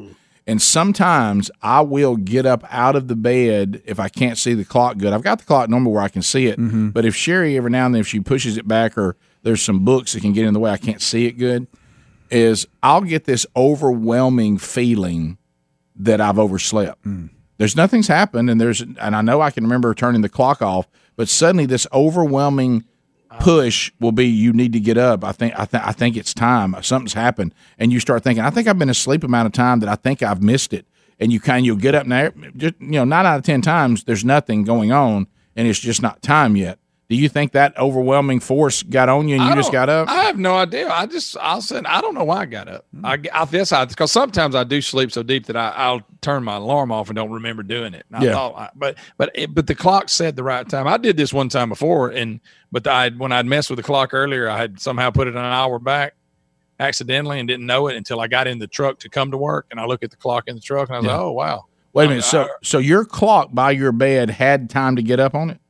And 0.46 0.60
sometimes 0.60 1.50
I 1.62 1.80
will 1.80 2.16
get 2.16 2.44
up 2.44 2.64
out 2.70 2.96
of 2.96 3.08
the 3.08 3.16
bed 3.16 3.82
if 3.86 3.98
I 3.98 4.08
can't 4.08 4.36
see 4.36 4.52
the 4.52 4.64
clock 4.64 4.98
good. 4.98 5.12
I've 5.12 5.22
got 5.22 5.38
the 5.38 5.44
clock 5.44 5.70
normal 5.70 5.92
where 5.92 6.02
I 6.02 6.08
can 6.08 6.20
see 6.20 6.46
it. 6.46 6.58
Mm-hmm. 6.58 6.90
But 6.90 7.06
if 7.06 7.16
Sherry 7.16 7.56
every 7.56 7.70
now 7.70 7.86
and 7.86 7.94
then 7.94 8.00
if 8.00 8.06
she 8.06 8.20
pushes 8.20 8.58
it 8.58 8.68
back 8.68 8.98
or 8.98 9.16
there's 9.42 9.62
some 9.62 9.84
books 9.84 10.12
that 10.12 10.20
can 10.20 10.34
get 10.34 10.44
in 10.44 10.52
the 10.52 10.60
way, 10.60 10.70
I 10.70 10.76
can't 10.76 11.00
see 11.00 11.26
it 11.26 11.32
good 11.32 11.66
is 12.30 12.66
I'll 12.82 13.02
get 13.02 13.24
this 13.24 13.46
overwhelming 13.54 14.58
feeling 14.58 15.38
that 15.96 16.20
I've 16.20 16.38
overslept. 16.38 17.02
Mm. 17.04 17.30
There's 17.58 17.76
nothing's 17.76 18.08
happened, 18.08 18.50
and 18.50 18.60
there's 18.60 18.80
and 18.80 18.98
I 18.98 19.22
know 19.22 19.40
I 19.40 19.50
can 19.50 19.64
remember 19.64 19.94
turning 19.94 20.22
the 20.22 20.28
clock 20.28 20.60
off, 20.60 20.88
but 21.16 21.28
suddenly 21.28 21.66
this 21.66 21.86
overwhelming 21.92 22.84
push 23.40 23.92
will 24.00 24.12
be 24.12 24.26
you 24.26 24.52
need 24.52 24.72
to 24.72 24.80
get 24.80 24.96
up. 24.96 25.24
I 25.24 25.32
think 25.32 25.58
I 25.58 25.64
think 25.64 25.86
I 25.86 25.92
think 25.92 26.16
it's 26.16 26.34
time. 26.34 26.74
Something's 26.82 27.14
happened, 27.14 27.54
and 27.78 27.92
you 27.92 28.00
start 28.00 28.22
thinking 28.22 28.44
I 28.44 28.50
think 28.50 28.68
I've 28.68 28.78
been 28.78 28.90
asleep 28.90 29.24
amount 29.24 29.46
of 29.46 29.52
time 29.52 29.80
that 29.80 29.88
I 29.88 29.96
think 29.96 30.22
I've 30.22 30.42
missed 30.42 30.72
it, 30.72 30.86
and 31.18 31.32
you 31.32 31.40
kind 31.40 31.60
of 31.60 31.66
you'll 31.66 31.76
get 31.76 31.94
up 31.94 32.06
now. 32.06 32.30
Just 32.56 32.74
you 32.80 32.92
know, 32.92 33.04
nine 33.04 33.26
out 33.26 33.38
of 33.38 33.44
ten 33.44 33.62
times 33.62 34.04
there's 34.04 34.24
nothing 34.24 34.64
going 34.64 34.92
on, 34.92 35.26
and 35.56 35.68
it's 35.68 35.78
just 35.78 36.02
not 36.02 36.22
time 36.22 36.56
yet. 36.56 36.78
Do 37.10 37.16
you 37.16 37.28
think 37.28 37.52
that 37.52 37.76
overwhelming 37.78 38.40
force 38.40 38.82
got 38.82 39.10
on 39.10 39.28
you 39.28 39.36
and 39.36 39.44
you 39.44 39.54
just 39.54 39.70
got 39.70 39.90
up? 39.90 40.08
I 40.08 40.24
have 40.24 40.38
no 40.38 40.54
idea. 40.56 40.88
I 40.90 41.04
just 41.04 41.36
I'll 41.38 41.60
say 41.60 41.82
I 41.84 42.00
don't 42.00 42.14
know 42.14 42.24
why 42.24 42.38
I 42.38 42.46
got 42.46 42.66
up. 42.66 42.86
I, 43.04 43.18
I 43.32 43.44
guess 43.44 43.72
I 43.72 43.84
because 43.84 44.10
sometimes 44.10 44.54
I 44.54 44.64
do 44.64 44.80
sleep 44.80 45.12
so 45.12 45.22
deep 45.22 45.44
that 45.46 45.56
I, 45.56 45.68
I'll 45.76 46.00
turn 46.22 46.44
my 46.44 46.56
alarm 46.56 46.90
off 46.90 47.08
and 47.10 47.16
don't 47.16 47.30
remember 47.30 47.62
doing 47.62 47.92
it. 47.92 48.06
And 48.08 48.16
I 48.16 48.24
Yeah. 48.26 48.32
thought, 48.32 48.54
I, 48.56 48.70
but 48.74 48.96
but 49.18 49.30
it, 49.34 49.54
but 49.54 49.66
the 49.66 49.74
clock 49.74 50.08
said 50.08 50.34
the 50.34 50.42
right 50.42 50.66
time. 50.66 50.86
I 50.88 50.96
did 50.96 51.18
this 51.18 51.30
one 51.32 51.50
time 51.50 51.68
before, 51.68 52.08
and 52.08 52.40
but 52.72 52.86
I 52.86 53.10
when 53.10 53.32
I'd 53.32 53.44
messed 53.44 53.68
with 53.68 53.76
the 53.76 53.82
clock 53.82 54.14
earlier, 54.14 54.48
I 54.48 54.56
had 54.56 54.80
somehow 54.80 55.10
put 55.10 55.28
it 55.28 55.34
an 55.34 55.44
hour 55.44 55.78
back 55.78 56.14
accidentally 56.80 57.38
and 57.38 57.46
didn't 57.46 57.66
know 57.66 57.86
it 57.88 57.96
until 57.96 58.20
I 58.20 58.26
got 58.28 58.46
in 58.46 58.58
the 58.58 58.66
truck 58.66 58.98
to 59.00 59.10
come 59.10 59.30
to 59.30 59.36
work, 59.36 59.66
and 59.70 59.78
I 59.78 59.84
look 59.84 60.02
at 60.02 60.10
the 60.10 60.16
clock 60.16 60.44
in 60.48 60.54
the 60.54 60.60
truck 60.62 60.88
and 60.88 60.96
I 60.96 60.98
was 61.00 61.06
Yeah. 61.06 61.12
like, 61.12 61.20
oh 61.20 61.32
wow. 61.32 61.64
Wait 61.92 62.06
a 62.06 62.08
minute. 62.08 62.24
So 62.24 62.48
so 62.62 62.78
your 62.78 63.04
clock 63.04 63.50
by 63.52 63.70
your 63.72 63.92
bed 63.92 64.30
had 64.30 64.70
time 64.70 64.96
to 64.96 65.02
get 65.02 65.20
up 65.20 65.34
on 65.34 65.50
it? 65.50 65.60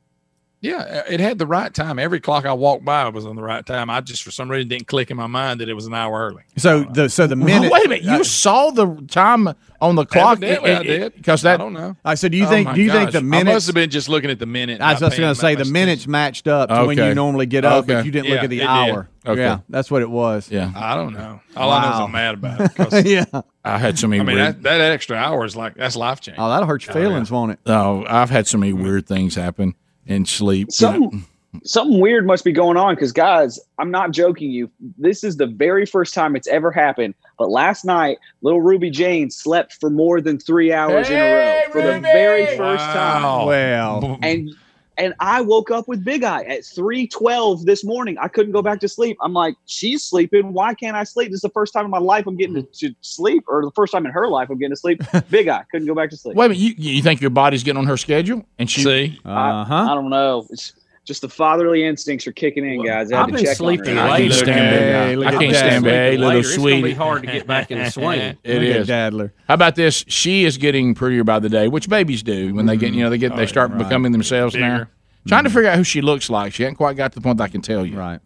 Yeah, 0.65 0.77
uh, 0.77 1.03
it 1.11 1.19
had 1.19 1.37
the 1.37 1.45
right 1.47 1.73
time. 1.73 1.99
Every 1.99 2.19
clock 2.19 2.45
I 2.45 2.53
walked 2.53 2.83
by 2.83 3.07
was 3.09 3.25
on 3.25 3.35
the 3.35 3.43
right 3.43 3.65
time. 3.65 3.89
I 3.89 4.01
just 4.01 4.23
for 4.23 4.31
some 4.31 4.49
reason 4.49 4.67
didn't 4.67 4.87
click 4.87 5.11
in 5.11 5.17
my 5.17 5.27
mind 5.27 5.59
that 5.61 5.69
it 5.69 5.73
was 5.73 5.85
an 5.85 5.93
hour 5.93 6.27
early. 6.27 6.43
So 6.57 6.83
the 6.83 7.09
so 7.09 7.27
the 7.27 7.35
minute. 7.35 7.71
Wait 7.71 7.85
a 7.85 7.89
minute. 7.89 8.03
You 8.03 8.23
saw 8.23 8.71
the 8.71 8.95
time 9.07 9.49
on 9.79 9.95
the 9.95 10.05
clock? 10.05 10.37
Evidently, 10.41 10.71
I 10.71 10.83
did. 10.83 11.15
Because 11.15 11.43
that. 11.43 11.55
I 11.55 11.57
don't 11.63 11.73
know. 11.73 11.95
I 12.03 12.15
said, 12.15 12.31
do 12.31 12.37
you 12.37 12.45
Oh 12.45 12.49
think? 12.49 12.65
my 12.67 12.73
Do 12.75 12.81
you 12.81 12.91
think 12.91 13.11
the 13.11 13.17
I 13.19 13.39
I 13.39 13.43
must 13.43 13.67
have 13.67 13.75
been 13.75 13.89
just 13.89 14.09
looking 14.09 14.29
at 14.31 14.39
the 14.39 14.45
minute. 14.45 14.81
I 14.81 14.91
was 14.93 14.99
just 15.01 15.17
going 15.17 15.33
to 15.33 15.39
say 15.39 15.53
the 15.55 15.65
much 15.65 15.71
minutes 15.71 16.07
matched 16.07 16.47
up 16.47 16.69
to 16.69 16.85
when 16.85 16.97
you 16.97 17.13
normally 17.13 17.45
get 17.45 17.63
up, 17.65 17.83
Okay. 17.83 17.93
but 17.95 18.05
you 18.05 18.11
didn't 18.11 18.29
look 18.31 18.43
at 18.43 18.49
the 18.49 18.57
it 18.57 18.61
did. 18.61 18.67
hour. 18.67 19.09
Okay. 19.27 19.41
Yeah, 19.41 19.59
that's 19.69 19.89
what 19.89 20.01
it 20.01 20.09
was. 20.09 20.51
Yeah. 20.51 20.71
I 20.75 20.95
don't 20.95 21.13
know. 21.13 21.41
All 21.55 21.71
I 21.71 21.81
know 21.81 21.87
is 21.93 21.99
Wow. 21.99 22.05
I'm 22.05 22.11
mad 22.11 22.33
about 22.35 22.61
it. 22.61 22.75
'cause, 22.75 23.05
yeah. 23.05 23.25
I 23.63 23.77
had 23.79 23.97
so 23.97 24.07
many 24.07 24.21
I 24.21 24.23
mean, 24.23 24.35
weird. 24.35 24.55
that, 24.57 24.63
that 24.63 24.91
extra 24.91 25.17
hour 25.17 25.45
is 25.45 25.55
like 25.55 25.75
that's 25.75 25.95
life 25.95 26.21
changing. 26.21 26.41
Oh, 26.43 26.49
that'll 26.49 26.67
hurt 26.67 26.85
your 26.85 26.95
oh, 26.95 27.01
feelings, 27.01 27.31
won't 27.31 27.51
it? 27.53 27.59
oh, 27.65 28.05
I've 28.07 28.29
had 28.29 28.45
so 28.47 28.57
many 28.59 28.73
weird 28.73 29.07
things 29.07 29.33
happen 29.35 29.73
in 30.05 30.25
sleep. 30.25 30.69
you 30.79 30.87
know. 30.87 30.91
Something 30.91 31.25
something 31.63 31.99
weird 31.99 32.25
must 32.25 32.43
be 32.43 32.51
going 32.51 32.77
on 32.77 32.95
because 32.95 33.11
guys, 33.11 33.59
I'm 33.79 33.91
not 33.91 34.11
joking 34.11 34.51
you. 34.51 34.69
This 34.97 35.23
is 35.23 35.37
the 35.37 35.47
very 35.47 35.85
first 35.85 36.13
time 36.13 36.35
it's 36.35 36.47
ever 36.47 36.71
happened. 36.71 37.15
But 37.37 37.49
last 37.49 37.85
night, 37.85 38.17
little 38.41 38.61
Ruby 38.61 38.89
Jane 38.89 39.29
slept 39.29 39.73
for 39.79 39.89
more 39.89 40.21
than 40.21 40.39
three 40.39 40.71
hours 40.73 41.09
in 41.09 41.17
a 41.17 41.21
row 41.21 41.61
for 41.71 41.81
the 41.81 41.99
very 41.99 42.45
first 42.57 42.83
time. 42.83 43.23
Wow. 43.23 43.45
Well, 43.47 44.19
And 44.21 44.51
and 44.97 45.13
I 45.19 45.41
woke 45.41 45.71
up 45.71 45.87
with 45.87 46.03
Big 46.03 46.23
Eye 46.23 46.43
at 46.43 46.61
3:12 46.61 47.65
this 47.65 47.83
morning. 47.83 48.17
I 48.19 48.27
couldn't 48.27 48.51
go 48.51 48.61
back 48.61 48.79
to 48.81 48.87
sleep. 48.87 49.17
I'm 49.21 49.33
like, 49.33 49.55
she's 49.65 50.03
sleeping. 50.03 50.53
Why 50.53 50.73
can't 50.73 50.95
I 50.95 51.03
sleep? 51.03 51.29
This 51.29 51.37
is 51.37 51.41
the 51.41 51.49
first 51.49 51.73
time 51.73 51.85
in 51.85 51.91
my 51.91 51.99
life 51.99 52.25
I'm 52.27 52.37
getting 52.37 52.55
to, 52.55 52.63
to 52.63 52.95
sleep, 53.01 53.43
or 53.47 53.63
the 53.63 53.71
first 53.71 53.93
time 53.93 54.05
in 54.05 54.11
her 54.11 54.27
life 54.27 54.49
I'm 54.49 54.57
getting 54.57 54.73
to 54.73 54.79
sleep. 54.79 55.01
Big 55.29 55.47
Eye 55.47 55.63
couldn't 55.71 55.87
go 55.87 55.95
back 55.95 56.09
to 56.11 56.17
sleep. 56.17 56.35
Wait 56.35 56.45
a 56.45 56.49
minute. 56.49 56.61
You, 56.61 56.73
you 56.77 57.01
think 57.01 57.21
your 57.21 57.29
body's 57.29 57.63
getting 57.63 57.79
on 57.79 57.85
her 57.85 57.97
schedule? 57.97 58.45
And 58.59 58.69
she. 58.69 58.83
See, 58.83 59.19
uh 59.25 59.29
I 59.29 59.65
huh. 59.67 59.95
don't 59.95 60.09
know. 60.09 60.47
It's 60.49 60.73
just 61.05 61.21
the 61.21 61.29
fatherly 61.29 61.85
instincts 61.85 62.25
are 62.25 62.31
kicking 62.31 62.65
in, 62.65 62.83
guys. 62.83 63.11
I 63.11 63.17
had 63.17 63.25
I've 63.29 63.35
been 63.35 63.55
sleeping 63.55 63.97
on. 63.97 64.09
I 64.09 64.17
can't 64.17 64.33
stand 64.33 64.75
Big 64.75 64.95
Eye. 64.95 65.07
Hey, 65.07 65.25
I 65.25 65.39
can't 65.39 65.55
stand 65.55 65.83
Big 65.83 65.93
Eye, 65.93 66.09
Sleeping 66.09 66.19
little 66.19 66.29
later, 66.29 66.39
It's 66.39 66.57
gonna 66.57 66.81
be 66.81 66.93
hard 66.93 67.21
to 67.21 67.31
get 67.31 67.47
back 67.47 67.71
in 67.71 67.77
the 67.77 67.89
swing. 67.91 68.37
It 68.43 68.53
Look 68.55 68.63
is. 68.63 68.87
Dadler. 68.87 69.31
How 69.47 69.53
about 69.53 69.75
this? 69.75 70.03
She 70.07 70.45
is 70.45 70.57
getting 70.57 70.95
prettier 70.95 71.23
by 71.23 71.39
the 71.39 71.49
day, 71.49 71.67
which 71.67 71.87
babies 71.87 72.23
do 72.23 72.55
when 72.55 72.65
they 72.65 72.75
get, 72.75 72.93
you 72.93 73.03
know, 73.03 73.09
they 73.09 73.19
get, 73.19 73.35
they 73.35 73.45
mm. 73.45 73.49
start 73.49 73.77
becoming 73.77 74.11
themselves 74.11 74.55
now. 74.55 74.79
Bigger. 74.79 74.89
Trying 75.27 75.43
to 75.43 75.49
mm. 75.49 75.53
figure 75.53 75.69
out 75.69 75.77
who 75.77 75.83
she 75.83 76.01
looks 76.01 76.29
like. 76.29 76.53
She 76.53 76.63
hasn't 76.63 76.77
quite 76.77 76.97
got 76.97 77.11
to 77.13 77.19
the 77.19 77.23
point 77.23 77.37
that 77.37 77.45
I 77.45 77.47
can 77.49 77.61
tell 77.61 77.85
you. 77.85 77.97
Right. 77.97 78.19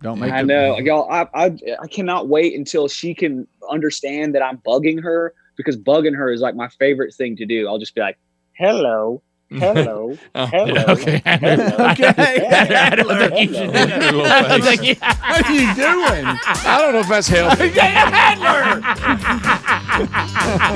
Don't 0.00 0.18
make. 0.18 0.32
I 0.32 0.42
the- 0.42 0.46
know, 0.46 0.78
y'all. 0.78 1.10
I, 1.10 1.28
I 1.34 1.56
I 1.82 1.86
cannot 1.88 2.28
wait 2.28 2.56
until 2.56 2.88
she 2.88 3.14
can 3.14 3.46
understand 3.70 4.34
that 4.34 4.42
I'm 4.42 4.58
bugging 4.58 5.02
her 5.02 5.34
because 5.56 5.76
bugging 5.76 6.14
her 6.16 6.32
is 6.32 6.40
like 6.40 6.54
my 6.54 6.68
favorite 6.68 7.14
thing 7.14 7.36
to 7.36 7.46
do. 7.46 7.68
I'll 7.68 7.78
just 7.78 7.94
be 7.94 8.00
like, 8.00 8.18
"Hello, 8.52 9.22
hello, 9.58 10.16
Oh, 10.34 10.46
hello." 10.46 10.84
Okay. 10.88 11.22
hello, 11.24 11.76
Okay. 11.90 12.08
I 12.50 12.94
don't 12.96 13.18
think 13.30 13.50
you 13.50 13.54
should 13.56 13.66
do 13.66 13.72
that. 13.72 14.44
I 14.44 14.48
don't 14.48 14.62
face. 14.62 14.78
think 14.78 14.82
you- 14.88 14.96
What 15.00 15.44
are 15.46 15.52
you 15.52 15.74
doing? 15.74 16.24
I 16.26 16.78
don't 16.80 16.92
know 16.92 17.00
if 17.00 17.08
that's 17.08 17.28
healthy. 17.28 17.64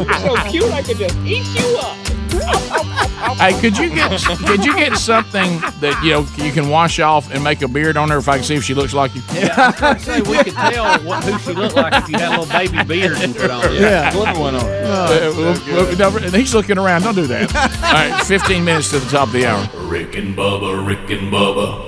You're 0.07 0.19
so 0.19 0.51
cute, 0.51 0.73
I 0.73 0.83
could 0.83 0.97
just 0.99 1.17
eat 1.19 1.47
you 1.59 1.79
up. 1.79 1.97
Hey, 3.39 3.53
could 3.61 3.77
you 3.79 3.89
get 3.91 4.11
could 4.47 4.65
you 4.65 4.75
get 4.75 4.97
something 4.97 5.61
that 5.81 6.01
you 6.03 6.11
know 6.11 6.27
you 6.37 6.53
can 6.53 6.69
wash 6.69 6.99
off 6.99 7.33
and 7.33 7.43
make 7.43 7.63
a 7.63 7.69
beard 7.69 7.97
on 7.97 8.11
her 8.11 8.19
if 8.19 8.29
I 8.29 8.37
can 8.37 8.45
see 8.45 8.55
if 8.55 8.65
she 8.65 8.75
looks 8.75 8.95
like 8.95 9.15
you? 9.15 9.23
Yeah, 9.33 9.73
I 9.81 9.93
was 9.93 10.03
say 10.03 10.21
we 10.23 10.39
could 10.39 10.55
tell 10.55 10.99
what, 11.05 11.25
who 11.25 11.39
she 11.39 11.53
looked 11.53 11.77
like 11.77 11.93
if 11.95 12.09
you 12.09 12.19
had 12.19 12.29
a 12.37 12.41
little 12.41 12.47
baby 12.47 12.83
beard 12.85 13.19
and 13.19 13.35
put 13.37 13.51
on. 13.51 13.75
Yeah. 13.75 14.11
Flip 14.11 14.37
one 14.37 14.55
on. 14.57 14.63
Uh, 14.63 15.33
well, 15.37 15.61
well, 15.67 15.97
no, 15.97 16.11
he's 16.31 16.55
looking 16.55 16.79
around. 16.79 17.03
Don't 17.03 17.15
do 17.15 17.27
that. 17.27 17.55
All 17.55 17.93
right, 17.93 18.25
15 18.25 18.65
minutes 18.65 18.91
to 18.91 18.99
the 18.99 19.11
top 19.11 19.29
of 19.29 19.33
the 19.33 19.47
hour. 19.47 19.69
Rick 19.89 20.17
and 20.17 20.37
Bubba, 20.37 20.87
Rick 20.87 21.11
and 21.11 21.33
Bubba. 21.33 21.88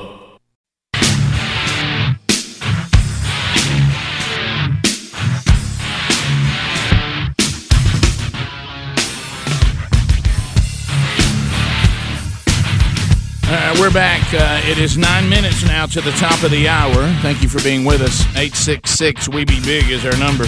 We're 13.90 13.94
back. 13.94 14.34
Uh, 14.34 14.60
it 14.70 14.78
is 14.78 14.96
nine 14.96 15.28
minutes 15.28 15.64
now 15.64 15.86
to 15.86 16.00
the 16.00 16.12
top 16.12 16.42
of 16.42 16.50
the 16.50 16.68
hour. 16.68 17.06
Thank 17.22 17.42
you 17.42 17.48
for 17.48 17.62
being 17.62 17.84
with 17.84 18.02
us. 18.02 18.20
866 18.36 19.28
We 19.28 19.44
Be 19.44 19.60
Big 19.64 19.88
is 19.90 20.04
our 20.04 20.16
number. 20.16 20.44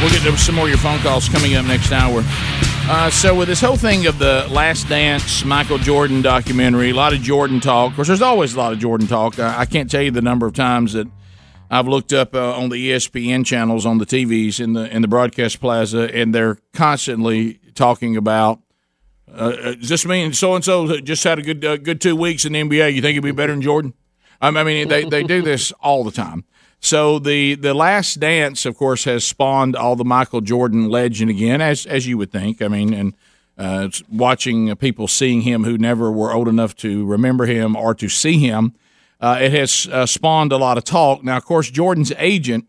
We'll 0.00 0.10
get 0.10 0.22
to 0.22 0.36
some 0.36 0.56
more 0.56 0.64
of 0.64 0.70
your 0.70 0.78
phone 0.78 0.98
calls 1.00 1.28
coming 1.28 1.54
up 1.54 1.64
next 1.66 1.92
hour. 1.92 2.22
Uh, 2.88 3.08
so, 3.10 3.34
with 3.34 3.48
this 3.48 3.60
whole 3.60 3.76
thing 3.76 4.06
of 4.06 4.18
the 4.18 4.46
Last 4.50 4.88
Dance 4.88 5.44
Michael 5.44 5.78
Jordan 5.78 6.22
documentary, 6.22 6.90
a 6.90 6.94
lot 6.94 7.14
of 7.14 7.20
Jordan 7.20 7.60
talk. 7.60 7.90
Of 7.90 7.96
course, 7.96 8.08
there's 8.08 8.22
always 8.22 8.54
a 8.54 8.58
lot 8.58 8.72
of 8.72 8.78
Jordan 8.78 9.06
talk. 9.06 9.38
I, 9.38 9.60
I 9.60 9.64
can't 9.64 9.90
tell 9.90 10.02
you 10.02 10.10
the 10.10 10.22
number 10.22 10.46
of 10.46 10.52
times 10.52 10.92
that 10.92 11.06
I've 11.70 11.88
looked 11.88 12.12
up 12.12 12.34
uh, 12.34 12.56
on 12.56 12.68
the 12.68 12.90
ESPN 12.90 13.46
channels 13.46 13.86
on 13.86 13.98
the 13.98 14.06
TVs 14.06 14.60
in 14.60 14.74
the 14.74 14.94
in 14.94 15.02
the 15.02 15.08
broadcast 15.08 15.60
plaza, 15.60 16.14
and 16.14 16.34
they're 16.34 16.58
constantly 16.74 17.54
talking 17.74 18.16
about. 18.16 18.60
Uh, 19.32 19.42
uh, 19.42 19.74
does 19.74 19.88
this 19.88 20.06
mean 20.06 20.32
so 20.32 20.54
and 20.54 20.64
so 20.64 21.00
just 21.00 21.24
had 21.24 21.38
a 21.38 21.42
good 21.42 21.64
uh, 21.64 21.76
good 21.76 22.00
two 22.00 22.16
weeks 22.16 22.44
in 22.44 22.52
the 22.52 22.62
NBA? 22.62 22.94
You 22.94 23.02
think 23.02 23.14
he'd 23.14 23.22
be 23.22 23.32
better 23.32 23.52
than 23.52 23.62
Jordan? 23.62 23.94
I 24.40 24.50
mean, 24.50 24.88
they, 24.88 25.04
they 25.04 25.22
do 25.22 25.42
this 25.42 25.70
all 25.80 26.02
the 26.02 26.10
time. 26.10 26.44
So 26.80 27.18
the 27.18 27.54
the 27.56 27.74
Last 27.74 28.20
Dance, 28.20 28.64
of 28.64 28.76
course, 28.76 29.04
has 29.04 29.26
spawned 29.26 29.76
all 29.76 29.96
the 29.96 30.04
Michael 30.04 30.40
Jordan 30.40 30.88
legend 30.88 31.30
again, 31.30 31.60
as 31.60 31.84
as 31.86 32.06
you 32.06 32.16
would 32.18 32.32
think. 32.32 32.62
I 32.62 32.68
mean, 32.68 32.94
and 32.94 33.14
uh, 33.58 33.88
watching 34.10 34.74
people 34.76 35.06
seeing 35.06 35.42
him 35.42 35.64
who 35.64 35.76
never 35.76 36.10
were 36.10 36.32
old 36.32 36.48
enough 36.48 36.74
to 36.76 37.04
remember 37.04 37.44
him 37.44 37.76
or 37.76 37.94
to 37.94 38.08
see 38.08 38.38
him. 38.38 38.72
Uh, 39.20 39.38
it 39.38 39.52
has 39.52 39.86
uh, 39.92 40.06
spawned 40.06 40.50
a 40.50 40.56
lot 40.56 40.78
of 40.78 40.84
talk. 40.84 41.22
Now, 41.22 41.36
of 41.36 41.44
course, 41.44 41.70
Jordan's 41.70 42.12
agent 42.16 42.66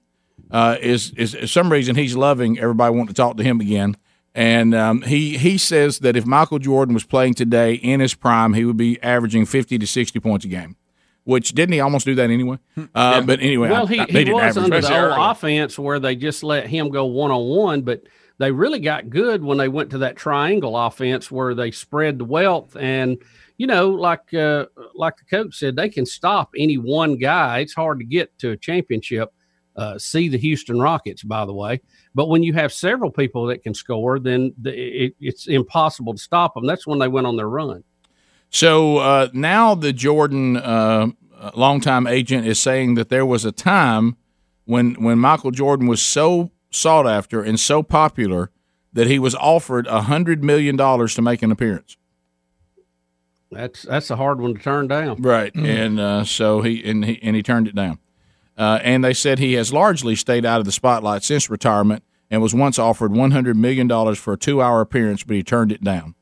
uh, 0.51 0.75
is 0.81 1.11
is 1.11 1.49
some 1.49 1.71
reason 1.71 1.95
he's 1.95 2.15
loving 2.15 2.59
everybody 2.59 2.93
wanting 2.93 3.07
to 3.07 3.13
talk 3.13 3.37
to 3.37 3.43
him 3.43 3.61
again. 3.61 3.95
And 4.33 4.73
um, 4.73 5.01
he 5.01 5.37
he 5.37 5.57
says 5.57 5.99
that 5.99 6.15
if 6.15 6.25
Michael 6.25 6.59
Jordan 6.59 6.93
was 6.93 7.03
playing 7.03 7.33
today 7.33 7.73
in 7.73 7.99
his 7.99 8.13
prime, 8.13 8.53
he 8.53 8.63
would 8.63 8.77
be 8.77 9.01
averaging 9.03 9.45
fifty 9.45 9.77
to 9.77 9.85
sixty 9.85 10.19
points 10.19 10.45
a 10.45 10.47
game. 10.47 10.77
Which 11.23 11.51
didn't 11.51 11.73
he 11.73 11.79
almost 11.81 12.05
do 12.05 12.15
that 12.15 12.29
anyway? 12.31 12.57
Uh, 12.95 13.21
But 13.21 13.41
anyway, 13.41 13.69
well, 13.69 13.85
I- 13.87 13.93
he, 13.93 13.99
I- 13.99 14.05
he 14.05 14.11
didn't 14.23 14.33
was 14.33 14.43
average 14.57 14.63
under 14.65 14.81
the 14.81 14.87
old 15.17 15.31
offense 15.31 15.77
where 15.77 15.99
they 15.99 16.15
just 16.15 16.43
let 16.43 16.65
him 16.67 16.89
go 16.89 17.05
one 17.05 17.29
on 17.29 17.45
one, 17.47 17.81
but 17.83 18.03
they 18.39 18.51
really 18.51 18.79
got 18.79 19.09
good 19.09 19.43
when 19.43 19.57
they 19.59 19.67
went 19.67 19.91
to 19.91 19.99
that 19.99 20.15
triangle 20.15 20.75
offense 20.75 21.29
where 21.29 21.53
they 21.53 21.69
spread 21.69 22.17
the 22.17 22.25
wealth 22.25 22.75
and 22.79 23.17
you 23.57 23.67
know, 23.67 23.89
like 23.89 24.33
uh, 24.33 24.65
like 24.95 25.17
the 25.17 25.25
coach 25.25 25.55
said, 25.57 25.75
they 25.75 25.89
can 25.89 26.07
stop 26.07 26.49
any 26.57 26.77
one 26.79 27.17
guy. 27.17 27.59
It's 27.59 27.75
hard 27.75 27.99
to 27.99 28.05
get 28.05 28.35
to 28.39 28.51
a 28.51 28.57
championship. 28.57 29.31
Uh, 29.75 29.97
see 29.97 30.27
the 30.27 30.37
Houston 30.37 30.79
Rockets, 30.79 31.23
by 31.23 31.45
the 31.45 31.53
way. 31.53 31.81
But 32.13 32.27
when 32.27 32.43
you 32.43 32.53
have 32.53 32.73
several 32.73 33.09
people 33.09 33.45
that 33.47 33.63
can 33.63 33.73
score, 33.73 34.19
then 34.19 34.53
the, 34.57 35.05
it, 35.05 35.15
it's 35.19 35.47
impossible 35.47 36.13
to 36.13 36.19
stop 36.19 36.55
them. 36.55 36.65
That's 36.65 36.85
when 36.85 36.99
they 36.99 37.07
went 37.07 37.25
on 37.25 37.37
their 37.37 37.47
run. 37.47 37.83
So 38.49 38.97
uh, 38.97 39.29
now 39.31 39.75
the 39.75 39.93
Jordan 39.93 40.57
uh, 40.57 41.07
longtime 41.55 42.05
agent 42.05 42.45
is 42.45 42.59
saying 42.59 42.95
that 42.95 43.09
there 43.09 43.25
was 43.25 43.45
a 43.45 43.51
time 43.51 44.17
when 44.65 44.95
when 44.95 45.19
Michael 45.19 45.51
Jordan 45.51 45.87
was 45.87 46.01
so 46.01 46.51
sought 46.69 47.07
after 47.07 47.41
and 47.41 47.59
so 47.59 47.81
popular 47.81 48.51
that 48.93 49.07
he 49.07 49.19
was 49.19 49.35
offered 49.35 49.87
a 49.87 50.01
hundred 50.01 50.43
million 50.43 50.75
dollars 50.75 51.15
to 51.15 51.21
make 51.21 51.41
an 51.41 51.51
appearance. 51.51 51.97
That's 53.51 53.83
that's 53.83 54.09
a 54.09 54.15
hard 54.15 54.39
one 54.39 54.53
to 54.53 54.61
turn 54.61 54.87
down. 54.87 55.21
Right, 55.21 55.53
and 55.55 55.99
uh, 55.99 56.23
so 56.23 56.61
he 56.61 56.83
and 56.89 57.03
he 57.03 57.21
and 57.21 57.35
he 57.35 57.43
turned 57.43 57.67
it 57.67 57.75
down. 57.75 57.99
Uh, 58.57 58.79
and 58.83 59.03
they 59.03 59.13
said 59.13 59.39
he 59.39 59.53
has 59.53 59.71
largely 59.73 60.15
stayed 60.15 60.45
out 60.45 60.59
of 60.59 60.65
the 60.65 60.71
spotlight 60.71 61.23
since 61.23 61.49
retirement, 61.49 62.03
and 62.29 62.41
was 62.41 62.53
once 62.53 62.77
offered 62.77 63.11
one 63.13 63.31
hundred 63.31 63.55
million 63.57 63.87
dollars 63.87 64.19
for 64.19 64.33
a 64.33 64.37
two-hour 64.37 64.81
appearance, 64.81 65.23
but 65.23 65.35
he 65.35 65.43
turned 65.43 65.71
it 65.71 65.83
down. 65.83 66.15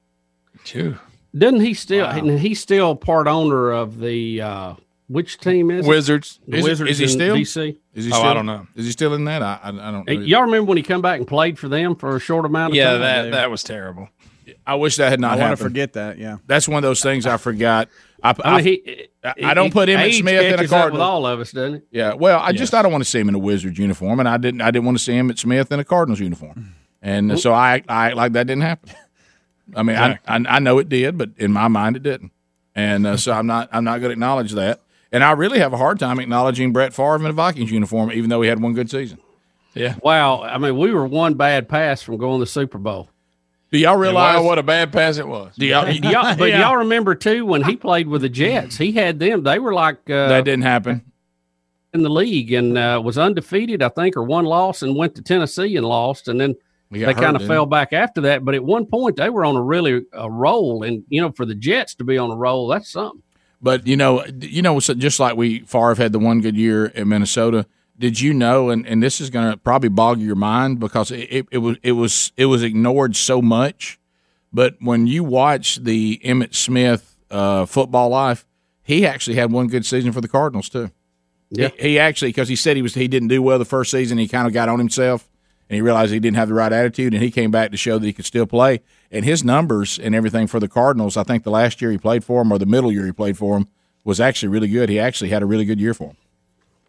Two? 0.63 0.97
Doesn't 1.37 1.61
he 1.61 1.73
still? 1.73 2.05
and 2.05 2.39
He's 2.39 2.59
still 2.59 2.95
part 2.95 3.27
owner 3.27 3.71
of 3.71 3.99
the 3.99 4.41
uh, 4.41 4.73
which 5.07 5.37
team 5.39 5.69
is 5.71 5.85
it? 5.85 5.89
Wizards. 5.89 6.39
The 6.47 6.57
Is, 6.57 6.63
Wizards 6.63 6.91
is 6.91 6.97
he 6.99 7.03
in 7.05 7.09
still? 7.09 7.35
DC. 7.35 7.77
Is 7.93 8.05
he 8.05 8.11
Oh, 8.13 8.21
I 8.21 8.33
don't 8.33 8.45
know. 8.45 8.67
Is 8.75 8.85
he 8.85 8.91
still 8.91 9.13
in 9.13 9.25
that? 9.25 9.41
I, 9.43 9.59
I, 9.63 9.69
I 9.69 9.91
don't. 9.91 10.07
Hey. 10.09 10.15
Y'all 10.19 10.43
remember 10.43 10.67
when 10.69 10.77
he 10.77 10.83
come 10.83 11.01
back 11.01 11.17
and 11.19 11.27
played 11.27 11.57
for 11.59 11.67
them 11.67 11.95
for 11.95 12.15
a 12.15 12.19
short 12.19 12.45
amount 12.45 12.73
of 12.73 12.77
Yeah, 12.77 12.93
time? 12.93 13.01
Yeah, 13.01 13.21
that 13.23 13.31
that 13.31 13.51
was 13.51 13.63
terrible. 13.63 14.09
I 14.65 14.75
wish 14.75 14.97
that 14.97 15.09
had 15.09 15.19
not 15.19 15.31
happened. 15.31 15.43
I 15.43 15.47
want 15.49 15.57
to 15.59 15.63
forget 15.63 15.93
that. 15.93 16.17
Yeah. 16.17 16.37
That's 16.47 16.67
one 16.67 16.77
of 16.77 16.87
those 16.87 17.01
things 17.01 17.25
I 17.25 17.37
forgot. 17.37 17.89
I, 18.23 18.35
I 18.43 18.55
mean, 18.57 18.63
he, 18.65 19.07
I, 19.23 19.33
I 19.43 19.53
don't 19.53 19.71
put 19.71 19.89
Emmitt 19.89 20.19
Smith 20.19 20.53
in 20.53 20.59
a 20.59 20.67
Cardinal. 20.67 21.01
all 21.01 21.25
of 21.25 21.39
us, 21.39 21.51
doesn't 21.51 21.75
it? 21.75 21.87
Yeah, 21.91 22.13
well, 22.13 22.39
I 22.39 22.51
just 22.51 22.73
I 22.73 22.81
don't 22.81 22.91
want 22.91 23.03
to 23.03 23.09
see 23.09 23.19
him 23.19 23.29
in 23.29 23.35
a 23.35 23.39
Wizards 23.39 23.77
uniform, 23.77 24.19
and 24.19 24.27
I 24.27 24.37
didn't 24.37 24.61
I 24.61 24.71
didn't 24.71 24.85
want 24.85 24.97
to 24.97 25.03
see 25.03 25.13
Emmitt 25.13 25.39
Smith 25.39 25.71
in 25.71 25.79
a 25.79 25.83
Cardinals 25.85 26.19
uniform, 26.19 26.75
and 27.01 27.39
so 27.39 27.53
I 27.53 27.83
I 27.87 28.07
act 28.07 28.15
like 28.15 28.33
that 28.33 28.47
didn't 28.47 28.63
happen. 28.63 28.91
I 29.75 29.83
mean, 29.83 29.95
I, 29.95 30.19
I 30.27 30.43
I 30.47 30.59
know 30.59 30.79
it 30.79 30.89
did, 30.89 31.17
but 31.17 31.29
in 31.37 31.51
my 31.51 31.67
mind 31.67 31.95
it 31.95 32.03
didn't, 32.03 32.31
and 32.75 33.05
uh, 33.05 33.17
so 33.17 33.31
I'm 33.31 33.47
not 33.47 33.69
I'm 33.71 33.83
not 33.83 33.99
going 33.99 34.09
to 34.09 34.13
acknowledge 34.13 34.53
that, 34.53 34.81
and 35.11 35.23
I 35.23 35.31
really 35.31 35.59
have 35.59 35.73
a 35.73 35.77
hard 35.77 35.99
time 35.99 36.19
acknowledging 36.19 36.73
Brett 36.73 36.93
Favre 36.93 37.15
in 37.17 37.25
a 37.25 37.33
Vikings 37.33 37.71
uniform, 37.71 38.11
even 38.11 38.29
though 38.29 38.41
he 38.41 38.49
had 38.49 38.61
one 38.61 38.73
good 38.73 38.89
season. 38.89 39.19
Yeah. 39.75 39.95
Wow. 40.01 40.41
I 40.41 40.57
mean, 40.57 40.77
we 40.77 40.91
were 40.91 41.05
one 41.05 41.35
bad 41.35 41.69
pass 41.69 42.01
from 42.01 42.17
going 42.17 42.39
to 42.39 42.43
the 42.45 42.49
Super 42.49 42.79
Bowl. 42.79 43.09
Do 43.71 43.77
y'all 43.77 43.97
realize 43.97 44.37
Wow, 44.37 44.43
what 44.43 44.57
a 44.57 44.63
bad 44.63 44.91
pass 44.91 45.17
it 45.17 45.27
was. 45.27 45.55
Do 45.55 45.65
y'all, 45.65 45.85
Do 45.91 46.07
y'all, 46.09 46.35
but 46.35 46.49
Yeah. 46.49 46.61
y'all 46.61 46.77
remember 46.77 47.13
too 47.15 47.45
when 47.45 47.63
he 47.63 47.75
played 47.75 48.07
with 48.07 48.21
the 48.21 48.29
Jets, 48.29 48.77
he 48.77 48.91
had 48.91 49.19
them. 49.19 49.43
They 49.43 49.59
were 49.59 49.73
like 49.73 49.97
uh, 50.09 50.27
that 50.29 50.45
didn't 50.45 50.63
happen? 50.63 51.03
in 51.93 52.03
the 52.03 52.09
league 52.09 52.51
and 52.53 52.77
uh, 52.77 53.01
was 53.03 53.17
undefeated, 53.17 53.81
I 53.81 53.89
think, 53.89 54.15
or 54.15 54.23
one 54.23 54.45
loss, 54.45 54.83
and 54.83 54.95
went 54.95 55.15
to 55.15 55.23
Tennessee 55.23 55.75
and 55.75 55.85
lost, 55.85 56.27
and 56.27 56.39
then 56.39 56.55
they 56.91 57.13
kind 57.15 57.35
of 57.35 57.45
fell 57.47 57.65
back 57.65 57.93
after 57.93 58.21
that. 58.21 58.45
But 58.45 58.53
at 58.55 58.63
one 58.63 58.85
point, 58.85 59.15
they 59.15 59.29
were 59.29 59.43
on 59.43 59.55
a 59.55 59.61
really 59.61 60.05
a 60.13 60.29
roll, 60.29 60.83
and 60.83 61.03
you 61.09 61.21
know, 61.21 61.31
for 61.31 61.45
the 61.45 61.55
Jets 61.55 61.95
to 61.95 62.03
be 62.03 62.17
on 62.17 62.29
a 62.31 62.35
roll, 62.35 62.67
that's 62.67 62.89
something. 62.91 63.23
But 63.61 63.87
you 63.87 63.97
know, 63.97 64.23
you 64.39 64.61
know, 64.61 64.79
just 64.79 65.19
like 65.19 65.35
we 65.35 65.59
Favre 65.61 65.95
had 65.95 66.11
the 66.11 66.19
one 66.19 66.41
good 66.41 66.55
year 66.55 66.85
in 66.87 67.09
Minnesota. 67.09 67.65
Did 67.99 68.19
you 68.19 68.33
know? 68.33 68.69
And, 68.69 68.87
and 68.87 69.03
this 69.03 69.19
is 69.19 69.29
going 69.29 69.51
to 69.51 69.57
probably 69.57 69.89
bog 69.89 70.19
your 70.19 70.35
mind 70.35 70.79
because 70.79 71.11
it, 71.11 71.27
it, 71.29 71.47
it 71.51 71.57
was 71.57 71.77
it 71.83 71.91
was 71.91 72.31
it 72.37 72.45
was 72.45 72.63
ignored 72.63 73.15
so 73.15 73.41
much. 73.41 73.99
But 74.51 74.77
when 74.79 75.05
you 75.05 75.23
watch 75.23 75.75
the 75.75 76.19
Emmitt 76.23 76.55
Smith 76.55 77.15
uh, 77.29 77.65
football 77.65 78.09
life, 78.09 78.45
he 78.81 79.05
actually 79.05 79.35
had 79.35 79.51
one 79.51 79.67
good 79.67 79.85
season 79.85 80.11
for 80.11 80.21
the 80.21 80.27
Cardinals 80.27 80.69
too. 80.69 80.91
Yeah. 81.51 81.69
he, 81.77 81.89
he 81.89 81.99
actually 81.99 82.29
because 82.29 82.47
he 82.47 82.55
said 82.55 82.75
he 82.75 82.81
was 82.81 82.95
he 82.95 83.07
didn't 83.07 83.27
do 83.27 83.41
well 83.41 83.59
the 83.59 83.65
first 83.65 83.91
season. 83.91 84.17
He 84.17 84.27
kind 84.27 84.47
of 84.47 84.53
got 84.53 84.69
on 84.69 84.79
himself 84.79 85.29
and 85.69 85.75
he 85.75 85.81
realized 85.81 86.11
he 86.11 86.19
didn't 86.19 86.37
have 86.37 86.47
the 86.47 86.55
right 86.55 86.73
attitude, 86.73 87.13
and 87.13 87.21
he 87.21 87.29
came 87.29 87.51
back 87.51 87.69
to 87.71 87.77
show 87.77 87.99
that 87.99 88.05
he 88.05 88.11
could 88.11 88.25
still 88.25 88.47
play. 88.47 88.81
And 89.11 89.23
his 89.23 89.43
numbers 89.43 89.99
and 89.99 90.15
everything 90.15 90.47
for 90.47 90.59
the 90.59 90.67
Cardinals, 90.67 91.15
I 91.15 91.23
think 91.23 91.43
the 91.43 91.51
last 91.51 91.79
year 91.79 91.91
he 91.91 91.97
played 91.97 92.23
for 92.23 92.41
him 92.41 92.51
or 92.51 92.57
the 92.57 92.65
middle 92.65 92.91
year 92.91 93.05
he 93.05 93.11
played 93.11 93.37
for 93.37 93.57
him 93.57 93.67
was 94.03 94.19
actually 94.19 94.49
really 94.49 94.67
good. 94.67 94.89
He 94.89 94.99
actually 94.99 95.29
had 95.29 95.43
a 95.43 95.45
really 95.45 95.65
good 95.65 95.79
year 95.79 95.93
for 95.93 96.09
him. 96.09 96.17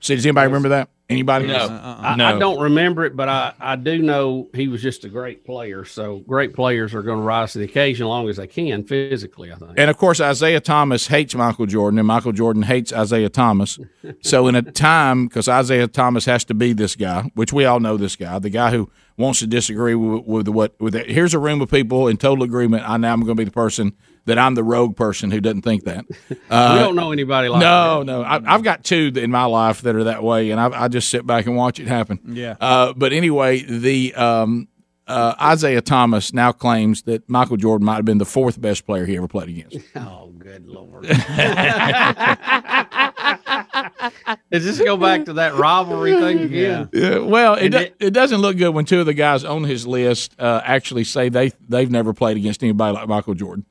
See, 0.00 0.14
does 0.14 0.24
anybody 0.24 0.46
remember 0.46 0.70
that? 0.70 0.88
Anybody? 1.10 1.52
Uh, 1.52 1.68
uh, 1.68 1.72
uh. 1.72 1.96
I, 2.00 2.34
I 2.34 2.38
don't 2.38 2.60
remember 2.60 3.04
it, 3.04 3.16
but 3.16 3.28
I, 3.28 3.52
I 3.58 3.76
do 3.76 3.98
know 3.98 4.48
he 4.54 4.68
was 4.68 4.80
just 4.80 5.04
a 5.04 5.08
great 5.08 5.44
player. 5.44 5.84
So 5.84 6.18
great 6.20 6.54
players 6.54 6.94
are 6.94 7.02
going 7.02 7.18
to 7.18 7.24
rise 7.24 7.52
to 7.52 7.58
the 7.58 7.64
occasion 7.64 8.06
as 8.06 8.08
long 8.08 8.28
as 8.28 8.36
they 8.36 8.46
can 8.46 8.84
physically. 8.84 9.52
I 9.52 9.56
think. 9.56 9.72
And 9.76 9.90
of 9.90 9.96
course, 9.98 10.20
Isiah 10.20 10.60
Thomas 10.60 11.08
hates 11.08 11.34
Michael 11.34 11.66
Jordan, 11.66 11.98
and 11.98 12.06
Michael 12.06 12.32
Jordan 12.32 12.62
hates 12.62 12.92
Isiah 12.92 13.28
Thomas. 13.28 13.78
so, 14.22 14.46
in 14.46 14.54
a 14.54 14.62
time, 14.62 15.26
because 15.26 15.48
Isiah 15.48 15.88
Thomas 15.88 16.24
has 16.26 16.44
to 16.44 16.54
be 16.54 16.72
this 16.72 16.94
guy, 16.94 17.30
which 17.34 17.52
we 17.52 17.64
all 17.64 17.80
know 17.80 17.96
this 17.96 18.14
guy, 18.14 18.38
the 18.38 18.50
guy 18.50 18.70
who 18.70 18.88
wants 19.16 19.40
to 19.40 19.46
disagree 19.46 19.96
with, 19.96 20.24
with 20.24 20.48
what 20.48 20.80
with 20.80 20.94
it. 20.94 21.10
Here's 21.10 21.34
a 21.34 21.38
room 21.38 21.60
of 21.60 21.70
people 21.70 22.06
in 22.06 22.18
total 22.18 22.44
agreement. 22.44 22.88
I 22.88 22.96
now 22.96 23.12
am 23.12 23.20
going 23.20 23.36
to 23.36 23.40
be 23.40 23.44
the 23.44 23.50
person 23.50 23.96
that 24.26 24.38
I'm 24.38 24.54
the 24.54 24.62
rogue 24.64 24.96
person 24.96 25.30
who 25.30 25.40
doesn't 25.40 25.62
think 25.62 25.84
that. 25.84 26.04
Uh, 26.50 26.74
we 26.78 26.78
don't 26.84 26.94
know 26.96 27.12
anybody 27.12 27.48
like 27.48 27.60
that. 27.60 27.66
no, 27.68 28.02
no. 28.02 28.22
I, 28.22 28.40
I've 28.54 28.62
got 28.62 28.84
two 28.84 29.10
in 29.16 29.30
my 29.30 29.44
life 29.44 29.80
that 29.82 29.94
are 29.96 30.04
that 30.04 30.22
way, 30.22 30.50
and 30.50 30.60
I, 30.60 30.84
I 30.84 30.88
just 30.88 31.08
sit 31.08 31.26
back 31.26 31.46
and 31.46 31.56
watch 31.56 31.80
it 31.80 31.86
happen. 31.88 32.20
Yeah. 32.26 32.56
Uh, 32.60 32.92
but 32.94 33.12
anyway, 33.12 33.62
the 33.62 34.14
um, 34.14 34.68
uh, 35.06 35.52
Isiah 35.52 35.80
Thomas 35.80 36.32
now 36.32 36.52
claims 36.52 37.02
that 37.02 37.28
Michael 37.28 37.56
Jordan 37.56 37.84
might 37.86 37.96
have 37.96 38.04
been 38.04 38.18
the 38.18 38.24
fourth 38.24 38.60
best 38.60 38.86
player 38.86 39.06
he 39.06 39.16
ever 39.16 39.26
played 39.28 39.48
against. 39.48 39.78
Oh, 39.96 40.32
good 40.38 40.66
lord! 40.66 41.06
Does 44.50 44.64
this 44.64 44.78
go 44.80 44.96
back 44.96 45.24
to 45.26 45.34
that 45.34 45.54
rivalry 45.54 46.14
thing 46.14 46.40
again? 46.40 46.88
Yeah, 46.92 47.18
well, 47.18 47.54
it, 47.54 47.68
do, 47.70 47.78
it- 47.78 47.96
it 48.00 48.10
doesn't 48.10 48.40
look 48.40 48.56
good 48.56 48.70
when 48.74 48.84
two 48.84 49.00
of 49.00 49.06
the 49.06 49.14
guys 49.14 49.44
on 49.44 49.64
his 49.64 49.86
list 49.86 50.34
uh, 50.38 50.60
actually 50.64 51.04
say 51.04 51.28
they 51.28 51.52
they've 51.68 51.90
never 51.90 52.12
played 52.12 52.36
against 52.36 52.62
anybody 52.62 52.94
like 52.94 53.08
Michael 53.08 53.34
Jordan. 53.34 53.64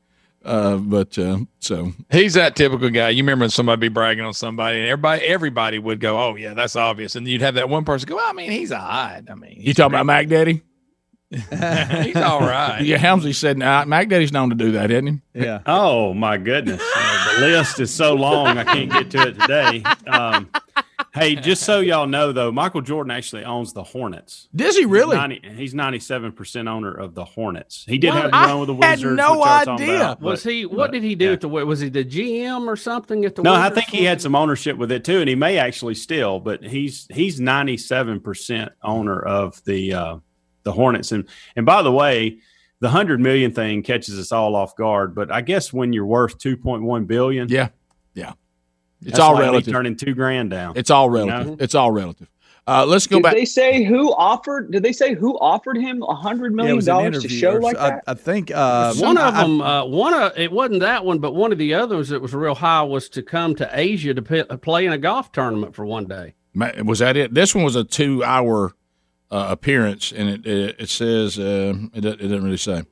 Uh, 0.44 0.78
but 0.78 1.18
uh, 1.18 1.38
so 1.60 1.92
He's 2.12 2.36
that 2.36 2.56
typical 2.56 2.90
guy. 2.90 3.10
You 3.10 3.24
remember 3.24 3.44
when 3.44 3.50
somebody 3.50 3.80
be 3.82 3.88
bragging 3.90 4.24
on 4.24 4.34
somebody, 4.34 4.80
and 4.80 4.88
everybody 4.88 5.26
everybody 5.26 5.80
would 5.80 6.00
go, 6.00 6.18
"Oh 6.18 6.36
yeah, 6.36 6.54
that's 6.54 6.76
obvious," 6.78 7.16
and 7.16 7.28
you'd 7.28 7.42
have 7.42 7.56
that 7.56 7.68
one 7.70 7.84
person 7.84 8.08
go, 8.08 8.18
"I 8.20 8.32
mean, 8.34 8.50
he's 8.52 8.72
a 8.72 8.78
hide. 8.80 9.30
I 9.30 9.36
mean, 9.36 9.56
you 9.60 9.74
talking 9.74 9.94
about 9.94 10.06
Mac 10.06 10.28
Daddy? 10.28 10.62
he's 11.32 12.16
all 12.16 12.40
right." 12.40 12.80
Yeah, 12.82 12.98
Helmsley 12.98 13.34
said 13.34 13.58
nah, 13.58 13.84
Mac 13.86 14.08
Daddy's 14.08 14.32
known 14.32 14.50
to 14.50 14.56
do 14.56 14.72
that, 14.72 14.90
isn't 14.92 15.22
he? 15.34 15.42
Yeah. 15.42 15.60
Oh 15.66 16.14
my 16.14 16.38
goodness, 16.38 16.82
Uh, 16.96 17.36
the 17.40 17.48
list 17.48 17.80
is 17.82 17.94
so 17.94 18.14
long 18.16 18.58
I 18.58 18.64
can't 18.64 18.92
get 18.92 19.12
to 19.12 19.28
it 19.28 19.40
today. 19.40 19.84
Um, 20.08 20.50
hey, 21.14 21.36
just 21.36 21.64
so 21.64 21.80
y'all 21.80 22.08
know, 22.08 22.32
though, 22.32 22.52
Michael 22.52 22.82
Jordan 22.82 23.12
actually 23.12 23.44
owns 23.44 23.74
the 23.74 23.84
Hornets. 23.84 24.48
Does 24.56 24.78
he 24.78 24.86
really? 24.86 25.40
He's 25.56 25.74
ninety-seven 25.74 26.32
percent 26.34 26.68
owner 26.68 26.94
of 26.94 27.16
the 27.16 27.26
Hornets. 27.26 27.86
He 27.88 27.98
did 27.98 28.10
What? 28.10 28.18
have 28.24 28.26
a 28.28 28.32
run 28.32 28.60
with 28.60 28.68
the 28.68 28.76
I 28.76 28.86
had 28.90 29.00
Wizards. 29.00 29.18
no 29.18 29.32
which 29.32 29.40
y'all 29.46 29.66
talking 29.66 29.86
idea. 29.86 29.96
about, 29.98 30.22
Was 30.22 30.44
but- 30.44 30.54
he? 30.54 30.66
What 30.66 30.78
but- 30.78 30.92
did 30.92 31.04
he 31.04 31.16
do 31.16 31.34
at 31.34 31.42
the? 31.42 31.48
Was 31.48 31.80
he 31.80 31.90
the 31.90 32.04
GM 32.06 32.68
or 32.68 32.76
something 32.76 33.26
at 33.26 33.36
the? 33.36 33.44
No, 33.44 33.54
I 33.54 33.70
think 33.70 33.88
he 33.88 34.04
had 34.04 34.22
some 34.22 34.36
ownership 34.36 34.78
with 34.78 34.92
it 34.92 35.04
too, 35.04 35.20
and 35.20 35.30
he 35.30 35.36
may 35.36 35.58
actually 35.58 35.96
still, 35.96 36.40
but 36.40 36.64
he's 36.64 37.08
he's 37.12 37.40
ninety 37.40 37.78
seven 37.78 38.20
percent 38.20 38.72
owner 38.84 39.20
of 39.20 39.64
the 39.66 39.94
uh, 39.94 40.18
the 40.64 40.72
Hornets. 40.72 41.12
And 41.12 41.28
and 41.56 41.66
by 41.66 41.82
the 41.82 41.92
way, 41.92 42.40
the 42.82 42.90
hundred 42.90 43.20
million 43.20 43.52
thing 43.52 43.84
catches 43.84 44.18
us 44.20 44.32
all 44.32 44.56
off 44.56 44.76
guard. 44.76 45.16
But 45.16 45.32
I 45.32 45.42
guess 45.42 45.74
when 45.74 45.92
you're 45.92 46.06
worth 46.06 46.38
two 46.38 46.56
point 46.56 46.84
one 46.84 47.06
billion, 47.06 47.50
Yeah, 47.50 47.70
yeah. 48.14 48.34
It's 49.02 49.12
that's 49.12 49.20
all 49.20 49.34
like 49.36 49.44
relative. 49.44 49.72
turning 49.74 49.96
two 49.96 50.14
grand 50.14 50.50
down. 50.50 50.74
It's 50.76 50.90
all 50.90 51.06
You 51.18 51.26
know? 51.26 51.32
relative. 51.38 51.62
It's 51.62 51.76
all 51.76 51.92
relative. 51.92 52.28
Uh, 52.68 52.86
let's 52.86 53.08
go 53.08 53.16
Did 53.18 53.24
back. 53.24 53.34
they 53.34 53.46
say 53.46 53.84
who 53.84 54.14
offered? 54.14 54.72
Did 54.72 54.84
they 54.84 54.92
say 54.92 55.16
who 55.16 55.40
offered 55.40 55.76
him 55.78 56.04
a 56.04 56.14
hundred 56.14 56.52
Yeah, 56.52 56.54
it 56.54 56.56
million 56.58 56.76
was 56.76 56.88
an 56.88 56.94
dollars 56.96 57.24
to 57.24 57.30
show 57.30 57.54
like 57.54 57.76
so- 57.78 57.82
I, 57.82 57.90
that? 57.90 58.04
I 58.06 58.14
think 58.14 58.52
uh, 58.54 58.94
one 58.96 59.18
of 59.18 59.34
I- 59.34 59.42
them, 59.42 59.62
uh, 59.62 59.86
one 59.86 60.14
of 60.14 60.38
it 60.38 60.52
wasn't 60.52 60.82
that 60.82 61.04
one, 61.04 61.18
but 61.18 61.34
one 61.34 61.52
of 61.52 61.58
the 61.58 61.74
others 61.74 62.10
that 62.10 62.22
was 62.22 62.34
real 62.36 62.54
high 62.54 62.84
was 62.84 63.10
to 63.10 63.24
come 63.24 63.56
to 63.56 63.68
Asia 63.74 64.14
to 64.14 64.22
p- 64.22 64.44
play 64.58 64.86
in 64.86 64.92
a 64.92 65.00
golf 65.00 65.32
tournament 65.32 65.74
for 65.74 65.84
one 65.86 66.06
day. 66.06 66.36
Was 66.84 67.00
that 67.00 67.18
it? 67.18 67.34
This 67.34 67.56
one 67.56 67.64
was 67.64 67.76
a 67.76 67.84
two-hour 67.84 68.74
uh, 69.32 69.48
appearance, 69.50 70.12
and 70.12 70.30
it 70.30 70.46
it, 70.46 70.76
it 70.80 70.90
says 70.90 71.40
uh, 71.40 71.74
it, 71.94 72.02
do- 72.02 72.10
it 72.10 72.18
doesn't 72.18 72.44
really 72.44 72.58
say. 72.58 72.84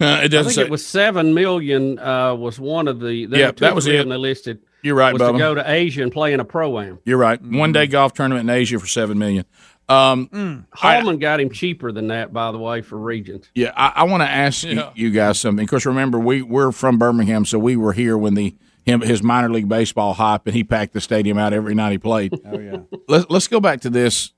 Uh, 0.00 0.20
it 0.24 0.28
doesn't 0.28 0.38
I 0.38 0.42
think 0.42 0.52
say. 0.52 0.62
it 0.62 0.70
was 0.70 0.86
seven 0.86 1.34
million. 1.34 1.98
Uh, 1.98 2.34
was 2.34 2.58
one 2.60 2.86
of 2.88 3.00
the. 3.00 3.14
Yeah, 3.14 3.50
that 3.52 3.74
was 3.74 3.86
it. 3.86 3.94
of 3.96 3.98
them 4.00 4.08
They 4.10 4.16
listed. 4.16 4.60
You're 4.86 4.94
right, 4.94 5.12
was 5.12 5.20
Bubba. 5.20 5.32
to 5.32 5.38
go 5.38 5.54
to 5.56 5.68
Asia 5.70 6.02
and 6.02 6.12
play 6.12 6.32
in 6.32 6.38
a 6.38 6.44
pro 6.44 6.78
am. 6.78 7.00
You're 7.04 7.18
right. 7.18 7.42
One 7.42 7.72
day 7.72 7.88
golf 7.88 8.12
tournament 8.14 8.48
in 8.48 8.54
Asia 8.54 8.78
for 8.78 8.86
seven 8.86 9.18
million. 9.18 9.44
Um, 9.88 10.28
Mm. 10.28 10.64
Hallman 10.72 11.18
got 11.18 11.40
him 11.40 11.50
cheaper 11.50 11.90
than 11.92 12.08
that, 12.08 12.32
by 12.32 12.50
the 12.52 12.58
way, 12.58 12.82
for 12.82 12.96
Regions. 12.98 13.48
Yeah, 13.54 13.72
I, 13.76 13.92
I 13.96 14.04
want 14.04 14.22
to 14.22 14.28
ask 14.28 14.64
you, 14.64 14.82
you 14.94 15.10
guys 15.10 15.38
something. 15.40 15.62
Of 15.64 15.70
course, 15.70 15.86
remember 15.86 16.18
we 16.18 16.42
we're 16.42 16.72
from 16.72 16.98
Birmingham, 16.98 17.44
so 17.44 17.58
we 17.58 17.76
were 17.76 17.92
here 17.92 18.16
when 18.16 18.34
the 18.34 18.54
him 18.84 19.00
his 19.00 19.22
minor 19.22 19.48
league 19.50 19.68
baseball 19.68 20.14
hype, 20.14 20.46
and 20.46 20.54
he 20.54 20.62
packed 20.64 20.92
the 20.92 21.00
stadium 21.00 21.36
out 21.38 21.52
every 21.52 21.74
night 21.74 21.90
he 21.92 21.98
played. 21.98 22.32
Oh 22.46 22.58
yeah. 22.58 22.78
Let's 23.08 23.26
let's 23.28 23.48
go 23.48 23.58
back 23.60 23.80
to 23.80 23.90
this. 23.90 24.32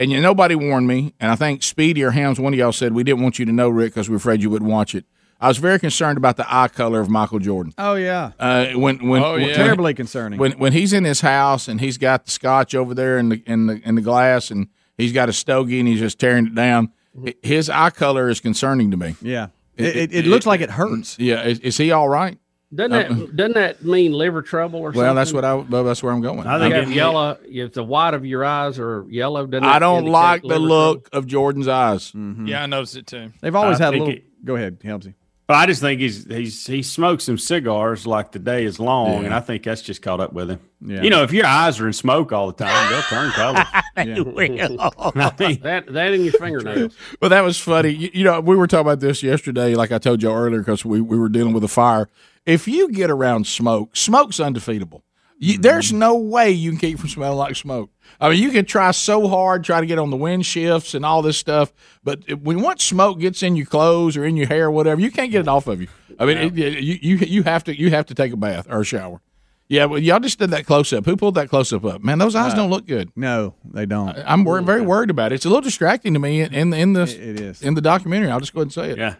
And 0.00 0.12
you, 0.12 0.20
nobody 0.20 0.54
warned 0.54 0.86
me, 0.86 1.12
and 1.18 1.28
I 1.30 1.34
think 1.34 1.64
Speedy 1.64 2.04
or 2.04 2.12
Hams, 2.12 2.38
one 2.38 2.52
of 2.52 2.58
y'all 2.60 2.70
said 2.70 2.92
we 2.92 3.02
didn't 3.02 3.20
want 3.22 3.40
you 3.40 3.44
to 3.46 3.52
know, 3.52 3.68
Rick, 3.68 3.94
because 3.94 4.08
we're 4.08 4.14
afraid 4.16 4.40
you 4.42 4.48
wouldn't 4.50 4.70
watch 4.70 4.94
it. 4.94 5.04
I 5.40 5.48
was 5.48 5.58
very 5.58 5.78
concerned 5.78 6.18
about 6.18 6.36
the 6.36 6.44
eye 6.52 6.68
color 6.68 7.00
of 7.00 7.08
Michael 7.08 7.38
Jordan. 7.38 7.72
Oh 7.78 7.94
yeah. 7.94 8.32
Uh, 8.40 8.66
when 8.74 9.08
when, 9.08 9.22
Oh, 9.22 9.34
when- 9.34 9.54
Terribly 9.54 9.94
concerning. 9.94 10.38
When 10.38 10.52
when 10.52 10.72
he's 10.72 10.92
in 10.92 11.04
his 11.04 11.20
house 11.20 11.68
and 11.68 11.80
he's 11.80 11.96
got 11.98 12.24
the 12.26 12.30
scotch 12.32 12.74
over 12.74 12.94
there 12.94 13.18
in 13.18 13.28
the 13.28 13.42
in 13.46 13.66
the 13.66 13.80
in 13.84 13.94
the 13.94 14.00
glass 14.02 14.50
and 14.50 14.68
he's 14.96 15.12
got 15.12 15.28
a 15.28 15.32
stogie 15.32 15.78
and 15.78 15.88
he's 15.88 16.00
just 16.00 16.18
tearing 16.18 16.46
it 16.46 16.54
down. 16.54 16.92
hi- 17.24 17.34
His 17.42 17.70
eye 17.70 17.90
color 17.90 18.28
is 18.28 18.40
concerning 18.40 18.90
to 18.90 18.96
me. 18.96 19.14
Yeah. 19.22 19.48
It, 19.76 19.96
it, 19.96 20.12
it 20.14 20.26
looks 20.26 20.44
like 20.44 20.60
it 20.60 20.70
hurts. 20.70 21.16
Yeah, 21.20 21.44
is, 21.44 21.60
is 21.60 21.76
he 21.76 21.92
all 21.92 22.08
right? 22.08 22.36
Doesn't 22.74 22.90
that 22.90 23.36
doesn't 23.36 23.54
that 23.54 23.84
mean 23.84 24.12
liver 24.12 24.42
trouble 24.42 24.80
or 24.80 24.88
something? 24.92 25.00
Uh, 25.02 25.04
Well, 25.06 25.14
that's 25.14 25.32
what 25.32 25.44
I. 25.44 25.54
Well, 25.54 25.84
that's 25.84 26.02
where 26.02 26.12
I'm 26.12 26.20
going. 26.20 26.46
I 26.48 26.58
think 26.58 26.74
you 26.74 26.80
have 26.80 26.92
yellow. 26.92 27.38
If 27.44 27.72
the 27.74 27.84
white 27.84 28.12
of 28.12 28.26
your 28.26 28.44
eyes 28.44 28.78
are 28.80 29.06
yellow, 29.08 29.46
doesn't 29.46 29.64
I 29.64 29.78
don't 29.78 30.04
like 30.06 30.42
the 30.42 30.48
liver 30.48 30.60
look 30.60 31.08
of 31.12 31.26
Jordan's 31.28 31.68
eyes. 31.68 32.12
Yeah, 32.14 32.64
I 32.64 32.66
noticed 32.66 32.96
it 32.96 33.06
too. 33.06 33.32
They've 33.40 33.54
always 33.54 33.80
I 33.80 33.84
had 33.84 33.94
a 33.94 33.98
little. 33.98 34.14
it- 34.14 34.44
go 34.44 34.56
ahead, 34.56 34.80
Helmsy. 34.80 35.14
But 35.48 35.54
I 35.54 35.64
just 35.64 35.80
think 35.80 35.98
he's 36.02 36.26
he's 36.26 36.66
he 36.66 36.82
smokes 36.82 37.24
some 37.24 37.38
cigars 37.38 38.06
like 38.06 38.32
the 38.32 38.38
day 38.38 38.64
is 38.66 38.78
long, 38.78 39.20
Yeah. 39.20 39.24
and 39.24 39.34
I 39.34 39.40
think 39.40 39.62
that's 39.62 39.80
just 39.80 40.02
caught 40.02 40.20
up 40.20 40.34
with 40.34 40.50
him. 40.50 40.60
Yeah. 40.84 41.00
You 41.02 41.08
know, 41.08 41.22
if 41.22 41.32
your 41.32 41.46
eyes 41.46 41.80
are 41.80 41.86
in 41.86 41.94
smoke 41.94 42.32
all 42.32 42.48
the 42.52 42.64
time, 42.64 42.92
they'll 42.92 43.00
turn 43.02 43.30
color. 43.30 43.64
that 43.96 45.84
that 45.88 46.12
in 46.12 46.22
your 46.24 46.32
fingernails. 46.34 46.94
well, 47.20 47.30
that 47.30 47.42
was 47.42 47.58
funny. 47.58 47.90
You, 47.90 48.10
you 48.12 48.24
know, 48.24 48.40
we 48.40 48.56
were 48.56 48.66
talking 48.66 48.86
about 48.86 49.00
this 49.00 49.22
yesterday, 49.22 49.74
like 49.74 49.90
I 49.90 49.96
told 49.98 50.22
you 50.22 50.30
earlier, 50.30 50.58
because 50.60 50.84
we, 50.84 51.00
we 51.00 51.18
were 51.18 51.30
dealing 51.30 51.54
with 51.54 51.64
a 51.64 51.68
fire. 51.68 52.08
If 52.44 52.68
you 52.68 52.90
get 52.92 53.10
around 53.10 53.46
smoke, 53.46 53.96
smoke's 53.96 54.38
undefeatable. 54.40 55.02
You, 55.40 55.52
Mm-hmm. 55.54 55.62
There's 55.62 55.92
no 55.92 56.16
way 56.16 56.50
you 56.50 56.70
can 56.70 56.78
keep 56.80 56.98
from 56.98 57.08
smelling 57.08 57.38
like 57.38 57.54
smoke. 57.56 57.90
I 58.20 58.28
mean, 58.30 58.42
you 58.42 58.50
can 58.50 58.64
try 58.64 58.90
so 58.90 59.28
hard, 59.28 59.62
try 59.62 59.80
to 59.80 59.86
get 59.86 59.98
on 59.98 60.10
the 60.10 60.16
wind 60.16 60.44
shifts 60.44 60.94
and 60.94 61.04
all 61.04 61.22
this 61.22 61.36
stuff, 61.38 61.72
but 62.02 62.20
if- 62.26 62.40
when 62.40 62.60
once 62.60 62.82
smoke 62.82 63.20
gets 63.20 63.42
in 63.42 63.54
your 63.54 63.66
clothes 63.66 64.16
or 64.16 64.24
in 64.24 64.36
your 64.36 64.48
hair 64.48 64.66
or 64.66 64.70
whatever, 64.72 65.00
you 65.00 65.10
can't 65.12 65.30
get 65.30 65.42
it 65.42 65.48
off 65.48 65.66
of 65.68 65.80
you. 65.80 65.86
I 66.18 66.26
mean, 66.26 66.38
it, 66.38 66.54
you, 66.56 66.98
you 67.00 67.16
you 67.18 67.42
have 67.44 67.62
to 67.64 67.78
you 67.78 67.90
have 67.90 68.06
to 68.06 68.14
take 68.14 68.32
a 68.32 68.36
bath 68.36 68.66
or 68.68 68.80
a 68.80 68.84
shower. 68.84 69.20
Yeah, 69.68 69.84
well, 69.84 70.00
y'all 70.00 70.18
just 70.18 70.38
did 70.40 70.50
that 70.50 70.64
close 70.66 70.92
up. 70.92 71.04
Who 71.04 71.14
pulled 71.16 71.34
that 71.36 71.48
close 71.50 71.72
up 71.72 71.84
up? 71.84 72.02
Man, 72.02 72.18
those 72.18 72.34
eyes 72.34 72.54
Uh, 72.54 72.56
don't 72.56 72.70
look 72.70 72.86
good. 72.86 73.12
No, 73.14 73.54
they 73.64 73.86
don't. 73.86 74.16
I'm 74.26 74.42
wor- 74.42 74.62
very 74.62 74.80
worried 74.80 75.10
about 75.10 75.30
it. 75.30 75.36
It's 75.36 75.44
a 75.44 75.48
little 75.48 75.60
distracting 75.60 76.14
to 76.14 76.18
me 76.18 76.40
in 76.40 76.52
in, 76.54 76.72
in 76.72 76.92
the 76.94 77.02
it 77.02 77.38
is 77.38 77.62
in 77.62 77.74
the 77.74 77.80
documentary. 77.82 78.30
I'll 78.30 78.40
just 78.40 78.52
go 78.54 78.60
ahead 78.60 78.66
and 78.66 78.72
say 78.72 78.90
it. 78.90 78.98
Yeah, 78.98 79.14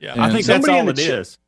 yeah. 0.00 0.14
I 0.16 0.30
think 0.32 0.46
that's 0.46 0.64
Somebody 0.64 0.72
all 0.72 0.80
in 0.80 0.88
it 0.88 0.96
the 0.96 1.20
is. 1.20 1.38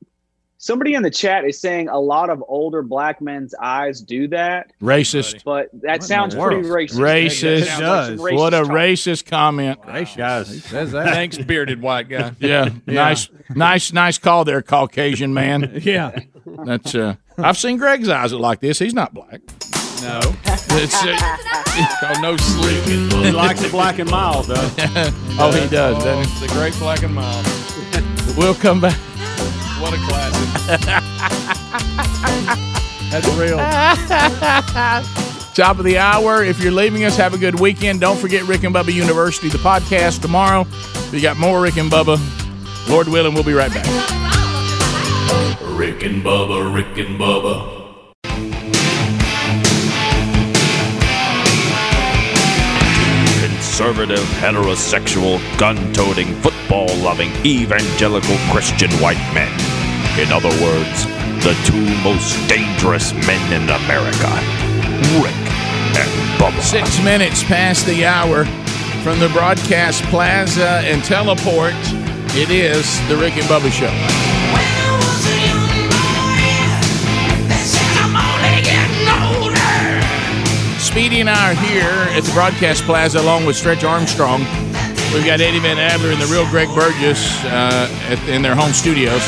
Ch- 0.59 0.63
Somebody 0.65 0.95
in 0.95 1.03
the 1.03 1.11
chat 1.11 1.45
is 1.45 1.61
saying 1.61 1.89
a 1.89 1.99
lot 1.99 2.31
of 2.31 2.43
older 2.49 2.83
black 2.83 3.21
men's 3.21 3.55
eyes 3.61 4.01
do 4.01 4.29
that. 4.29 4.73
Racist. 4.81 5.45
But 5.45 5.69
that 5.83 6.01
What 6.01 6.03
sounds 6.05 6.35
pretty 6.35 6.63
racist. 6.69 6.95
Racist. 6.99 7.61
That 7.67 7.79
sounds 7.79 8.21
like 8.21 8.31
some 8.31 8.37
what 8.39 8.55
a 8.55 8.63
racist 8.63 8.67
talk. 8.67 8.73
racist 8.75 9.27
comment. 9.27 9.79
Guys, 10.17 10.65
says 10.65 10.93
that. 10.93 11.07
Thanks, 11.13 11.39
bearded 11.39 11.83
white 11.83 12.09
guy. 12.09 12.33
Yeah, 12.41 12.71
nice, 12.87 13.29
nice, 13.55 13.93
nice 13.93 14.19
call 14.19 14.45
there, 14.45 14.63
Caucasian 14.63 15.35
man. 15.35 15.73
Yeah. 15.85 16.19
that's. 16.65 16.95
uh 16.95 17.17
I've 17.37 17.59
seen 17.59 17.79
Greg's 17.79 18.09
eyes 18.09 18.33
look 18.33 18.41
like 18.43 18.61
this. 18.61 18.79
He's 18.79 18.95
not 18.95 19.13
black. 19.13 19.41
No, 20.03 20.21
it's 20.47 20.95
uh, 21.03 21.17
called 22.01 22.23
no 22.23 22.37
sleep. 22.37 22.85
He 22.85 23.31
likes 23.33 23.63
it 23.63 23.71
black 23.73 23.99
and 23.99 24.09
mild, 24.11 24.47
though. 24.47 24.55
oh, 24.57 25.51
he 25.53 25.67
does. 25.69 26.05
doesn't 26.05 26.25
he? 26.27 26.45
It's 26.45 26.53
a 26.53 26.55
great 26.57 26.75
black 26.79 27.03
and 27.03 27.15
mild. 27.15 27.45
We'll 28.37 28.55
come 28.55 28.81
back. 28.81 28.99
What 29.85 29.93
a 29.93 29.99
classic. 29.99 30.81
That's 33.11 33.29
real. 33.37 33.59
Top 35.55 35.79
of 35.79 35.85
the 35.85 35.99
hour. 35.99 36.43
If 36.43 36.63
you're 36.63 36.73
leaving 36.73 37.05
us, 37.05 37.19
have 37.19 37.35
a 37.35 37.39
good 37.39 37.61
weekend. 37.61 38.01
Don't 38.01 38.19
forget 38.19 38.45
Rick 38.45 38.65
and 38.65 38.75
Bubba 38.75 38.95
University, 38.95 39.51
the 39.51 39.59
podcast 39.59 40.23
tomorrow. 40.23 40.67
We 41.13 41.21
got 41.21 41.37
more 41.37 41.61
Rick 41.61 41.77
and 41.77 41.93
Bubba. 41.93 42.19
Lord 42.89 43.09
willing, 43.09 43.35
we'll 43.35 43.45
be 43.45 43.53
right 43.53 43.71
back. 43.71 43.85
Rick 45.77 46.03
and 46.03 46.25
Bubba, 46.25 46.75
Rick 46.75 46.97
and 47.07 47.21
Bubba. 47.21 47.75
Conservative, 53.41 54.25
heterosexual, 54.41 55.39
gun 55.59 55.93
toting, 55.93 56.35
football 56.41 56.87
loving, 56.97 57.31
evangelical 57.45 58.37
Christian 58.51 58.91
white 58.93 59.19
men. 59.35 59.53
In 60.17 60.31
other 60.31 60.49
words, 60.63 61.07
the 61.43 61.55
two 61.67 61.85
most 62.05 62.37
dangerous 62.49 63.13
men 63.27 63.53
in 63.53 63.69
America 63.69 64.31
Rick 65.21 65.35
and 65.99 66.41
Bubba. 66.41 66.63
Six 66.63 67.03
minutes 67.03 67.43
past 67.43 67.85
the 67.85 68.07
hour 68.07 68.45
from 69.03 69.19
the 69.19 69.29
broadcast 69.31 70.05
plaza 70.05 70.83
and 70.85 71.03
teleport. 71.03 71.75
It 72.37 72.51
is 72.51 72.87
the 73.09 73.17
Rick 73.17 73.37
and 73.37 73.45
Bubba 73.47 73.73
Show. 73.73 73.91
Speedy 80.79 81.21
and 81.21 81.29
I 81.29 81.51
are 81.51 81.55
here 81.55 82.17
at 82.17 82.23
the 82.23 82.33
broadcast 82.33 82.85
plaza 82.85 83.21
along 83.21 83.47
with 83.47 83.57
Stretch 83.57 83.83
Armstrong. 83.83 84.43
We've 85.13 85.27
got 85.27 85.41
Eddie 85.41 85.59
Van 85.59 85.79
Adler 85.79 86.13
and 86.13 86.21
the 86.21 86.27
real 86.27 86.49
Greg 86.51 86.69
Burgess 86.69 87.45
uh, 87.47 87.89
at, 88.09 88.29
in 88.29 88.43
their 88.43 88.55
home 88.55 88.73
studios. 88.73 89.23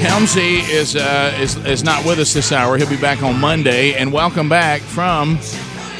Helmsy 0.00 0.66
is, 0.70 0.96
uh, 0.96 1.36
is 1.38 1.56
is 1.66 1.84
not 1.84 2.06
with 2.06 2.18
us 2.18 2.32
this 2.32 2.52
hour. 2.52 2.78
He'll 2.78 2.88
be 2.88 2.96
back 2.96 3.22
on 3.22 3.38
Monday. 3.38 3.92
And 3.92 4.10
welcome 4.10 4.48
back 4.48 4.80
from 4.80 5.38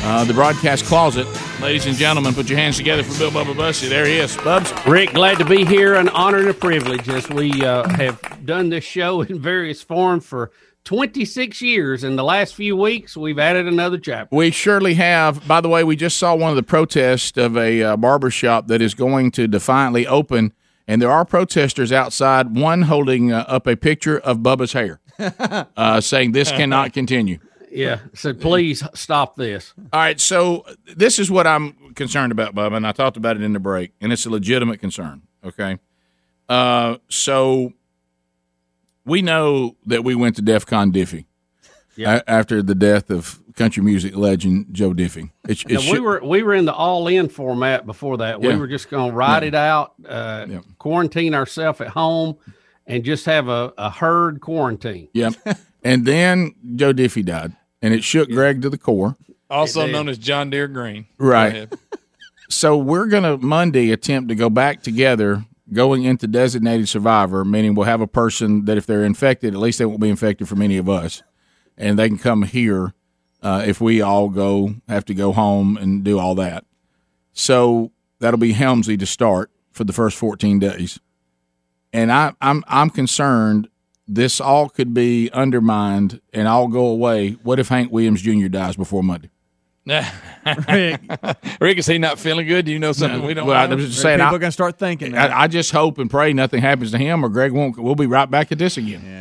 uh, 0.03 0.25
the 0.25 0.33
broadcast 0.33 0.87
closet, 0.87 1.27
ladies 1.61 1.85
and 1.85 1.95
gentlemen. 1.97 2.33
Put 2.33 2.49
your 2.49 2.59
hands 2.59 2.79
together 2.79 3.03
for 3.03 3.19
Bill 3.19 3.31
Bubba 3.31 3.55
Bussey. 3.55 3.91
There 3.91 4.07
he 4.07 4.17
is, 4.17 4.35
Bubs. 4.39 4.73
Rick, 4.87 5.13
glad 5.13 5.37
to 5.37 5.45
be 5.45 5.67
here. 5.67 5.97
An 5.97 6.09
honor 6.09 6.39
and 6.39 6.49
a 6.49 6.55
privilege 6.55 7.11
as 7.11 7.29
we 7.29 7.63
uh, 7.63 7.87
have 7.91 8.47
done 8.47 8.71
this 8.71 8.85
show 8.85 9.21
in 9.21 9.39
various 9.39 9.83
forms 9.83 10.25
for 10.25 10.51
26 10.85 11.61
years. 11.61 12.03
In 12.03 12.17
the 12.17 12.25
last 12.25 12.55
few 12.55 12.79
weeks, 12.79 13.19
we've 13.19 13.39
added 13.39 13.67
another 13.67 13.99
chapter. 13.99 14.35
We 14.35 14.51
surely 14.51 14.95
have. 14.95 15.47
By 15.47 15.61
the 15.61 15.69
way, 15.69 15.85
we 15.85 15.95
just 15.95 16.17
saw 16.17 16.35
one 16.35 16.49
of 16.49 16.57
the 16.57 16.63
protests 16.63 17.37
of 17.37 17.55
a 17.55 17.83
uh, 17.83 17.97
barber 17.99 18.31
shop 18.31 18.67
that 18.69 18.81
is 18.81 18.95
going 18.95 19.31
to 19.33 19.47
defiantly 19.47 20.07
open, 20.07 20.55
and 20.91 21.01
there 21.01 21.11
are 21.11 21.25
protesters 21.25 21.93
outside. 21.93 22.57
One 22.57 22.83
holding 22.83 23.31
uh, 23.31 23.45
up 23.47 23.69
a 23.69 23.77
picture 23.77 24.19
of 24.19 24.39
Bubba's 24.39 24.73
hair, 24.73 24.99
uh, 25.77 26.01
saying 26.01 26.33
this 26.33 26.51
cannot 26.51 26.93
continue. 26.93 27.39
Yeah, 27.71 28.01
so 28.13 28.35
please 28.35 28.83
stop 28.95 29.37
this. 29.37 29.73
All 29.93 30.01
right, 30.01 30.21
so 30.21 30.67
this 30.97 31.21
is 31.21 31.31
what 31.31 31.47
I'm 31.47 31.95
concerned 31.95 32.33
about, 32.33 32.57
Bubba, 32.57 32.77
and 32.77 32.85
I 32.85 32.91
talked 32.91 33.17
about 33.17 33.37
it 33.37 33.43
in 33.43 33.53
the 33.53 33.61
break, 33.61 33.93
and 34.01 34.13
it's 34.13 34.27
a 34.27 34.31
legitimate 34.31 34.81
concern. 34.81 35.23
Okay, 35.45 35.79
uh, 36.49 36.97
so 37.09 37.73
we 39.05 39.23
know 39.23 39.77
that 39.87 40.03
we 40.03 40.17
went 40.17 40.35
to 40.37 40.43
DEF 40.43 40.67
CON 40.67 40.91
Diffie 40.91 41.27
a- 41.99 42.29
after 42.29 42.65
the 42.65 42.75
death 42.75 43.11
of 43.11 43.40
country 43.57 43.83
music 43.83 44.17
legend 44.17 44.67
Joe 44.73 44.93
Diffie. 44.93 45.31
It, 45.49 45.63
it 45.71 45.85
Now, 45.85 45.93
we 45.93 46.01
were 46.01 46.21
we 46.25 46.43
were 46.43 46.55
in 46.55 46.65
the 46.65 46.75
all 46.75 47.07
in 47.09 47.29
format 47.29 47.87
before 47.87 48.19
that. 48.19 48.43
Yeah. 48.43 48.49
We 48.49 48.57
were 48.57 48.67
just 48.67 48.91
going 48.91 49.11
to 49.11 49.17
ride 49.17 49.43
Yeah. 49.43 49.49
it 49.49 49.55
out, 49.55 49.95
uh, 50.09 50.47
quarantine 50.79 51.35
ourselves 51.35 51.81
at 51.81 51.89
home, 51.89 52.37
and 52.87 53.05
just 53.05 53.27
have 53.27 53.49
a, 53.49 53.73
a 53.79 53.91
herd 53.91 54.41
quarantine. 54.41 55.09
Yep. 55.13 55.35
and 55.85 56.05
then 56.05 56.55
Joe 56.77 56.93
Diffie 56.93 57.25
died, 57.25 57.53
and 57.83 57.95
it 57.95 58.05
shook 58.05 58.29
Greg 58.31 58.63
to 58.63 58.71
the 58.71 58.79
core. 58.79 59.17
Also 59.49 59.87
known 59.87 60.09
as 60.09 60.17
John 60.19 60.51
Deere 60.51 60.69
Green. 60.69 61.07
Right. 61.19 61.73
So 62.53 62.77
we're 62.77 63.07
going 63.07 63.23
to 63.23 63.39
Monday 63.39 63.93
attempt 63.93 64.29
to 64.29 64.35
go 64.35 64.51
back 64.51 64.83
together, 64.83 65.45
going 65.73 66.03
into 66.03 66.27
designated 66.27 66.89
survivor, 66.89 67.45
meaning 67.45 67.77
we'll 67.77 67.87
have 67.87 68.01
a 68.01 68.09
person 68.09 68.65
that 68.65 68.77
if 68.77 68.87
they're 68.87 69.05
infected, 69.05 69.55
at 69.55 69.61
least 69.61 69.79
they 69.79 69.85
won't 69.87 70.01
be 70.01 70.09
infected 70.09 70.49
from 70.49 70.61
any 70.61 70.77
of 70.77 70.89
us, 70.89 71.23
and 71.79 71.97
they 71.97 72.09
can 72.09 72.19
come 72.19 72.43
here 72.43 72.93
uh, 73.43 73.65
if 73.67 73.81
we 73.81 74.01
all 74.01 74.29
go 74.29 74.75
have 74.89 75.05
to 75.07 75.15
go 75.15 75.33
home 75.33 75.77
and 75.77 76.05
do 76.05 76.19
all 76.19 76.35
that. 76.37 76.65
So 77.33 77.93
that'll 78.19 78.39
be 78.39 78.53
Helmsley 78.53 78.97
to 78.99 79.07
start 79.07 79.51
for 79.73 79.85
the 79.85 79.93
first 79.93 80.17
14 80.17 80.59
days, 80.59 80.99
and 81.93 82.13
I, 82.13 82.33
I'm 82.41 82.65
I'm 82.67 82.91
concerned 82.91 83.69
this 84.07 84.41
all 84.41 84.69
could 84.69 84.93
be 84.93 85.31
undermined 85.31 86.21
and 86.33 86.49
all 86.49 86.67
go 86.69 86.87
away. 86.87 87.33
What 87.43 87.59
if 87.61 87.69
Hank 87.69 87.93
Williams 87.93 88.23
Jr. 88.23 88.49
dies 88.49 88.77
before 88.77 89.03
Monday? 89.03 89.31
Rick. 90.69 91.01
Rick, 91.61 91.79
is 91.79 91.87
he 91.87 91.99
not 91.99 92.19
feeling 92.19 92.47
good? 92.47 92.67
Do 92.67 92.73
you 92.73 92.79
know 92.79 92.93
something 92.93 93.23
we 93.23 93.35
don't 93.35 93.47
Well, 93.47 93.67
know? 93.69 93.75
I'm 93.75 93.79
just 93.81 94.01
saying, 94.01 94.19
people 94.19 94.37
I, 94.37 94.39
gonna 94.39 94.53
start 94.53 94.79
thinking. 94.79 95.17
I, 95.17 95.43
I 95.43 95.47
just 95.49 95.73
hope 95.73 95.99
and 95.99 96.11
pray 96.11 96.33
nothing 96.33 96.61
happens 96.61 96.91
to 96.93 96.99
him, 96.99 97.25
or 97.25 97.29
Greg 97.29 97.53
won't. 97.53 97.79
We'll 97.79 97.95
be 97.95 98.07
right 98.07 98.31
back 98.31 98.53
at 98.53 98.59
this 98.59 98.77
again. 98.77 99.03
Yeah. 99.05 99.20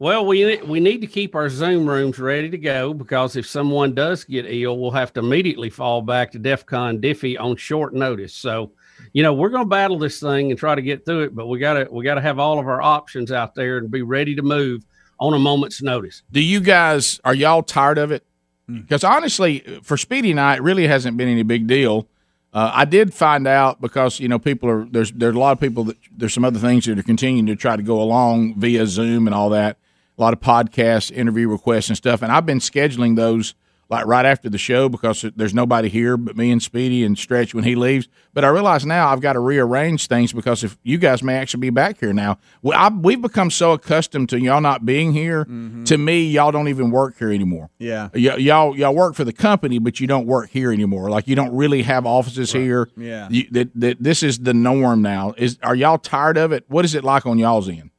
Well, 0.00 0.24
we 0.24 0.56
we 0.62 0.80
need 0.80 1.02
to 1.02 1.06
keep 1.06 1.34
our 1.34 1.50
Zoom 1.50 1.86
rooms 1.86 2.18
ready 2.18 2.48
to 2.48 2.56
go 2.56 2.94
because 2.94 3.36
if 3.36 3.46
someone 3.46 3.94
does 3.94 4.24
get 4.24 4.46
ill, 4.48 4.78
we'll 4.78 4.92
have 4.92 5.12
to 5.12 5.20
immediately 5.20 5.68
fall 5.68 6.00
back 6.00 6.32
to 6.32 6.40
DEFCON 6.40 7.02
Diffie 7.02 7.38
on 7.38 7.54
short 7.56 7.92
notice. 7.92 8.32
So, 8.32 8.72
you 9.12 9.22
know, 9.22 9.34
we're 9.34 9.50
going 9.50 9.64
to 9.64 9.68
battle 9.68 9.98
this 9.98 10.18
thing 10.18 10.50
and 10.50 10.58
try 10.58 10.74
to 10.74 10.80
get 10.80 11.04
through 11.04 11.24
it, 11.24 11.34
but 11.34 11.48
we 11.48 11.58
got 11.58 11.74
to 11.74 11.86
we 11.90 12.02
got 12.02 12.14
to 12.14 12.22
have 12.22 12.38
all 12.38 12.58
of 12.58 12.66
our 12.66 12.80
options 12.80 13.30
out 13.30 13.54
there 13.54 13.76
and 13.76 13.90
be 13.90 14.00
ready 14.00 14.34
to 14.36 14.40
move 14.40 14.86
on 15.18 15.34
a 15.34 15.38
moment's 15.38 15.82
notice. 15.82 16.22
Do 16.32 16.40
you 16.40 16.60
guys 16.60 17.20
are 17.22 17.34
y'all 17.34 17.62
tired 17.62 17.98
of 17.98 18.10
it? 18.10 18.24
Because 18.68 19.04
honestly, 19.04 19.58
for 19.82 19.98
Speedy 19.98 20.30
and 20.30 20.40
I, 20.40 20.54
it 20.54 20.62
really 20.62 20.86
hasn't 20.86 21.18
been 21.18 21.28
any 21.28 21.42
big 21.42 21.66
deal. 21.66 22.08
Uh, 22.54 22.70
I 22.72 22.86
did 22.86 23.12
find 23.12 23.46
out 23.46 23.82
because 23.82 24.18
you 24.18 24.28
know 24.28 24.38
people 24.38 24.70
are 24.70 24.86
there's 24.86 25.12
there's 25.12 25.34
a 25.34 25.38
lot 25.38 25.52
of 25.52 25.60
people 25.60 25.84
that 25.84 25.98
there's 26.16 26.32
some 26.32 26.46
other 26.46 26.58
things 26.58 26.86
that 26.86 26.98
are 26.98 27.02
continuing 27.02 27.44
to 27.48 27.54
try 27.54 27.76
to 27.76 27.82
go 27.82 28.00
along 28.00 28.54
via 28.58 28.86
Zoom 28.86 29.26
and 29.28 29.34
all 29.34 29.50
that. 29.50 29.76
A 30.20 30.22
lot 30.22 30.34
of 30.34 30.40
podcasts, 30.40 31.10
interview 31.10 31.48
requests, 31.48 31.88
and 31.88 31.96
stuff. 31.96 32.20
And 32.20 32.30
I've 32.30 32.44
been 32.44 32.58
scheduling 32.58 33.16
those 33.16 33.54
like 33.88 34.04
right 34.06 34.26
after 34.26 34.50
the 34.50 34.58
show 34.58 34.88
because 34.88 35.24
there's 35.34 35.52
nobody 35.52 35.88
here 35.88 36.16
but 36.18 36.36
me 36.36 36.50
and 36.52 36.62
Speedy 36.62 37.04
and 37.04 37.18
Stretch 37.18 37.54
when 37.54 37.64
he 37.64 37.74
leaves. 37.74 38.06
But 38.34 38.44
I 38.44 38.48
realize 38.48 38.84
now 38.86 39.08
I've 39.08 39.20
got 39.20 39.32
to 39.32 39.40
rearrange 39.40 40.06
things 40.06 40.32
because 40.32 40.62
if 40.62 40.78
you 40.82 40.98
guys 40.98 41.22
may 41.22 41.36
actually 41.36 41.60
be 41.60 41.70
back 41.70 41.98
here 41.98 42.12
now, 42.12 42.38
we, 42.62 42.72
I, 42.74 42.88
we've 42.88 43.20
become 43.20 43.50
so 43.50 43.72
accustomed 43.72 44.28
to 44.28 44.38
y'all 44.38 44.60
not 44.60 44.86
being 44.86 45.12
here. 45.12 45.46
Mm-hmm. 45.46 45.84
To 45.84 45.98
me, 45.98 46.24
y'all 46.24 46.52
don't 46.52 46.68
even 46.68 46.90
work 46.90 47.18
here 47.18 47.32
anymore. 47.32 47.70
Yeah. 47.78 48.10
Y- 48.14 48.20
y'all 48.20 48.76
y'all 48.76 48.94
work 48.94 49.16
for 49.16 49.24
the 49.24 49.32
company, 49.32 49.78
but 49.78 50.00
you 50.00 50.06
don't 50.06 50.26
work 50.26 50.50
here 50.50 50.70
anymore. 50.70 51.10
Like 51.10 51.26
you 51.26 51.34
don't 51.34 51.54
really 51.56 51.82
have 51.82 52.06
offices 52.06 52.52
here. 52.52 52.88
Yeah. 52.96 53.28
You, 53.30 53.48
that, 53.50 53.70
that 53.74 54.02
this 54.02 54.22
is 54.22 54.38
the 54.38 54.54
norm 54.54 55.02
now. 55.02 55.34
Is 55.36 55.58
are 55.62 55.74
y'all 55.74 55.98
tired 55.98 56.36
of 56.36 56.52
it? 56.52 56.64
What 56.68 56.84
is 56.84 56.94
it 56.94 57.04
like 57.04 57.26
on 57.26 57.38
y'all's 57.38 57.68
end? 57.68 57.89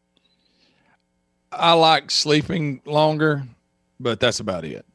I 1.52 1.73
like 1.73 2.11
sleeping 2.11 2.82
longer, 2.86 3.44
but 3.99 4.19
that's 4.19 4.40
about 4.40 4.64
it. 4.65 4.86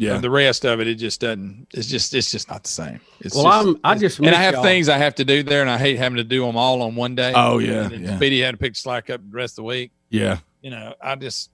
Yeah. 0.00 0.18
the 0.18 0.30
rest 0.30 0.64
of 0.64 0.78
it, 0.80 0.86
it 0.86 0.94
just 0.94 1.20
doesn't. 1.20 1.66
It's 1.74 1.88
just 1.88 2.14
it's 2.14 2.30
just 2.30 2.48
not 2.48 2.62
the 2.62 2.68
same. 2.68 3.00
It's 3.20 3.34
Well, 3.34 3.44
just, 3.44 3.66
I'm- 3.66 3.80
I 3.82 3.94
just 3.96 4.18
and 4.20 4.28
I 4.28 4.34
have 4.40 4.54
y'all. 4.54 4.62
things 4.62 4.88
I 4.88 4.96
have 4.96 5.16
to 5.16 5.24
do 5.24 5.42
there, 5.42 5.60
and 5.60 5.68
I 5.68 5.76
hate 5.76 5.98
having 5.98 6.18
to 6.18 6.24
do 6.24 6.46
them 6.46 6.56
all 6.56 6.82
on 6.82 6.94
one 6.94 7.16
day. 7.16 7.32
Oh, 7.34 7.58
yeah, 7.58 7.90
And 7.90 8.04
yeah. 8.04 8.16
Speedy 8.16 8.40
had 8.40 8.52
to 8.52 8.58
pick 8.58 8.76
slack 8.76 9.10
up 9.10 9.20
the 9.28 9.36
rest 9.36 9.54
of 9.54 9.56
the 9.56 9.62
week. 9.64 9.90
Yeah. 10.08 10.38
You 10.62 10.70
know, 10.70 10.94
I 11.02 11.16
just 11.16 11.50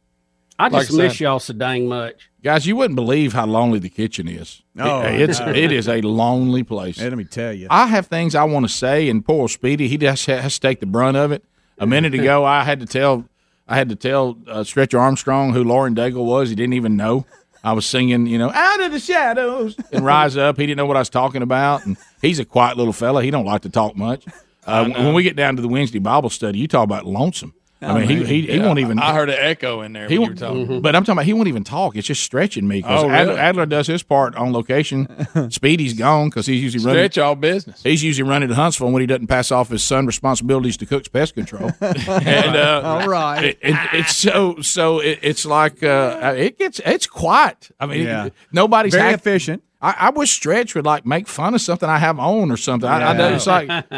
I 0.59 0.69
just 0.69 0.93
I 0.93 0.97
miss 0.97 1.13
said- 1.15 1.21
y'all 1.21 1.41
so 1.41 1.55
dang 1.55 1.89
much. 1.89 2.29
Guys, 2.43 2.67
you 2.67 2.77
wouldn't 2.77 2.97
believe 2.97 3.33
how 3.33 3.47
lonely 3.47 3.79
the 3.79 3.89
kitchen 3.89 4.29
is. 4.29 4.61
Oh, 4.79 5.01
It- 5.01 5.31
it's 5.31 5.41
I 5.41 5.47
know. 5.47 5.53
it 5.59 5.73
is 5.73 5.89
a 5.89 6.03
lonely 6.03 6.63
place. 6.65 7.01
Let 7.01 7.17
me 7.17 7.25
tell 7.25 7.55
you. 7.55 7.69
I 7.71 7.87
have 7.87 8.09
things 8.09 8.35
I 8.35 8.45
want 8.45 8.67
to 8.67 8.73
say, 8.73 9.09
and 9.09 9.25
poor 9.25 9.49
Speedy, 9.49 9.89
he 9.89 9.97
just 9.97 10.27
has 10.27 10.55
to 10.57 10.61
take 10.61 10.81
the 10.81 10.87
brunt 10.87 11.17
of 11.17 11.33
it. 11.33 11.43
A 11.79 11.87
minute 11.87 12.13
ago, 12.15 12.45
I 12.45 12.63
had 12.63 12.79
to 12.81 12.87
tell, 12.87 13.25
I 13.67 13.77
had 13.77 13.89
to 13.89 13.97
tell 13.97 14.39
uh, 14.47 14.65
Stretcher 14.65 14.99
Armstrong 14.99 15.53
who 15.53 15.65
Lauren 15.65 15.95
Daigle 15.95 16.25
was. 16.25 16.51
He 16.51 16.55
didn't 16.55 16.75
even 16.75 16.97
know. 16.97 17.27
I 17.63 17.73
was 17.73 17.87
singing, 17.87 18.27
you 18.27 18.37
know, 18.37 18.51
out 18.51 18.81
of 18.83 18.93
the 18.93 19.01
shadows 19.01 19.75
and 19.91 20.05
rise 20.05 20.37
up. 20.37 20.59
He 20.59 20.67
didn't 20.67 20.77
know 20.77 20.85
what 20.87 20.99
I 20.99 21.01
was 21.01 21.09
talking 21.09 21.41
about, 21.41 21.87
and 21.87 21.97
he's 22.21 22.39
a 22.39 22.45
quiet 22.45 22.77
little 22.77 22.93
fella. 22.93 23.23
He 23.23 23.31
don't 23.31 23.47
like 23.47 23.63
to 23.63 23.71
talk 23.71 23.97
much. 23.97 24.25
Uh, 24.67 24.91
when 24.91 25.15
we 25.15 25.23
get 25.23 25.35
down 25.37 25.57
to 25.57 25.63
the 25.63 25.69
Wednesday 25.69 25.99
Bible 25.99 26.31
study, 26.31 26.59
you 26.59 26.69
talk 26.69 26.85
about 26.85 27.07
lonesome. 27.07 27.55
I 27.91 27.99
mean, 27.99 28.09
he, 28.09 28.25
he, 28.25 28.43
he 28.47 28.57
Yeah, 28.57 28.67
won't 28.67 28.79
even. 28.79 28.99
I 28.99 29.13
heard 29.15 29.29
an 29.31 29.37
echo 29.39 29.83
in 29.83 29.93
there. 29.93 30.09
He 30.09 30.19
when 30.19 30.37
you 30.37 30.45
won't, 30.45 30.59
were 30.59 30.65
talking. 30.67 30.83
but 30.83 30.97
I'm 30.97 31.03
talking 31.05 31.13
about 31.19 31.25
he 31.27 31.33
won't 31.33 31.49
even 31.49 31.65
talk. 31.65 31.97
It's 31.97 32.07
just 32.07 32.23
stretching 32.23 32.67
me 32.67 32.79
because 32.83 33.05
Oh, 33.05 33.11
Adler, 33.11 33.33
really? 33.33 33.41
Adler 33.41 33.67
does 33.67 33.87
his 33.87 34.03
part 34.03 34.35
on 34.37 34.53
location. 34.53 35.09
Speedy's 35.51 35.95
gone 35.95 36.29
because 36.29 36.47
he's 36.47 36.63
usually 36.63 36.85
running. 36.85 37.01
Stretch 37.11 37.19
all 37.19 37.35
business. 37.35 37.83
He's 37.83 38.03
usually 38.03 38.29
running 38.29 38.49
to 38.49 38.55
Huntsville 38.55 38.91
when 38.91 39.01
he 39.01 39.07
doesn't 39.07 39.27
pass 39.27 39.51
off 39.51 39.69
his 39.69 39.83
son 39.83 40.07
responsibilities 40.07 40.77
to 40.79 40.87
Cook's 40.87 41.09
Pest 41.09 41.35
Control. 41.35 41.71
and 41.81 42.57
uh, 42.57 42.81
All 42.85 43.09
right. 43.09 43.45
it, 43.45 43.59
it, 43.63 43.77
it's 43.93 44.17
so 44.17 44.61
so 44.61 44.99
it, 45.01 45.19
it's 45.23 45.45
like 45.47 45.83
uh, 45.83 46.35
it 46.37 46.59
gets 46.59 46.81
it's 46.85 47.07
quiet. 47.07 47.71
I 47.79 47.87
mean, 47.87 48.05
Yeah. 48.07 48.29
nobody's 48.53 48.95
Very 48.95 49.11
hack- 49.11 49.21
efficient. 49.21 49.63
I, 49.85 49.95
I 50.07 50.11
wish 50.11 50.31
Stretch 50.33 50.75
would 50.75 50.87
like 50.87 51.05
make 51.05 51.29
fun 51.29 51.55
of 51.55 51.61
something 51.61 51.89
I 51.89 51.99
have 51.99 52.19
on 52.19 52.51
or 52.51 52.57
something. 52.57 52.89
I, 52.89 53.11
I 53.11 53.13
know 53.17 53.35
it's 53.35 53.47
like 53.47 53.69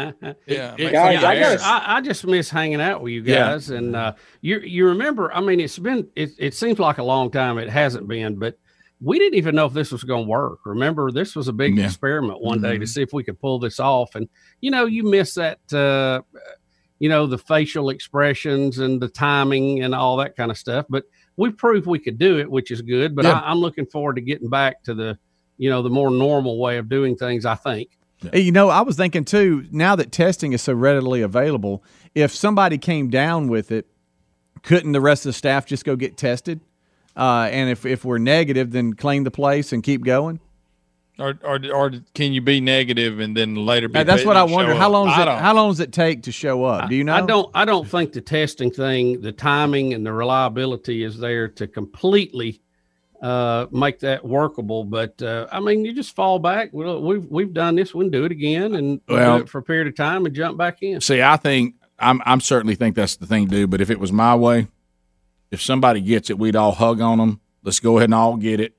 Yeah, 0.45 0.75
it- 0.75 0.77
make 0.77 0.91
Guys, 0.91 1.23
I 1.23 1.33
your 1.33 1.57
gotta- 1.57 1.63
I, 1.65 1.97
I 1.97 2.01
just 2.01 2.25
miss 2.25 2.49
hanging 2.49 2.81
out 2.81 3.01
with 3.01 3.13
you 3.13 3.23
Yeah. 3.23 3.35
guys, 3.51 3.69
and 3.69 3.95
uh, 3.95 4.13
you 4.41 4.59
you 4.59 4.85
remember? 4.87 5.31
I 5.33 5.41
mean, 5.41 5.59
it's 5.59 5.79
been 5.79 6.07
it, 6.15 6.31
it 6.37 6.53
seems 6.53 6.79
like 6.79 6.97
a 6.97 7.03
long 7.03 7.31
time. 7.31 7.57
It 7.57 7.69
hasn't 7.69 8.07
been, 8.07 8.37
but 8.37 8.57
we 8.99 9.19
didn't 9.19 9.35
even 9.35 9.55
know 9.55 9.65
if 9.67 9.73
this 9.73 9.91
was 9.91 10.03
going 10.03 10.25
to 10.25 10.29
work. 10.29 10.59
Remember, 10.65 11.11
this 11.11 11.35
was 11.35 11.47
a 11.47 11.53
big 11.53 11.77
Yeah. 11.77 11.85
experiment 11.85 12.41
one 12.41 12.61
day 12.61 12.71
to 12.73 12.75
Mm-hmm. 12.79 12.85
see 12.85 13.01
if 13.03 13.13
we 13.13 13.23
could 13.23 13.39
pull 13.39 13.59
this 13.59 13.79
off, 13.79 14.15
and 14.15 14.27
you 14.61 14.71
know, 14.71 14.85
you 14.85 15.03
miss 15.03 15.33
that. 15.35 15.59
Uh, 15.73 16.21
you 16.99 17.09
know 17.09 17.27
the 17.27 17.37
facial 17.37 17.91
expressions 17.91 18.79
and 18.79 18.99
the 18.99 19.07
timing 19.07 19.83
and 19.83 19.93
all 19.93 20.17
that 20.17 20.35
kind 20.35 20.49
of 20.49 20.57
stuff. 20.57 20.83
But 20.89 21.03
we 21.35 21.51
proved 21.51 21.85
we 21.85 21.99
could 21.99 22.17
do 22.17 22.39
it, 22.39 22.49
which 22.49 22.71
is 22.71 22.81
good. 22.81 23.15
But 23.15 23.25
Yeah. 23.25 23.33
I, 23.39 23.51
I'm 23.51 23.59
looking 23.59 23.85
forward 23.85 24.15
to 24.15 24.21
getting 24.21 24.49
back 24.49 24.81
to 24.85 24.95
the, 24.95 25.19
you 25.57 25.69
know, 25.69 25.81
the 25.81 25.89
more 25.89 26.09
normal 26.11 26.57
way 26.59 26.77
of 26.77 26.89
doing 26.89 27.15
things. 27.15 27.45
I 27.45 27.55
think. 27.55 27.89
Hey, 28.31 28.41
You 28.41 28.51
know, 28.51 28.69
I 28.69 28.81
was 28.81 28.95
thinking 28.97 29.25
too. 29.25 29.65
Now 29.71 29.95
that 29.95 30.11
testing 30.11 30.53
is 30.53 30.61
so 30.61 30.73
readily 30.73 31.21
available, 31.21 31.83
if 32.15 32.33
somebody 32.33 32.77
came 32.77 33.09
down 33.09 33.47
with 33.47 33.71
it, 33.71 33.85
couldn't 34.63 34.91
the 34.91 35.01
rest 35.01 35.25
of 35.25 35.29
the 35.29 35.33
staff 35.33 35.65
just 35.65 35.85
go 35.85 35.95
get 35.95 36.17
tested? 36.17 36.61
Uh, 37.15 37.49
and 37.51 37.69
if 37.69 37.85
if 37.85 38.05
we're 38.05 38.17
negative, 38.17 38.71
then 38.71 38.93
claim 38.93 39.23
the 39.23 39.31
place 39.31 39.71
and 39.73 39.83
keep 39.83 40.03
going. 40.03 40.39
Or, 41.19 41.33
or 41.43 41.59
or 41.73 41.91
can 42.13 42.31
you 42.31 42.41
be 42.41 42.61
negative 42.61 43.19
and 43.19 43.35
then 43.35 43.55
later 43.55 43.87
be? 43.87 44.03
That's 44.03 44.23
what 44.23 44.37
I 44.37 44.43
wonder. 44.43 44.75
How 44.75 44.89
long 44.89 45.07
does 45.07 45.17
I 45.17 45.23
it 45.23 45.39
How 45.39 45.55
long 45.55 45.71
does 45.71 45.79
it 45.79 45.91
take 45.91 46.23
to 46.23 46.31
show 46.31 46.63
up? 46.63 46.89
Do 46.89 46.95
you 46.95 47.03
know? 47.03 47.15
I 47.15 47.21
don't. 47.21 47.49
I 47.55 47.65
don't 47.65 47.87
think 47.87 48.13
the 48.13 48.21
testing 48.21 48.69
thing, 48.69 49.21
the 49.21 49.31
timing 49.31 49.95
and 49.95 50.05
the 50.05 50.13
reliability 50.13 51.03
is 51.03 51.17
there 51.17 51.47
to 51.47 51.67
completely 51.67 52.61
uh, 53.21 53.65
make 53.71 53.99
that 53.99 54.25
workable. 54.25 54.83
But 54.83 55.21
uh, 55.21 55.47
I 55.51 55.59
mean, 55.59 55.85
you 55.85 55.93
just 55.93 56.15
fall 56.15 56.39
back. 56.39 56.69
Well, 56.71 57.01
we've 57.01 57.25
we've 57.25 57.53
done 57.53 57.75
this. 57.75 57.93
We 57.93 58.05
can 58.05 58.11
do 58.11 58.25
it 58.25 58.31
again 58.31 58.75
and 58.75 59.01
we'll 59.07 59.17
Well- 59.17 59.37
do 59.37 59.43
it 59.43 59.49
for 59.49 59.57
a 59.59 59.63
period 59.63 59.87
of 59.87 59.95
time 59.95 60.25
and 60.25 60.35
jump 60.35 60.57
back 60.57 60.81
in. 60.83 61.01
See, 61.01 61.21
I 61.21 61.37
think 61.37 61.75
I'm 61.99 62.21
I'm 62.25 62.41
certainly 62.41 62.75
think 62.75 62.95
that's 62.95 63.15
the 63.17 63.25
thing 63.25 63.47
to 63.47 63.51
do. 63.55 63.67
But 63.67 63.81
if 63.81 63.89
it 63.89 63.99
was 63.99 64.11
my 64.11 64.35
way, 64.35 64.67
if 65.51 65.61
somebody 65.61 66.01
gets 66.01 66.29
it, 66.29 66.37
we'd 66.37 66.55
all 66.55 66.73
hug 66.73 67.01
on 67.01 67.17
them. 67.17 67.39
Let's 67.63 67.79
go 67.79 67.97
ahead 67.97 68.07
and 68.09 68.13
all 68.15 68.37
get 68.37 68.59
it. 68.59 68.75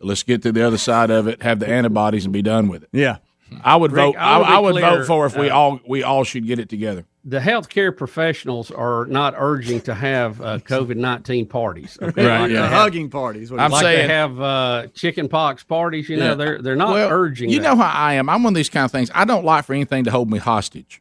Let's 0.00 0.22
get 0.22 0.42
to 0.42 0.52
the 0.52 0.64
other 0.64 0.78
side 0.78 1.10
of 1.10 1.26
it, 1.26 1.42
have 1.42 1.58
the 1.58 1.68
antibodies, 1.68 2.24
and 2.24 2.32
be 2.32 2.42
done 2.42 2.68
with 2.68 2.84
it. 2.84 2.88
Yeah. 2.92 3.16
I 3.64 3.76
would 3.76 3.92
Rick, 3.92 4.14
vote. 4.14 4.16
I, 4.18 4.38
I 4.40 4.58
will 4.58 4.74
be 4.74 4.82
I 4.82 4.90
would 4.90 4.96
clear, 4.96 4.98
vote 4.98 5.06
for 5.06 5.26
if 5.26 5.36
we 5.36 5.50
uh, 5.50 5.54
all 5.56 5.80
we 5.86 6.02
all 6.02 6.24
should 6.24 6.46
get 6.46 6.58
it 6.58 6.68
together. 6.68 7.04
The 7.24 7.40
healthcare 7.40 7.94
professionals 7.94 8.70
are 8.70 9.04
not 9.06 9.34
urging 9.36 9.80
to 9.82 9.94
have 9.94 10.40
uh, 10.40 10.58
COVID 10.60 10.96
nineteen 10.96 11.46
parties. 11.46 11.98
Okay? 12.00 12.26
Right, 12.26 12.40
Like 12.42 12.50
yeah. 12.50 12.62
have- 12.68 12.72
hugging 12.72 13.10
parties. 13.10 13.50
I'm 13.50 13.70
like 13.70 13.82
saying- 13.82 14.08
they 14.08 14.14
have 14.14 14.40
uh, 14.40 14.86
chicken 14.94 15.28
pox 15.28 15.64
parties. 15.64 16.08
You 16.08 16.16
know, 16.18 16.28
Yeah. 16.30 16.34
they're 16.34 16.62
they're 16.62 16.76
not 16.76 16.90
Well, 16.92 17.10
urging. 17.10 17.50
You 17.50 17.60
that. 17.60 17.68
know 17.68 17.76
how 17.82 17.90
I 17.92 18.14
am. 18.14 18.28
I'm 18.28 18.42
one 18.42 18.52
of 18.52 18.56
these 18.56 18.70
kind 18.70 18.84
of 18.84 18.90
things. 18.92 19.10
I 19.14 19.24
don't 19.24 19.44
like 19.44 19.64
for 19.64 19.74
anything 19.74 20.04
to 20.04 20.10
hold 20.10 20.30
me 20.30 20.38
hostage. 20.38 21.00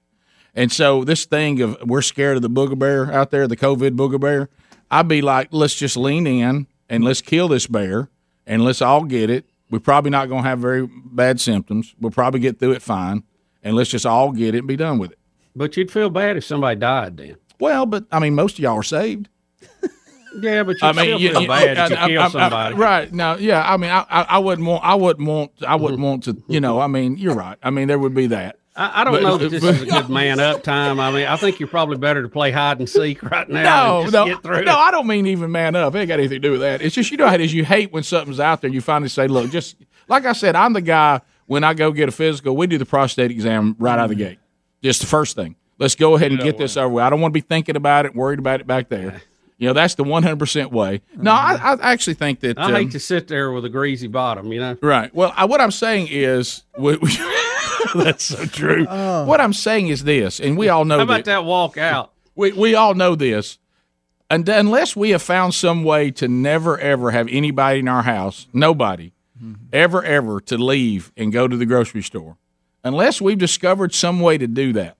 And 0.55 0.71
so 0.71 1.03
this 1.03 1.25
thing 1.25 1.61
of 1.61 1.77
we're 1.85 2.01
scared 2.01 2.35
of 2.37 2.41
the 2.41 2.49
booger 2.49 2.77
bear 2.77 3.11
out 3.11 3.29
there, 3.31 3.47
the 3.47 3.57
COVID 3.57 3.91
booger 3.95 4.19
bear, 4.19 4.49
I'd 4.89 5.07
be 5.07 5.21
like, 5.21 5.49
let's 5.51 5.75
just 5.75 5.95
lean 5.95 6.25
in 6.25 6.67
and 6.89 7.03
let's 7.03 7.21
kill 7.21 7.47
this 7.47 7.67
bear 7.67 8.09
and 8.45 8.63
let's 8.63 8.81
all 8.81 9.03
get 9.03 9.29
it. 9.29 9.45
We're 9.69 9.79
probably 9.79 10.11
not 10.11 10.29
going 10.29 10.43
to 10.43 10.49
have 10.49 10.59
very 10.59 10.87
bad 10.87 11.41
symptoms. 11.41 11.93
We'll 11.99 12.11
probably 12.11 12.39
get 12.39 12.59
through 12.59 12.71
it 12.71 12.81
fine. 12.81 13.23
And 13.63 13.75
let's 13.75 13.89
just 13.89 14.05
all 14.05 14.31
get 14.31 14.55
it 14.55 14.59
and 14.59 14.67
be 14.67 14.77
done 14.77 14.97
with 14.97 15.11
it. 15.11 15.19
But 15.55 15.75
you'd 15.75 15.91
feel 15.91 16.09
bad 16.09 16.37
if 16.37 16.45
somebody 16.45 16.79
died 16.79 17.17
then. 17.17 17.37
Well, 17.59 17.85
but 17.85 18.05
I 18.11 18.19
mean, 18.19 18.35
most 18.35 18.53
of 18.53 18.59
y'all 18.59 18.77
are 18.77 18.83
saved. 18.83 19.29
Yeah, 20.39 20.61
but 20.63 20.79
you 20.79 20.87
I 20.87 20.91
mean, 20.91 21.05
still 21.05 21.19
you, 21.19 21.31
feel 21.31 21.41
you- 21.41 21.47
bad 21.47 21.77
if 21.77 21.89
you 21.89 21.95
I- 21.95 22.03
I- 22.03 22.07
kill 22.09 22.21
I- 22.21 22.25
I- 22.25 22.29
somebody. 22.29 22.75
right? 22.75 23.11
now, 23.13 23.37
yeah. 23.37 23.73
I 23.73 23.77
mean, 23.77 23.89
I, 23.89 24.05
I, 24.07 24.21
I 24.21 24.37
wouldn't 24.37 24.67
want. 24.67 24.83
I 24.83 24.93
wouldn't 24.93 25.27
want. 25.27 25.51
I 25.67 25.75
wouldn't 25.75 25.97
mm-hmm. 25.99 26.03
want 26.03 26.23
to. 26.25 26.43
You 26.47 26.59
know. 26.59 26.79
I 26.79 26.85
mean, 26.85 27.17
you're 27.17 27.33
right. 27.33 27.57
I 27.63 27.71
mean, 27.71 27.87
there 27.87 27.97
would 27.97 28.13
be 28.13 28.27
that. 28.27 28.57
I, 28.77 29.01
I 29.01 29.03
don't 29.03 29.13
But- 29.13 29.23
know 29.23 29.37
that 29.37 29.49
this 29.49 29.63
but- 29.63 29.75
is 29.75 29.81
a 29.81 29.85
good 29.87 30.09
man 30.09 30.39
up 30.39 30.61
time. 30.63 30.99
I 30.99 31.11
mean, 31.11 31.25
I 31.25 31.35
think 31.35 31.59
you're 31.59 31.67
probably 31.67 31.97
better 31.97 32.21
to 32.21 32.29
play 32.29 32.51
hide 32.51 32.77
and 32.79 32.87
seek 32.87 33.23
right 33.23 33.49
now. 33.49 33.63
No, 33.63 34.01
just 34.03 34.13
no, 34.13 34.25
get 34.27 34.43
through 34.43 34.63
no. 34.63 34.71
it. 34.71 34.75
I 34.77 34.91
don't 34.91 35.07
mean 35.07 35.25
even 35.27 35.51
man 35.51 35.75
up. 35.75 35.95
It 35.95 35.99
ain't 35.99 36.07
got 36.07 36.19
anything 36.19 36.41
to 36.41 36.47
do 36.47 36.51
with 36.51 36.61
that. 36.61 36.81
It's 36.81 36.93
just 36.95 37.09
you 37.09 37.17
know 37.17 37.27
how 37.27 37.33
it 37.33 37.41
is. 37.41 37.53
You 37.53 37.65
hate 37.65 37.91
when 37.91 38.03
something's 38.03 38.39
out 38.39 38.61
there. 38.61 38.67
And 38.67 38.75
you 38.75 38.81
finally 38.81 39.09
say, 39.09 39.27
"Look, 39.27 39.49
just 39.51 39.75
like 40.07 40.25
I 40.25 40.33
said, 40.33 40.55
I'm 40.55 40.73
the 40.73 40.81
guy 40.81 41.21
when 41.47 41.63
I 41.63 41.73
go 41.73 41.91
get 41.91 42.07
a 42.07 42.11
physical. 42.11 42.55
We 42.55 42.67
do 42.67 42.77
the 42.77 42.85
prostate 42.85 43.31
exam 43.31 43.75
right 43.79 43.97
out 43.97 44.05
of 44.05 44.09
the 44.09 44.15
gate. 44.15 44.39
Just 44.83 45.01
the 45.01 45.07
first 45.07 45.35
thing. 45.35 45.55
Let's 45.79 45.95
go 45.95 46.15
ahead 46.15 46.31
and 46.31 46.39
get 46.39 46.57
this 46.57 46.77
over 46.77 46.89
with. 46.89 47.03
I 47.03 47.09
don't 47.09 47.19
want 47.21 47.31
to 47.31 47.37
be 47.37 47.41
thinking 47.41 47.75
about 47.75 48.05
it, 48.05 48.15
worried 48.15 48.39
about 48.39 48.61
it 48.61 48.67
back 48.67 48.89
there. 48.89 49.21
You 49.59 49.67
know, 49.67 49.73
that's 49.73 49.95
the 49.95 50.03
100 50.03 50.37
percent 50.37 50.71
way. 50.71 51.01
No, 51.15 51.31
I, 51.31 51.55
I 51.73 51.91
actually 51.93 52.13
think 52.13 52.41
that. 52.41 52.59
I 52.59 52.65
um, 52.65 52.73
hate 52.75 52.91
to 52.91 52.99
sit 52.99 53.27
there 53.27 53.51
with 53.51 53.65
a 53.65 53.69
greasy 53.69 54.07
bottom, 54.07 54.51
you 54.53 54.59
know. 54.59 54.77
Right. 54.83 55.13
Well, 55.15 55.33
I, 55.35 55.45
what 55.45 55.61
I'm 55.61 55.71
saying 55.71 56.09
is, 56.11 56.63
we, 56.77 56.95
we- 56.97 57.09
that's 57.95 58.25
so 58.25 58.45
true. 58.45 58.85
Oh. 58.89 59.25
What 59.25 59.41
I'm 59.41 59.53
saying 59.53 59.87
is 59.87 60.03
this, 60.03 60.39
and 60.39 60.57
we 60.57 60.69
all 60.69 60.85
know 60.85 60.97
How 60.97 61.03
about 61.03 61.25
that- 61.25 61.25
that 61.25 61.45
walk 61.45 61.77
out? 61.77 62.13
we 62.35 62.51
we 62.51 62.75
all 62.75 62.93
know 62.93 63.15
this. 63.15 63.57
And 64.29 64.47
unless 64.49 64.93
we 64.93 65.11
have 65.11 65.21
found 65.21 65.53
some 65.53 65.83
way 65.85 66.11
to 66.11 66.27
never 66.27 66.77
ever 66.77 67.11
have 67.11 67.27
anybody 67.29 67.79
in 67.79 67.87
our 67.87 68.03
house, 68.03 68.47
nobody 68.51 69.13
mm-hmm. 69.41 69.65
ever, 69.71 70.03
ever 70.03 70.41
to 70.41 70.57
leave 70.57 71.11
and 71.15 71.31
go 71.31 71.47
to 71.47 71.55
the 71.55 71.65
grocery 71.65 72.03
store, 72.03 72.37
unless 72.83 73.21
we've 73.21 73.37
discovered 73.37 73.93
some 73.93 74.19
way 74.19 74.37
to 74.37 74.47
do 74.47 74.73
that, 74.73 74.96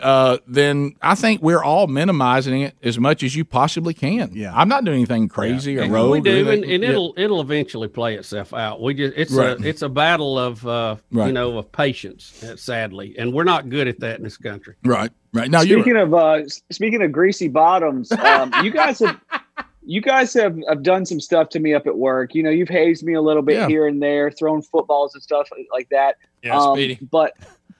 uh, 0.00 0.38
then 0.46 0.94
I 1.02 1.14
think 1.14 1.40
we're 1.42 1.62
all 1.62 1.86
minimizing 1.86 2.62
it 2.62 2.74
as 2.82 2.98
much 2.98 3.22
as 3.22 3.34
you 3.36 3.44
possibly 3.44 3.94
can. 3.94 4.30
Yeah, 4.32 4.52
I'm 4.54 4.68
not 4.68 4.84
doing 4.84 4.98
anything 4.98 5.28
crazy 5.28 5.78
or 5.78 5.82
And 5.82 5.92
rogue. 5.92 6.10
we 6.10 6.20
do, 6.20 6.30
anything. 6.48 6.64
and, 6.64 6.72
and 6.72 6.84
it'll 6.84 7.14
it'll 7.16 7.40
eventually 7.40 7.88
play 7.88 8.14
itself 8.14 8.52
out. 8.52 8.80
We 8.82 8.94
just 8.94 9.14
it's 9.16 9.32
Right. 9.32 9.58
a 9.60 9.68
it's 9.68 9.82
a 9.82 9.88
battle 9.88 10.38
of 10.38 10.66
uh, 10.66 10.96
you 11.10 11.32
know 11.32 11.58
of 11.58 11.70
patience, 11.72 12.42
uh, 12.42 12.56
sadly, 12.56 13.14
and 13.18 13.32
we're 13.32 13.44
not 13.44 13.68
good 13.68 13.88
at 13.88 14.00
that 14.00 14.18
in 14.18 14.24
this 14.24 14.36
country. 14.36 14.74
Right, 14.84 15.10
right. 15.32 15.50
Now 15.50 15.60
you're 15.62 15.80
speaking 15.80 15.96
of 16.00 16.12
uh, 16.14 16.48
speaking 16.70 17.02
of 17.02 17.12
greasy 17.12 17.48
bottoms, 17.48 18.10
um, 18.12 18.52
you 18.62 18.70
guys 18.70 18.98
have 19.00 19.20
you 19.86 20.00
guys 20.00 20.32
have, 20.32 20.56
have 20.68 20.82
done 20.82 21.04
some 21.04 21.20
stuff 21.20 21.50
to 21.50 21.60
me 21.60 21.74
up 21.74 21.86
at 21.86 21.96
work. 21.96 22.34
You 22.34 22.42
know, 22.42 22.48
you've 22.50 22.70
hazed 22.70 23.04
me 23.04 23.12
a 23.14 23.20
little 23.20 23.42
bit 23.42 23.56
Yeah. 23.56 23.68
here 23.68 23.86
and 23.86 24.02
there, 24.02 24.30
thrown 24.30 24.62
footballs 24.62 25.12
and 25.14 25.22
stuff 25.22 25.46
like 25.72 25.88
that. 25.90 26.16
Yeah, 26.42 26.56
Um, 26.58 26.74
Speedy. 26.74 26.98
But 27.10 27.34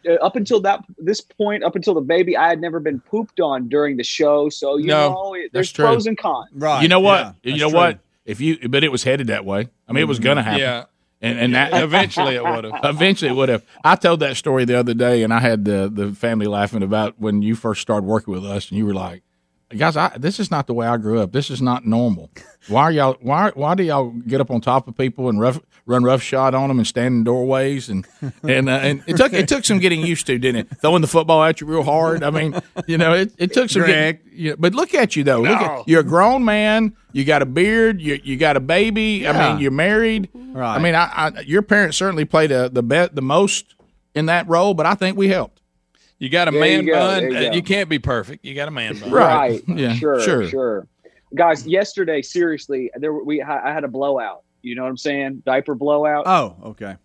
Uh, 0.07 0.15
up 0.15 0.37
until 0.37 0.61
that 0.61 0.85
this 0.99 1.21
point, 1.21 1.65
up 1.65 1.77
until 1.77 1.95
the 1.95 2.01
baby, 2.01 2.37
I 2.37 2.49
had 2.49 2.61
never 2.61 2.81
been 2.81 3.01
pooped 3.01 3.41
on 3.41 3.69
during 3.69 3.97
the 3.97 4.05
show. 4.05 4.49
So 4.49 4.77
you 4.77 4.87
No, 4.87 5.13
know, 5.13 5.35
it- 5.35 5.53
there's 5.53 5.73
true. 5.73 5.85
pros 5.87 6.07
and 6.07 6.17
cons. 6.17 6.51
Right. 6.53 6.83
you 6.83 6.89
know 6.89 7.01
what? 7.01 7.37
you 7.43 7.59
know 7.59 7.69
what? 7.69 8.01
If 8.25 8.41
you, 8.41 8.69
but 8.69 8.83
it 8.85 8.91
was 8.91 9.05
headed 9.05 9.27
that 9.27 9.45
way. 9.45 9.69
I 9.87 9.93
mean, 9.93 10.03
it 10.03 10.07
was 10.09 10.19
mm-hmm. 10.19 10.25
going 10.25 10.37
to 10.39 10.43
happen. 10.43 10.61
Yeah. 10.61 10.85
And, 11.21 11.39
and 11.39 11.55
that, 11.55 11.73
Eventually 11.83 12.37
it 12.37 12.45
would've. 12.45 12.73
Eventually 12.83 13.31
it 13.31 13.35
would 13.35 13.49
have. 13.49 13.65
I 13.83 13.97
told 13.97 14.21
that 14.21 14.37
story 14.37 14.65
the 14.65 14.79
other 14.79 14.95
day, 14.95 15.23
and 15.23 15.33
I 15.33 15.41
had 15.41 15.65
the 15.65 15.91
the 15.93 16.13
family 16.13 16.47
laughing 16.47 16.83
about 16.83 17.19
when 17.19 17.43
you 17.43 17.55
first 17.55 17.81
started 17.81 18.07
working 18.07 18.33
with 18.33 18.45
us, 18.45 18.69
and 18.69 18.79
you 18.79 18.87
were 18.87 18.95
like, 18.95 19.23
"Guys, 19.77 19.97
I, 19.97 20.17
this 20.19 20.39
is 20.41 20.51
not 20.51 20.67
the 20.67 20.75
way 20.75 20.87
I 20.87 20.97
grew 20.97 21.21
up. 21.21 21.33
This 21.33 21.51
is 21.51 21.61
not 21.63 21.87
normal. 21.87 22.31
Why 22.69 22.83
are 22.85 22.93
y'all? 22.93 23.17
Why 23.21 23.51
why 23.55 23.75
do 23.75 23.83
y'all 23.83 24.11
get 24.11 24.41
up 24.41 24.51
on 24.51 24.61
top 24.61 24.89
of 24.89 24.97
people 24.97 25.29
and 25.29 25.39
rough 25.41 25.61
run 25.87 26.03
rough 26.03 26.23
shot 26.23 26.55
on 26.55 26.69
them 26.69 26.79
and 26.79 26.87
stand 26.87 27.15
in 27.15 27.25
doorways 27.25 27.91
and 27.91 28.07
and 28.43 28.69
uh, 28.69 28.73
and 28.73 29.03
it 29.07 29.17
took 29.17 29.33
it 29.35 29.49
took 29.49 29.65
some 29.65 29.79
getting 29.81 30.01
used 30.01 30.27
to, 30.27 30.39
didn't 30.39 30.61
it? 30.71 30.79
Throwing 30.81 31.03
the 31.03 31.07
football 31.09 31.43
at 31.45 31.61
you 31.61 31.67
real 31.67 31.83
hard. 31.83 32.23
I 32.23 32.31
mean, 32.31 32.59
you 32.87 32.97
know, 32.97 33.13
it, 33.13 33.33
it 33.39 33.53
took 33.53 33.69
some. 33.71 33.83
Greg. 33.83 34.23
Getting, 34.25 34.39
yeah, 34.47 34.55
but 34.59 34.75
look 34.75 34.95
at 34.95 35.15
you 35.17 35.25
though. 35.25 35.41
Look 35.43 35.61
No. 35.61 35.81
at, 35.81 35.89
you're 35.89 36.01
a 36.01 36.05
grown 36.05 36.45
man. 36.45 36.97
You 37.13 37.25
got 37.25 37.43
a 37.43 37.47
beard. 37.47 38.01
You 38.01 38.19
you 38.25 38.37
got 38.37 38.57
a 38.57 38.61
baby. 38.61 39.29
I 39.29 39.33
mean, 39.53 39.61
you're 39.63 39.71
married. 39.71 40.29
Right. 40.35 40.77
I 40.77 40.79
mean, 40.79 40.95
I, 40.95 41.05
I 41.37 41.41
your 41.41 41.63
parents 41.63 41.97
certainly 41.99 42.25
played 42.25 42.51
a, 42.51 42.69
the 42.69 42.83
bet 42.83 43.15
the 43.15 43.23
most 43.23 43.75
in 44.15 44.27
that 44.27 44.49
role, 44.49 44.73
but 44.75 44.87
I 44.87 44.95
think 44.95 45.17
we 45.19 45.29
helped. 45.29 45.54
You 46.25 46.31
got 46.31 46.49
a 46.49 46.53
There 46.53 46.61
man 46.61 46.87
you 46.87 46.93
go, 46.93 46.99
bun. 46.99 47.31
you 47.31 47.37
uh. 47.37 47.53
You 47.53 47.63
can't 47.63 47.89
be 47.91 47.99
perfect. 47.99 48.47
You 48.47 48.55
got 48.55 48.67
a 48.69 48.71
man 48.71 48.99
bun. 48.99 49.11
Right. 49.11 49.63
Yeah, 49.69 49.93
Sure. 49.95 50.21
sure. 50.23 50.49
Sure. 50.49 50.87
Guys, 51.35 51.67
yesterday, 51.67 52.23
seriously, 52.23 52.91
there 52.97 53.13
were- 53.13 53.25
we 53.25 53.43
I 53.43 53.73
had 53.73 53.85
a 53.85 53.89
blowout. 53.89 54.43
You 54.63 54.75
know 54.75 54.85
what 54.85 54.89
I'm 54.89 54.97
saying? 54.97 55.43
Diaper 55.45 55.75
blowout. 55.75 56.23
Oh, 56.27 56.57
okay. 56.71 56.97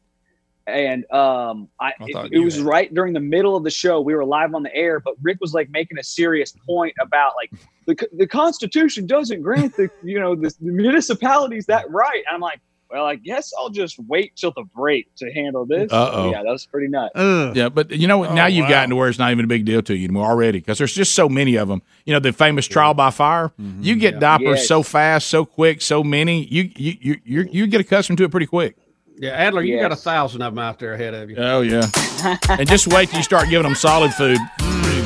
and 0.68 1.04
um, 1.12 1.68
I, 1.80 1.88
I 1.88 1.94
it, 2.08 2.14
thought 2.14 2.30
it 2.32 2.40
was 2.40 2.56
had- 2.58 2.64
right 2.66 2.94
during 2.94 3.12
the 3.14 3.20
middle 3.20 3.58
of 3.58 3.64
the 3.66 3.70
show. 3.72 4.00
We 4.00 4.16
were 4.16 4.24
live 4.24 4.56
on 4.56 4.64
the 4.64 4.74
air, 4.74 5.02
but 5.02 5.16
Rick 5.22 5.40
was 5.42 5.54
like 5.54 5.70
making 5.70 5.98
a 6.00 6.04
serious 6.04 6.54
point 6.66 6.94
about 7.02 7.34
like 7.36 7.52
the 7.88 8.08
the 8.16 8.26
Constitution 8.28 9.06
doesn't 9.06 9.42
grant 9.42 9.76
the 9.76 9.90
you 10.04 10.20
know 10.20 10.34
the, 10.36 10.50
the 10.62 10.72
municipalities 10.72 11.66
that 11.66 11.90
right. 11.92 12.24
And 12.28 12.36
I'm 12.36 12.40
like, 12.42 12.62
well, 12.92 13.06
I 13.06 13.16
guess 13.16 13.52
I'll 13.60 13.70
just 13.70 14.00
wait 14.08 14.36
till 14.36 14.52
the 14.56 14.64
break 14.76 15.14
to 15.18 15.32
handle 15.32 15.66
this. 15.66 15.92
Uh-oh. 15.92 16.32
Yeah, 16.32 16.44
that 16.44 16.50
was 16.52 16.66
pretty 16.66 16.88
nuts. 16.88 17.14
Yeah, 17.56 17.70
but 17.70 17.92
you 17.92 18.08
know 18.08 18.18
what? 18.18 18.32
Oh, 18.32 18.34
now 18.36 18.48
you've 18.48 18.68
gotten 18.70 18.90
to 18.90 18.96
where 18.96 19.10
it's 19.10 19.20
not 19.20 19.32
even 19.32 19.46
a 19.46 19.48
big 19.48 19.66
deal 19.66 19.82
to 19.84 19.96
you 19.96 20.06
anymore 20.06 20.26
already 20.30 20.60
because 20.60 20.78
there's 20.80 20.94
just 20.96 21.14
so 21.14 21.30
many 21.30 21.56
of 21.56 21.68
them. 21.68 21.82
You 22.06 22.14
know, 22.14 22.20
the 22.20 22.34
famous 22.34 22.68
trial 22.68 22.94
by 22.94 23.12
fire. 23.12 23.52
Mm-hmm. 23.62 23.84
You 23.84 23.96
get 23.96 24.20
diapers 24.20 24.60
Yes. 24.60 24.68
so 24.68 24.82
fast, 24.84 25.28
so 25.28 25.46
quick, 25.46 25.82
so 25.82 26.04
many. 26.04 26.46
You 26.46 26.72
you 26.76 26.98
you 27.00 27.16
you, 27.24 27.50
you 27.52 27.68
get 27.68 27.82
accustomed 27.82 28.18
to 28.20 28.24
it 28.24 28.32
pretty 28.32 28.48
quick. 28.48 28.76
Yeah, 29.22 29.32
Adler, 29.32 29.64
you 29.64 29.78
got 29.80 29.92
a 29.92 29.98
thousand 29.98 30.42
of 30.42 30.54
them 30.54 30.60
out 30.64 30.80
there 30.80 30.94
ahead 30.94 31.14
of 31.14 31.30
you. 31.30 31.36
Oh 31.38 31.62
yeah, 31.62 31.86
and 32.50 32.68
just 32.68 32.88
wait 32.88 33.10
till 33.10 33.18
you 33.20 33.24
start 33.24 33.50
giving 33.50 33.64
them 33.66 33.76
solid 33.76 34.14
food. 34.14 34.38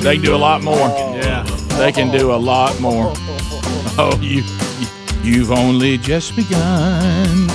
They 0.02 0.18
do 0.18 0.36
a 0.36 0.38
lot 0.38 0.62
more. 0.62 0.76
Oh. 0.78 1.16
Yeah, 1.16 1.44
they 1.78 1.92
can 1.92 2.12
do 2.16 2.32
a 2.32 2.38
lot 2.38 2.80
more. 2.80 3.14
Oh, 3.96 4.20
you 4.22 4.42
you've 5.24 5.52
only 5.52 6.00
just 6.00 6.36
begun. 6.36 7.48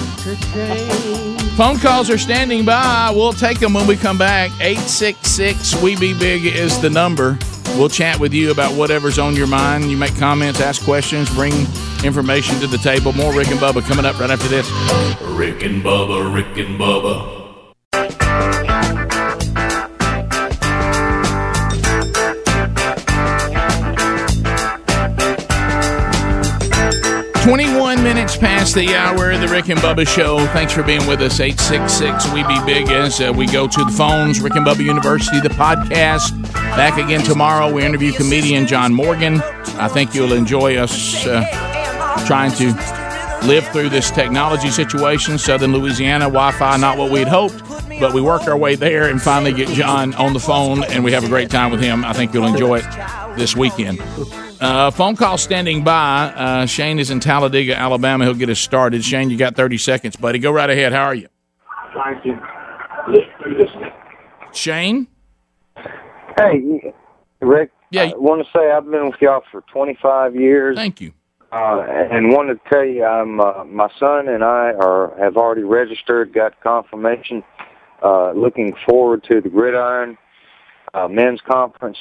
Phone 1.56 1.78
calls 1.78 2.08
are 2.08 2.18
standing 2.18 2.64
by. 2.64 3.12
We'll 3.14 3.32
take 3.32 3.58
them 3.58 3.74
when 3.74 3.86
we 3.86 3.96
come 3.96 4.16
back. 4.16 4.50
866 4.60 5.82
We 5.82 5.96
Be 5.96 6.14
Big 6.14 6.46
is 6.46 6.80
the 6.80 6.88
number. 6.88 7.38
We'll 7.76 7.88
chat 7.88 8.18
with 8.18 8.32
you 8.32 8.50
about 8.50 8.76
whatever's 8.76 9.18
on 9.18 9.36
your 9.36 9.46
mind. 9.46 9.90
You 9.90 9.96
make 9.96 10.16
comments, 10.16 10.60
ask 10.60 10.82
questions, 10.82 11.28
bring 11.34 11.52
information 12.04 12.58
to 12.60 12.66
the 12.66 12.78
table. 12.78 13.12
More 13.12 13.34
Rick 13.34 13.48
and 13.48 13.60
Bubba 13.60 13.82
coming 13.86 14.04
up 14.04 14.18
right 14.18 14.30
after 14.30 14.48
this. 14.48 14.70
Rick 15.20 15.62
and 15.62 15.82
Bubba, 15.82 16.34
Rick 16.34 16.56
and 16.64 16.78
Bubba. 16.78 17.37
21 27.48 28.02
minutes 28.02 28.36
past 28.36 28.74
the 28.74 28.94
hour 28.94 29.30
of 29.30 29.40
the 29.40 29.48
Rick 29.48 29.70
and 29.70 29.80
Bubba 29.80 30.06
Show. 30.06 30.36
Thanks 30.48 30.70
for 30.70 30.82
being 30.82 31.06
with 31.06 31.22
us. 31.22 31.40
866 31.40 32.30
We 32.34 32.42
Be 32.42 32.60
Big 32.66 32.90
as 32.90 33.22
uh, 33.22 33.32
we 33.34 33.46
go 33.46 33.66
to 33.66 33.84
the 33.86 33.90
phones. 33.90 34.42
Rick 34.42 34.56
and 34.56 34.66
Bubba 34.66 34.84
University, 34.84 35.40
the 35.40 35.48
podcast. 35.48 36.42
Back 36.52 37.02
again 37.02 37.22
tomorrow. 37.22 37.72
We 37.72 37.86
interview 37.86 38.12
comedian 38.12 38.66
John 38.66 38.92
Morgan. 38.92 39.40
I 39.78 39.88
think 39.88 40.14
you'll 40.14 40.34
enjoy 40.34 40.76
us 40.76 41.26
uh, 41.26 41.42
trying 42.26 42.52
to 42.56 42.66
live 43.46 43.66
through 43.68 43.88
this 43.88 44.10
technology 44.10 44.68
situation. 44.68 45.38
Southern 45.38 45.72
Louisiana, 45.72 46.26
Wi 46.26 46.52
Fi, 46.52 46.76
not 46.76 46.98
what 46.98 47.10
we'd 47.10 47.28
hoped, 47.28 47.62
but 47.98 48.12
we 48.12 48.20
work 48.20 48.46
our 48.46 48.58
way 48.58 48.74
there 48.74 49.08
and 49.08 49.22
finally 49.22 49.54
get 49.54 49.68
John 49.68 50.12
on 50.16 50.34
the 50.34 50.40
phone, 50.40 50.84
and 50.84 51.02
we 51.02 51.12
have 51.12 51.24
a 51.24 51.28
great 51.28 51.48
time 51.48 51.70
with 51.70 51.80
him. 51.80 52.04
I 52.04 52.12
think 52.12 52.34
you'll 52.34 52.46
enjoy 52.46 52.80
it 52.80 53.36
this 53.38 53.56
weekend. 53.56 54.02
Uh, 54.60 54.90
phone 54.90 55.16
call 55.16 55.38
standing 55.38 55.84
by. 55.84 56.32
Uh, 56.34 56.66
Shane 56.66 56.98
is 56.98 57.10
in 57.10 57.20
Talladega, 57.20 57.76
Alabama. 57.76 58.24
He'll 58.24 58.34
get 58.34 58.50
us 58.50 58.58
started. 58.58 59.04
Shane, 59.04 59.30
you 59.30 59.36
got 59.36 59.56
30 59.56 59.78
seconds, 59.78 60.16
buddy. 60.16 60.38
Go 60.38 60.50
right 60.50 60.68
ahead. 60.68 60.92
How 60.92 61.04
are 61.04 61.14
you? 61.14 61.28
Thank 61.94 62.24
you. 62.24 62.38
Shane? 64.52 65.06
Hey, 66.36 66.92
Rick. 67.40 67.70
Yeah. 67.90 68.04
I 68.04 68.12
want 68.16 68.44
to 68.44 68.52
say 68.52 68.70
I've 68.70 68.90
been 68.90 69.06
with 69.06 69.20
y'all 69.20 69.42
for 69.50 69.62
25 69.72 70.36
years. 70.36 70.76
Thank 70.76 71.00
you. 71.00 71.12
Uh, 71.50 71.80
and 71.80 72.30
wanted 72.30 72.62
to 72.62 72.70
tell 72.70 72.84
you, 72.84 73.04
I'm 73.04 73.40
uh, 73.40 73.64
my 73.64 73.88
son 73.98 74.28
and 74.28 74.44
I 74.44 74.72
are 74.72 75.14
have 75.18 75.38
already 75.38 75.62
registered, 75.62 76.34
got 76.34 76.60
confirmation. 76.60 77.42
Uh, 78.02 78.32
looking 78.32 78.74
forward 78.86 79.24
to 79.24 79.40
the 79.40 79.48
Gridiron 79.48 80.18
uh, 80.94 81.08
Men's 81.08 81.40
Conference. 81.40 81.96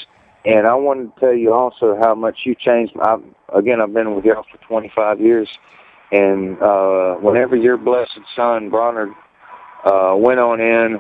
And 0.48 0.66
I 0.66 0.76
wanted 0.76 1.14
to 1.14 1.20
tell 1.20 1.34
you 1.34 1.54
also 1.54 1.98
how 2.02 2.16
much 2.16 2.40
you 2.46 2.56
changed. 2.56 2.94
I've, 3.02 3.22
again, 3.54 3.82
I've 3.82 3.94
been 3.94 4.16
with 4.16 4.24
y'all 4.24 4.46
for 4.50 4.58
25 4.66 5.20
years, 5.20 5.50
and 6.12 6.62
uh, 6.62 7.16
whenever 7.16 7.56
your 7.56 7.76
blessed 7.78 8.20
son 8.36 8.70
Bronner 8.70 9.14
uh, 9.84 10.16
went 10.18 10.40
on 10.40 10.62
in 10.62 11.00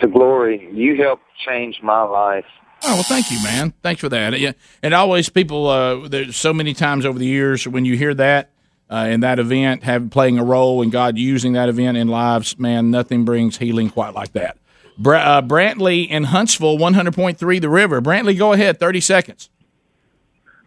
to 0.00 0.06
glory, 0.06 0.68
you 0.72 1.02
helped 1.02 1.22
change 1.46 1.80
my 1.82 2.02
life. 2.02 2.44
Oh 2.82 2.94
well, 2.94 3.02
thank 3.02 3.30
you, 3.30 3.42
man. 3.42 3.72
Thanks 3.82 4.02
for 4.02 4.10
that. 4.10 4.38
Yeah, 4.38 4.52
and 4.82 4.92
always 4.92 5.30
people. 5.30 5.66
Uh, 5.66 6.06
there's 6.06 6.36
so 6.36 6.52
many 6.52 6.74
times 6.74 7.06
over 7.06 7.18
the 7.18 7.26
years 7.26 7.66
when 7.66 7.86
you 7.86 7.96
hear 7.96 8.12
that 8.14 8.50
uh, 8.90 9.08
in 9.10 9.20
that 9.20 9.38
event, 9.38 9.82
have 9.82 10.10
playing 10.10 10.38
a 10.38 10.44
role 10.44 10.82
in 10.82 10.90
God 10.90 11.18
using 11.18 11.54
that 11.54 11.68
event 11.68 11.96
in 11.96 12.08
lives. 12.08 12.58
Man, 12.58 12.90
nothing 12.90 13.24
brings 13.24 13.56
healing 13.56 13.90
quite 13.90 14.14
like 14.14 14.32
that. 14.32 14.58
Bra- 14.98 15.18
uh, 15.18 15.42
Brantley 15.42 16.08
in 16.08 16.24
Huntsville, 16.24 16.78
100.3 16.78 17.60
The 17.60 17.68
River. 17.68 18.00
Brantley, 18.00 18.36
go 18.36 18.52
ahead. 18.52 18.80
30 18.80 19.00
seconds. 19.00 19.50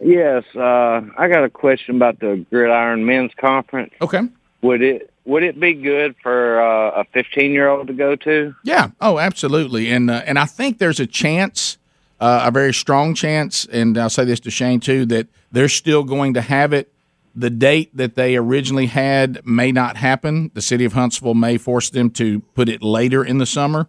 Yes, 0.01 0.43
uh, 0.55 1.01
I 1.17 1.27
got 1.27 1.43
a 1.43 1.49
question 1.49 1.95
about 1.97 2.19
the 2.19 2.45
Gridiron 2.49 3.05
Men's 3.05 3.31
Conference. 3.39 3.93
Okay. 4.01 4.21
Would 4.61 4.81
it 4.81 5.11
would 5.25 5.43
it 5.43 5.59
be 5.59 5.73
good 5.73 6.15
for 6.23 6.59
uh, 6.61 7.01
a 7.01 7.05
15 7.13 7.51
year 7.51 7.67
old 7.67 7.87
to 7.87 7.93
go 7.93 8.15
to? 8.15 8.55
Yeah. 8.63 8.89
Oh, 9.01 9.19
absolutely. 9.19 9.91
And 9.91 10.09
uh, 10.09 10.23
and 10.25 10.39
I 10.39 10.45
think 10.45 10.77
there's 10.79 10.99
a 10.99 11.05
chance, 11.05 11.77
uh, 12.19 12.43
a 12.45 12.51
very 12.51 12.73
strong 12.73 13.13
chance, 13.13 13.65
and 13.65 13.97
I'll 13.97 14.09
say 14.09 14.25
this 14.25 14.39
to 14.41 14.51
Shane 14.51 14.79
too, 14.79 15.05
that 15.07 15.27
they're 15.51 15.69
still 15.69 16.03
going 16.03 16.33
to 16.35 16.41
have 16.41 16.71
it. 16.73 16.93
The 17.35 17.49
date 17.49 17.95
that 17.95 18.15
they 18.15 18.35
originally 18.37 18.87
had 18.87 19.45
may 19.45 19.71
not 19.71 19.97
happen. 19.97 20.49
The 20.53 20.61
city 20.61 20.83
of 20.85 20.93
Huntsville 20.93 21.35
may 21.35 21.57
force 21.57 21.89
them 21.89 22.09
to 22.11 22.39
put 22.55 22.67
it 22.69 22.81
later 22.81 23.23
in 23.23 23.37
the 23.37 23.45
summer, 23.45 23.87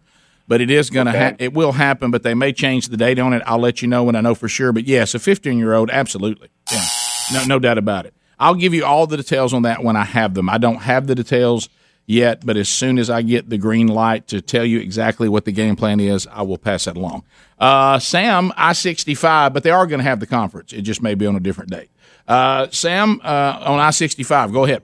but 0.51 0.61
it 0.61 0.69
is 0.69 0.91
going 0.91 1.07
to. 1.07 1.13
Ha- 1.17 1.37
it 1.39 1.55
will 1.55 1.71
happen, 1.71 2.11
but 2.11 2.25
they 2.25 2.35
may 2.35 2.53
change 2.53 2.89
the 2.89 2.97
date 2.97 3.21
on 3.21 3.33
it. 3.33 3.41
I'll 3.47 3.61
let 3.61 3.83
you 3.83 3.89
know 3.89 4.03
when 4.03 4.17
I 4.17 4.21
know 4.21 4.35
for 4.35 4.49
sure. 4.49 4.73
But 4.73 4.85
yes, 4.85 5.15
a 5.15 5.21
15 5.21 5.57
year 5.57 5.75
old, 5.75 5.91
absolutely. 5.91 6.49
Yeah. 6.73 6.85
No, 7.33 7.45
no 7.45 7.59
doubt 7.61 7.79
about 7.79 8.05
it. 8.05 8.15
I'll 8.37 8.57
give 8.57 8.75
you 8.75 8.85
all 8.85 9.07
the 9.07 9.17
details 9.17 9.55
on 9.55 9.63
that 9.63 9.85
when 9.85 9.95
I 9.95 10.03
have 10.03 10.35
them. 10.35 10.51
I 10.51 10.59
don't 10.59 10.79
have 10.79 11.07
the 11.07 11.15
details 11.15 11.69
yet, 12.05 12.45
but 12.45 12.57
as 12.57 12.69
soon 12.69 12.99
as 12.99 13.09
I 13.09 13.23
get 13.23 13.49
the 13.49 13.59
green 13.59 13.87
light 13.87 14.27
to 14.29 14.41
tell 14.41 14.65
you 14.65 14.81
exactly 14.81 15.29
what 15.29 15.45
the 15.45 15.53
game 15.53 15.77
plan 15.77 16.01
is, 16.01 16.27
I 16.27 16.43
will 16.43 16.59
pass 16.59 16.87
that 16.87 16.97
along. 16.97 17.23
Uh, 17.57 18.01
Sam, 18.01 18.53
I 18.57 18.73
65, 18.73 19.55
but 19.55 19.63
they 19.63 19.71
are 19.71 19.87
going 19.87 20.01
to 20.01 20.05
have 20.05 20.19
the 20.19 20.27
conference. 20.27 20.73
It 20.73 20.83
just 20.83 21.01
may 21.01 21.15
be 21.15 21.27
on 21.27 21.37
a 21.37 21.41
different 21.41 21.71
date. 21.71 21.91
Uh, 22.27 22.67
Sam, 22.73 23.21
uh, 23.23 23.63
on 23.65 23.79
I 23.79 23.91
65, 23.91 24.53
go 24.53 24.65
ahead. 24.65 24.83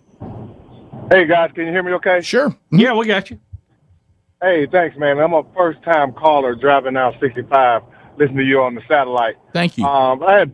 Hey 1.10 1.26
guys, 1.26 1.50
can 1.54 1.66
you 1.66 1.72
hear 1.72 1.82
me 1.82 1.92
okay? 1.94 2.20
Sure. 2.20 2.56
Yeah, 2.70 2.94
we 2.94 3.06
got 3.06 3.30
you. 3.30 3.40
Hey, 4.42 4.66
thanks, 4.66 4.96
man. 4.98 5.18
I'm 5.18 5.32
a 5.32 5.44
first 5.56 5.82
time 5.82 6.12
caller 6.12 6.54
driving 6.54 6.96
out 6.96 7.14
65, 7.20 7.82
listening 8.18 8.38
to 8.38 8.44
you 8.44 8.60
on 8.60 8.74
the 8.74 8.82
satellite. 8.86 9.36
Thank 9.54 9.78
you. 9.78 9.84
Um, 9.86 10.22
I 10.22 10.34
had, 10.34 10.52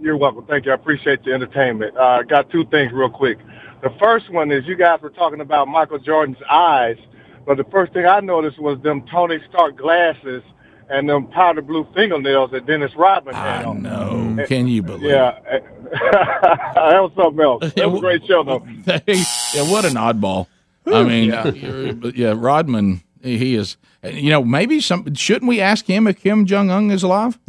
you're 0.00 0.16
welcome. 0.16 0.44
Thank 0.46 0.66
you. 0.66 0.72
I 0.72 0.74
appreciate 0.74 1.22
the 1.24 1.32
entertainment. 1.32 1.96
Uh, 1.96 2.22
got 2.22 2.50
two 2.50 2.64
things 2.66 2.92
real 2.92 3.08
quick. 3.10 3.38
The 3.82 3.90
first 4.00 4.28
one 4.30 4.50
is 4.50 4.66
you 4.66 4.74
guys 4.76 5.00
were 5.00 5.10
talking 5.10 5.40
about 5.40 5.68
Michael 5.68 5.98
Jordan's 6.00 6.38
eyes, 6.50 6.96
but 7.46 7.56
the 7.56 7.64
first 7.64 7.92
thing 7.92 8.06
I 8.06 8.20
noticed 8.20 8.58
was 8.58 8.80
them 8.82 9.04
Tony 9.10 9.38
Stark 9.48 9.76
glasses 9.76 10.42
and 10.90 11.08
them 11.08 11.28
powder 11.28 11.62
blue 11.62 11.86
fingernails 11.94 12.50
that 12.50 12.66
Dennis 12.66 12.92
Rodman 12.96 13.34
had 13.34 13.64
on. 13.64 13.82
No, 13.82 14.44
can 14.46 14.66
you 14.66 14.82
believe? 14.82 15.10
Yeah, 15.10 15.38
that 15.44 17.00
was 17.00 17.12
something 17.16 17.40
else. 17.42 17.72
That 17.74 17.88
was 17.90 17.98
a 17.98 18.00
great 18.00 18.26
show, 18.26 18.42
though. 18.42 18.66
yeah, 19.06 19.70
what 19.70 19.84
an 19.84 19.94
oddball. 19.94 20.48
I 20.86 21.04
mean, 21.04 21.30
Yeah. 21.30 21.50
yeah, 21.50 21.92
yeah 22.14 22.34
Rodman, 22.36 23.02
he 23.22 23.54
is. 23.54 23.76
You 24.02 24.30
know, 24.30 24.42
maybe 24.44 24.80
some. 24.80 25.14
Shouldn't 25.14 25.48
we 25.48 25.60
ask 25.60 25.86
him 25.86 26.06
if 26.06 26.20
Kim 26.20 26.44
Jong 26.46 26.70
Un 26.70 26.90
is 26.90 27.02
alive? 27.02 27.38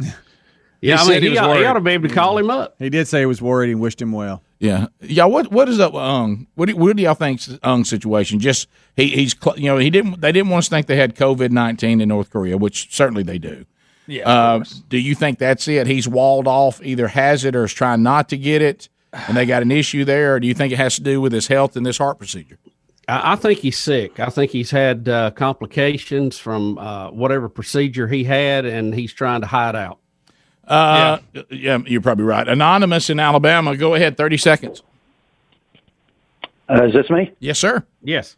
Yeah, 0.80 1.00
I 1.00 1.08
mean, 1.08 1.22
he, 1.22 1.38
ought, 1.38 1.56
he 1.56 1.64
ought 1.64 1.72
to 1.72 1.80
be 1.80 1.92
able 1.92 2.08
to 2.10 2.14
call 2.14 2.36
him 2.36 2.50
up. 2.50 2.74
He 2.78 2.90
did 2.90 3.08
say 3.08 3.20
he 3.20 3.24
was 3.26 3.40
worried 3.40 3.70
and 3.70 3.80
wished 3.80 4.02
him 4.02 4.12
well. 4.12 4.42
Yeah, 4.58 4.88
yeah. 5.00 5.24
What 5.24 5.50
what 5.50 5.66
is 5.66 5.80
up 5.80 5.94
with 5.94 6.02
Ung? 6.02 6.46
What 6.56 6.66
do, 6.66 6.76
what 6.76 6.94
do 6.94 7.02
y'all 7.02 7.14
think's 7.14 7.58
Ung's 7.62 7.88
situation? 7.88 8.38
Just 8.38 8.68
he 8.94 9.08
he's 9.08 9.34
cl- 9.34 9.58
you 9.58 9.64
know 9.64 9.78
he 9.78 9.88
didn't 9.88 10.20
they 10.20 10.30
didn't 10.30 10.50
want 10.50 10.58
us 10.58 10.66
to 10.66 10.70
think 10.72 10.86
they 10.86 10.96
had 10.96 11.14
COVID 11.16 11.50
nineteen 11.52 12.02
in 12.02 12.10
North 12.10 12.28
Korea, 12.28 12.58
which 12.58 12.94
certainly 12.94 13.22
they 13.22 13.38
do. 13.38 13.64
Yeah, 14.06 14.28
Uh, 14.28 14.64
do 14.90 14.98
you 14.98 15.14
think 15.14 15.38
that's 15.38 15.66
it? 15.68 15.86
He's 15.86 16.06
walled 16.06 16.46
off, 16.46 16.82
either 16.84 17.08
has 17.08 17.46
it 17.46 17.56
or 17.56 17.64
is 17.64 17.72
trying 17.72 18.02
not 18.02 18.28
to 18.28 18.36
get 18.36 18.60
it, 18.60 18.90
and 19.14 19.34
they 19.38 19.46
got 19.46 19.62
an 19.62 19.72
issue 19.72 20.04
there. 20.04 20.34
Or 20.34 20.40
do 20.40 20.46
you 20.46 20.52
think 20.52 20.70
it 20.70 20.76
has 20.76 20.96
to 20.96 21.02
do 21.02 21.18
with 21.18 21.32
his 21.32 21.46
health 21.46 21.76
and 21.76 21.86
this 21.86 21.96
heart 21.96 22.18
procedure? 22.18 22.58
I, 23.08 23.32
I 23.32 23.36
think 23.36 23.60
he's 23.60 23.78
sick. 23.78 24.20
I 24.20 24.26
think 24.26 24.50
he's 24.50 24.70
had 24.70 25.08
uh, 25.08 25.30
complications 25.32 26.38
from 26.38 26.78
uh, 26.78 27.10
whatever 27.10 27.48
procedure 27.48 28.08
he 28.08 28.24
had, 28.24 28.64
and 28.64 28.94
he's 28.94 29.12
trying 29.12 29.40
to 29.42 29.46
hide 29.46 29.76
out. 29.76 29.98
Uh, 30.66 31.18
yeah. 31.50 31.78
you're 31.86 32.00
probably 32.00 32.24
right. 32.24 32.48
Anonymous 32.48 33.10
in 33.10 33.20
Alabama. 33.20 33.76
Go 33.76 33.94
ahead, 33.94 34.16
thirty 34.16 34.38
seconds. 34.38 34.82
Uh, 36.68 36.84
is 36.84 36.94
this 36.94 37.10
me? 37.10 37.30
Yes, 37.38 37.58
sir. 37.58 37.84
Yes. 38.02 38.36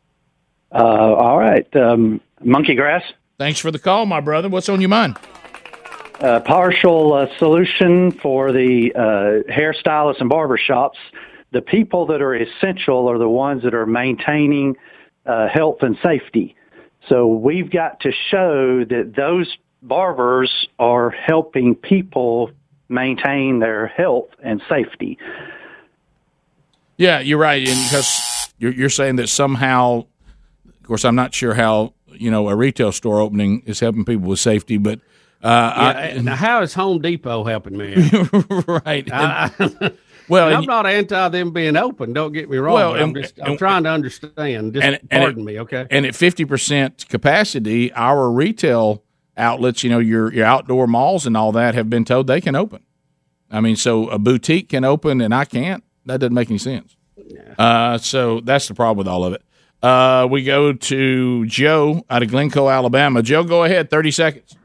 Uh, 0.72 0.78
all 0.78 1.38
right. 1.38 1.74
Um, 1.76 2.20
monkey 2.43 2.74
grass. 2.74 3.05
Thanks 3.38 3.60
for 3.60 3.70
the 3.70 3.78
call, 3.78 4.06
my 4.06 4.20
brother. 4.20 4.48
What's 4.48 4.68
on 4.68 4.80
your 4.80 4.90
mind? 4.90 5.16
Uh, 6.20 6.40
partial 6.40 7.12
uh, 7.12 7.26
solution 7.38 8.10
for 8.10 8.51
the 8.51 8.93
uh, 8.94 9.52
hairstylists 9.52 10.20
and 10.20 10.30
barber 10.30 10.56
shops. 10.56 10.98
The 11.57 11.62
people 11.62 12.05
that 12.09 12.20
are 12.20 12.35
essential 12.35 13.09
are 13.09 13.16
the 13.16 13.31
ones 13.31 13.62
that 13.62 13.73
are 13.73 13.87
maintaining 13.87 14.77
uh, 15.24 15.49
health 15.49 15.78
and 15.81 15.97
safety. 16.03 16.55
So 17.09 17.27
we've 17.28 17.70
got 17.70 18.01
to 18.01 18.12
show 18.31 18.85
that 18.85 19.15
those 19.16 19.57
barbers 19.81 20.69
are 20.78 21.09
helping 21.09 21.74
people 21.74 22.51
maintain 22.91 23.61
their 23.61 23.87
health 23.87 24.28
and 24.43 24.61
safety. 24.69 25.16
Yeah, 26.99 27.20
you're 27.20 27.39
right, 27.39 27.66
and 27.66 27.85
because 27.85 28.53
you're, 28.59 28.73
you're 28.73 28.91
saying 28.91 29.16
that 29.16 29.31
somehow, 29.31 30.05
of 30.69 30.83
course, 30.83 31.07
I'm 31.07 31.16
not 31.16 31.33
sure 31.33 31.55
how 31.55 31.95
you 32.12 32.31
know 32.31 32.51
a 32.51 32.55
retail 32.55 32.93
store 32.93 33.19
opening 33.19 33.62
is 33.65 33.81
helping 33.81 34.05
people 34.05 34.28
with 34.28 34.41
safety, 34.41 34.77
but 34.77 35.01
uh, 35.43 35.95
Yeah, 35.97 36.20
now, 36.20 36.37
how 36.37 36.61
is 36.61 36.74
Home 36.74 37.01
Depot 37.01 37.45
helping 37.45 37.78
me? 37.78 37.95
right. 38.85 39.09
I, 39.11 39.93
well, 40.28 40.48
I'm 40.48 40.59
and- 40.59 40.66
not 40.66 40.86
anti 40.86 41.28
them 41.28 41.51
being 41.53 41.77
open. 41.77 42.12
Don't 42.12 42.32
get 42.32 42.48
me 42.51 42.57
wrong. 42.59 42.74
Well, 42.74 42.93
but 42.93 43.03
I'm 43.03 43.15
just 43.15 43.39
I'm 43.40 43.51
and- 43.53 43.59
trying 43.59 43.85
to 43.85 43.90
understand. 43.90 44.74
Just 44.74 44.85
and, 44.85 44.97
and 44.97 45.11
pardon 45.11 45.40
at- 45.40 45.47
me, 45.47 45.61
okay? 45.61 45.86
And 45.90 46.05
at 46.07 46.15
fifty 46.15 46.44
percent 46.44 47.09
capacity, 47.09 47.93
our 47.93 48.31
retail 48.31 49.03
outlets, 49.36 49.85
you 49.85 49.90
know, 49.90 49.98
your 49.98 50.32
your 50.32 50.44
outdoor 50.47 50.86
malls 50.86 51.27
and 51.27 51.36
all 51.36 51.53
that, 51.53 51.74
have 51.74 51.89
been 51.90 52.05
told 52.05 52.27
they 52.27 52.40
can 52.40 52.57
open. 52.57 52.82
I 53.51 53.61
mean, 53.61 53.77
so 53.77 54.09
a 54.09 54.19
boutique 54.19 54.69
can 54.70 54.85
open 54.85 55.20
and 55.20 55.35
I 55.35 55.44
can't. 55.44 55.85
That 56.07 56.20
doesn't 56.20 56.35
make 56.35 56.48
any 56.51 56.59
sense. 56.59 56.97
Uh, 57.59 57.98
so 57.98 58.40
that's 58.40 58.69
the 58.69 58.74
problem 58.74 58.98
with 58.98 59.09
all 59.09 59.24
of 59.24 59.32
it. 59.32 59.43
Uh, 59.82 60.27
we 60.31 60.43
go 60.43 60.73
to 60.73 61.47
Joe 61.47 62.05
out 62.11 62.23
of 62.23 62.31
Glencoe, 62.31 62.69
Alabama. 62.69 63.23
Joe, 63.23 63.44
go 63.44 63.65
ahead. 63.65 63.90
Thirty 63.90 64.11
seconds. 64.11 64.57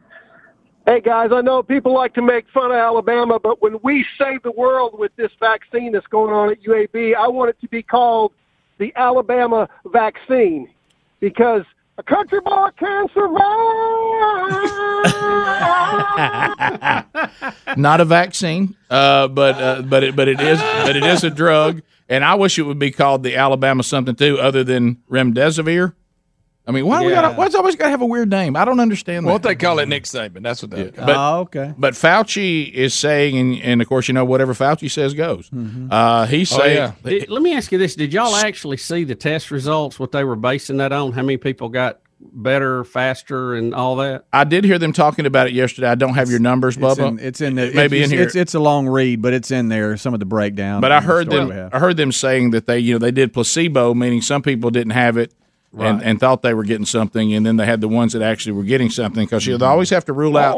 Hey 0.87 0.99
guys, 0.99 1.29
I 1.31 1.41
know 1.41 1.61
people 1.61 1.93
like 1.93 2.15
to 2.15 2.23
make 2.23 2.49
fun 2.51 2.71
of 2.71 2.77
Alabama, 2.77 3.39
but 3.39 3.61
when 3.61 3.77
we 3.83 4.03
save 4.17 4.41
the 4.41 4.51
world 4.51 4.97
with 4.97 5.15
this 5.15 5.31
vaccine 5.39 5.91
that's 5.91 6.07
going 6.07 6.33
on 6.33 6.49
at 6.49 6.63
UAB, 6.63 7.15
I 7.15 7.27
want 7.27 7.51
it 7.51 7.61
to 7.61 7.67
be 7.67 7.83
called 7.83 8.33
the 8.79 8.91
Alabama 8.95 9.69
vaccine 9.85 10.67
because 11.19 11.65
a 11.99 12.03
country 12.03 12.41
boy 12.41 12.69
can 12.79 13.07
survive. 13.13 13.37
Not 17.77 18.01
a 18.01 18.05
vaccine, 18.05 18.75
uh, 18.89 19.27
but 19.27 19.55
uh, 19.61 19.81
but 19.83 20.03
it 20.03 20.15
but 20.15 20.27
it 20.27 20.41
is 20.41 20.59
but 20.59 20.95
it 20.95 21.05
is 21.05 21.23
a 21.23 21.29
drug, 21.29 21.83
and 22.09 22.25
I 22.25 22.33
wish 22.33 22.57
it 22.57 22.63
would 22.63 22.79
be 22.79 22.89
called 22.89 23.21
the 23.21 23.35
Alabama 23.35 23.83
something 23.83 24.15
too, 24.15 24.39
other 24.39 24.63
than 24.63 24.95
remdesivir. 25.11 25.93
I 26.67 26.71
mean, 26.71 26.85
why 26.85 26.99
do 26.99 27.05
we 27.07 27.11
Yeah. 27.11 27.21
got? 27.23 27.37
Why's 27.37 27.53
it 27.53 27.57
always 27.57 27.75
got 27.75 27.85
to 27.85 27.89
have 27.91 28.01
a 28.01 28.05
weird 28.05 28.29
name? 28.29 28.55
I 28.55 28.65
don't 28.65 28.79
understand. 28.79 29.25
What 29.25 29.41
that. 29.41 29.49
they 29.49 29.55
call 29.55 29.79
it 29.79 29.87
Nick 29.89 30.03
Saban. 30.03 30.43
That's 30.43 30.61
what 30.61 30.71
they 30.71 30.91
call 30.91 31.05
But, 31.05 31.15
Oh, 31.17 31.39
okay. 31.41 31.73
But 31.77 31.95
Fauci 31.95 32.71
is 32.71 32.93
saying, 32.93 33.35
and, 33.37 33.55
and 33.63 33.81
of 33.81 33.89
course, 33.89 34.07
you 34.07 34.13
know, 34.13 34.25
whatever 34.25 34.53
Fauci 34.53 34.89
says 34.89 35.13
goes. 35.15 35.49
Mm-hmm. 35.49 35.87
Uh, 35.91 36.27
he's 36.27 36.53
Oh, 36.53 36.57
saying, 36.59 36.93
Did- 37.03 37.29
let 37.29 37.41
me 37.41 37.55
ask 37.55 37.71
you 37.71 37.77
this: 37.79 37.95
Did 37.95 38.13
y'all 38.13 38.35
actually 38.35 38.77
see 38.77 39.03
the 39.03 39.15
test 39.15 39.49
results? 39.49 39.99
What 39.99 40.11
they 40.11 40.23
were 40.23 40.35
basing 40.35 40.77
that 40.77 40.91
on? 40.91 41.13
How 41.13 41.23
many 41.23 41.37
people 41.37 41.67
got 41.69 41.99
better, 42.21 42.83
faster, 42.83 43.55
and 43.55 43.73
all 43.73 43.95
that? 43.95 44.25
I 44.31 44.43
did 44.43 44.63
hear 44.63 44.77
them 44.77 44.93
talking 44.93 45.25
about 45.25 45.47
it 45.47 45.53
yesterday. 45.53 45.87
I 45.87 45.95
don't 45.95 46.13
have 46.13 46.29
your 46.29 46.39
numbers, 46.39 46.77
It's 46.77 46.85
Bubba. 46.85 47.07
in, 47.07 47.19
it's 47.19 47.41
in 47.41 47.55
the, 47.55 47.69
It 47.69 47.75
may 47.75 47.87
be 47.87 48.01
it's, 48.01 48.11
in 48.11 48.17
here. 48.19 48.27
It's, 48.27 48.35
it's 48.35 48.53
a 48.53 48.59
long 48.59 48.87
read, 48.87 49.21
but 49.23 49.33
it's 49.33 49.49
in 49.49 49.69
there. 49.69 49.97
Some 49.97 50.13
of 50.13 50.19
the 50.19 50.27
breakdown. 50.27 50.79
but 50.81 50.91
I 50.91 50.97
and 50.97 51.03
the 51.03 51.07
heard 51.07 51.29
them. 51.31 51.69
I 51.73 51.79
heard 51.79 51.97
them 51.97 52.11
saying 52.11 52.51
that 52.51 52.67
they, 52.67 52.77
you 52.77 52.93
know, 52.93 52.99
they 52.99 53.09
did 53.11 53.33
placebo, 53.33 53.95
meaning 53.95 54.21
some 54.21 54.43
people 54.43 54.69
didn't 54.69 54.91
have 54.91 55.17
it. 55.17 55.33
And, 55.73 55.79
Right. 55.99 56.01
and 56.03 56.19
thought 56.19 56.41
they 56.41 56.53
were 56.53 56.65
getting 56.65 56.85
something, 56.85 57.33
and 57.33 57.45
then 57.45 57.55
they 57.55 57.65
had 57.65 57.79
the 57.79 57.87
ones 57.87 58.11
that 58.11 58.21
actually 58.21 58.51
were 58.51 58.63
getting 58.65 58.89
something 58.89 59.23
because 59.23 59.45
you 59.47 59.53
know, 59.53 59.57
they 59.59 59.65
always 59.67 59.89
have 59.91 60.03
to 60.05 60.11
rule 60.13 60.35
out. 60.35 60.57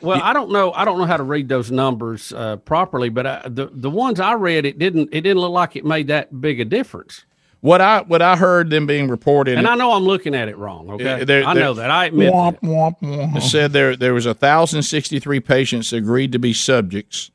Well, 0.00 0.20
I 0.22 0.32
don't 0.32 0.50
know. 0.50 0.72
I 0.72 0.86
don't 0.86 0.96
know 0.98 1.04
how 1.04 1.18
to 1.18 1.22
read 1.22 1.50
those 1.50 1.70
numbers 1.70 2.32
uh, 2.32 2.56
properly, 2.56 3.10
but 3.10 3.26
I, 3.26 3.42
the 3.44 3.68
the 3.70 3.90
ones 3.90 4.20
I 4.20 4.32
read, 4.32 4.64
it 4.64 4.78
didn't 4.78 5.10
it 5.12 5.20
didn't 5.20 5.38
look 5.40 5.52
like 5.52 5.76
it 5.76 5.84
made 5.84 6.06
that 6.06 6.40
big 6.40 6.60
a 6.60 6.64
difference. 6.64 7.26
What 7.60 7.82
I 7.82 8.00
what 8.00 8.22
I 8.22 8.36
heard 8.36 8.70
them 8.70 8.86
being 8.86 9.06
reported, 9.08 9.58
And 9.58 9.66
I 9.68 9.74
know 9.74 9.92
I'm 9.92 10.04
looking 10.04 10.34
at 10.34 10.48
it 10.48 10.56
wrong. 10.56 10.90
Okay, 10.92 11.24
they're- 11.24 11.44
I 11.46 11.52
they're- 11.52 11.62
know 11.62 11.74
that. 11.74 11.90
I 11.90 12.06
admit. 12.06 12.32
that. 12.32 12.96
It 13.36 13.42
said 13.42 13.74
there 13.74 13.94
there 13.96 14.14
was 14.14 14.24
thousand 14.24 14.82
sixty 14.84 15.18
three 15.18 15.40
patients 15.40 15.92
agreed 15.92 16.32
to 16.32 16.38
be 16.38 16.54
subjects, 16.54 17.30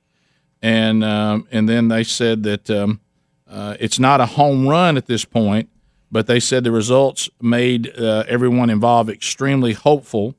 and 0.63 1.03
um, 1.03 1.47
and 1.51 1.69
then 1.69 1.89
they 1.89 2.03
said 2.03 2.41
that 2.41 2.69
um, 2.71 3.01
uh, 3.47 3.77
it's 3.79 3.99
not 3.99 4.19
a 4.19 4.25
home 4.25 4.67
run 4.67 4.97
at 4.97 5.05
this 5.05 5.23
point, 5.25 5.69
but 6.11 6.27
they 6.27 6.39
said 6.39 6.63
the 6.63 6.71
results 6.71 7.29
made 7.41 7.97
uh, 7.99 8.23
everyone 8.27 8.69
involved 8.69 9.09
extremely 9.09 9.73
hopeful, 9.73 10.35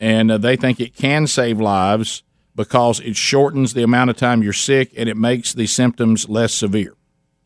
and 0.00 0.30
uh, 0.30 0.38
they 0.38 0.56
think 0.56 0.80
it 0.80 0.94
can 0.94 1.26
save 1.26 1.60
lives 1.60 2.22
because 2.54 3.00
it 3.00 3.16
shortens 3.16 3.74
the 3.74 3.82
amount 3.82 4.10
of 4.10 4.16
time 4.16 4.42
you're 4.42 4.52
sick 4.52 4.92
and 4.96 5.08
it 5.08 5.16
makes 5.16 5.52
the 5.52 5.66
symptoms 5.66 6.28
less 6.28 6.52
severe. 6.52 6.94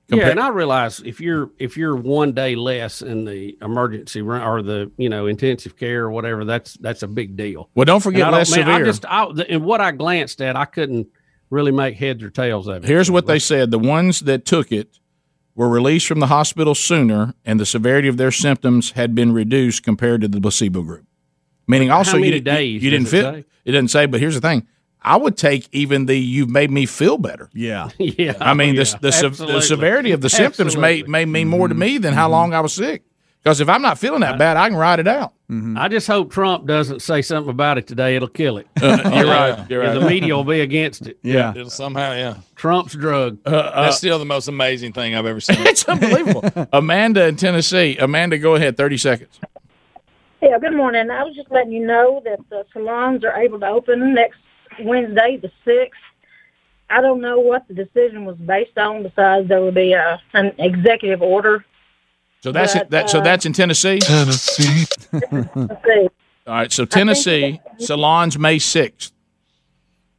yeah, 0.08 0.28
and 0.28 0.40
I 0.40 0.48
realize 0.48 1.00
if 1.00 1.20
you're 1.20 1.50
if 1.58 1.76
you're 1.76 1.94
one 1.96 2.32
day 2.32 2.54
less 2.54 3.00
in 3.02 3.24
the 3.24 3.56
emergency 3.62 4.22
room 4.22 4.42
or 4.42 4.62
the 4.62 4.90
you 4.96 5.08
know 5.08 5.26
intensive 5.26 5.76
care 5.76 6.04
or 6.04 6.10
whatever, 6.10 6.44
that's 6.44 6.74
that's 6.78 7.02
a 7.02 7.08
big 7.08 7.36
deal. 7.36 7.68
Well, 7.74 7.84
don't 7.84 8.00
forget 8.02 8.26
And 8.26 8.34
I 8.34 8.38
less 8.38 8.50
man, 8.50 8.68
I 8.68 8.72
severe. 8.74 8.86
just 8.86 9.04
I, 9.06 9.24
and 9.48 9.64
what 9.64 9.80
I 9.80 9.92
glanced 9.92 10.40
at, 10.42 10.56
I 10.56 10.64
couldn't 10.64 11.06
really 11.50 11.72
make 11.72 11.96
heads 11.96 12.22
or 12.22 12.30
tails 12.30 12.66
of 12.66 12.84
it. 12.84 12.88
Here's 12.88 13.10
what 13.10 13.26
they 13.26 13.38
said: 13.38 13.70
the 13.70 13.78
ones 13.78 14.20
that 14.20 14.44
took 14.44 14.72
it 14.72 14.98
were 15.54 15.68
released 15.68 16.06
from 16.06 16.20
the 16.20 16.28
hospital 16.28 16.74
sooner, 16.74 17.34
and 17.44 17.60
the 17.60 17.66
severity 17.66 18.08
of 18.08 18.16
their 18.16 18.30
symptoms 18.30 18.92
had 18.92 19.14
been 19.14 19.32
reduced 19.32 19.82
compared 19.82 20.20
to 20.22 20.28
the 20.28 20.40
placebo 20.40 20.82
group. 20.82 21.04
Meaning, 21.66 21.88
How 21.88 21.98
also, 21.98 22.14
many 22.14 22.26
you, 22.26 22.32
didn't- 22.32 22.54
days 22.54 22.82
you 22.82 22.90
didn't 22.90 23.04
does 23.04 23.14
it 23.14 23.22
fit. 23.22 23.34
say? 23.34 23.44
It 23.64 23.72
doesn't 23.72 23.88
say, 23.88 24.06
but 24.06 24.18
here's 24.20 24.34
the 24.34 24.40
thing: 24.40 24.66
I 25.00 25.16
would 25.16 25.36
take 25.36 25.68
even 25.72 26.06
the 26.06 26.16
"you've 26.16 26.50
made 26.50 26.70
me 26.70 26.86
feel 26.86 27.18
better." 27.18 27.48
Yeah, 27.54 27.90
yeah. 27.98 28.34
I 28.40 28.54
mean, 28.54 28.78
Oh, 28.78 28.82
the 28.82 28.90
yeah. 28.90 28.98
the, 29.00 29.12
se- 29.12 29.46
the 29.46 29.60
severity 29.60 30.10
of 30.12 30.20
the 30.20 30.30
symptoms 30.30 30.76
may 30.76 30.94
Absolutely. 31.00 31.12
may 31.12 31.24
mean 31.24 31.48
more 31.48 31.68
to 31.68 31.74
mm-hmm. 31.74 31.80
me 31.80 31.98
than 31.98 32.14
how 32.14 32.24
mm-hmm. 32.24 32.32
long 32.32 32.54
I 32.54 32.60
was 32.60 32.72
sick. 32.72 33.04
Because 33.42 33.60
if 33.60 33.68
I'm 33.68 33.82
not 33.82 33.98
feeling 33.98 34.20
that 34.20 34.38
bad, 34.38 34.56
I 34.56 34.68
can 34.68 34.78
ride 34.78 35.00
it 35.00 35.08
out. 35.08 35.32
Mm-hmm. 35.50 35.76
I 35.76 35.88
just 35.88 36.06
hope 36.06 36.30
Trump 36.30 36.64
doesn't 36.64 37.02
say 37.02 37.22
something 37.22 37.50
about 37.50 37.76
it 37.76 37.88
today. 37.88 38.14
It'll 38.14 38.28
kill 38.28 38.56
it. 38.58 38.68
Uh, 38.80 38.98
you're 39.14 39.26
right. 39.26 39.68
You're 39.68 39.82
right. 39.82 39.98
The 39.98 40.06
media 40.06 40.36
will 40.36 40.44
be 40.44 40.60
against 40.60 41.08
it. 41.08 41.18
Yeah. 41.22 41.50
It'll 41.50 41.68
somehow, 41.68 42.12
yeah. 42.12 42.36
Trump's 42.54 42.94
drug. 42.94 43.38
Uh, 43.44 43.50
uh, 43.50 43.82
That's 43.82 43.96
still 43.96 44.20
the 44.20 44.24
most 44.24 44.46
amazing 44.46 44.92
thing 44.92 45.16
I've 45.16 45.26
ever 45.26 45.40
seen. 45.40 45.56
it's 45.60 45.84
unbelievable. 45.84 46.44
Amanda 46.72 47.26
in 47.26 47.34
Tennessee. 47.34 47.96
Amanda, 47.98 48.38
go 48.38 48.54
ahead. 48.54 48.76
Thirty 48.76 48.96
seconds. 48.96 49.40
Yeah, 50.40 50.58
good 50.58 50.74
morning. 50.74 51.10
I 51.10 51.24
was 51.24 51.34
just 51.34 51.50
letting 51.50 51.72
you 51.72 51.84
know 51.84 52.22
that 52.24 52.38
the 52.48 52.64
salons 52.72 53.24
are 53.24 53.36
able 53.36 53.58
to 53.60 53.66
open 53.66 54.14
next 54.14 54.38
Wednesday, 54.80 55.36
the 55.40 55.52
6th. 55.64 55.90
I 56.90 57.00
don't 57.00 57.20
know 57.20 57.38
what 57.38 57.66
the 57.68 57.74
decision 57.74 58.24
was 58.24 58.36
based 58.36 58.76
on 58.76 59.02
besides 59.02 59.48
there 59.48 59.60
will 59.60 59.72
be 59.72 59.92
a, 59.92 60.20
an 60.34 60.52
executive 60.58 61.22
order 61.22 61.64
So 62.42 62.50
that's 62.50 62.74
But, 62.74 62.90
that. 62.90 63.10
So 63.10 63.20
uh, 63.20 63.22
that's 63.22 63.46
in 63.46 63.52
Tennessee. 63.52 64.00
Tennessee. 64.00 64.86
All 65.12 65.68
right. 66.46 66.72
So 66.72 66.84
Tennessee 66.84 67.60
salons 67.78 68.38
May 68.38 68.58
sixth. 68.58 69.12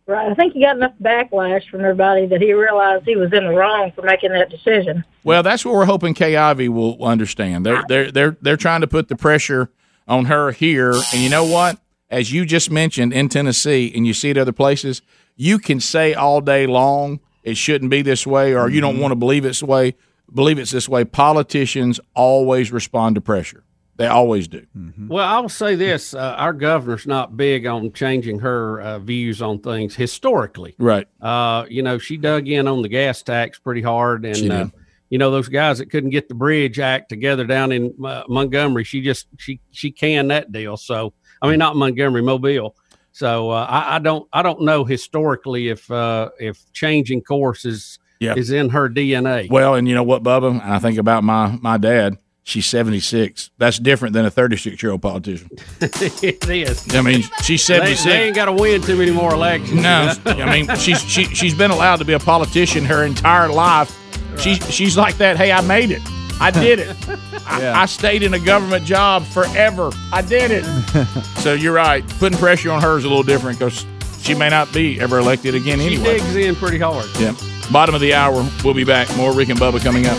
Right. 0.06 0.30
I 0.30 0.34
think 0.34 0.54
he 0.54 0.62
got 0.62 0.76
enough 0.76 0.94
backlash 1.02 1.70
from 1.70 1.82
everybody 1.82 2.26
that 2.28 2.41
he 2.41 2.54
realized 2.54 3.06
he 3.06 3.16
was 3.16 3.32
in 3.32 3.45
the 3.45 3.54
wrong 3.54 3.91
for 3.95 4.02
making 4.02 4.32
that 4.32 4.50
decision. 4.50 5.06
Well, 5.24 5.44
that's 5.44 5.64
what 5.64 5.74
we're 5.74 5.86
hoping 5.86 6.14
Kay 6.14 6.36
Ivey 6.36 6.68
will 6.68 7.02
understand. 7.04 7.66
They're 7.66 7.84
they're 7.88 8.12
they're 8.12 8.38
they're 8.41 8.58
trying 8.58 8.82
to 8.82 8.88
put 8.88 9.08
the 9.08 9.16
pressure 9.16 9.70
on 10.08 10.26
her 10.26 10.52
here, 10.52 10.94
and 10.94 11.22
you 11.22 11.30
know 11.30 11.45
what? 11.45 11.78
As 12.10 12.32
you 12.32 12.45
just 12.45 12.70
mentioned 12.70 13.14
in 13.14 13.30
Tennessee, 13.30 13.91
and 13.95 14.06
you 14.06 14.14
see 14.14 14.30
it 14.30 14.38
other 14.38 14.52
places, 14.52 15.02
you 15.36 15.58
can 15.58 15.80
say 15.80 16.14
all 16.14 16.41
day 16.41 16.68
long 16.68 17.20
it 17.41 17.58
shouldn't 17.58 17.90
be 17.90 18.02
this 18.02 18.28
way, 18.28 18.54
or 18.56 18.70
you 18.70 18.82
don't 18.82 19.00
want 19.00 19.12
to 19.12 19.16
believe 19.16 19.45
it's 19.45 19.62
this 19.62 19.68
way. 19.68 19.95
Believe 20.34 20.60
it's 20.60 20.72
this 20.72 20.89
way. 20.89 21.05
Politicians 21.05 21.99
always 22.15 22.72
respond 22.72 23.15
to 23.15 23.22
pressure. 23.22 23.64
They 23.95 24.07
always 24.07 24.47
do. 24.47 24.65
Well, 25.07 25.26
I 25.26 25.39
will 25.39 25.49
say 25.49 25.76
this: 25.76 26.15
uh, 26.15 26.35
our 26.38 26.53
governor's 26.53 27.05
not 27.05 27.38
big 27.38 27.68
on 27.68 27.93
changing 27.93 28.39
her 28.39 28.81
uh, 28.81 28.99
views 28.99 29.39
on 29.39 29.60
things 29.60 29.95
historically. 29.95 30.73
Right. 30.80 31.07
Uh, 31.22 31.65
you 31.69 31.84
know, 31.84 31.99
she 31.99 32.18
dug 32.18 32.47
in 32.47 32.68
on 32.68 32.81
the 32.81 32.89
gas 32.89 33.22
tax 33.22 33.60
pretty 33.60 33.84
hard, 33.84 34.26
She 34.35 34.47
and 34.47 34.51
uh, 34.51 34.68
you 35.11 35.19
know 35.19 35.30
those 35.30 35.47
guys 35.47 35.77
that 35.77 35.91
couldn't 35.91 36.10
get 36.10 36.27
the 36.27 36.34
bridge 36.34 36.80
act 36.80 37.10
together 37.10 37.45
down 37.45 37.72
in 37.72 37.93
uh, 38.03 38.23
Montgomery. 38.27 38.84
She 38.84 39.01
just 39.01 39.27
she 39.38 39.60
she 39.69 39.91
canned 39.91 40.31
that 40.31 40.51
deal. 40.51 40.76
So 40.76 41.14
I 41.39 41.49
mean, 41.49 41.60
not 41.60 41.76
Montgomery, 41.76 42.23
Mobile. 42.23 42.76
So 43.11 43.51
uh, 43.51 43.68
I, 43.69 43.97
I 43.97 43.99
don't 43.99 44.27
I 44.34 44.41
don't 44.41 44.64
know 44.64 44.85
historically 44.85 45.69
if 45.69 45.89
uh, 45.91 46.30
if 46.39 46.60
changing 46.73 47.22
course 47.22 47.64
is 47.64 47.99
Yeah. 48.24 48.36
is 48.36 48.52
in 48.52 48.70
her 48.70 48.90
DNA. 48.90 49.50
Well, 49.50 49.76
and 49.76 49.88
you 49.88 49.95
know 49.95 50.04
what, 50.04 50.24
Bubba? 50.24 50.64
I 50.64 50.80
think 50.80 50.98
about 50.98 51.24
my 51.24 51.58
my 51.62 51.78
dad. 51.78 52.18
She's 52.45 52.66
seventy 52.66 53.00
six. 53.00 53.52
That's 53.58 53.80
different 53.80 54.14
than 54.14 54.26
a 54.26 54.32
thirty 54.32 54.58
six 54.58 54.84
year 54.84 54.91
old 54.91 55.02
politician. 55.02 55.50
it 55.82 56.50
is. 56.50 56.94
I 56.94 57.02
mean, 57.02 57.22
she's 57.41 57.66
They- 57.66 57.95
seventy 57.95 57.95
They, 57.95 58.24
ain't 58.24 58.36
got 58.36 58.45
to 58.45 58.52
win 58.54 58.82
too 58.82 58.98
many 58.98 59.12
more 59.12 59.34
elections. 59.34 59.82
No, 59.82 60.14
I 60.26 60.52
mean 60.52 60.76
she's 60.76 61.02
she, 61.02 61.24
she's 61.26 61.54
been 61.56 61.72
allowed 61.72 61.98
to 61.98 62.06
be 62.06 62.14
a 62.14 62.20
politician 62.20 62.84
her 62.86 63.04
entire 63.06 63.48
life. 63.48 63.98
She 64.38 64.56
she's 64.56 64.98
like 64.98 65.16
that. 65.18 65.38
Hey, 65.38 65.52
I 65.52 65.62
made 65.62 65.91
it. 65.91 66.02
I 66.41 66.52
did 66.52 66.80
it. 66.80 66.95
I, 67.48 67.84
I 67.84 67.86
stayed 67.86 68.24
in 68.24 68.34
a 68.34 68.40
government 68.40 68.86
job 68.86 69.24
forever. 69.24 69.91
I 70.12 70.22
did 70.22 70.52
it. 70.52 70.66
so 71.40 71.54
you're 71.54 71.74
right. 71.74 72.06
Putting 72.20 72.38
pressure 72.38 72.72
on 72.72 72.82
her 72.82 72.98
is 72.98 73.06
a 73.06 73.08
little 73.08 73.24
different 73.24 73.60
because 73.60 73.86
she 74.22 74.34
may 74.34 74.50
not 74.50 74.74
be 74.74 75.00
ever 75.00 75.20
elected 75.20 75.56
again 75.56 75.80
she 75.80 75.86
anyway. 75.95 76.18
She 76.18 76.24
digs 76.24 76.36
in 76.36 76.56
pretty 76.56 76.80
hard. 76.80 77.06
Yeah. 77.20 77.36
Bottom 77.72 77.95
of 77.95 78.02
the 78.02 78.14
hour. 78.14 78.48
We'll 78.64 78.73
be 78.73 78.84
back. 78.84 79.15
More 79.18 79.34
Rick 79.34 79.49
and 79.49 79.60
Bubba 79.60 79.81
coming 79.81 80.06
up. 80.06 80.18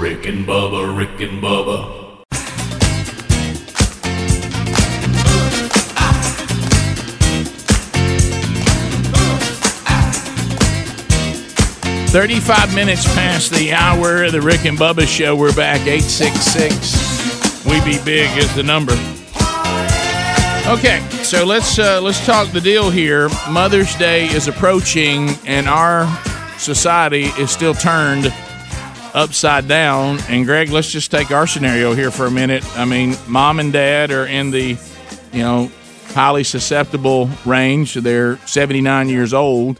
Rick 0.00 0.26
and 0.26 0.46
Bubba, 0.46 0.96
Rick 0.96 1.20
and 1.20 1.42
Bubba. 1.42 1.96
35 12.16 12.74
minutes 12.74 13.04
past 13.14 13.50
the 13.50 13.74
hour 13.74 14.24
of 14.24 14.32
the 14.32 14.40
Rick 14.40 14.64
and 14.64 14.78
Bubba 14.78 15.06
show. 15.06 15.36
We're 15.36 15.54
back. 15.54 15.80
866 15.82 17.66
We 17.66 17.78
Be 17.84 18.02
Big 18.02 18.34
is 18.38 18.54
the 18.54 18.62
number. 18.62 18.94
Okay, 20.68 20.98
so 21.22 21.44
let's 21.44 21.78
uh, 21.78 22.00
let's 22.00 22.26
talk 22.26 22.50
the 22.50 22.60
deal 22.60 22.90
here. 22.90 23.28
Mother's 23.48 23.94
Day 23.94 24.26
is 24.26 24.48
approaching, 24.48 25.28
and 25.46 25.68
our 25.68 26.08
society 26.58 27.26
is 27.38 27.52
still 27.52 27.72
turned 27.72 28.34
upside 29.14 29.68
down. 29.68 30.18
And 30.28 30.44
Greg, 30.44 30.70
let's 30.70 30.90
just 30.90 31.12
take 31.12 31.30
our 31.30 31.46
scenario 31.46 31.94
here 31.94 32.10
for 32.10 32.26
a 32.26 32.32
minute. 32.32 32.64
I 32.76 32.84
mean, 32.84 33.14
mom 33.28 33.60
and 33.60 33.72
dad 33.72 34.10
are 34.10 34.26
in 34.26 34.50
the, 34.50 34.76
you 35.32 35.38
know, 35.38 35.70
highly 36.08 36.42
susceptible 36.42 37.30
range. 37.44 37.94
They're 37.94 38.36
79 38.38 39.08
years 39.08 39.32
old, 39.32 39.78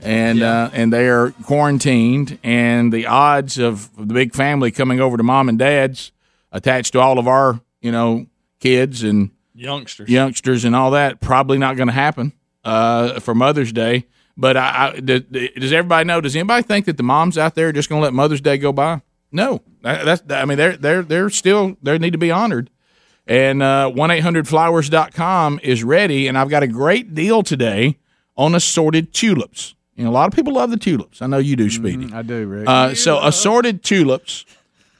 and 0.00 0.40
uh, 0.40 0.70
and 0.72 0.92
they 0.92 1.08
are 1.08 1.32
quarantined. 1.42 2.38
And 2.44 2.92
the 2.92 3.06
odds 3.06 3.58
of 3.58 3.90
the 3.96 4.14
big 4.14 4.36
family 4.36 4.70
coming 4.70 5.00
over 5.00 5.16
to 5.16 5.22
mom 5.24 5.48
and 5.48 5.58
dad's 5.58 6.12
attached 6.52 6.92
to 6.92 7.00
all 7.00 7.18
of 7.18 7.26
our, 7.26 7.60
you 7.80 7.90
know, 7.90 8.26
kids 8.60 9.02
and 9.02 9.32
Youngsters. 9.58 10.08
youngsters 10.08 10.64
and 10.64 10.74
all 10.76 10.92
that 10.92 11.20
probably 11.20 11.58
not 11.58 11.76
going 11.76 11.88
to 11.88 11.94
happen 11.94 12.32
uh, 12.64 13.20
for 13.20 13.34
Mother's 13.34 13.72
Day. 13.72 14.06
But 14.36 14.56
I, 14.56 14.92
I, 14.94 15.00
does, 15.00 15.22
does 15.22 15.72
everybody 15.72 16.06
know? 16.06 16.20
Does 16.20 16.36
anybody 16.36 16.62
think 16.62 16.86
that 16.86 16.96
the 16.96 17.02
moms 17.02 17.36
out 17.36 17.56
there 17.56 17.68
are 17.68 17.72
just 17.72 17.88
going 17.88 18.00
to 18.00 18.04
let 18.04 18.14
Mother's 18.14 18.40
Day 18.40 18.56
go 18.56 18.72
by? 18.72 19.02
No, 19.32 19.62
that's 19.82 20.22
I 20.30 20.44
mean 20.44 20.56
they're 20.56 20.76
they're 20.76 21.02
they're 21.02 21.28
still 21.28 21.76
they 21.82 21.98
need 21.98 22.12
to 22.12 22.18
be 22.18 22.30
honored. 22.30 22.70
And 23.26 23.62
uh, 23.62 23.90
one 23.90 24.10
eight 24.10 24.20
hundred 24.20 24.48
flowers.com 24.48 25.60
is 25.62 25.84
ready, 25.84 26.28
and 26.28 26.38
I've 26.38 26.48
got 26.48 26.62
a 26.62 26.66
great 26.66 27.14
deal 27.14 27.42
today 27.42 27.98
on 28.36 28.54
assorted 28.54 29.12
tulips. 29.12 29.74
You 29.96 30.04
know, 30.04 30.10
a 30.10 30.12
lot 30.12 30.28
of 30.28 30.34
people 30.34 30.54
love 30.54 30.70
the 30.70 30.76
tulips. 30.76 31.20
I 31.20 31.26
know 31.26 31.38
you 31.38 31.56
do, 31.56 31.68
Speedy. 31.68 32.12
I 32.14 32.22
do, 32.22 32.46
Rick. 32.46 32.68
Uh, 32.68 32.94
so 32.94 33.18
assorted 33.20 33.82
tulips, 33.82 34.46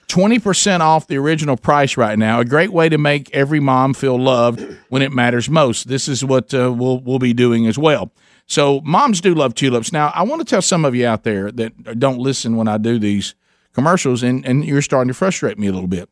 twenty 0.08 0.38
percent 0.38 0.82
off 0.82 1.06
the 1.06 1.16
original 1.16 1.56
price 1.56 1.96
right 1.96 2.18
now. 2.18 2.40
A 2.40 2.44
great 2.44 2.72
way 2.72 2.88
to 2.88 2.98
make 2.98 3.32
every 3.34 3.60
mom 3.60 3.94
feel 3.94 4.18
loved 4.18 4.60
when 4.88 5.02
it 5.02 5.12
matters 5.12 5.48
most. 5.48 5.88
This 5.88 6.08
is 6.08 6.24
what 6.24 6.52
uh, 6.52 6.72
we'll 6.72 6.98
we'll 7.00 7.18
be 7.18 7.34
doing 7.34 7.66
as 7.66 7.78
well. 7.78 8.10
So 8.46 8.80
moms 8.80 9.20
do 9.20 9.34
love 9.34 9.54
tulips. 9.54 9.92
Now 9.92 10.10
I 10.14 10.22
want 10.22 10.40
to 10.40 10.44
tell 10.44 10.62
some 10.62 10.84
of 10.84 10.94
you 10.94 11.06
out 11.06 11.22
there 11.22 11.52
that 11.52 12.00
don't 12.00 12.18
listen 12.18 12.56
when 12.56 12.66
I 12.66 12.78
do 12.78 12.98
these 12.98 13.34
commercials, 13.72 14.22
and 14.22 14.44
and 14.44 14.64
you're 14.64 14.82
starting 14.82 15.08
to 15.08 15.14
frustrate 15.14 15.58
me 15.58 15.66
a 15.68 15.72
little 15.72 15.88
bit. 15.88 16.08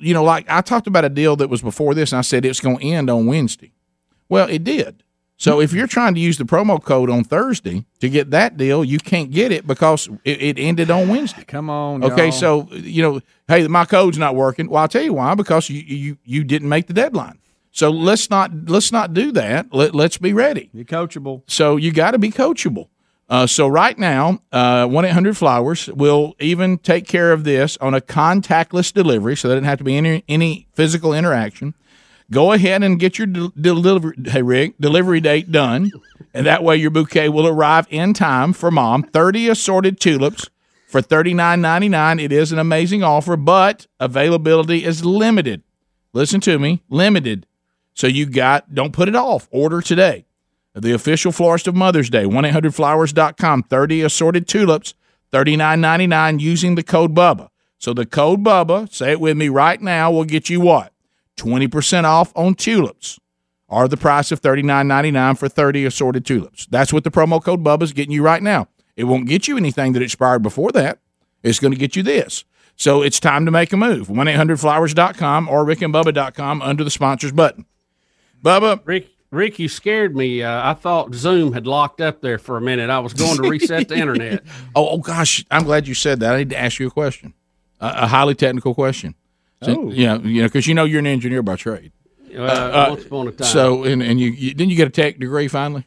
You 0.00 0.14
know, 0.14 0.24
like 0.24 0.46
I 0.48 0.62
talked 0.62 0.86
about 0.86 1.04
a 1.04 1.08
deal 1.08 1.36
that 1.36 1.50
was 1.50 1.60
before 1.60 1.94
this, 1.94 2.12
and 2.12 2.18
I 2.18 2.22
said 2.22 2.44
it's 2.44 2.60
going 2.60 2.78
to 2.78 2.84
end 2.84 3.10
on 3.10 3.26
Wednesday. 3.26 3.72
Well, 4.28 4.48
it 4.48 4.64
did. 4.64 5.01
So 5.42 5.60
if 5.60 5.72
you're 5.72 5.88
trying 5.88 6.14
to 6.14 6.20
use 6.20 6.38
the 6.38 6.44
promo 6.44 6.80
code 6.80 7.10
on 7.10 7.24
Thursday 7.24 7.84
to 7.98 8.08
get 8.08 8.30
that 8.30 8.56
deal, 8.56 8.84
you 8.84 8.98
can't 8.98 9.32
get 9.32 9.50
it 9.50 9.66
because 9.66 10.08
it, 10.24 10.40
it 10.40 10.56
ended 10.56 10.88
on 10.88 11.08
Wednesday. 11.08 11.42
Come 11.42 11.68
on. 11.68 12.04
Okay, 12.04 12.26
y'all. 12.26 12.32
so 12.32 12.68
you 12.70 13.02
know, 13.02 13.20
hey, 13.48 13.66
my 13.66 13.84
code's 13.84 14.18
not 14.18 14.36
working. 14.36 14.70
Well, 14.70 14.82
I'll 14.82 14.86
tell 14.86 15.02
you 15.02 15.14
why. 15.14 15.34
Because 15.34 15.68
you 15.68 15.80
you 15.80 16.18
you 16.24 16.44
didn't 16.44 16.68
make 16.68 16.86
the 16.86 16.92
deadline. 16.92 17.40
So 17.72 17.90
let's 17.90 18.30
not 18.30 18.52
let's 18.68 18.92
not 18.92 19.14
do 19.14 19.32
that. 19.32 19.66
Let, 19.74 19.96
let's 19.96 20.16
be 20.16 20.32
ready. 20.32 20.70
Be 20.72 20.84
coachable. 20.84 21.42
So 21.48 21.74
you 21.74 21.92
got 21.92 22.12
to 22.12 22.20
be 22.20 22.30
coachable. 22.30 22.86
Uh, 23.28 23.48
so 23.48 23.66
right 23.66 23.98
now, 23.98 24.38
one 24.52 25.04
eight 25.04 25.10
hundred 25.10 25.36
flowers 25.36 25.88
will 25.88 26.36
even 26.38 26.78
take 26.78 27.08
care 27.08 27.32
of 27.32 27.42
this 27.42 27.76
on 27.78 27.94
a 27.94 28.00
contactless 28.00 28.92
delivery, 28.92 29.36
so 29.36 29.48
that 29.48 29.56
didn't 29.56 29.66
have 29.66 29.78
to 29.78 29.84
be 29.84 29.96
any 29.96 30.22
any 30.28 30.68
physical 30.74 31.12
interaction. 31.12 31.74
Go 32.32 32.52
ahead 32.52 32.82
and 32.82 32.98
get 32.98 33.18
your 33.18 33.26
del- 33.26 33.52
delivery, 33.60 34.16
hey 34.24 34.40
Rick, 34.42 34.74
delivery 34.80 35.20
date 35.20 35.52
done, 35.52 35.92
and 36.32 36.46
that 36.46 36.64
way 36.64 36.76
your 36.78 36.90
bouquet 36.90 37.28
will 37.28 37.46
arrive 37.46 37.86
in 37.90 38.14
time 38.14 38.54
for 38.54 38.70
mom. 38.70 39.02
Thirty 39.02 39.48
assorted 39.48 40.00
tulips 40.00 40.48
for 40.88 41.02
thirty 41.02 41.34
nine 41.34 41.60
ninety 41.60 41.90
nine. 41.90 42.18
It 42.18 42.32
is 42.32 42.50
an 42.50 42.58
amazing 42.58 43.02
offer, 43.02 43.36
but 43.36 43.86
availability 44.00 44.82
is 44.84 45.04
limited. 45.04 45.62
Listen 46.14 46.40
to 46.40 46.58
me, 46.58 46.82
limited. 46.88 47.46
So 47.92 48.06
you 48.06 48.24
got 48.24 48.74
don't 48.74 48.94
put 48.94 49.08
it 49.08 49.14
off. 49.14 49.46
Order 49.50 49.82
today. 49.82 50.24
The 50.74 50.92
official 50.92 51.32
florist 51.32 51.66
of 51.66 51.74
Mother's 51.76 52.08
Day, 52.08 52.24
1-800-Flowers.com. 52.24 53.64
30 53.64 54.00
assorted 54.00 54.48
tulips, 54.48 54.94
$39.99 55.30 56.40
using 56.40 56.76
the 56.76 56.82
code 56.82 57.14
BUBBA. 57.14 57.50
So 57.76 57.92
the 57.92 58.06
code 58.06 58.42
BUBBA, 58.42 58.90
say 58.90 59.12
it 59.12 59.20
with 59.20 59.36
me 59.36 59.50
right 59.50 59.78
now, 59.82 60.10
will 60.10 60.24
get 60.24 60.48
you 60.48 60.62
what? 60.62 60.94
20% 61.36 62.04
off 62.04 62.32
on 62.36 62.54
tulips 62.54 63.18
or 63.68 63.88
the 63.88 63.96
price 63.96 64.30
of 64.30 64.40
$39.99 64.40 65.38
for 65.38 65.48
30 65.48 65.86
assorted 65.86 66.26
tulips. 66.26 66.66
That's 66.66 66.92
what 66.92 67.04
the 67.04 67.10
promo 67.10 67.42
code 67.42 67.64
BUBBA 67.64 67.82
is 67.82 67.92
getting 67.92 68.12
you 68.12 68.22
right 68.22 68.42
now. 68.42 68.68
It 68.96 69.04
won't 69.04 69.26
get 69.26 69.48
you 69.48 69.56
anything 69.56 69.94
that 69.94 70.02
expired 70.02 70.42
before 70.42 70.72
that. 70.72 70.98
It's 71.42 71.58
going 71.58 71.72
to 71.72 71.78
get 71.78 71.96
you 71.96 72.02
this. 72.02 72.44
So 72.76 73.02
it's 73.02 73.18
time 73.18 73.44
to 73.46 73.50
make 73.50 73.72
a 73.72 73.76
move. 73.76 74.08
1-800-Flowers.com 74.08 75.48
or 75.48 75.64
rickandbubba.com 75.64 76.62
under 76.62 76.84
the 76.84 76.90
sponsors 76.90 77.32
button. 77.32 77.66
Bubba. 78.44 78.80
Rick, 78.84 79.08
Rick, 79.30 79.58
you 79.58 79.68
scared 79.68 80.14
me. 80.14 80.42
Uh, 80.42 80.70
I 80.70 80.74
thought 80.74 81.14
Zoom 81.14 81.52
had 81.52 81.66
locked 81.66 82.00
up 82.00 82.20
there 82.20 82.38
for 82.38 82.56
a 82.56 82.60
minute. 82.60 82.90
I 82.90 82.98
was 82.98 83.14
going 83.14 83.36
to 83.36 83.48
reset 83.48 83.88
the 83.88 83.96
internet. 83.96 84.42
Oh, 84.74 84.88
oh 84.88 84.98
gosh, 84.98 85.44
I'm 85.50 85.64
glad 85.64 85.86
you 85.86 85.94
said 85.94 86.20
that. 86.20 86.34
I 86.34 86.38
need 86.38 86.50
to 86.50 86.58
ask 86.58 86.78
you 86.78 86.86
a 86.86 86.90
question, 86.90 87.34
a, 87.80 87.86
a 87.86 88.06
highly 88.06 88.34
technical 88.34 88.74
question. 88.74 89.14
So, 89.62 89.86
Oh. 89.86 89.90
yeah, 89.90 90.18
you 90.18 90.42
know, 90.42 90.48
because 90.48 90.66
you 90.66 90.74
know 90.74 90.84
you're 90.84 90.98
an 91.00 91.06
engineer 91.06 91.42
by 91.42 91.56
trade. 91.56 91.92
Uh, 92.36 92.86
once 92.90 93.04
upon 93.04 93.28
a 93.28 93.32
time. 93.32 93.46
So, 93.46 93.84
and 93.84 94.02
and 94.02 94.18
you, 94.18 94.30
you 94.30 94.54
didn't 94.54 94.70
you 94.70 94.76
get 94.76 94.88
a 94.88 94.90
tech 94.90 95.18
degree 95.18 95.48
finally? 95.48 95.86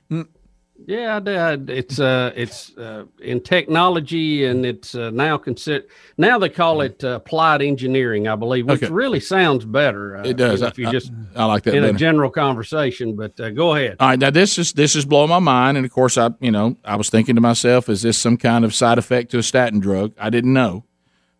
Yeah, 0.88 1.16
I 1.16 1.20
did. 1.20 1.70
It's 1.72 2.00
uh, 2.00 2.32
it's 2.36 2.78
uh, 2.78 3.06
in 3.20 3.42
technology, 3.42 4.46
and 4.46 4.64
it's 4.64 4.94
uh, 4.94 5.10
now 5.10 5.38
consider 5.38 5.86
now 6.20 6.38
they 6.38 6.50
call 6.50 6.82
it 6.82 7.04
uh, 7.04 7.16
applied 7.16 7.64
engineering, 7.64 8.28
I 8.28 8.36
believe, 8.36 8.68
which 8.68 8.84
Okay. 8.84 8.94
really 8.94 9.20
sounds 9.20 9.66
better. 9.66 10.18
Uh, 10.18 10.24
It 10.26 10.38
does. 10.38 10.62
if 10.62 10.78
you 10.78 10.88
I- 10.88 10.92
just 10.92 11.12
I 11.36 11.46
like 11.46 11.64
that 11.64 11.74
in 11.74 11.84
a 11.84 11.94
general 11.94 12.30
conversation. 12.30 13.16
But 13.16 13.40
uh, 13.40 13.50
go 13.50 13.74
ahead. 13.74 13.96
All 14.00 14.10
right, 14.10 14.20
now 14.20 14.30
this 14.30 14.60
is 14.60 14.74
this 14.74 14.96
is 14.96 15.06
blowing 15.06 15.30
my 15.30 15.40
mind, 15.40 15.78
and 15.78 15.86
of 15.86 15.92
course, 15.92 16.16
I 16.20 16.30
you 16.40 16.52
know 16.52 16.78
I 16.86 16.96
was 16.98 17.10
thinking 17.10 17.34
to 17.36 17.42
myself, 17.42 17.90
is 17.90 18.04
this 18.04 18.18
some 18.20 18.38
kind 18.38 18.64
of 18.64 18.76
side 18.76 19.00
effect 19.00 19.32
to 19.32 19.40
a 19.40 19.44
statin 19.44 19.80
drug? 19.80 20.14
I 20.20 20.30
didn't 20.30 20.54
know. 20.54 20.84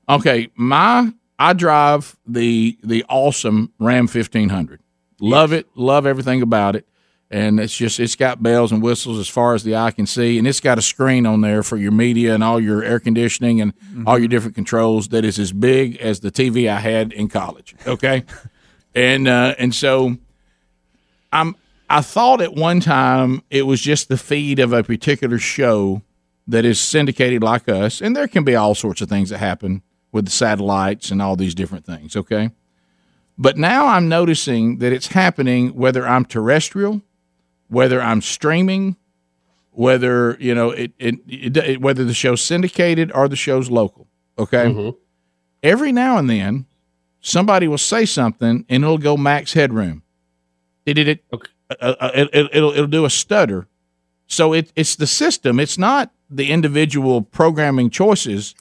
Okay, 0.10 0.48
my 0.56 1.12
I 1.38 1.54
drive 1.54 2.16
the 2.26 2.78
the 2.84 3.04
awesome 3.10 3.72
Ram 3.80 4.08
fifteen 4.08 4.50
hundred. 4.50 4.82
Love 5.20 5.54
it, 5.54 5.68
love 5.76 6.06
everything 6.06 6.42
about 6.42 6.76
it, 6.76 6.88
and 7.30 7.60
it's 7.60 7.76
just 7.76 8.00
it's 8.00 8.16
got 8.16 8.42
bells 8.42 8.72
and 8.72 8.82
whistles 8.82 9.20
as 9.20 9.28
far 9.28 9.54
as 9.54 9.64
the 9.64 9.76
eye 9.76 9.92
can 9.92 10.06
see, 10.06 10.38
and 10.38 10.48
it's 10.48 10.60
got 10.60 10.78
a 10.78 10.82
screen 10.82 11.26
on 11.26 11.42
there 11.42 11.64
for 11.64 11.78
your 11.78 11.92
media 11.92 12.34
and 12.34 12.44
all 12.44 12.60
your 12.60 12.84
air 12.84 13.00
conditioning 13.00 13.62
and 13.62 13.74
all 14.06 14.18
your 14.18 14.28
different 14.28 14.56
controls 14.56 15.10
that 15.10 15.26
is 15.26 15.40
as 15.40 15.52
big 15.52 15.98
as 15.98 16.22
the 16.22 16.32
TV 16.32 16.70
I 16.70 16.80
had 16.80 17.12
in 17.14 17.28
college. 17.28 17.76
Okay, 17.86 18.24
and 18.96 19.28
uh, 19.28 19.56
and 19.58 19.74
so 19.74 20.18
I'm 21.34 21.56
I 21.90 22.02
thought 22.02 22.42
at 22.42 22.54
one 22.54 22.80
time 22.80 23.42
it 23.50 23.64
was 23.64 23.82
just 23.82 24.08
the 24.08 24.18
feed 24.18 24.60
of 24.60 24.72
a 24.74 24.84
particular 24.84 25.38
show 25.38 26.02
that 26.48 26.64
is 26.64 26.80
syndicated 26.80 27.44
like 27.44 27.68
us, 27.68 28.02
and 28.02 28.16
there 28.16 28.28
can 28.28 28.44
be 28.44 28.56
all 28.56 28.76
sorts 28.76 29.02
of 29.02 29.10
things 29.10 29.30
that 29.30 29.40
happen 29.40 29.82
with 30.16 30.24
the 30.24 30.32
satellites 30.32 31.12
and 31.12 31.22
all 31.22 31.36
these 31.36 31.54
different 31.54 31.86
things, 31.86 32.16
okay? 32.16 32.50
But 33.38 33.58
now 33.58 33.88
I'm 33.88 34.08
noticing 34.08 34.78
that 34.78 34.94
it's 34.94 35.08
happening 35.08 35.76
whether 35.76 36.08
I'm 36.08 36.24
terrestrial, 36.24 37.02
whether 37.68 38.02
I'm 38.02 38.22
streaming, 38.22 38.96
whether, 39.72 40.38
you 40.40 40.56
know, 40.56 40.70
it, 40.72 40.94
it, 40.98 41.16
it, 41.28 41.58
it 41.58 41.82
whether 41.82 42.06
the 42.06 42.14
show's 42.14 42.42
syndicated 42.42 43.12
or 43.12 43.28
the 43.28 43.36
show's 43.36 43.70
local, 43.70 44.08
okay? 44.40 44.68
Every 45.62 45.92
now 45.92 46.18
and 46.18 46.30
then 46.30 46.66
somebody 47.20 47.68
will 47.68 47.78
say 47.78 48.06
something 48.06 48.66
and 48.70 48.84
it'll 48.86 48.98
go 48.98 49.18
max 49.18 49.52
headroom. 49.52 50.02
It 50.86 50.98
it, 50.98 51.08
it 51.10 51.24
uh, 51.70 51.96
uh, 52.00 52.12
it, 52.14 52.30
it 52.54 52.62
will 52.62 52.72
it'll 52.72 52.88
do 52.88 53.04
a 53.04 53.10
stutter. 53.10 53.68
So 54.28 54.54
it 54.54 54.72
it's 54.78 54.96
the 54.96 55.08
system. 55.08 55.60
It's 55.60 55.78
not 55.78 56.14
the 56.30 56.52
individual 56.52 57.22
programming 57.22 57.90
choices. 57.90 58.56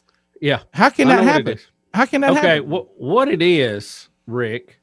Yeah. 0.44 0.60
How 0.74 0.90
can 0.90 1.08
I 1.08 1.16
that 1.16 1.24
know 1.24 1.32
what 1.32 1.40
it 1.40 1.46
happen? 1.48 1.64
How 1.94 2.04
can 2.04 2.20
that 2.20 2.26
happen? 2.34 2.38
okay, 2.38 2.54
happen? 2.56 2.68
what 2.70 3.00
what 3.00 3.28
it 3.28 3.40
is, 3.40 4.10
Rick, 4.26 4.78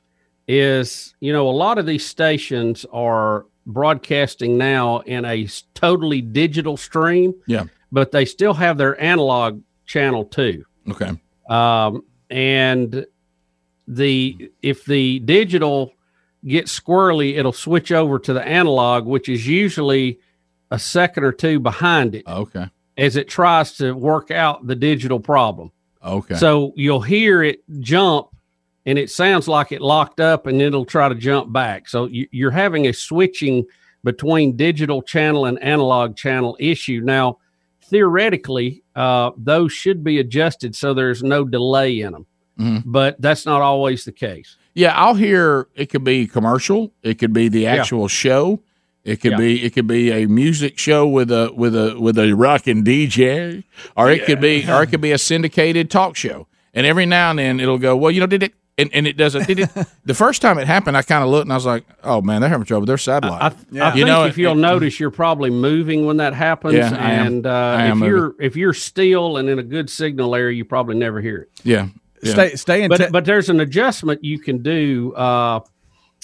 is 0.47 1.13
you 1.19 1.31
know 1.31 1.47
a 1.47 1.51
lot 1.51 1.77
of 1.77 1.85
these 1.85 2.03
stations 2.03 2.83
are 2.91 3.45
broadcasting 3.67 4.57
now 4.57 5.01
in 5.01 5.23
a 5.23 5.47
totally 5.75 6.19
digital 6.19 6.77
stream, 6.77 7.35
Yeah. 7.45 7.65
but 7.91 8.11
they 8.11 8.25
still 8.25 8.55
have 8.55 8.79
their 8.79 8.99
analog 8.99 9.61
channel 9.85 10.25
too. 10.25 10.65
Okay. 10.89 11.11
Um, 11.47 12.03
and 12.31 13.05
the 13.87 14.51
if 14.63 14.85
the 14.85 15.19
digital 15.19 15.93
gets 16.43 16.77
squirrely, 16.77 17.37
it'll 17.37 17.53
switch 17.53 17.91
over 17.91 18.17
to 18.17 18.33
the 18.33 18.43
analog, 18.43 19.05
which 19.05 19.29
is 19.29 19.45
usually 19.45 20.17
a 20.71 20.79
second 20.79 21.23
or 21.23 21.31
two 21.31 21.59
behind 21.59 22.15
it. 22.15 22.25
Okay. 22.25 22.65
As 22.97 23.15
it 23.15 23.27
tries 23.27 23.77
to 23.77 23.93
work 23.93 24.31
out 24.31 24.67
the 24.67 24.75
digital 24.75 25.19
problem. 25.19 25.71
Okay. 26.05 26.35
So 26.35 26.73
you'll 26.75 27.01
hear 27.01 27.41
it 27.43 27.61
jump 27.79 28.27
and 28.85 28.97
it 28.97 29.09
sounds 29.09 29.47
like 29.47 29.71
it 29.71 29.81
locked 29.81 30.19
up 30.19 30.45
and 30.47 30.61
it'll 30.61 30.85
try 30.85 31.07
to 31.09 31.15
jump 31.15 31.53
back. 31.53 31.87
So 31.87 32.05
you, 32.05 32.27
you're 32.31 32.51
having 32.51 32.87
a 32.87 32.93
switching 32.93 33.65
between 34.03 34.57
digital 34.57 35.01
channel 35.03 35.45
and 35.45 35.61
analog 35.63 36.15
channel 36.15 36.57
issue. 36.59 37.01
Now, 37.03 37.37
theoretically, 37.83 38.83
uh, 38.95 39.31
those 39.37 39.71
should 39.71 40.03
be 40.03 40.19
adjusted 40.19 40.75
so 40.75 40.93
there's 40.93 41.21
no 41.21 41.43
delay 41.45 42.01
in 42.01 42.13
them, 42.13 42.25
Mhm. 42.59 42.83
but 42.85 43.21
that's 43.21 43.45
not 43.45 43.61
always 43.61 44.05
the 44.05 44.11
case. 44.11 44.57
Yeah, 44.73 44.93
I'll 44.95 45.15
hear 45.15 45.67
it 45.75 45.87
could 45.89 46.03
be 46.03 46.25
commercial, 46.25 46.91
it 47.03 47.19
could 47.19 47.33
be 47.33 47.47
the 47.49 47.61
Yeah. 47.61 47.75
actual 47.75 48.07
show, 48.07 48.61
it 49.03 49.21
could 49.21 49.31
Yeah. 49.31 49.37
be 49.37 49.63
it 49.63 49.73
could 49.73 49.87
be 49.87 50.11
a 50.11 50.27
music 50.27 50.77
show 50.77 51.07
with 51.07 51.31
a 51.31 51.51
with 51.55 51.75
a 51.75 51.99
with 51.99 52.17
a 52.17 52.33
rocking 52.33 52.83
DJ, 52.83 53.63
or 53.97 54.09
it 54.11 54.25
could 54.25 54.39
be 54.41 54.69
or 54.69 54.83
it 54.83 54.87
could 54.87 55.01
be 55.01 55.11
a 55.11 55.17
syndicated 55.17 55.89
talk 55.89 56.15
show. 56.15 56.47
And 56.73 56.85
every 56.85 57.05
now 57.05 57.31
and 57.31 57.39
then 57.39 57.59
it'll 57.59 57.77
go, 57.77 57.97
well, 57.97 58.11
you 58.11 58.19
know, 58.21 58.27
did 58.27 58.43
it 58.43 58.53
and, 58.77 58.89
and 58.93 59.05
it 59.05 59.17
doesn't 59.17 59.45
did 59.47 59.59
it 59.59 59.69
the 60.05 60.13
first 60.13 60.41
time 60.41 60.57
it 60.57 60.65
happened 60.67 60.95
I 60.95 61.01
kind 61.01 61.21
of 61.23 61.29
looked 61.29 61.43
and 61.45 61.51
I 61.51 61.55
was 61.55 61.65
like, 61.65 61.83
oh 62.03 62.21
man, 62.21 62.39
they're 62.39 62.49
having 62.49 62.65
trouble 62.65 62.85
They're 62.85 62.97
satellite. 62.97 63.41
I, 63.41 63.47
I 63.47 63.89
you 63.89 63.93
think 63.95 64.07
know, 64.07 64.23
if 64.23 64.37
you'll 64.37 64.53
it- 64.53 64.61
notice, 64.61 64.99
you're 64.99 65.11
probably 65.11 65.49
moving 65.49 66.05
when 66.05 66.17
that 66.17 66.33
happens. 66.33 66.75
Yeah, 66.75 66.95
I 66.97 67.11
am. 67.13 67.27
and 67.27 67.45
uh, 67.47 67.49
I 67.49 67.83
am 67.87 68.01
if 68.01 68.07
you're 68.07 68.21
moving. 68.27 68.45
if 68.45 68.55
you're 68.55 68.73
still 68.73 69.37
and 69.37 69.49
in 69.49 69.59
a 69.59 69.63
good 69.63 69.89
signal 69.89 70.33
area, 70.35 70.55
you 70.55 70.63
probably 70.63 70.95
never 70.95 71.19
hear 71.19 71.37
it. 71.39 71.49
yeah, 71.63 71.87
yeah. 72.23 72.33
Stay 72.33 72.55
stay 72.55 72.83
in. 72.83 72.89
but 72.89 72.97
te- 72.97 73.09
but 73.11 73.25
there's 73.25 73.49
an 73.49 73.59
adjustment 73.59 74.23
you 74.23 74.39
can 74.39 74.59
do. 74.59 75.13
Uh, 75.15 75.59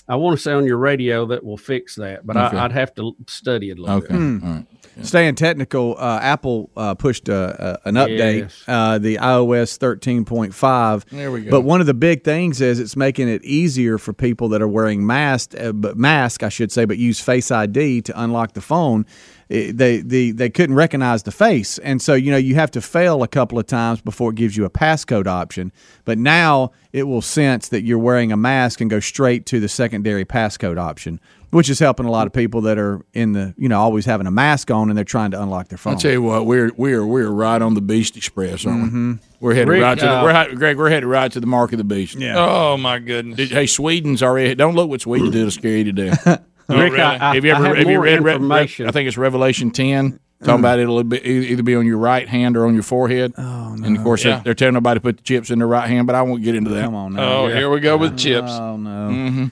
I 0.10 0.16
want 0.16 0.38
to 0.38 0.42
say 0.42 0.54
on 0.54 0.66
your 0.66 0.78
radio 0.78 1.26
that 1.28 1.44
will 1.44 1.58
fix 1.58 1.96
that, 1.96 2.26
but 2.26 2.38
Okay. 2.38 2.56
I, 2.58 2.66
I'd 2.66 2.72
have 2.72 2.96
to 2.96 3.16
study 3.28 3.70
it 3.72 3.78
a 3.78 3.82
little 3.82 3.98
Okay. 3.98 4.08
bit. 4.08 4.16
Hmm. 4.18 4.60
Staying 5.04 5.36
technical, 5.36 5.96
uh, 6.00 6.20
Apple 6.22 6.72
uh, 6.76 6.96
pushed 6.96 7.30
uh, 7.30 7.34
uh, 7.34 7.78
an 7.86 7.96
update, 7.96 8.40
Yes. 8.40 8.64
uh, 8.68 8.98
the 8.98 9.18
iOS 9.18 9.78
13.5. 9.78 11.06
There 11.12 11.32
we 11.32 11.42
go. 11.44 11.52
But 11.52 11.62
one 11.62 11.82
of 11.82 11.88
the 11.88 11.94
big 11.94 12.24
things 12.24 12.62
is 12.62 12.80
it's 12.80 12.96
making 12.96 13.28
it 13.28 13.44
easier 13.44 13.98
for 13.98 14.12
people 14.14 14.50
that 14.50 14.62
are 14.62 14.68
wearing 14.68 15.06
mask, 15.06 15.54
uh, 15.60 15.72
but 15.72 15.98
mask, 15.98 16.42
I 16.42 16.50
should 16.50 16.72
say, 16.72 16.86
but 16.86 16.98
use 16.98 17.20
Face 17.20 17.52
ID 17.52 18.02
to 18.04 18.20
unlock 18.22 18.54
the 18.54 18.62
phone. 18.62 19.06
It- 19.50 19.78
they, 19.78 19.98
they 20.02 20.32
they 20.32 20.50
couldn't 20.50 20.76
recognize 20.76 21.24
the 21.24 21.32
face, 21.32 21.78
and 21.78 22.02
so 22.02 22.14
you 22.14 22.32
know 22.32 22.38
you 22.38 22.56
have 22.56 22.72
to 22.72 22.82
fail 22.82 23.24
a 23.24 23.28
couple 23.28 23.58
of 23.58 23.66
times 23.66 24.02
before 24.02 24.32
it 24.32 24.36
gives 24.36 24.58
you 24.58 24.66
a 24.66 24.70
passcode 24.70 25.26
option. 25.28 25.72
But 26.04 26.18
now 26.18 26.72
it 26.92 27.04
will 27.04 27.22
sense 27.22 27.70
that 27.70 27.84
you're 27.84 27.98
wearing 28.00 28.32
a 28.32 28.38
mask 28.38 28.82
and 28.82 28.90
go 28.90 29.00
straight 29.00 29.46
to 29.48 29.60
the 29.62 29.70
secondary 29.70 30.26
passcode 30.26 30.78
option, 30.78 31.22
which 31.52 31.70
is 31.70 31.80
helping 31.80 32.06
a 32.06 32.12
lot 32.12 32.28
of 32.28 32.34
people 32.34 32.60
that 32.62 32.78
are 32.78 33.02
in 33.14 33.32
the 33.32 33.54
you 33.58 33.70
know 33.70 33.80
always 33.80 34.04
having 34.06 34.28
a 34.28 34.32
mask 34.32 34.70
on 34.70 34.90
and 34.90 34.98
they're 34.98 35.06
trying 35.06 35.32
to 35.32 35.42
unlock 35.42 35.70
their 35.70 35.78
phone. 35.78 35.94
I'll 35.94 36.00
tell 36.00 36.12
you 36.12 36.22
what, 36.22 36.46
we're 36.46 36.72
we're 36.76 37.06
we're 37.06 37.30
right 37.30 37.62
on 37.62 37.74
the 37.74 37.82
Beast 37.82 38.18
Express, 38.18 38.66
aren't 38.66 38.84
we? 38.84 38.90
Mhm. 38.90 39.20
We're 39.40 39.54
headed 39.54 39.70
Rick, 39.70 39.82
right 39.84 39.98
to 40.00 40.06
the 40.06 40.12
uh, 40.20 40.24
we're 40.24 40.56
Greg. 40.56 40.78
We're 40.78 40.90
headed 40.90 41.08
right 41.08 41.32
to 41.32 41.40
the 41.40 41.48
mark 41.48 41.72
of 41.72 41.78
the 41.78 41.84
beast. 41.86 42.16
Yeah. 42.16 42.36
Oh 42.38 42.76
my 42.76 43.00
goodness. 43.00 43.38
Did- 43.38 43.52
hey, 43.52 43.66
Sweden's 43.68 44.22
already. 44.22 44.56
Don't 44.56 44.76
look 44.76 44.90
what 44.90 45.00
Sweden 45.02 45.32
did 45.32 45.46
to 45.46 45.52
scare 45.52 45.78
you 45.78 45.84
to 45.86 45.92
death. 45.94 46.44
Oh, 46.70 46.78
Rick, 46.80 46.94
I- 47.00 47.16
I- 47.16 47.34
have 47.36 47.46
you 47.46 47.52
I 47.52 47.56
ever 47.56 47.66
have 47.68 47.78
have 47.78 47.88
you 47.88 47.94
more 47.96 48.04
read? 48.04 48.22
Re- 48.24 48.34
information. 48.34 48.86
Re- 48.86 48.90
I 48.90 48.92
think 48.92 49.08
it's 49.08 49.18
Revelation 49.18 49.72
ten. 49.72 50.20
Talking 50.44 50.60
about 50.60 50.78
it'll 50.78 51.04
be, 51.04 51.20
either 51.26 51.64
be 51.64 51.74
on 51.76 51.88
your 51.88 51.98
right 51.98 52.28
hand 52.28 52.56
or 52.58 52.68
on 52.68 52.76
your 52.76 52.84
forehead. 52.84 53.34
Oh 53.40 53.74
no! 53.76 53.88
And 53.88 53.98
of 53.98 54.04
course, 54.04 54.24
Yeah. 54.24 54.36
they're, 54.36 54.44
they're 54.44 54.54
telling 54.54 54.76
nobody 54.76 54.98
to 55.00 55.02
put 55.02 55.18
the 55.18 55.24
chips 55.24 55.50
in 55.50 55.58
their 55.58 55.68
right 55.68 55.90
hand, 55.90 56.06
but 56.06 56.16
I 56.16 56.22
won't 56.22 56.44
get 56.44 56.54
into 56.56 56.70
that. 56.72 56.84
Come 56.84 56.94
on 56.94 57.18
Oh, 57.20 57.48
here 57.48 57.70
we 57.72 57.80
go 57.80 57.98
with 57.98 58.18
chips. 58.20 58.52
Oh 58.52 58.78
no! 58.78 59.08
hmm 59.10 59.46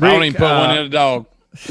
I 0.00 0.10
don't 0.12 0.22
even 0.24 0.38
put 0.38 0.42
one 0.44 0.70
uh, 0.70 0.74
in 0.74 0.86
a 0.86 0.88
dog. 0.90 1.26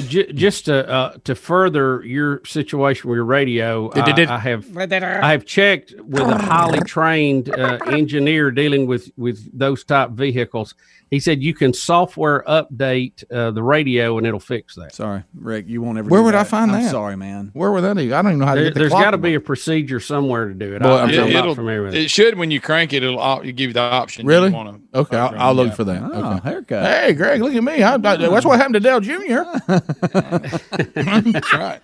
J- 0.09 0.33
just 0.33 0.65
to 0.65 0.85
uh, 0.89 1.13
to 1.23 1.33
further 1.35 2.03
your 2.03 2.41
situation 2.45 3.09
with 3.09 3.15
your 3.15 3.23
radio, 3.23 3.89
Did- 3.91 4.03
did- 4.05 4.15
did- 4.17 4.27
I, 4.29 4.35
I 4.35 4.39
have 4.39 4.77
I 4.77 5.31
have 5.31 5.45
checked 5.45 5.93
with 6.03 6.23
a 6.23 6.37
highly 6.37 6.79
trained 6.81 7.47
uh, 7.49 7.77
engineer 7.85 8.51
dealing 8.51 8.85
with 8.85 9.11
with 9.15 9.49
those 9.57 9.85
type 9.85 10.09
vehicles. 10.09 10.75
He 11.09 11.21
said 11.21 11.41
you 11.41 11.53
can 11.53 11.73
software 11.73 12.43
update 12.47 13.23
uh, 13.31 13.51
the 13.51 13.63
radio 13.63 14.17
and 14.17 14.27
it'll 14.27 14.41
fix 14.41 14.75
that. 14.75 14.93
Sorry, 14.93 15.23
Rick. 15.33 15.67
You 15.69 15.81
won't 15.81 15.97
ever. 15.97 16.09
Where 16.09 16.19
do 16.19 16.25
would 16.25 16.35
I 16.35 16.43
find 16.43 16.69
I'm 16.71 16.83
that? 16.83 16.91
Sorry, 16.91 17.15
man. 17.15 17.51
Where 17.53 17.71
would 17.71 17.81
that 17.85 17.95
be? 17.95 18.11
I 18.11 18.21
don't 18.21 18.31
even 18.31 18.39
know 18.39 18.45
how 18.45 18.55
to 18.55 18.59
There, 18.59 18.69
get 18.69 18.73
the 18.73 18.79
there's 18.81 18.91
got 18.91 19.11
to 19.11 19.17
to 19.17 19.17
be 19.17 19.35
a 19.35 19.39
procedure 19.39 20.01
somewhere 20.01 20.49
to 20.49 20.53
do 20.53 20.75
it. 20.75 20.81
Boy, 20.81 20.89
I, 20.89 21.03
I'm 21.03 21.09
I'm 21.09 21.15
telling 21.15 21.33
not 21.33 21.43
It'll, 21.43 21.55
familiar 21.55 21.83
with 21.83 21.95
it. 21.95 22.03
it 22.03 22.11
should 22.11 22.37
when 22.37 22.51
you 22.51 22.59
crank 22.59 22.91
it. 22.91 23.03
It'll 23.03 23.19
op- 23.19 23.43
give 23.43 23.59
you 23.59 23.73
the 23.73 23.79
option. 23.79 24.25
Really? 24.27 24.49
wanna 24.49 24.79
Okay, 24.93 25.15
I'll, 25.17 25.39
I'll 25.39 25.53
look 25.53 25.73
for 25.75 25.85
that. 25.85 26.01
Oh, 26.03 26.35
okay. 26.35 26.49
haircut. 26.49 26.83
Hey, 26.85 27.13
Greg, 27.13 27.41
look 27.41 27.53
at 27.53 27.63
me. 27.63 27.83
I, 27.83 27.93
I, 27.93 27.97
that's 27.97 28.45
what 28.45 28.59
happened 28.59 28.73
to 28.73 28.79
Dell 28.81 28.99
Jr. 28.99 29.43
That's 31.31 31.53
right. 31.53 31.81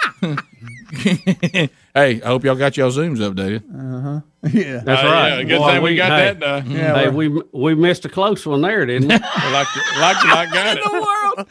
hey, 1.93 2.21
I 2.21 2.27
hope 2.27 2.43
y'all 2.43 2.55
got 2.55 2.75
y'all 2.77 2.91
Zooms 2.91 3.17
updated. 3.19 3.63
Uh-huh. 3.69 4.21
Yeah. 4.51 4.81
That's 4.83 5.01
Uh, 5.01 5.05
right. 5.07 5.29
yeah, 5.37 5.43
good 5.43 5.59
Boy, 5.59 5.71
thing 5.71 5.81
we 5.83 5.95
got 5.95 6.11
hey, 6.19 6.25
that 6.25 6.39
done. 6.41 6.69
Yeah, 6.69 6.95
hey, 6.99 7.07
we're- 7.09 7.29
we 7.29 7.41
we 7.53 7.75
missed 7.75 8.03
a 8.03 8.09
close 8.09 8.45
one 8.45 8.59
there, 8.61 8.85
didn't 8.85 9.07
we? 9.07 9.15
like, 9.15 9.21
to, 9.67 9.99
like 10.01 10.19
to 10.19 10.27
not 10.27 10.51
got 10.53 10.77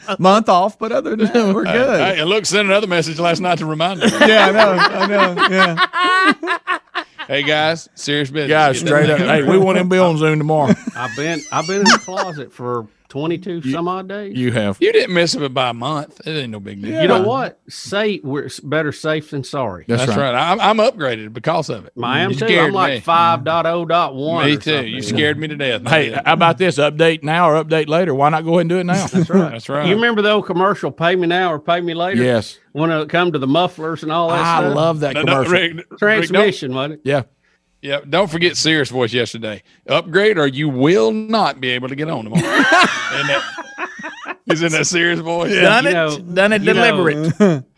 it. 0.07 0.19
Month 0.19 0.47
off, 0.49 0.77
but 0.77 0.91
other 0.91 1.15
than 1.15 1.25
that, 1.33 1.55
we're 1.55 1.63
good. 1.63 1.99
Hey, 1.99 2.19
and 2.21 2.29
look, 2.29 2.45
sent 2.45 2.67
another 2.67 2.85
message 2.87 3.17
last 3.19 3.39
night 3.39 3.57
to 3.57 3.65
remind 3.65 4.03
us. 4.03 4.11
yeah, 4.27 4.45
I 4.47 4.51
know. 4.51 4.71
I 4.77 5.07
know. 5.07 5.47
Yeah. 5.49 6.77
hey 7.27 7.41
guys, 7.41 7.89
serious 7.95 8.29
business. 8.29 8.49
Guys, 8.49 8.79
straight 8.79 9.09
up. 9.09 9.17
Hey, 9.19 9.41
we 9.41 9.57
want 9.57 9.79
him 9.79 9.89
to 9.89 9.95
be 9.95 9.99
on 9.99 10.17
Zoom 10.17 10.37
tomorrow. 10.37 10.73
I've 10.95 11.15
been 11.15 11.41
I've 11.51 11.65
been 11.65 11.77
in 11.77 11.83
the 11.85 11.99
closet 12.03 12.53
for 12.53 12.87
twenty 13.13 13.37
two 13.37 13.61
some 13.61 13.87
odd 13.87 14.09
days. 14.09 14.35
You 14.35 14.51
have. 14.53 14.77
You 14.81 14.91
didn't 14.91 15.13
miss 15.13 15.35
it 15.35 15.53
by 15.53 15.69
a 15.69 15.73
month. 15.73 16.19
It 16.25 16.31
ain't 16.31 16.49
no 16.51 16.59
big 16.59 16.81
deal. 16.81 16.99
You 16.99 17.07
know 17.07 17.21
what? 17.21 17.59
Say 17.69 18.19
we're 18.23 18.49
better 18.63 18.91
safe 18.91 19.29
than 19.29 19.43
sorry. 19.43 19.85
That's, 19.87 20.07
That's, 20.07 20.17
right. 20.17 20.33
right. 20.33 20.51
I'm, 20.51 20.59
I'm 20.59 20.77
upgraded 20.77 21.31
because 21.31 21.69
of 21.69 21.85
it. 21.85 21.93
I 22.01 22.21
am 22.21 22.31
You 22.31 22.37
too. 22.37 22.45
I'm 22.47 22.71
like 22.73 22.93
me. 22.95 22.99
five 23.01 23.43
dot 23.43 23.67
oh 23.67 23.85
dot 23.85 24.15
one. 24.15 24.45
Me 24.45 24.57
too. 24.57 24.61
something. 24.71 24.87
You 24.87 25.01
scared 25.03 25.37
me 25.37 25.47
to 25.47 25.55
death. 25.55 25.87
Hey, 25.87 26.09
how 26.11 26.33
about 26.33 26.57
this? 26.57 26.79
Update 26.79 27.21
now 27.21 27.51
or 27.51 27.63
update 27.63 27.87
later? 27.87 28.15
Why 28.15 28.29
not 28.29 28.43
go 28.45 28.53
ahead 28.53 28.61
and 28.61 28.69
do 28.71 28.79
it 28.79 28.83
now? 28.85 29.05
That's 29.05 29.29
right. 29.29 29.51
That's 29.51 29.69
right. 29.69 29.87
You 29.87 29.93
remember 29.93 30.23
the 30.23 30.31
old 30.31 30.47
commercial 30.47 30.89
"Pay 30.89 31.15
me 31.15 31.27
now 31.27 31.53
or 31.53 31.59
pay 31.59 31.81
me 31.81 31.93
later"? 31.93 32.23
Yes. 32.23 32.57
When 32.71 32.89
it 32.89 33.07
come 33.09 33.31
to 33.33 33.37
the 33.37 33.45
mufflers 33.45 34.01
and 34.01 34.11
all 34.11 34.29
that 34.29 34.39
I 34.39 34.61
stuff. 34.61 34.75
love 34.75 34.99
that 35.01 35.13
No, 35.13 35.21
no, 35.21 35.43
commercial. 35.43 35.51
Rick, 35.53 35.73
Rick, 35.75 35.89
don't- 35.89 35.99
transmission, 35.99 36.73
wasn't 36.73 36.93
it? 36.95 37.01
Yeah. 37.03 37.23
Yeah, 37.83 37.99
don't 38.07 38.31
forget 38.31 38.55
Serious 38.57 38.89
voice 38.89 39.11
yesterday. 39.13 39.61
Upgrade 39.87 40.37
or 40.37 40.47
you 40.47 40.69
will 40.69 41.11
not 41.11 41.59
be 41.59 41.69
able 41.71 41.89
to 41.89 41.95
get 41.95 42.09
on 42.09 42.23
tomorrow. 42.23 42.41
Isn't 42.47 43.27
that, 43.27 44.37
isn't 44.51 44.71
that 44.71 44.87
Sirius 44.87 45.19
voice? 45.19 45.53
Done 45.53 45.83
You 45.83 45.89
it. 45.89 45.93
know- 45.93 46.17
done 46.19 46.53
it. 46.53 46.61
you 46.61 46.73
Deliver 46.73 47.11
know- 47.13 47.57
it. 47.57 47.63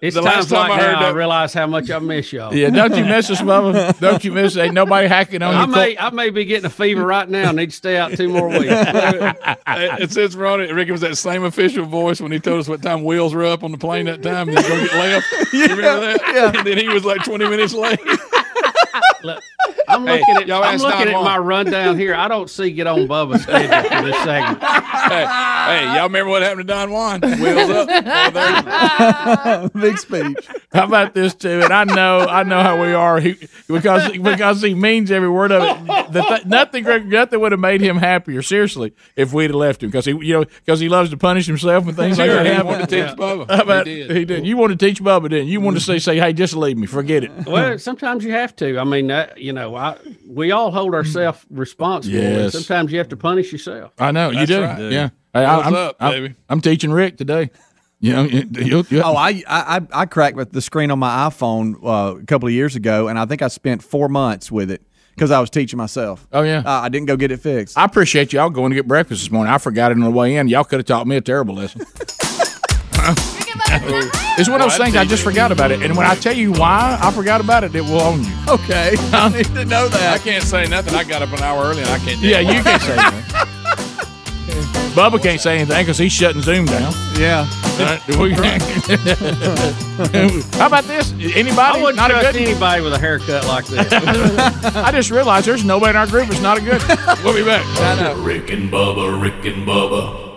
It's 0.00 0.14
the 0.14 0.22
last 0.22 0.48
time 0.48 0.70
like 0.70 0.78
I 0.80 0.84
heard 0.84 0.92
now 0.92 0.98
I 1.00 1.02
that- 1.10 1.14
realize 1.16 1.52
how 1.52 1.66
much 1.66 1.90
I 1.90 1.98
miss 1.98 2.32
y'all. 2.32 2.54
Yeah, 2.54 2.70
don't 2.70 2.94
you 2.96 3.04
miss 3.04 3.28
us, 3.30 3.40
Bubba? 3.42 3.98
Don't 3.98 4.22
you 4.22 4.30
miss? 4.30 4.56
Ain't 4.56 4.74
nobody 4.74 5.08
hacking 5.08 5.42
on 5.42 5.52
I 5.56 5.58
your 5.64 5.66
may, 5.66 5.98
I 5.98 6.10
may 6.10 6.30
be 6.30 6.44
getting 6.44 6.66
a 6.66 6.70
fever 6.70 7.04
right 7.04 7.28
now. 7.28 7.50
Need 7.50 7.70
to 7.70 7.76
stay 7.76 7.96
out 7.96 8.12
two 8.12 8.28
more 8.28 8.46
weeks. 8.48 8.66
it 8.70 10.12
says 10.12 10.36
we're 10.36 10.46
on 10.46 10.60
it. 10.60 10.72
Rick 10.72 10.86
it 10.88 10.92
was 10.92 11.00
that 11.00 11.16
same 11.16 11.42
official 11.42 11.84
voice 11.84 12.20
when 12.20 12.30
he 12.30 12.38
told 12.38 12.60
us 12.60 12.68
what 12.68 12.80
time 12.80 13.02
wheels 13.02 13.34
were 13.34 13.44
up 13.44 13.64
on 13.64 13.72
the 13.72 13.76
plane 13.78 14.06
that 14.06 14.22
time 14.22 14.48
and 14.50 14.56
he's 14.56 14.68
gonna 14.68 14.82
get 14.86 14.94
left. 14.94 15.52
You 15.52 15.62
remember 15.66 16.00
that? 16.12 16.20
yeah. 16.32 16.52
And 16.58 16.66
then 16.66 16.78
he 16.78 16.88
was 16.88 17.04
like 17.04 17.24
20 17.24 17.48
minutes 17.48 17.74
late. 17.74 17.98
I'm 19.88 20.06
Hey, 20.06 20.20
looking 20.20 20.36
at 20.36 20.46
y'all 20.46 20.62
I'm 20.64 20.78
looking 20.78 21.08
at 21.08 21.12
Juan. 21.12 21.24
my 21.24 21.38
rundown 21.38 21.98
here. 21.98 22.14
I 22.14 22.28
don't 22.28 22.48
see 22.48 22.70
get 22.70 22.86
on 22.86 23.06
Bubba's 23.08 23.42
schedule 23.44 23.68
for 23.90 24.02
this 24.04 24.16
segment. 24.24 24.62
hey, 24.62 25.26
hey, 25.26 25.84
y'all 25.94 26.04
remember 26.04 26.30
what 26.30 26.42
happened 26.42 26.60
to 26.60 26.72
Don 26.72 26.90
Juan? 26.90 27.20
Wheels 27.20 27.70
up. 27.70 27.88
Oh, 28.64 29.68
Big 29.80 29.98
speech. 29.98 30.48
How 30.72 30.84
about 30.84 31.14
this 31.14 31.34
too? 31.34 31.60
And 31.62 31.72
I 31.72 31.84
know, 31.84 32.20
I 32.20 32.42
know 32.42 32.62
how 32.62 32.80
we 32.80 32.92
are 32.92 33.20
he, 33.20 33.36
because 33.68 34.10
because 34.16 34.62
he 34.62 34.74
means 34.74 35.10
every 35.10 35.28
word 35.28 35.52
of 35.52 35.62
it. 35.62 36.12
The 36.12 36.22
th- 36.22 36.44
nothing, 36.46 36.84
nothing 37.08 37.40
would 37.40 37.52
have 37.52 37.60
made 37.60 37.80
him 37.80 37.96
happier. 37.96 38.42
Seriously, 38.42 38.94
if 39.16 39.32
we'd 39.32 39.50
have 39.50 39.54
left 39.54 39.82
him, 39.82 39.90
because 39.90 40.04
he, 40.04 40.12
you 40.12 40.34
know, 40.34 40.44
because 40.44 40.80
he 40.80 40.88
loves 40.88 41.10
to 41.10 41.16
punish 41.16 41.46
himself 41.46 41.86
and 41.86 41.96
things 41.96 42.16
Sure, 42.16 42.26
like 42.26 42.36
that. 42.36 42.46
he 42.46 42.52
happen. 42.52 42.66
wanted 42.66 42.88
to 42.88 43.06
teach 43.06 43.16
Bubba. 43.16 43.50
How 43.50 43.62
about- 43.62 43.86
He 43.86 44.02
he 44.02 44.08
did. 44.24 44.28
did. 44.28 44.46
You 44.46 44.56
want 44.56 44.78
to 44.78 44.86
teach 44.86 45.02
Bubba, 45.02 45.28
didn't 45.30 45.46
you? 45.46 45.52
You 45.52 45.60
want 45.60 45.76
to 45.76 45.82
say, 45.82 45.98
say, 45.98 46.18
hey, 46.18 46.32
just 46.32 46.54
leave 46.54 46.76
me, 46.78 46.86
forget 46.86 47.24
it. 47.24 47.30
Well, 47.46 47.78
sometimes 47.78 48.24
you 48.24 48.32
have 48.32 48.54
to. 48.56 48.78
I 48.78 48.84
mean, 48.84 49.10
that, 49.12 49.38
you 49.38 49.52
know, 49.52 49.74
I, 49.76 49.96
we 50.28 50.50
all 50.52 50.70
hold 50.70 50.94
ourselves 50.94 51.44
responsible. 51.50 52.16
and 52.18 52.34
Yes. 52.36 52.52
Sometimes 52.52 52.90
you 52.92 52.98
have 52.98 53.08
to 53.10 53.16
punish 53.16 53.52
yourself. 53.52 53.92
I 53.98 54.10
know 54.12 54.30
you 54.30 54.46
do. 54.46 54.62
right. 54.62 54.90
Yeah. 54.90 55.10
Hey, 55.34 55.44
I, 55.44 55.56
What's 55.56 55.68
I'm, 55.68 55.74
up, 55.74 55.96
I'm- 56.00 56.12
baby? 56.12 56.34
I'm 56.48 56.60
teaching 56.60 56.90
Rick 56.92 57.16
today. 57.18 57.50
You 58.00 58.12
know, 58.14 58.24
you, 58.24 58.48
you, 58.52 58.84
you, 58.90 59.02
Oh, 59.02 59.14
I, 59.14 59.44
I 59.46 59.76
I- 59.78 60.00
I 60.02 60.06
cracked 60.06 60.52
the 60.52 60.60
screen 60.60 60.90
on 60.90 60.98
my 60.98 61.28
iPhone 61.28 61.76
uh, 61.84 62.16
a 62.20 62.24
couple 62.24 62.48
of 62.48 62.52
years 62.52 62.74
ago, 62.74 63.06
and 63.06 63.16
I 63.18 63.26
think 63.26 63.42
I 63.42 63.48
spent 63.48 63.80
four 63.82 64.08
months 64.08 64.50
with 64.50 64.72
it 64.72 64.82
because 65.14 65.30
I 65.30 65.38
was 65.38 65.50
teaching 65.50 65.76
myself. 65.76 66.26
Oh 66.32 66.42
yeah, 66.42 66.62
uh, 66.66 66.80
I 66.80 66.88
didn't 66.88 67.06
go 67.06 67.16
get 67.16 67.30
it 67.30 67.36
fixed. 67.40 67.78
I 67.78 67.84
appreciate 67.84 68.32
y'all 68.32 68.50
going 68.50 68.70
to 68.70 68.74
get 68.74 68.88
breakfast 68.88 69.22
this 69.22 69.30
morning. 69.30 69.52
I 69.54 69.58
forgot 69.58 69.92
it 69.92 69.94
on 69.94 70.00
the 70.00 70.10
way 70.10 70.34
in. 70.34 70.48
Y'all 70.48 70.64
could 70.64 70.80
have 70.80 70.86
taught 70.86 71.06
me 71.06 71.14
a 71.16 71.20
terrible 71.20 71.54
lesson. 71.54 71.82
it's 74.38 74.48
one 74.48 74.60
of 74.60 74.68
those 74.68 74.76
things 74.78 74.96
I 74.96 75.04
just 75.04 75.22
forgot 75.22 75.50
about 75.52 75.70
it, 75.72 75.82
and 75.82 75.96
when 75.96 76.06
I 76.06 76.14
tell 76.14 76.34
you 76.34 76.52
why 76.52 76.98
I 77.00 77.10
forgot 77.10 77.40
about 77.40 77.64
it, 77.64 77.74
it 77.74 77.82
will 77.82 78.00
own 78.00 78.22
you. 78.24 78.32
Okay, 78.48 78.94
I 79.12 79.28
need 79.30 79.46
to 79.46 79.64
know 79.64 79.88
that. 79.88 80.14
I 80.14 80.18
can't 80.18 80.44
say 80.44 80.66
nothing. 80.66 80.94
I 80.94 81.04
got 81.04 81.22
up 81.22 81.32
an 81.32 81.40
hour 81.42 81.64
early 81.64 81.80
and 81.82 81.90
I 81.90 81.98
can't. 81.98 82.20
do 82.20 82.26
Yeah, 82.28 82.38
it. 82.40 82.54
you 82.56 82.62
can't 82.62 82.82
say 82.82 82.96
anything. 82.98 83.22
Bubba 84.92 85.22
can't 85.22 85.40
say 85.40 85.56
anything 85.56 85.80
because 85.82 85.96
he's 85.96 86.12
shutting 86.12 86.42
Zoom 86.42 86.66
down. 86.66 86.92
Yeah. 87.18 87.44
How 90.58 90.66
about 90.66 90.84
this? 90.84 91.12
Anybody? 91.12 91.58
I 91.58 91.78
wouldn't 91.80 91.96
not 91.96 92.10
a 92.10 92.14
trust 92.14 92.32
good 92.32 92.42
anybody 92.42 92.82
with 92.82 92.92
a 92.92 92.98
haircut 92.98 93.46
like 93.46 93.64
this. 93.66 93.90
I 93.90 94.90
just 94.92 95.10
realized 95.10 95.46
there's 95.46 95.64
nobody 95.64 95.90
in 95.90 95.96
our 95.96 96.06
group 96.06 96.28
that's 96.28 96.42
not 96.42 96.58
a 96.58 96.60
good. 96.60 96.82
We'll 97.24 97.34
be 97.34 97.42
back. 97.42 97.64
Rick 98.18 98.50
and 98.50 98.70
Bubba, 98.70 99.18
Rick 99.22 99.46
and 99.46 99.66
Bubba. 99.66 100.28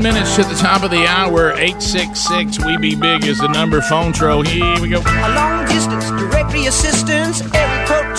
Minutes 0.00 0.34
to 0.36 0.44
the 0.44 0.54
top 0.54 0.82
of 0.82 0.90
the 0.90 1.06
hour. 1.06 1.52
Eight 1.56 1.82
six 1.82 2.20
six. 2.20 2.58
We 2.64 2.78
be 2.78 2.94
big 2.94 3.26
is 3.26 3.36
the 3.36 3.48
number. 3.48 3.82
Phone 3.82 4.14
troll. 4.14 4.42
Here 4.42 4.80
we 4.80 4.88
go. 4.88 5.00
A 5.00 5.34
long 5.34 5.66
distance 5.66 6.08
directory 6.08 6.64
assistance. 6.64 7.42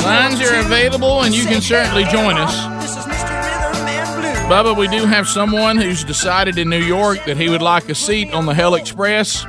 Lines 0.03 0.39
are 0.41 0.59
available, 0.59 1.23
and 1.23 1.33
you 1.33 1.43
can 1.45 1.59
certainly 1.59 2.03
join 2.03 2.37
us. 2.37 2.83
This 2.83 2.91
is 2.97 3.05
Mr. 3.05 3.33
Rhythm 3.33 3.85
and 3.87 4.21
Blue. 4.21 4.55
Bubba, 4.55 4.77
we 4.77 4.89
do 4.89 5.07
have 5.07 5.27
someone 5.27 5.75
who's 5.75 6.03
decided 6.03 6.59
in 6.59 6.69
New 6.69 6.83
York 6.83 7.25
that 7.25 7.35
he 7.35 7.49
would 7.49 7.63
like 7.63 7.89
a 7.89 7.95
seat 7.95 8.31
on 8.31 8.45
the 8.45 8.53
Hell 8.53 8.75
Express. 8.75 9.43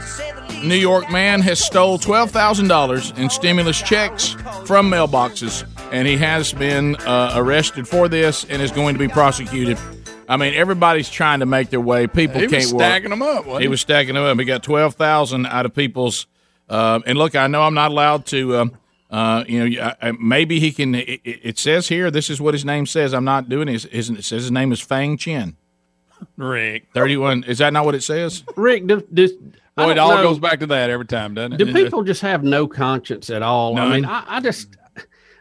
New 0.64 0.74
York 0.74 1.10
man 1.10 1.42
has 1.42 1.62
stole 1.62 1.98
twelve 1.98 2.30
thousand 2.30 2.68
dollars 2.68 3.12
in 3.18 3.28
stimulus 3.28 3.82
checks 3.82 4.30
from 4.64 4.90
mailboxes, 4.90 5.66
and 5.92 6.08
he 6.08 6.16
has 6.16 6.54
been 6.54 6.96
uh, 7.00 7.34
arrested 7.36 7.86
for 7.86 8.08
this 8.08 8.44
and 8.44 8.62
is 8.62 8.70
going 8.70 8.94
to 8.94 8.98
be 8.98 9.08
prosecuted. 9.08 9.76
I 10.28 10.36
mean, 10.36 10.54
everybody's 10.54 11.10
trying 11.10 11.40
to 11.40 11.46
make 11.46 11.70
their 11.70 11.80
way. 11.80 12.06
People 12.06 12.40
He 12.40 12.46
was 12.46 12.52
can't 12.52 12.64
stacking 12.64 13.10
work. 13.10 13.18
them 13.18 13.22
up, 13.22 13.46
wasn't 13.46 13.60
he 13.60 13.64
he? 13.64 13.68
was 13.68 13.80
stacking 13.80 14.14
them 14.14 14.24
up. 14.24 14.38
He 14.38 14.44
got 14.44 14.62
twelve 14.62 14.94
thousand 14.94 15.46
out 15.46 15.66
of 15.66 15.74
people's. 15.74 16.26
Uh, 16.68 17.00
and 17.06 17.18
look, 17.18 17.34
I 17.36 17.46
know 17.48 17.62
I'm 17.62 17.74
not 17.74 17.90
allowed 17.90 18.26
to. 18.26 18.56
Um, 18.58 18.72
uh, 19.10 19.44
you 19.46 19.68
know, 19.68 19.82
I, 20.00 20.08
I- 20.08 20.12
maybe 20.12 20.58
he 20.60 20.72
can. 20.72 20.94
It, 20.94 21.20
it 21.24 21.40
it 21.42 21.58
says 21.58 21.88
here. 21.88 22.10
This 22.10 22.30
is 22.30 22.40
what 22.40 22.54
his 22.54 22.64
name 22.64 22.86
says. 22.86 23.12
I'm 23.12 23.24
not 23.24 23.48
doing 23.48 23.68
it. 23.68 23.82
His, 23.82 24.08
it 24.10 24.24
says 24.24 24.42
his 24.42 24.50
name 24.50 24.72
is 24.72 24.80
Fang 24.80 25.16
Chin. 25.18 25.56
Rick. 26.36 26.86
Thirty-one. 26.94 27.44
Is 27.44 27.58
that 27.58 27.72
not 27.72 27.84
what 27.84 27.94
it 27.94 28.02
says? 28.02 28.44
Rick, 28.56 28.86
do, 28.86 29.06
do, 29.12 29.28
Boy, 29.76 29.90
it 29.90 29.98
all 29.98 30.14
know. 30.16 30.22
goes 30.22 30.38
back 30.38 30.60
to 30.60 30.66
that 30.66 30.88
every 30.90 31.06
time, 31.06 31.34
doesn't 31.34 31.54
it? 31.54 31.56
Do 31.58 31.72
people 31.72 32.04
just 32.04 32.20
have 32.20 32.44
no 32.44 32.66
conscience 32.66 33.28
at 33.30 33.42
all? 33.42 33.76
I 33.78 33.88
mean, 33.94 34.04
I, 34.04 34.24
I 34.36 34.40
just, 34.40 34.68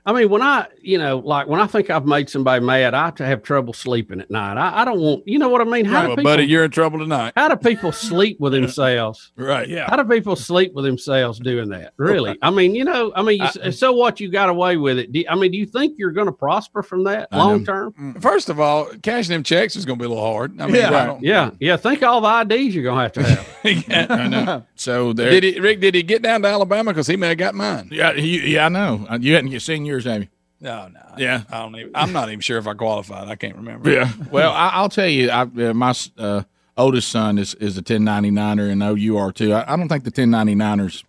I 0.06 0.14
mean, 0.14 0.30
when 0.30 0.41
I, 0.41 0.68
you 0.82 0.98
know, 0.98 1.19
like 1.19 1.48
when 1.48 1.61
I 1.61 1.68
think 1.68 1.90
I've 1.90 2.06
made 2.06 2.30
somebody 2.30 2.64
mad, 2.65 2.94
I 2.94 3.06
have 3.06 3.15
to 3.15 3.26
have 3.26 3.44
trouble 3.44 3.73
sleeping 3.73 4.19
at 4.19 4.32
night. 4.32 4.57
I, 4.57 4.82
I 4.82 4.86
don't 4.86 4.99
want, 4.99 5.28
you 5.28 5.38
know 5.38 5.49
what 5.49 5.61
I 5.61 5.65
mean? 5.65 5.86
How 5.86 6.02
do 6.02 6.07
Well, 6.07 6.18
people, 6.18 6.32
buddy, 6.32 6.44
you're 6.45 6.64
in 6.64 6.72
trouble 6.72 6.98
tonight. 6.99 7.34
how 7.36 7.48
do 7.48 7.56
people 7.56 7.91
sleep 7.91 8.40
with 8.40 8.53
themselves? 8.53 9.32
Right. 9.36 9.69
Yeah. 9.69 9.88
How 9.88 9.95
do 9.95 10.03
people 10.03 10.36
sleep 10.36 10.73
with 10.73 10.86
themselves 10.86 11.40
doing 11.40 11.69
that? 11.69 11.94
Really? 11.98 12.38
I 12.41 12.49
mean, 12.49 12.73
you 12.73 12.84
know, 12.84 13.11
I 13.15 13.22
mean, 13.22 13.41
you, 13.64 13.72
so 13.72 13.94
what? 13.94 14.19
You 14.19 14.30
got 14.30 14.49
away 14.49 14.78
with 14.78 14.98
it. 14.98 15.11
Do, 15.11 15.23
I 15.30 15.36
mean, 15.36 15.52
do 15.52 15.57
you 15.57 15.65
think 15.68 15.99
you're 15.99 16.11
going 16.11 16.28
to 16.28 16.34
prosper 16.34 16.82
from 16.82 17.03
that 17.03 17.32
long 17.32 17.64
term? 17.64 17.94
Mm. 17.94 18.22
First 18.22 18.49
of 18.49 18.60
all, 18.60 18.86
cashing 19.03 19.34
them 19.34 19.44
checks 19.44 19.76
is 19.76 19.86
going 19.86 19.99
to 19.99 20.03
be 20.03 20.07
a 20.07 20.10
little 20.10 20.23
hard. 20.23 20.60
I 20.60 20.65
mean, 20.65 20.76
yeah, 20.76 21.11
I 21.14 21.19
yeah, 21.22 21.52
yeah. 21.60 21.78
Think 21.78 22.02
all 22.02 22.22
the 22.22 22.56
IDs 22.56 22.73
you're 22.73 22.84
going 22.84 22.98
to 22.98 23.02
have 23.03 23.11
to 23.14 23.23
have. 23.23 23.48
I 24.09 24.27
know. 24.27 24.65
So 24.75 25.13
there. 25.13 25.29
Did 25.31 25.43
he, 25.43 25.59
Rick? 25.59 25.79
Did 25.81 25.95
he 25.95 26.03
get 26.03 26.21
down 26.21 26.41
to 26.43 26.47
Alabama? 26.47 26.91
Because 26.91 27.07
he 27.07 27.15
may 27.15 27.29
have 27.29 27.38
got 27.38 27.55
mine. 27.55 27.89
Yeah, 27.91 28.13
he, 28.13 28.53
yeah, 28.53 28.65
I 28.65 28.69
know. 28.69 29.05
Uh, 29.09 29.17
You 29.21 29.35
hadn't 29.35 29.59
seen 29.59 29.85
yours, 29.85 30.05
have 30.05 30.21
you? 30.23 30.27
No, 30.59 30.88
no. 30.89 30.99
Yeah. 31.17 31.43
I 31.51 31.59
don't 31.59 31.75
even. 31.75 31.91
I'm 31.95 32.13
not 32.13 32.29
even 32.29 32.39
sure 32.41 32.57
if 32.59 32.67
I 32.67 32.73
qualified. 32.73 33.27
I 33.27 33.35
can't 33.35 33.55
remember. 33.55 33.89
Yeah. 33.91 34.11
Well, 34.29 34.51
I, 34.51 34.69
I'll 34.69 34.89
tell 34.89 35.07
you, 35.07 35.29
I, 35.29 35.41
uh, 35.41 35.73
my 35.73 35.93
uh, 36.17 36.43
oldest 36.77 37.09
son 37.09 37.38
is, 37.39 37.55
is 37.55 37.77
a 37.77 37.81
1099er, 37.81 38.69
and 38.69 38.79
know 38.79 38.93
you 38.95 39.17
are 39.17 39.31
too. 39.31 39.53
I, 39.53 39.73
I 39.73 39.75
don't 39.75 39.89
think 39.89 40.03
the 40.03 40.11
1099ers. 40.11 41.03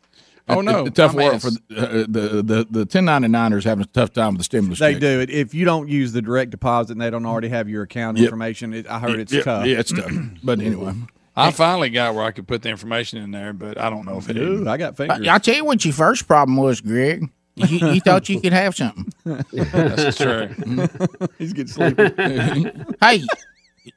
Oh, 0.49 0.61
it- 0.61 0.63
no. 0.65 0.87
it- 0.87 0.95
tough 0.95 1.15
My 1.15 1.25
work 1.25 1.41
for 1.41 1.51
the, 1.51 1.61
uh, 1.77 1.91
the 2.09 2.43
the 2.43 2.67
the 2.69 2.87
1099ers 2.87 3.65
having 3.65 3.85
a 3.85 3.87
tough 3.87 4.13
time 4.13 4.33
with 4.33 4.39
the 4.39 4.45
stimulus. 4.45 4.79
They 4.81 4.93
check. 4.95 5.01
do 5.01 5.21
it 5.21 5.31
if 5.31 5.55
you 5.55 5.65
don't 5.65 5.89
use 5.89 6.13
the 6.13 6.21
direct 6.23 6.51
deposit 6.51 6.93
and 6.93 7.01
they 7.01 7.11
don't 7.11 7.25
already 7.27 7.49
have 7.49 7.69
your 7.69 7.83
account 7.83 8.19
Yep. 8.19 8.25
information. 8.25 8.75
It, 8.75 8.87
I 8.91 8.99
heard 8.99 9.21
it's 9.21 9.33
yeah, 9.33 9.43
tough. 9.43 9.67
Yeah, 9.67 9.79
it's 9.79 9.93
tough. 9.93 10.11
But 10.43 10.61
anyway, 10.61 10.95
I 11.35 11.51
finally 11.51 11.91
got 11.91 12.15
where 12.15 12.25
I 12.25 12.31
could 12.31 12.47
put 12.47 12.63
the 12.63 12.69
information 12.69 13.23
in 13.23 13.31
there, 13.31 13.53
but 13.53 13.79
I 13.79 13.91
don't 13.91 14.05
know 14.05 14.19
if 14.19 14.29
it. 14.29 14.37
Ooh, 14.37 14.69
I 14.69 14.77
got 14.77 14.97
fingers. 14.97 15.27
I'll 15.27 15.41
tell 15.41 15.55
you 15.55 15.65
what 15.65 15.85
your 15.85 15.95
first 15.95 16.27
problem 16.27 16.57
was, 16.57 16.81
Greg. 16.81 17.31
You, 17.55 17.89
you 17.89 18.01
thought 18.01 18.29
you 18.29 18.41
could 18.41 18.53
have 18.53 18.75
something. 18.75 19.13
That's 19.25 20.17
true. 20.17 20.49
Mm-hmm. 20.49 21.25
He's 21.39 21.53
getting 21.53 21.73
sleepy. 21.73 22.71
hey, 23.01 23.23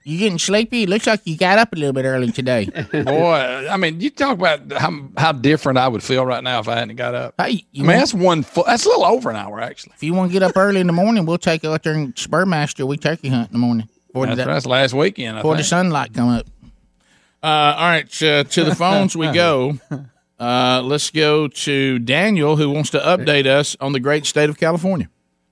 you 0.03 0.18
getting 0.18 0.40
sleepy? 0.40 0.84
It 0.84 0.90
looks 0.90 1.07
like 1.07 1.22
you 1.26 1.38
got 1.38 1.57
up 1.57 1.72
a 1.74 1.76
little 1.76 1.94
bit 1.94 2.06
early 2.06 2.32
today. 2.32 2.66
Boy, 2.91 3.68
I 3.70 3.78
mean, 3.78 4.02
you 4.02 4.10
talk 4.10 4.38
about 4.38 4.72
how 4.74 5.07
how 5.18 5.32
different 5.32 5.78
I 5.78 5.88
would 5.88 6.03
feel 6.03 6.26
right 6.26 6.44
now 6.44 6.60
if 6.60 6.68
I 6.68 6.76
hadn't 6.76 6.95
got 6.98 7.16
up. 7.16 7.36
Hey, 7.38 7.44
I 7.45 7.78
mean, 7.78 7.88
want- 7.88 7.99
that's 7.99 8.14
one. 8.14 8.44
Full, 8.44 8.64
that's 8.66 8.86
a 8.86 8.90
little 8.90 9.06
over 9.06 9.30
an 9.30 9.36
hour, 9.36 9.62
actually. 9.62 9.94
If 9.95 10.03
you 10.03 10.14
want 10.14 10.32
to 10.32 10.34
get 10.34 10.44
up 10.44 10.57
early 10.57 10.82
in 10.82 10.88
the 10.88 10.94
morning, 10.94 11.26
we'll 11.26 11.38
take 11.38 11.64
you 11.64 11.72
out 11.72 11.84
there 11.84 11.94
and 11.94 12.14
Spurmaster. 12.16 12.86
We 12.86 12.98
turkey 12.98 13.30
hunt 13.30 13.49
in 13.49 13.53
the 13.53 13.60
morning. 13.60 13.90
Before 14.07 14.28
That's, 14.28 14.38
the, 14.38 14.45
that's 14.45 14.66
last 14.66 14.94
weekend. 14.94 15.38
I 15.38 15.41
before 15.41 15.57
the 15.57 15.64
sunlight 15.64 16.14
come 16.14 16.30
up. 16.30 16.48
Uh, 17.46 17.76
all 17.78 17.88
right, 17.90 18.24
uh, 18.24 18.44
to 18.44 18.64
the 18.64 18.74
phones 18.76 19.16
we 19.16 19.32
go. 19.32 19.78
Uh, 20.38 20.82
let's 20.84 21.12
go 21.12 21.48
to 21.48 21.98
Daniel, 22.00 22.58
who 22.58 22.70
wants 22.70 22.90
to 22.90 23.00
update 23.00 23.46
us 23.46 23.78
on 23.80 23.94
the 23.94 24.02
great 24.02 24.26
state 24.26 24.50
of 24.50 24.58
California. 24.60 25.10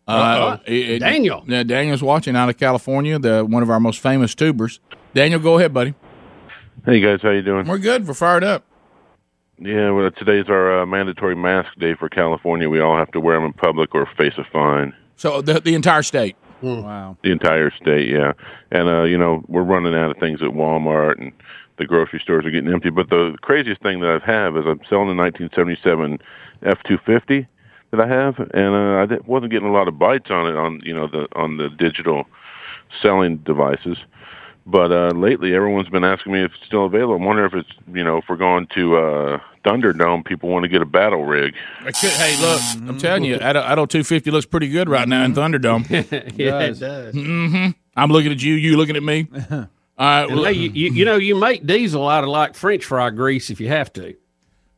Uh-oh. 0.09 0.59
it- 0.65 0.89
it- 0.89 0.99
Daniel. 0.99 1.41
Yeah, 1.47 1.63
Daniel's 1.63 2.03
watching 2.03 2.35
out 2.35 2.49
of 2.49 2.57
California, 2.57 3.17
the 3.17 3.45
one 3.45 3.63
of 3.63 3.69
our 3.69 3.79
most 3.79 4.01
famous 4.01 4.35
tubers. 4.35 4.81
Daniel, 5.13 5.39
go 5.39 5.57
ahead, 5.57 5.73
buddy. 5.73 5.93
Hey 6.85 6.99
guys, 6.99 7.21
how 7.21 7.29
you 7.29 7.41
doing? 7.41 7.65
We're 7.65 7.77
good. 7.77 8.05
We're 8.05 8.13
fired 8.13 8.43
up. 8.43 8.65
Yeah, 9.57 9.91
well, 9.91 10.11
today's 10.11 10.49
our 10.49 10.81
uh, 10.81 10.85
mandatory 10.85 11.35
mask 11.37 11.69
day 11.79 11.93
for 11.95 12.09
California. 12.09 12.69
We 12.69 12.81
all 12.81 12.97
have 12.97 13.11
to 13.11 13.21
wear 13.21 13.37
them 13.37 13.45
in 13.45 13.53
public 13.53 13.95
or 13.95 14.05
face 14.17 14.33
a 14.37 14.43
fine. 14.51 14.93
So 15.15 15.41
the 15.41 15.61
the 15.61 15.75
entire 15.75 16.03
state. 16.03 16.35
Wow. 16.61 17.15
The 17.23 17.31
entire 17.31 17.71
state, 17.71 18.09
yeah. 18.09 18.33
And 18.71 18.89
uh, 18.89 19.03
you 19.03 19.17
know, 19.17 19.45
we're 19.47 19.63
running 19.63 19.95
out 19.95 20.11
of 20.11 20.17
things 20.17 20.41
at 20.41 20.49
Walmart 20.49 21.19
and 21.21 21.31
the 21.77 21.85
grocery 21.85 22.19
stores 22.19 22.45
are 22.45 22.51
getting 22.51 22.71
empty. 22.71 22.89
But 22.89 23.09
the 23.09 23.35
craziest 23.41 23.81
thing 23.81 23.99
that 24.01 24.21
I 24.23 24.31
have 24.31 24.55
is 24.57 24.65
I'm 24.65 24.79
selling 24.89 25.09
a 25.09 25.15
1977 25.15 26.19
F250 26.63 27.47
that 27.91 28.01
I 28.01 28.07
have, 28.07 28.39
and 28.39 28.73
uh, 28.75 29.01
I 29.01 29.05
di- 29.05 29.23
wasn't 29.27 29.51
getting 29.51 29.67
a 29.69 29.71
lot 29.73 29.87
of 29.87 29.99
bites 29.99 30.31
on 30.31 30.47
it 30.47 30.55
on 30.57 30.81
you 30.83 30.93
know 30.93 31.07
the 31.07 31.27
on 31.35 31.57
the 31.57 31.69
digital 31.69 32.25
selling 33.01 33.37
devices. 33.37 33.97
But 34.65 34.91
uh, 34.93 35.11
lately, 35.13 35.53
everyone's 35.53 35.89
been 35.89 36.05
asking 36.05 36.31
me 36.31 36.41
if 36.43 36.51
it's 36.53 36.65
still 36.65 36.85
available. 36.85 37.15
I'm 37.15 37.25
wondering 37.25 37.47
if 37.51 37.53
it's 37.53 37.69
you 37.93 38.03
know 38.03 38.17
if 38.17 38.25
we're 38.29 38.37
going 38.37 38.65
to 38.75 38.95
uh, 38.97 39.39
Thunderdome, 39.65 40.23
people 40.25 40.49
want 40.49 40.63
to 40.63 40.69
get 40.69 40.81
a 40.81 40.85
battle 40.85 41.25
rig. 41.25 41.53
Could- 41.83 41.95
Hey, 41.95 42.37
look, 42.39 42.61
I'm 42.87 42.97
telling 42.97 43.25
you, 43.25 43.35
Addo, 43.37 43.61
Addo 43.63 43.87
250 43.89 44.31
looks 44.31 44.45
pretty 44.45 44.69
good 44.69 44.87
right 44.89 45.07
now 45.07 45.23
in 45.25 45.33
Thunderdome. 45.33 45.89
yeah, 46.37 46.59
it 46.59 46.79
does. 46.79 47.13
hmm 47.13 47.67
I'm 47.95 48.09
looking 48.09 48.31
at 48.31 48.41
you. 48.41 48.53
You 48.55 48.77
looking 48.77 48.95
at 48.95 49.03
me? 49.03 49.27
All 49.97 50.07
right. 50.07 50.29
And, 50.29 50.39
hey, 50.39 50.53
you, 50.53 50.69
you, 50.69 50.91
you 50.91 51.05
know, 51.05 51.15
you 51.15 51.35
make 51.35 51.65
diesel 51.65 52.07
out 52.07 52.23
of 52.23 52.29
like 52.29 52.55
French 52.55 52.85
fry 52.85 53.09
grease 53.09 53.49
if 53.49 53.59
you 53.59 53.67
have 53.67 53.93
to. 53.93 54.15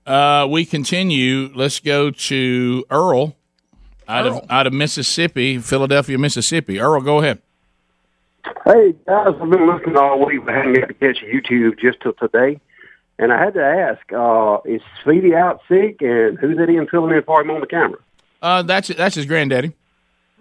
Uh, 0.05 0.47
we 0.49 0.65
continue. 0.65 1.51
Let's 1.55 1.79
go 1.79 2.11
to 2.11 2.85
Earl 2.91 3.35
out 4.07 4.25
Earl. 4.27 4.37
of 4.39 4.51
out 4.51 4.67
of 4.67 4.73
Mississippi, 4.73 5.57
Philadelphia, 5.59 6.17
Mississippi. 6.17 6.79
Earl, 6.79 7.01
go 7.01 7.19
ahead. 7.19 7.41
Hey 8.63 8.93
guys, 9.07 9.33
I've 9.41 9.49
been 9.49 9.67
listening 9.67 9.97
all 9.97 10.23
week, 10.23 10.45
but 10.45 10.53
hadn't 10.53 10.73
got 10.73 10.87
to 10.87 10.93
catch 10.93 11.17
YouTube 11.23 11.79
just 11.79 11.99
till 12.01 12.13
today. 12.13 12.59
And 13.17 13.31
I 13.31 13.43
had 13.43 13.53
to 13.53 13.63
ask, 13.63 14.01
uh, 14.13 14.57
is 14.65 14.81
Speedy 15.01 15.33
out 15.33 15.61
sick, 15.69 16.01
and 16.01 16.37
who's 16.37 16.59
it 16.59 16.69
in 16.69 16.85
filling 16.87 17.15
in 17.15 17.23
for 17.23 17.41
him 17.41 17.49
on 17.49 17.61
the 17.61 17.67
camera? 17.67 17.99
Uh, 18.41 18.61
that's 18.61 18.89
that's 18.89 19.15
his 19.15 19.25
granddaddy. 19.25 19.73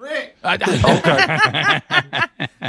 Rick. 0.05 0.37
okay. 0.45 1.81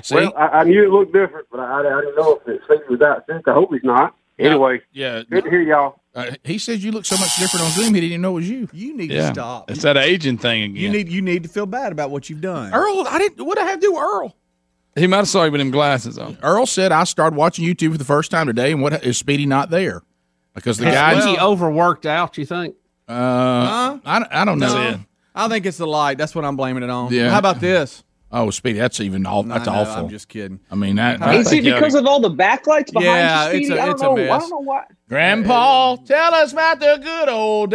See? 0.03 0.15
Well, 0.15 0.33
I, 0.37 0.47
I 0.47 0.63
knew 0.63 0.83
it 0.83 0.89
looked 0.89 1.13
different, 1.13 1.47
but 1.51 1.59
I, 1.59 1.79
I 1.79 2.01
didn't 2.01 2.15
know 2.15 2.41
if 2.45 2.63
Speedy 2.63 2.83
was 2.89 3.01
out 3.01 3.25
sick. 3.27 3.47
I 3.47 3.53
hope 3.53 3.71
he's 3.73 3.83
not. 3.83 4.15
Anyway, 4.37 4.81
yeah, 4.91 5.23
good 5.29 5.45
to 5.45 5.49
hear 5.49 5.61
y'all. 5.61 6.01
Uh, 6.13 6.31
he 6.43 6.57
says 6.57 6.83
you 6.83 6.91
look 6.91 7.05
so 7.05 7.15
much 7.17 7.37
different 7.37 7.65
on 7.65 7.71
Zoom. 7.71 7.93
He 7.93 8.01
didn't 8.01 8.09
even 8.11 8.21
know 8.21 8.31
it 8.31 8.35
was 8.35 8.49
you. 8.49 8.67
You 8.73 8.95
need 8.95 9.11
Yeah. 9.11 9.27
to 9.29 9.33
stop. 9.33 9.71
It's 9.71 9.81
that 9.83 9.95
aging 9.97 10.37
thing 10.39 10.63
again. 10.63 10.75
You 10.75 10.89
need 10.89 11.07
you 11.09 11.21
need 11.21 11.43
to 11.43 11.49
feel 11.49 11.65
bad 11.65 11.91
about 11.93 12.09
what 12.11 12.29
you've 12.29 12.41
done. 12.41 12.73
Earl, 12.73 13.05
I 13.07 13.17
didn't. 13.17 13.45
What 13.45 13.57
I 13.57 13.63
have 13.63 13.79
to 13.79 13.87
do 13.87 13.93
with 13.93 14.01
Earl? 14.01 14.35
He 14.95 15.07
might 15.07 15.17
have 15.17 15.27
saw 15.29 15.43
you 15.45 15.51
with 15.51 15.59
them 15.59 15.71
glasses 15.71 16.17
on. 16.17 16.37
Earl 16.41 16.65
said 16.65 16.91
I 16.91 17.03
started 17.05 17.35
watching 17.37 17.65
YouTube 17.65 17.91
for 17.93 17.97
the 17.97 18.05
first 18.05 18.29
time 18.31 18.47
today, 18.47 18.71
and 18.73 18.81
what 18.81 19.03
is 19.05 19.17
Speedy 19.17 19.45
not 19.45 19.69
there? 19.69 20.01
Because 20.53 20.77
the 20.77 20.85
guy. 20.85 21.17
Is 21.17 21.25
he 21.25 21.37
overworked 21.37 22.05
out? 22.05 22.37
You 22.37 22.45
think? 22.45 22.75
Uh, 23.07 23.99
I, 24.05 24.25
I 24.31 24.45
don't 24.45 24.59
know. 24.59 24.67
No. 24.91 24.99
I 25.35 25.47
think 25.49 25.65
it's 25.65 25.77
the 25.77 25.85
light. 25.87 26.17
That's 26.17 26.33
what 26.33 26.45
I'm 26.45 26.55
blaming 26.55 26.83
it 26.83 26.89
on. 26.89 27.11
Yeah. 27.13 27.29
How 27.29 27.39
about 27.39 27.59
this? 27.59 28.03
Oh, 28.31 28.49
Speedy, 28.49 28.79
that's 28.79 28.99
even 28.99 29.25
all. 29.25 29.43
That's 29.43 29.67
I 29.67 29.73
know, 29.73 29.81
awful. 29.81 30.03
I'm 30.05 30.09
just 30.09 30.27
kidding. 30.27 30.59
I 30.69 30.75
mean 30.75 30.95
that. 30.95 31.21
Is 31.35 31.51
it 31.53 31.63
because 31.63 31.93
of 31.95 32.05
all 32.05 32.19
the 32.19 32.31
backlights 32.31 32.91
behind 32.91 33.05
Yeah, 33.05 33.51
you, 33.51 33.57
it's 33.59 33.67
Speedy? 33.67 33.79
a- 33.79 33.83
I 33.83 33.85
don't 33.85 33.93
it's 33.93 34.01
a 34.01 34.05
know. 34.05 34.11
I 34.33 34.37
don't 34.39 34.49
know 34.49 34.59
why. 34.59 34.83
Grandpa, 35.07 35.95
tell 35.97 36.33
us 36.33 36.51
about 36.51 36.79
the 36.79 36.99
good 37.01 37.29
old 37.29 37.69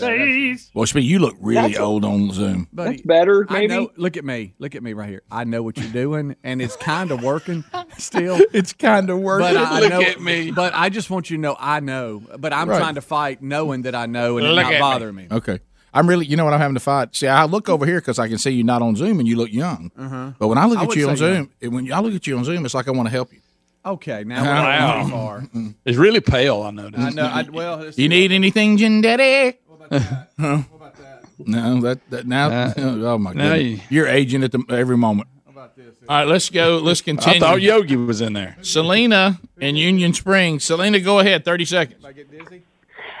days. 0.00 0.70
Well, 0.74 0.86
Speedy, 0.86 1.06
you 1.06 1.18
look 1.18 1.36
really 1.40 1.68
That's 1.68 1.78
a- 1.78 1.82
old 1.82 2.04
on 2.04 2.32
Zoom. 2.32 2.66
Buddy, 2.72 3.02
better, 3.04 3.46
I 3.48 3.52
maybe? 3.52 3.74
know, 3.74 3.90
look 3.96 4.16
at 4.16 4.24
me. 4.24 4.54
Look 4.58 4.74
at 4.74 4.82
me 4.82 4.92
right 4.92 5.08
here. 5.08 5.22
I 5.30 5.44
know 5.44 5.62
what 5.62 5.76
you're 5.76 5.92
doing, 5.92 6.34
and 6.42 6.60
it's 6.60 6.76
kind 6.76 7.10
of 7.12 7.22
working 7.22 7.64
still. 7.98 8.38
It's 8.52 8.72
kind 8.72 9.08
of 9.10 9.18
working. 9.20 9.54
But 9.54 9.56
I 9.56 9.80
Look 9.80 9.90
know, 9.90 10.00
at 10.02 10.20
me. 10.20 10.50
But 10.50 10.72
I 10.74 10.88
just 10.88 11.10
want 11.10 11.30
you 11.30 11.36
to 11.36 11.40
know 11.40 11.56
I 11.58 11.80
know. 11.80 12.22
But 12.38 12.52
I'm 12.52 12.68
Right. 12.68 12.78
trying 12.78 12.94
to 12.96 13.02
fight 13.02 13.42
knowing 13.42 13.82
that 13.82 13.94
I 13.94 14.06
know 14.06 14.38
and 14.38 14.46
it 14.46 14.50
Look 14.50 14.64
not 14.64 14.72
at 14.74 14.80
bothering 14.80 15.14
me. 15.14 15.28
Okay. 15.30 15.60
I'm 15.94 16.06
really, 16.08 16.26
you 16.26 16.36
know 16.36 16.44
what 16.44 16.52
I'm 16.52 16.60
having 16.60 16.74
to 16.74 16.80
fight. 16.80 17.14
See, 17.16 17.26
I 17.26 17.44
look 17.44 17.68
over 17.68 17.86
here 17.86 18.00
because 18.00 18.18
I 18.18 18.28
can 18.28 18.38
see 18.38 18.50
you 18.50 18.64
not 18.64 18.82
on 18.82 18.96
Zoom 18.96 19.18
and 19.18 19.26
you 19.26 19.36
look 19.36 19.50
young. 19.52 19.90
Uh-huh. 19.98 20.32
But 20.38 20.48
when 20.48 20.58
I 20.58 20.66
look 20.66 20.78
I 20.78 20.84
at 20.84 20.94
you 20.96 21.08
on 21.08 21.16
Zoom, 21.16 21.50
it- 21.60 21.68
when 21.68 21.90
I 21.92 22.00
look 22.00 22.14
at 22.14 22.26
you 22.26 22.36
on 22.36 22.44
Zoom, 22.44 22.64
it's 22.64 22.74
like 22.74 22.86
I 22.88 22.90
want 22.90 23.06
to 23.06 23.12
help 23.12 23.32
you. 23.32 23.40
Okay, 23.84 24.24
now 24.24 24.42
Wow. 24.44 24.62
we're 24.64 25.02
not 25.02 25.10
far. 25.10 25.44
He's 25.84 25.96
really 25.96 26.20
pale. 26.20 26.62
I 26.62 26.70
noticed. 26.72 27.02
I 27.02 27.10
know. 27.10 27.24
I, 27.24 27.42
well, 27.42 27.88
You 27.94 28.08
need 28.08 28.32
anything, 28.32 28.76
Jen 28.76 29.00
Daddy? 29.00 29.58
Huh? 29.90 30.58
What 30.70 30.76
about 30.76 30.96
that? 30.96 31.24
No, 31.46 31.80
that, 31.82 32.10
that 32.10 32.26
now. 32.26 32.48
Uh, 32.50 32.74
oh 32.78 33.18
my 33.18 33.32
god, 33.32 33.40
goodness, 33.58 33.80
you're 33.88 34.08
aging 34.08 34.42
at 34.42 34.50
the 34.50 34.64
every 34.70 34.96
moment. 34.96 35.28
All 35.56 35.62
right, 36.08 36.26
let's 36.26 36.50
go. 36.50 36.78
Let's 36.78 37.00
continue. 37.00 37.36
I 37.38 37.40
thought 37.40 37.62
Yogi 37.62 37.94
was 37.96 38.20
in 38.20 38.32
there. 38.32 38.56
Selena 38.62 39.40
in 39.60 39.76
Union 39.76 40.12
Springs. 40.12 40.64
Selena, 40.64 40.98
go 41.00 41.18
ahead. 41.20 41.44
Thirty 41.44 41.64
seconds. 41.64 42.04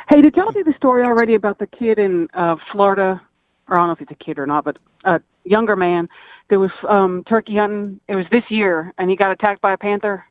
Hey, 0.08 0.22
did 0.22 0.36
y'all 0.36 0.52
do 0.52 0.62
the 0.62 0.74
story 0.76 1.04
already 1.04 1.34
about 1.34 1.58
the 1.58 1.66
kid 1.66 1.98
in 1.98 2.28
uh, 2.34 2.56
Florida? 2.70 3.20
Or 3.68 3.74
I 3.74 3.78
don't 3.78 3.86
know 3.88 3.92
if 3.92 4.00
it's 4.00 4.12
a 4.12 4.24
kid 4.24 4.38
or 4.38 4.46
not, 4.46 4.64
but 4.64 4.78
a 5.04 5.20
younger 5.44 5.74
man 5.74 6.08
that 6.48 6.60
was 6.60 6.70
um, 6.88 7.24
turkey 7.24 7.56
hunting. 7.56 7.98
It 8.06 8.14
was 8.14 8.26
this 8.30 8.44
year, 8.48 8.92
and 8.98 9.10
he 9.10 9.16
got 9.16 9.32
attacked 9.32 9.60
by 9.60 9.72
a 9.72 9.76
panther. 9.76 10.24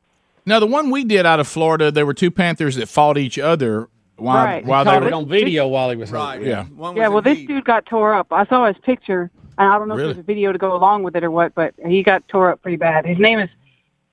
Now, 0.45 0.59
the 0.59 0.67
one 0.67 0.89
we 0.91 1.03
did 1.03 1.25
out 1.25 1.39
of 1.41 1.47
Florida, 1.47 1.91
there 1.91 2.05
were 2.05 2.13
two 2.13 2.31
panthers 2.31 2.75
that 2.75 2.87
fought 2.87 3.17
each 3.17 3.37
other 3.37 3.89
while 4.15 4.45
Right. 4.45 4.65
while 4.65 4.85
they 4.85 4.97
were 4.97 5.13
on 5.13 5.27
video 5.27 5.67
while 5.67 5.89
he 5.89 5.97
was 5.97 6.11
right. 6.11 6.41
Yeah. 6.41 6.65
yeah, 6.95 7.09
well, 7.09 7.21
this 7.21 7.39
dude 7.39 7.65
got 7.65 7.85
tore 7.85 8.13
up. 8.13 8.27
I 8.31 8.45
saw 8.45 8.65
his 8.67 8.77
picture, 8.83 9.29
and 9.57 9.67
I 9.69 9.77
don't 9.77 9.89
know 9.89 9.95
Really? 9.95 10.11
if 10.11 10.15
there's 10.15 10.23
a 10.23 10.25
video 10.27 10.53
to 10.53 10.57
go 10.57 10.73
along 10.73 11.03
with 11.03 11.17
it 11.17 11.23
or 11.25 11.31
what, 11.31 11.53
but 11.53 11.73
he 11.85 12.01
got 12.01 12.25
tore 12.29 12.51
up 12.51 12.61
pretty 12.61 12.77
bad. 12.77 13.05
His 13.05 13.17
name 13.19 13.39
is 13.39 13.49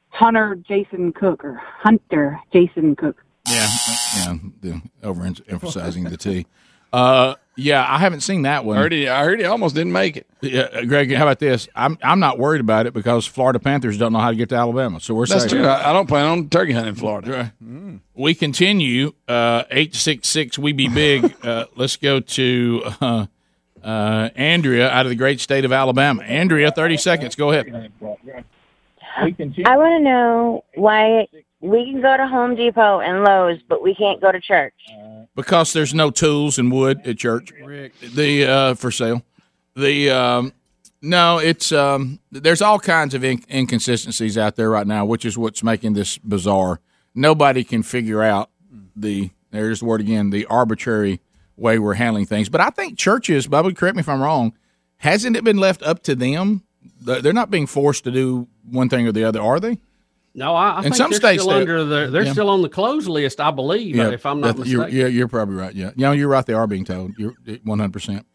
Hunter 0.09 0.57
Jason 0.67 1.13
Cook 1.13 1.45
or 1.45 1.63
Hunter 1.79 2.41
Jason 2.53 2.97
Cook. 2.97 3.23
Yeah, 3.49 3.69
yeah, 4.17 4.37
the, 4.61 4.83
overemphasizing 5.03 6.09
the 6.09 6.17
T. 6.17 6.47
Uh, 6.93 7.35
yeah, 7.57 7.85
I 7.87 7.99
haven't 7.99 8.21
seen 8.21 8.43
that 8.43 8.65
one. 8.65 8.79
I 8.79 8.83
heard 8.83 8.93
he, 8.93 9.09
I 9.09 9.25
heard 9.25 9.41
he 9.41 9.47
almost 9.47 9.75
didn't 9.75 9.93
make 9.93 10.17
it. 10.17 10.27
Yeah, 10.41 10.83
Greg, 10.85 11.13
how 11.13 11.25
about 11.25 11.39
this? 11.39 11.69
I'm 11.75 11.99
I'm 12.03 12.19
not 12.19 12.39
worried 12.39 12.61
about 12.61 12.87
it 12.87 12.95
because 12.95 13.27
Florida 13.27 13.59
Panthers 13.59 13.99
don't 13.99 14.13
know 14.13 14.21
how 14.21 14.31
to 14.31 14.37
get 14.37 14.49
to 14.51 14.55
Alabama, 14.55 15.01
so 15.01 15.15
we're 15.15 15.27
That's 15.27 15.43
safe. 15.43 15.53
true. 15.53 15.67
I, 15.67 15.91
I 15.91 15.93
don't 15.93 16.07
plan 16.07 16.27
on 16.27 16.49
turkey 16.49 16.73
hunting 16.73 16.91
in 16.91 16.95
Florida. 16.95 17.53
We 18.15 18.35
continue. 18.35 19.13
Uh, 19.29 19.65
eight 19.71 19.95
six 19.95 20.29
six. 20.29 20.59
We 20.59 20.73
be 20.73 20.89
big. 20.89 21.35
uh, 21.45 21.67
let's 21.77 21.97
go 21.97 22.21
to 22.21 22.83
uh, 23.01 23.27
uh, 23.83 24.31
Andrea 24.35 24.89
out 24.89 25.05
of 25.07 25.11
the 25.11 25.17
great 25.17 25.41
state 25.41 25.65
of 25.65 25.73
Alabama. 25.73 26.23
Andrea, 26.23 26.71
thirty 26.71 26.97
seconds. 26.97 27.35
Go 27.35 27.51
ahead. 27.53 27.93
I 29.15 29.77
want 29.77 29.99
to 29.99 30.01
know 30.01 30.65
why 30.75 31.27
we 31.63 31.91
can 31.91 32.03
go 32.03 32.17
to 32.17 32.27
Home 32.27 32.55
Depot 32.57 33.01
and 33.01 33.23
Lowe's, 33.23 33.61
but 33.69 33.83
we 33.83 33.95
can't 33.95 34.21
go 34.21 34.33
to 34.33 34.41
church. 34.41 34.75
because 35.35 35.73
there's 35.73 35.95
no 35.95 36.11
tools 36.11 36.59
and 36.59 36.71
wood 36.71 37.07
at 37.07 37.19
church. 37.19 37.53
The 38.15 38.45
uh, 38.47 38.75
for 38.75 38.91
sale. 38.91 39.23
The 39.75 40.11
um, 40.11 40.53
no, 41.01 41.39
it's 41.39 41.73
um, 41.73 42.19
there's 42.31 42.61
all 42.61 42.79
kinds 42.79 43.15
of 43.15 43.25
in- 43.25 43.45
inconsistencies 43.51 44.37
out 44.37 44.57
there 44.57 44.71
right 44.71 44.87
now, 44.87 45.05
which 45.05 45.25
is 45.25 45.39
what's 45.39 45.63
making 45.63 45.95
this 45.95 46.19
bizarre. 46.19 46.81
Nobody 47.15 47.65
can 47.65 47.83
figure 47.83 48.23
out 48.23 48.51
the 48.97 49.31
there's 49.51 49.81
the 49.81 49.87
word 49.87 50.01
again 50.01 50.31
the 50.31 50.47
arbitrary 50.47 51.21
way 51.57 51.79
we're 51.79 51.95
handling 51.95 52.27
things. 52.27 52.49
But 52.49 52.61
I 52.61 52.71
think 52.71 52.99
churches, 52.99 53.47
Bubba, 53.47 53.75
correct 53.77 53.97
me 53.97 54.01
if 54.01 54.09
I'm 54.09 54.21
wrong, 54.21 54.53
hasn't 54.97 55.37
it 55.37 55.45
been 55.45 55.59
left 55.59 55.83
up 55.83 56.03
to 56.05 56.15
them? 56.15 56.65
They're 57.01 57.33
not 57.33 57.51
being 57.51 57.67
forced 57.67 58.05
to 58.05 58.11
do 58.11 58.49
one 58.69 58.89
thing 58.89 59.07
or 59.07 59.13
the 59.13 59.25
other, 59.25 59.41
are 59.41 59.61
they? 59.61 59.79
No, 60.35 60.55
I, 60.55 60.71
I 60.71 60.77
In 60.79 60.83
think 60.85 60.95
some 60.95 61.11
they're 61.11 61.21
states, 61.21 61.43
still 61.43 61.53
they're- 61.53 61.61
under 61.61 61.85
the. 61.85 62.11
They're 62.11 62.25
yeah. 62.25 62.33
still 62.33 62.49
on 62.49 62.63
the 62.63 62.69
closed 62.69 63.09
list, 63.09 63.39
I 63.41 63.51
believe, 63.51 63.99
if 63.99 64.25
I'm 64.25 64.41
not 64.41 64.57
that- 64.57 64.67
you're, 64.67 64.81
mistaken. 64.81 65.01
yeah, 65.01 65.07
you're 65.09 65.29
probably 65.29 65.57
right. 65.57 65.75
Yeah, 65.75 65.91
yeah, 65.95 66.13
you're 66.13 66.29
right. 66.29 66.45
They 66.47 66.55
are 66.55 66.67
being 66.67 66.85
told. 66.85 67.13
You're 67.19 67.35
100. 67.65 67.93
percent 67.93 68.27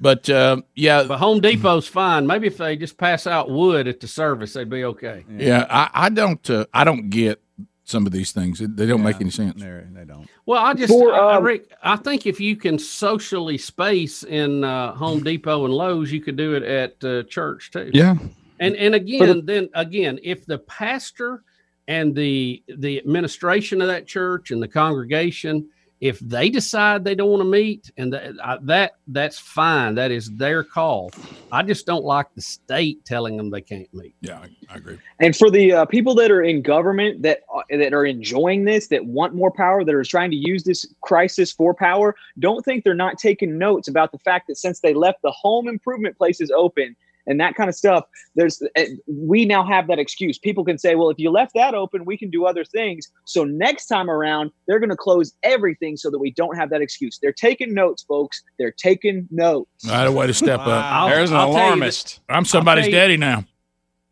But 0.00 0.28
uh, 0.28 0.62
yeah, 0.74 1.04
But 1.04 1.18
Home 1.18 1.40
Depot's 1.40 1.86
fine. 1.86 2.26
Maybe 2.26 2.48
if 2.48 2.56
they 2.56 2.76
just 2.76 2.98
pass 2.98 3.26
out 3.28 3.50
wood 3.50 3.86
at 3.86 4.00
the 4.00 4.08
service, 4.08 4.52
they'd 4.54 4.68
be 4.68 4.84
okay. 4.84 5.24
yeah, 5.36 5.66
I, 5.70 5.90
I 6.06 6.08
don't. 6.08 6.48
Uh, 6.50 6.66
I 6.74 6.82
don't 6.84 7.08
get 7.10 7.40
some 7.84 8.06
of 8.06 8.12
these 8.12 8.32
things. 8.32 8.58
They 8.60 8.86
don't 8.86 9.02
make 9.02 9.20
any 9.20 9.30
sense. 9.30 9.62
They 9.62 10.04
don't. 10.06 10.26
Well, 10.46 10.60
I 10.60 10.72
just, 10.74 10.88
For, 10.92 11.12
I, 11.14 11.18
I, 11.18 11.36
um, 11.36 11.44
Rick, 11.44 11.70
I 11.82 11.96
think 11.96 12.26
if 12.26 12.40
you 12.40 12.56
can 12.56 12.78
socially 12.78 13.58
space 13.58 14.22
in 14.24 14.64
uh, 14.64 14.94
Home 14.94 15.22
Depot 15.22 15.66
and 15.66 15.72
Lowe's, 15.74 16.10
you 16.10 16.20
could 16.22 16.36
do 16.36 16.54
it 16.54 16.62
at 16.62 17.04
uh, 17.04 17.22
church 17.24 17.70
too. 17.70 17.90
Yeah. 17.94 18.16
And 18.64 18.76
and 18.76 18.94
again, 18.94 19.36
the- 19.36 19.42
then 19.42 19.68
again, 19.74 20.18
if 20.22 20.46
the 20.46 20.58
pastor 20.58 21.42
and 21.88 22.14
the 22.14 22.62
the 22.68 22.98
administration 22.98 23.80
of 23.82 23.88
that 23.88 24.06
church 24.06 24.50
and 24.50 24.62
the 24.62 24.68
congregation, 24.68 25.68
if 26.00 26.18
they 26.20 26.50
decide 26.50 27.04
they 27.04 27.14
don't 27.14 27.30
want 27.30 27.42
to 27.42 27.48
meet, 27.48 27.90
and 27.96 28.12
that 28.12 28.32
I, 28.42 28.58
that 28.62 28.92
that's 29.08 29.38
fine, 29.38 29.94
that 29.96 30.10
is 30.10 30.30
their 30.36 30.64
call. 30.64 31.10
I 31.52 31.62
just 31.62 31.86
don't 31.86 32.04
like 32.04 32.26
the 32.34 32.40
state 32.40 33.04
telling 33.04 33.36
them 33.36 33.48
they 33.48 33.60
can't 33.60 33.92
meet. 33.94 34.16
Yeah, 34.20 34.40
I, 34.40 34.48
I 34.68 34.76
agree. 34.76 34.98
And 35.20 35.36
for 35.36 35.50
the 35.50 35.72
uh, 35.72 35.84
people 35.84 36.14
that 36.16 36.30
are 36.30 36.42
in 36.42 36.62
government 36.62 37.22
that 37.22 37.40
uh, 37.54 37.62
that 37.70 37.92
are 37.92 38.06
enjoying 38.06 38.64
this, 38.64 38.88
that 38.88 39.04
want 39.04 39.34
more 39.34 39.52
power, 39.52 39.84
that 39.84 39.94
are 39.94 40.04
trying 40.04 40.30
to 40.30 40.36
use 40.36 40.64
this 40.64 40.86
crisis 41.02 41.52
for 41.52 41.72
power, 41.74 42.16
don't 42.38 42.64
think 42.64 42.82
they're 42.82 42.94
not 42.94 43.18
taking 43.18 43.56
notes 43.56 43.88
about 43.88 44.10
the 44.10 44.18
fact 44.18 44.48
that 44.48 44.56
since 44.56 44.80
they 44.80 44.94
left 44.94 45.22
the 45.22 45.30
home 45.30 45.68
improvement 45.68 46.16
places 46.18 46.50
open 46.50 46.96
and 47.26 47.40
that 47.40 47.54
kind 47.54 47.68
of 47.68 47.74
stuff, 47.74 48.04
there's 48.34 48.62
uh, 48.76 48.82
we 49.06 49.44
now 49.44 49.64
have 49.64 49.86
that 49.88 49.98
excuse. 49.98 50.38
People 50.38 50.64
can 50.64 50.78
say, 50.78 50.94
"Well, 50.94 51.10
if 51.10 51.18
you 51.18 51.30
left 51.30 51.52
that 51.54 51.74
open, 51.74 52.04
we 52.04 52.16
can 52.16 52.30
do 52.30 52.44
other 52.46 52.64
things." 52.64 53.08
So 53.24 53.44
next 53.44 53.86
time 53.86 54.10
around, 54.10 54.50
they're 54.66 54.78
going 54.80 54.90
to 54.90 54.96
close 54.96 55.32
everything 55.42 55.96
so 55.96 56.10
that 56.10 56.18
we 56.18 56.30
don't 56.32 56.56
have 56.56 56.70
that 56.70 56.82
excuse. 56.82 57.18
They're 57.20 57.32
taking 57.32 57.72
notes, 57.74 58.02
folks. 58.02 58.42
They're 58.58 58.72
taking 58.72 59.26
notes. 59.30 59.88
I 59.88 59.98
had 59.98 60.06
a 60.06 60.12
way 60.12 60.26
to 60.26 60.34
step 60.34 60.60
I'll- 60.60 61.06
up. 61.06 61.10
There's 61.12 61.30
an 61.30 61.36
I'll 61.36 61.52
tell 61.52 61.60
you 61.60 61.66
alarmist. 61.68 62.20
I'm 62.28 62.44
somebody's 62.44 62.86
you- 62.86 62.92
daddy 62.92 63.16
now. 63.16 63.44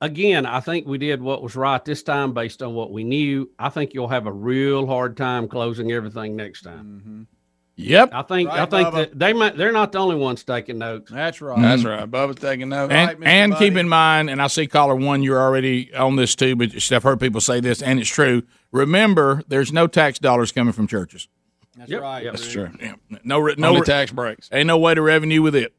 again, 0.00 0.46
I 0.46 0.60
think 0.60 0.86
we 0.86 0.98
did 0.98 1.22
what 1.22 1.42
was 1.42 1.54
right 1.54 1.84
this 1.84 2.02
time 2.02 2.32
based 2.34 2.62
on 2.62 2.74
what 2.74 2.90
we 2.90 3.04
knew. 3.04 3.48
I 3.58 3.68
think 3.68 3.94
you'll 3.94 4.08
have 4.08 4.26
a 4.26 4.32
real 4.32 4.86
hard 4.86 5.16
time 5.16 5.46
closing 5.48 5.92
everything 5.92 6.34
next 6.34 6.62
time. 6.62 7.28
Yep. 7.76 8.10
I 8.12 8.22
think 8.22 8.50
I 8.50 8.66
think 8.66 8.88
Bubba. 8.88 8.92
that 8.92 9.18
they 9.18 9.32
might 9.32 9.56
they're 9.56 9.72
not 9.72 9.92
the 9.92 9.98
only 9.98 10.16
ones 10.16 10.44
taking 10.44 10.78
notes. 10.78 11.10
That's 11.10 11.40
right. 11.40 11.60
That's 11.60 11.84
right. 11.84 12.08
Bubba's 12.10 12.36
taking 12.40 12.68
notes. 12.68 12.92
And, 12.92 13.24
and 13.24 13.56
keep 13.56 13.76
in 13.76 13.88
mind, 13.88 14.28
and 14.28 14.42
I 14.42 14.48
see 14.48 14.66
caller 14.66 14.94
one, 14.94 15.22
you're 15.22 15.40
already 15.40 15.94
on 15.94 16.16
this 16.16 16.34
too, 16.34 16.54
but 16.54 16.92
I've 16.92 17.02
heard 17.02 17.18
people 17.18 17.40
say 17.40 17.60
this, 17.60 17.82
and 17.82 17.98
it's 17.98 18.10
true. 18.10 18.42
Remember, 18.72 19.42
there's 19.48 19.72
no 19.72 19.86
tax 19.86 20.18
dollars 20.18 20.52
coming 20.52 20.72
from 20.72 20.86
churches. 20.86 21.28
That's 21.76 21.92
right. 21.92 22.24
That's 22.24 22.50
true. 22.52 22.70
Yeah. 22.80 22.94
No, 23.24 23.38
re- 23.38 23.54
no 23.56 23.68
Only 23.68 23.80
re- 23.80 23.86
tax 23.86 24.12
breaks. 24.12 24.48
Ain't 24.52 24.66
no 24.66 24.78
way 24.78 24.94
to 24.94 25.00
revenue 25.00 25.40
with 25.40 25.54
it. 25.54 25.72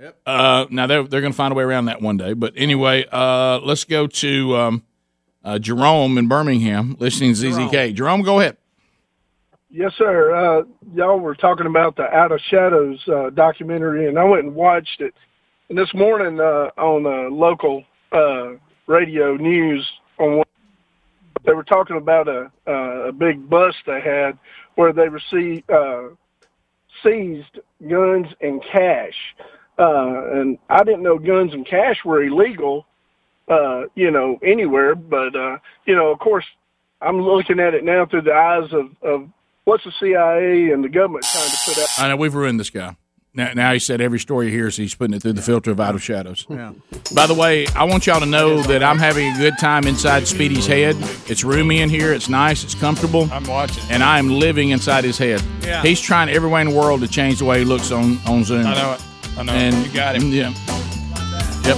Yep. 0.00 0.20
Uh, 0.24 0.66
now 0.70 0.86
they're 0.86 1.02
they're 1.02 1.20
going 1.20 1.32
to 1.32 1.36
find 1.36 1.52
a 1.52 1.54
way 1.54 1.64
around 1.64 1.86
that 1.86 2.00
one 2.00 2.16
day. 2.16 2.32
But 2.32 2.54
anyway, 2.56 3.06
uh, 3.10 3.58
let's 3.58 3.84
go 3.84 4.06
to 4.06 4.56
um, 4.56 4.84
uh, 5.44 5.58
Jerome 5.58 6.16
in 6.16 6.28
Birmingham, 6.28 6.96
listening 6.98 7.34
to 7.34 7.40
ZZK. 7.40 7.94
Jerome, 7.94 8.22
go 8.22 8.40
ahead. 8.40 8.56
Yes, 9.72 9.92
sir. 9.96 10.34
Uh, 10.34 10.62
y'all 10.94 11.20
were 11.20 11.36
talking 11.36 11.66
about 11.66 11.94
the 11.94 12.02
Out 12.02 12.32
of 12.32 12.40
Shadows 12.50 12.98
uh, 13.06 13.30
documentary, 13.30 14.08
and 14.08 14.18
I 14.18 14.24
went 14.24 14.44
and 14.44 14.54
watched 14.54 15.00
it. 15.00 15.14
And 15.68 15.78
this 15.78 15.94
morning 15.94 16.40
uh, 16.40 16.70
on 16.76 17.06
uh, 17.06 17.30
local 17.30 17.84
uh, 18.10 18.54
radio 18.88 19.36
news, 19.36 19.86
on 20.18 20.42
they 21.46 21.52
were 21.52 21.62
talking 21.62 21.96
about 21.96 22.26
a, 22.26 22.50
uh, 22.66 23.08
a 23.08 23.12
big 23.12 23.48
bust 23.48 23.76
they 23.86 24.00
had 24.00 24.36
where 24.74 24.92
they 24.92 25.08
received 25.08 25.70
uh, 25.70 26.08
seized 27.04 27.60
guns 27.88 28.26
and 28.40 28.60
cash. 28.72 29.14
Uh, 29.78 30.32
and 30.32 30.58
I 30.68 30.82
didn't 30.82 31.04
know 31.04 31.16
guns 31.16 31.54
and 31.54 31.64
cash 31.64 31.96
were 32.04 32.24
illegal, 32.24 32.86
uh, 33.48 33.82
you 33.94 34.10
know, 34.10 34.36
anywhere. 34.44 34.96
But 34.96 35.36
uh, 35.36 35.58
you 35.86 35.94
know, 35.94 36.08
of 36.08 36.18
course, 36.18 36.44
I'm 37.00 37.22
looking 37.22 37.60
at 37.60 37.72
it 37.72 37.84
now 37.84 38.04
through 38.04 38.22
the 38.22 38.34
eyes 38.34 38.68
of, 38.72 38.90
of 39.02 39.28
what's 39.64 39.84
the 39.84 39.92
CIA 40.00 40.70
and 40.72 40.82
the 40.84 40.88
government 40.88 41.24
trying 41.30 41.50
to 41.50 41.56
put 41.64 41.78
out. 41.78 41.88
I 41.98 42.08
know 42.08 42.16
we've 42.16 42.34
ruined 42.34 42.60
this 42.60 42.70
guy. 42.70 42.96
Now, 43.32 43.52
now 43.52 43.72
he 43.72 43.78
said 43.78 44.00
every 44.00 44.18
story 44.18 44.46
he 44.46 44.52
hears, 44.52 44.76
he's 44.76 44.94
putting 44.96 45.14
it 45.14 45.22
through 45.22 45.34
the 45.34 45.42
filter 45.42 45.70
of 45.70 45.78
out 45.78 45.94
of 45.94 46.02
shadows. 46.02 46.46
Yeah. 46.50 46.72
By 47.14 47.28
the 47.28 47.34
way, 47.34 47.68
I 47.76 47.84
want 47.84 48.04
y'all 48.08 48.18
to 48.18 48.26
know 48.26 48.60
that 48.62 48.82
I'm 48.82 48.98
having 48.98 49.32
a 49.32 49.38
good 49.38 49.54
time 49.60 49.86
inside 49.86 50.26
Speedy's 50.26 50.66
head. 50.66 50.96
It's 51.28 51.44
roomy 51.44 51.80
in 51.80 51.88
here. 51.90 52.12
It's 52.12 52.28
nice. 52.28 52.64
It's 52.64 52.74
comfortable. 52.74 53.28
I'm 53.32 53.44
watching. 53.44 53.84
And 53.88 54.02
I 54.02 54.18
am 54.18 54.28
living 54.30 54.70
inside 54.70 55.04
his 55.04 55.16
head. 55.16 55.40
Yeah. 55.62 55.80
He's 55.82 56.00
trying 56.00 56.28
every 56.28 56.50
way 56.50 56.60
in 56.62 56.70
the 56.70 56.74
world 56.76 57.02
to 57.02 57.08
change 57.08 57.38
the 57.38 57.44
way 57.44 57.60
he 57.60 57.64
looks 57.64 57.92
on, 57.92 58.18
on 58.26 58.42
Zoom. 58.42 58.66
I 58.66 58.74
know 58.74 58.92
it. 58.94 59.02
I 59.38 59.42
know. 59.44 59.52
And 59.52 59.86
you 59.86 59.92
got 59.92 60.16
him. 60.16 60.32
Yeah. 60.32 60.52
Yep. 61.64 61.76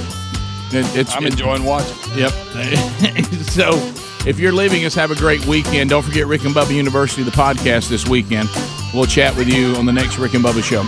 It, 0.74 0.96
it's, 0.96 1.14
I'm 1.14 1.26
it- 1.26 1.32
enjoying 1.32 1.64
watching. 1.64 1.94
Yep. 2.18 2.30
so 3.50 3.72
if 4.26 4.38
you're 4.38 4.52
leaving 4.52 4.84
us, 4.84 4.94
have 4.94 5.10
a 5.10 5.16
great 5.16 5.44
weekend. 5.46 5.90
Don't 5.90 6.02
forget 6.02 6.26
Rick 6.26 6.44
and 6.44 6.54
Bubba 6.54 6.74
University, 6.74 7.22
the 7.22 7.30
podcast 7.30 7.88
this 7.88 8.08
weekend. 8.08 8.48
We'll 8.94 9.06
chat 9.06 9.36
with 9.36 9.48
you 9.48 9.74
on 9.76 9.86
the 9.86 9.92
next 9.92 10.18
Rick 10.18 10.34
and 10.34 10.44
Bubba 10.44 10.62
show. 10.62 10.82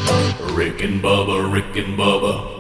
Rick 0.55 0.83
and 0.83 1.03
Bubba, 1.03 1.53
Rick 1.53 1.77
and 1.77 1.99
Bubba. 1.99 2.54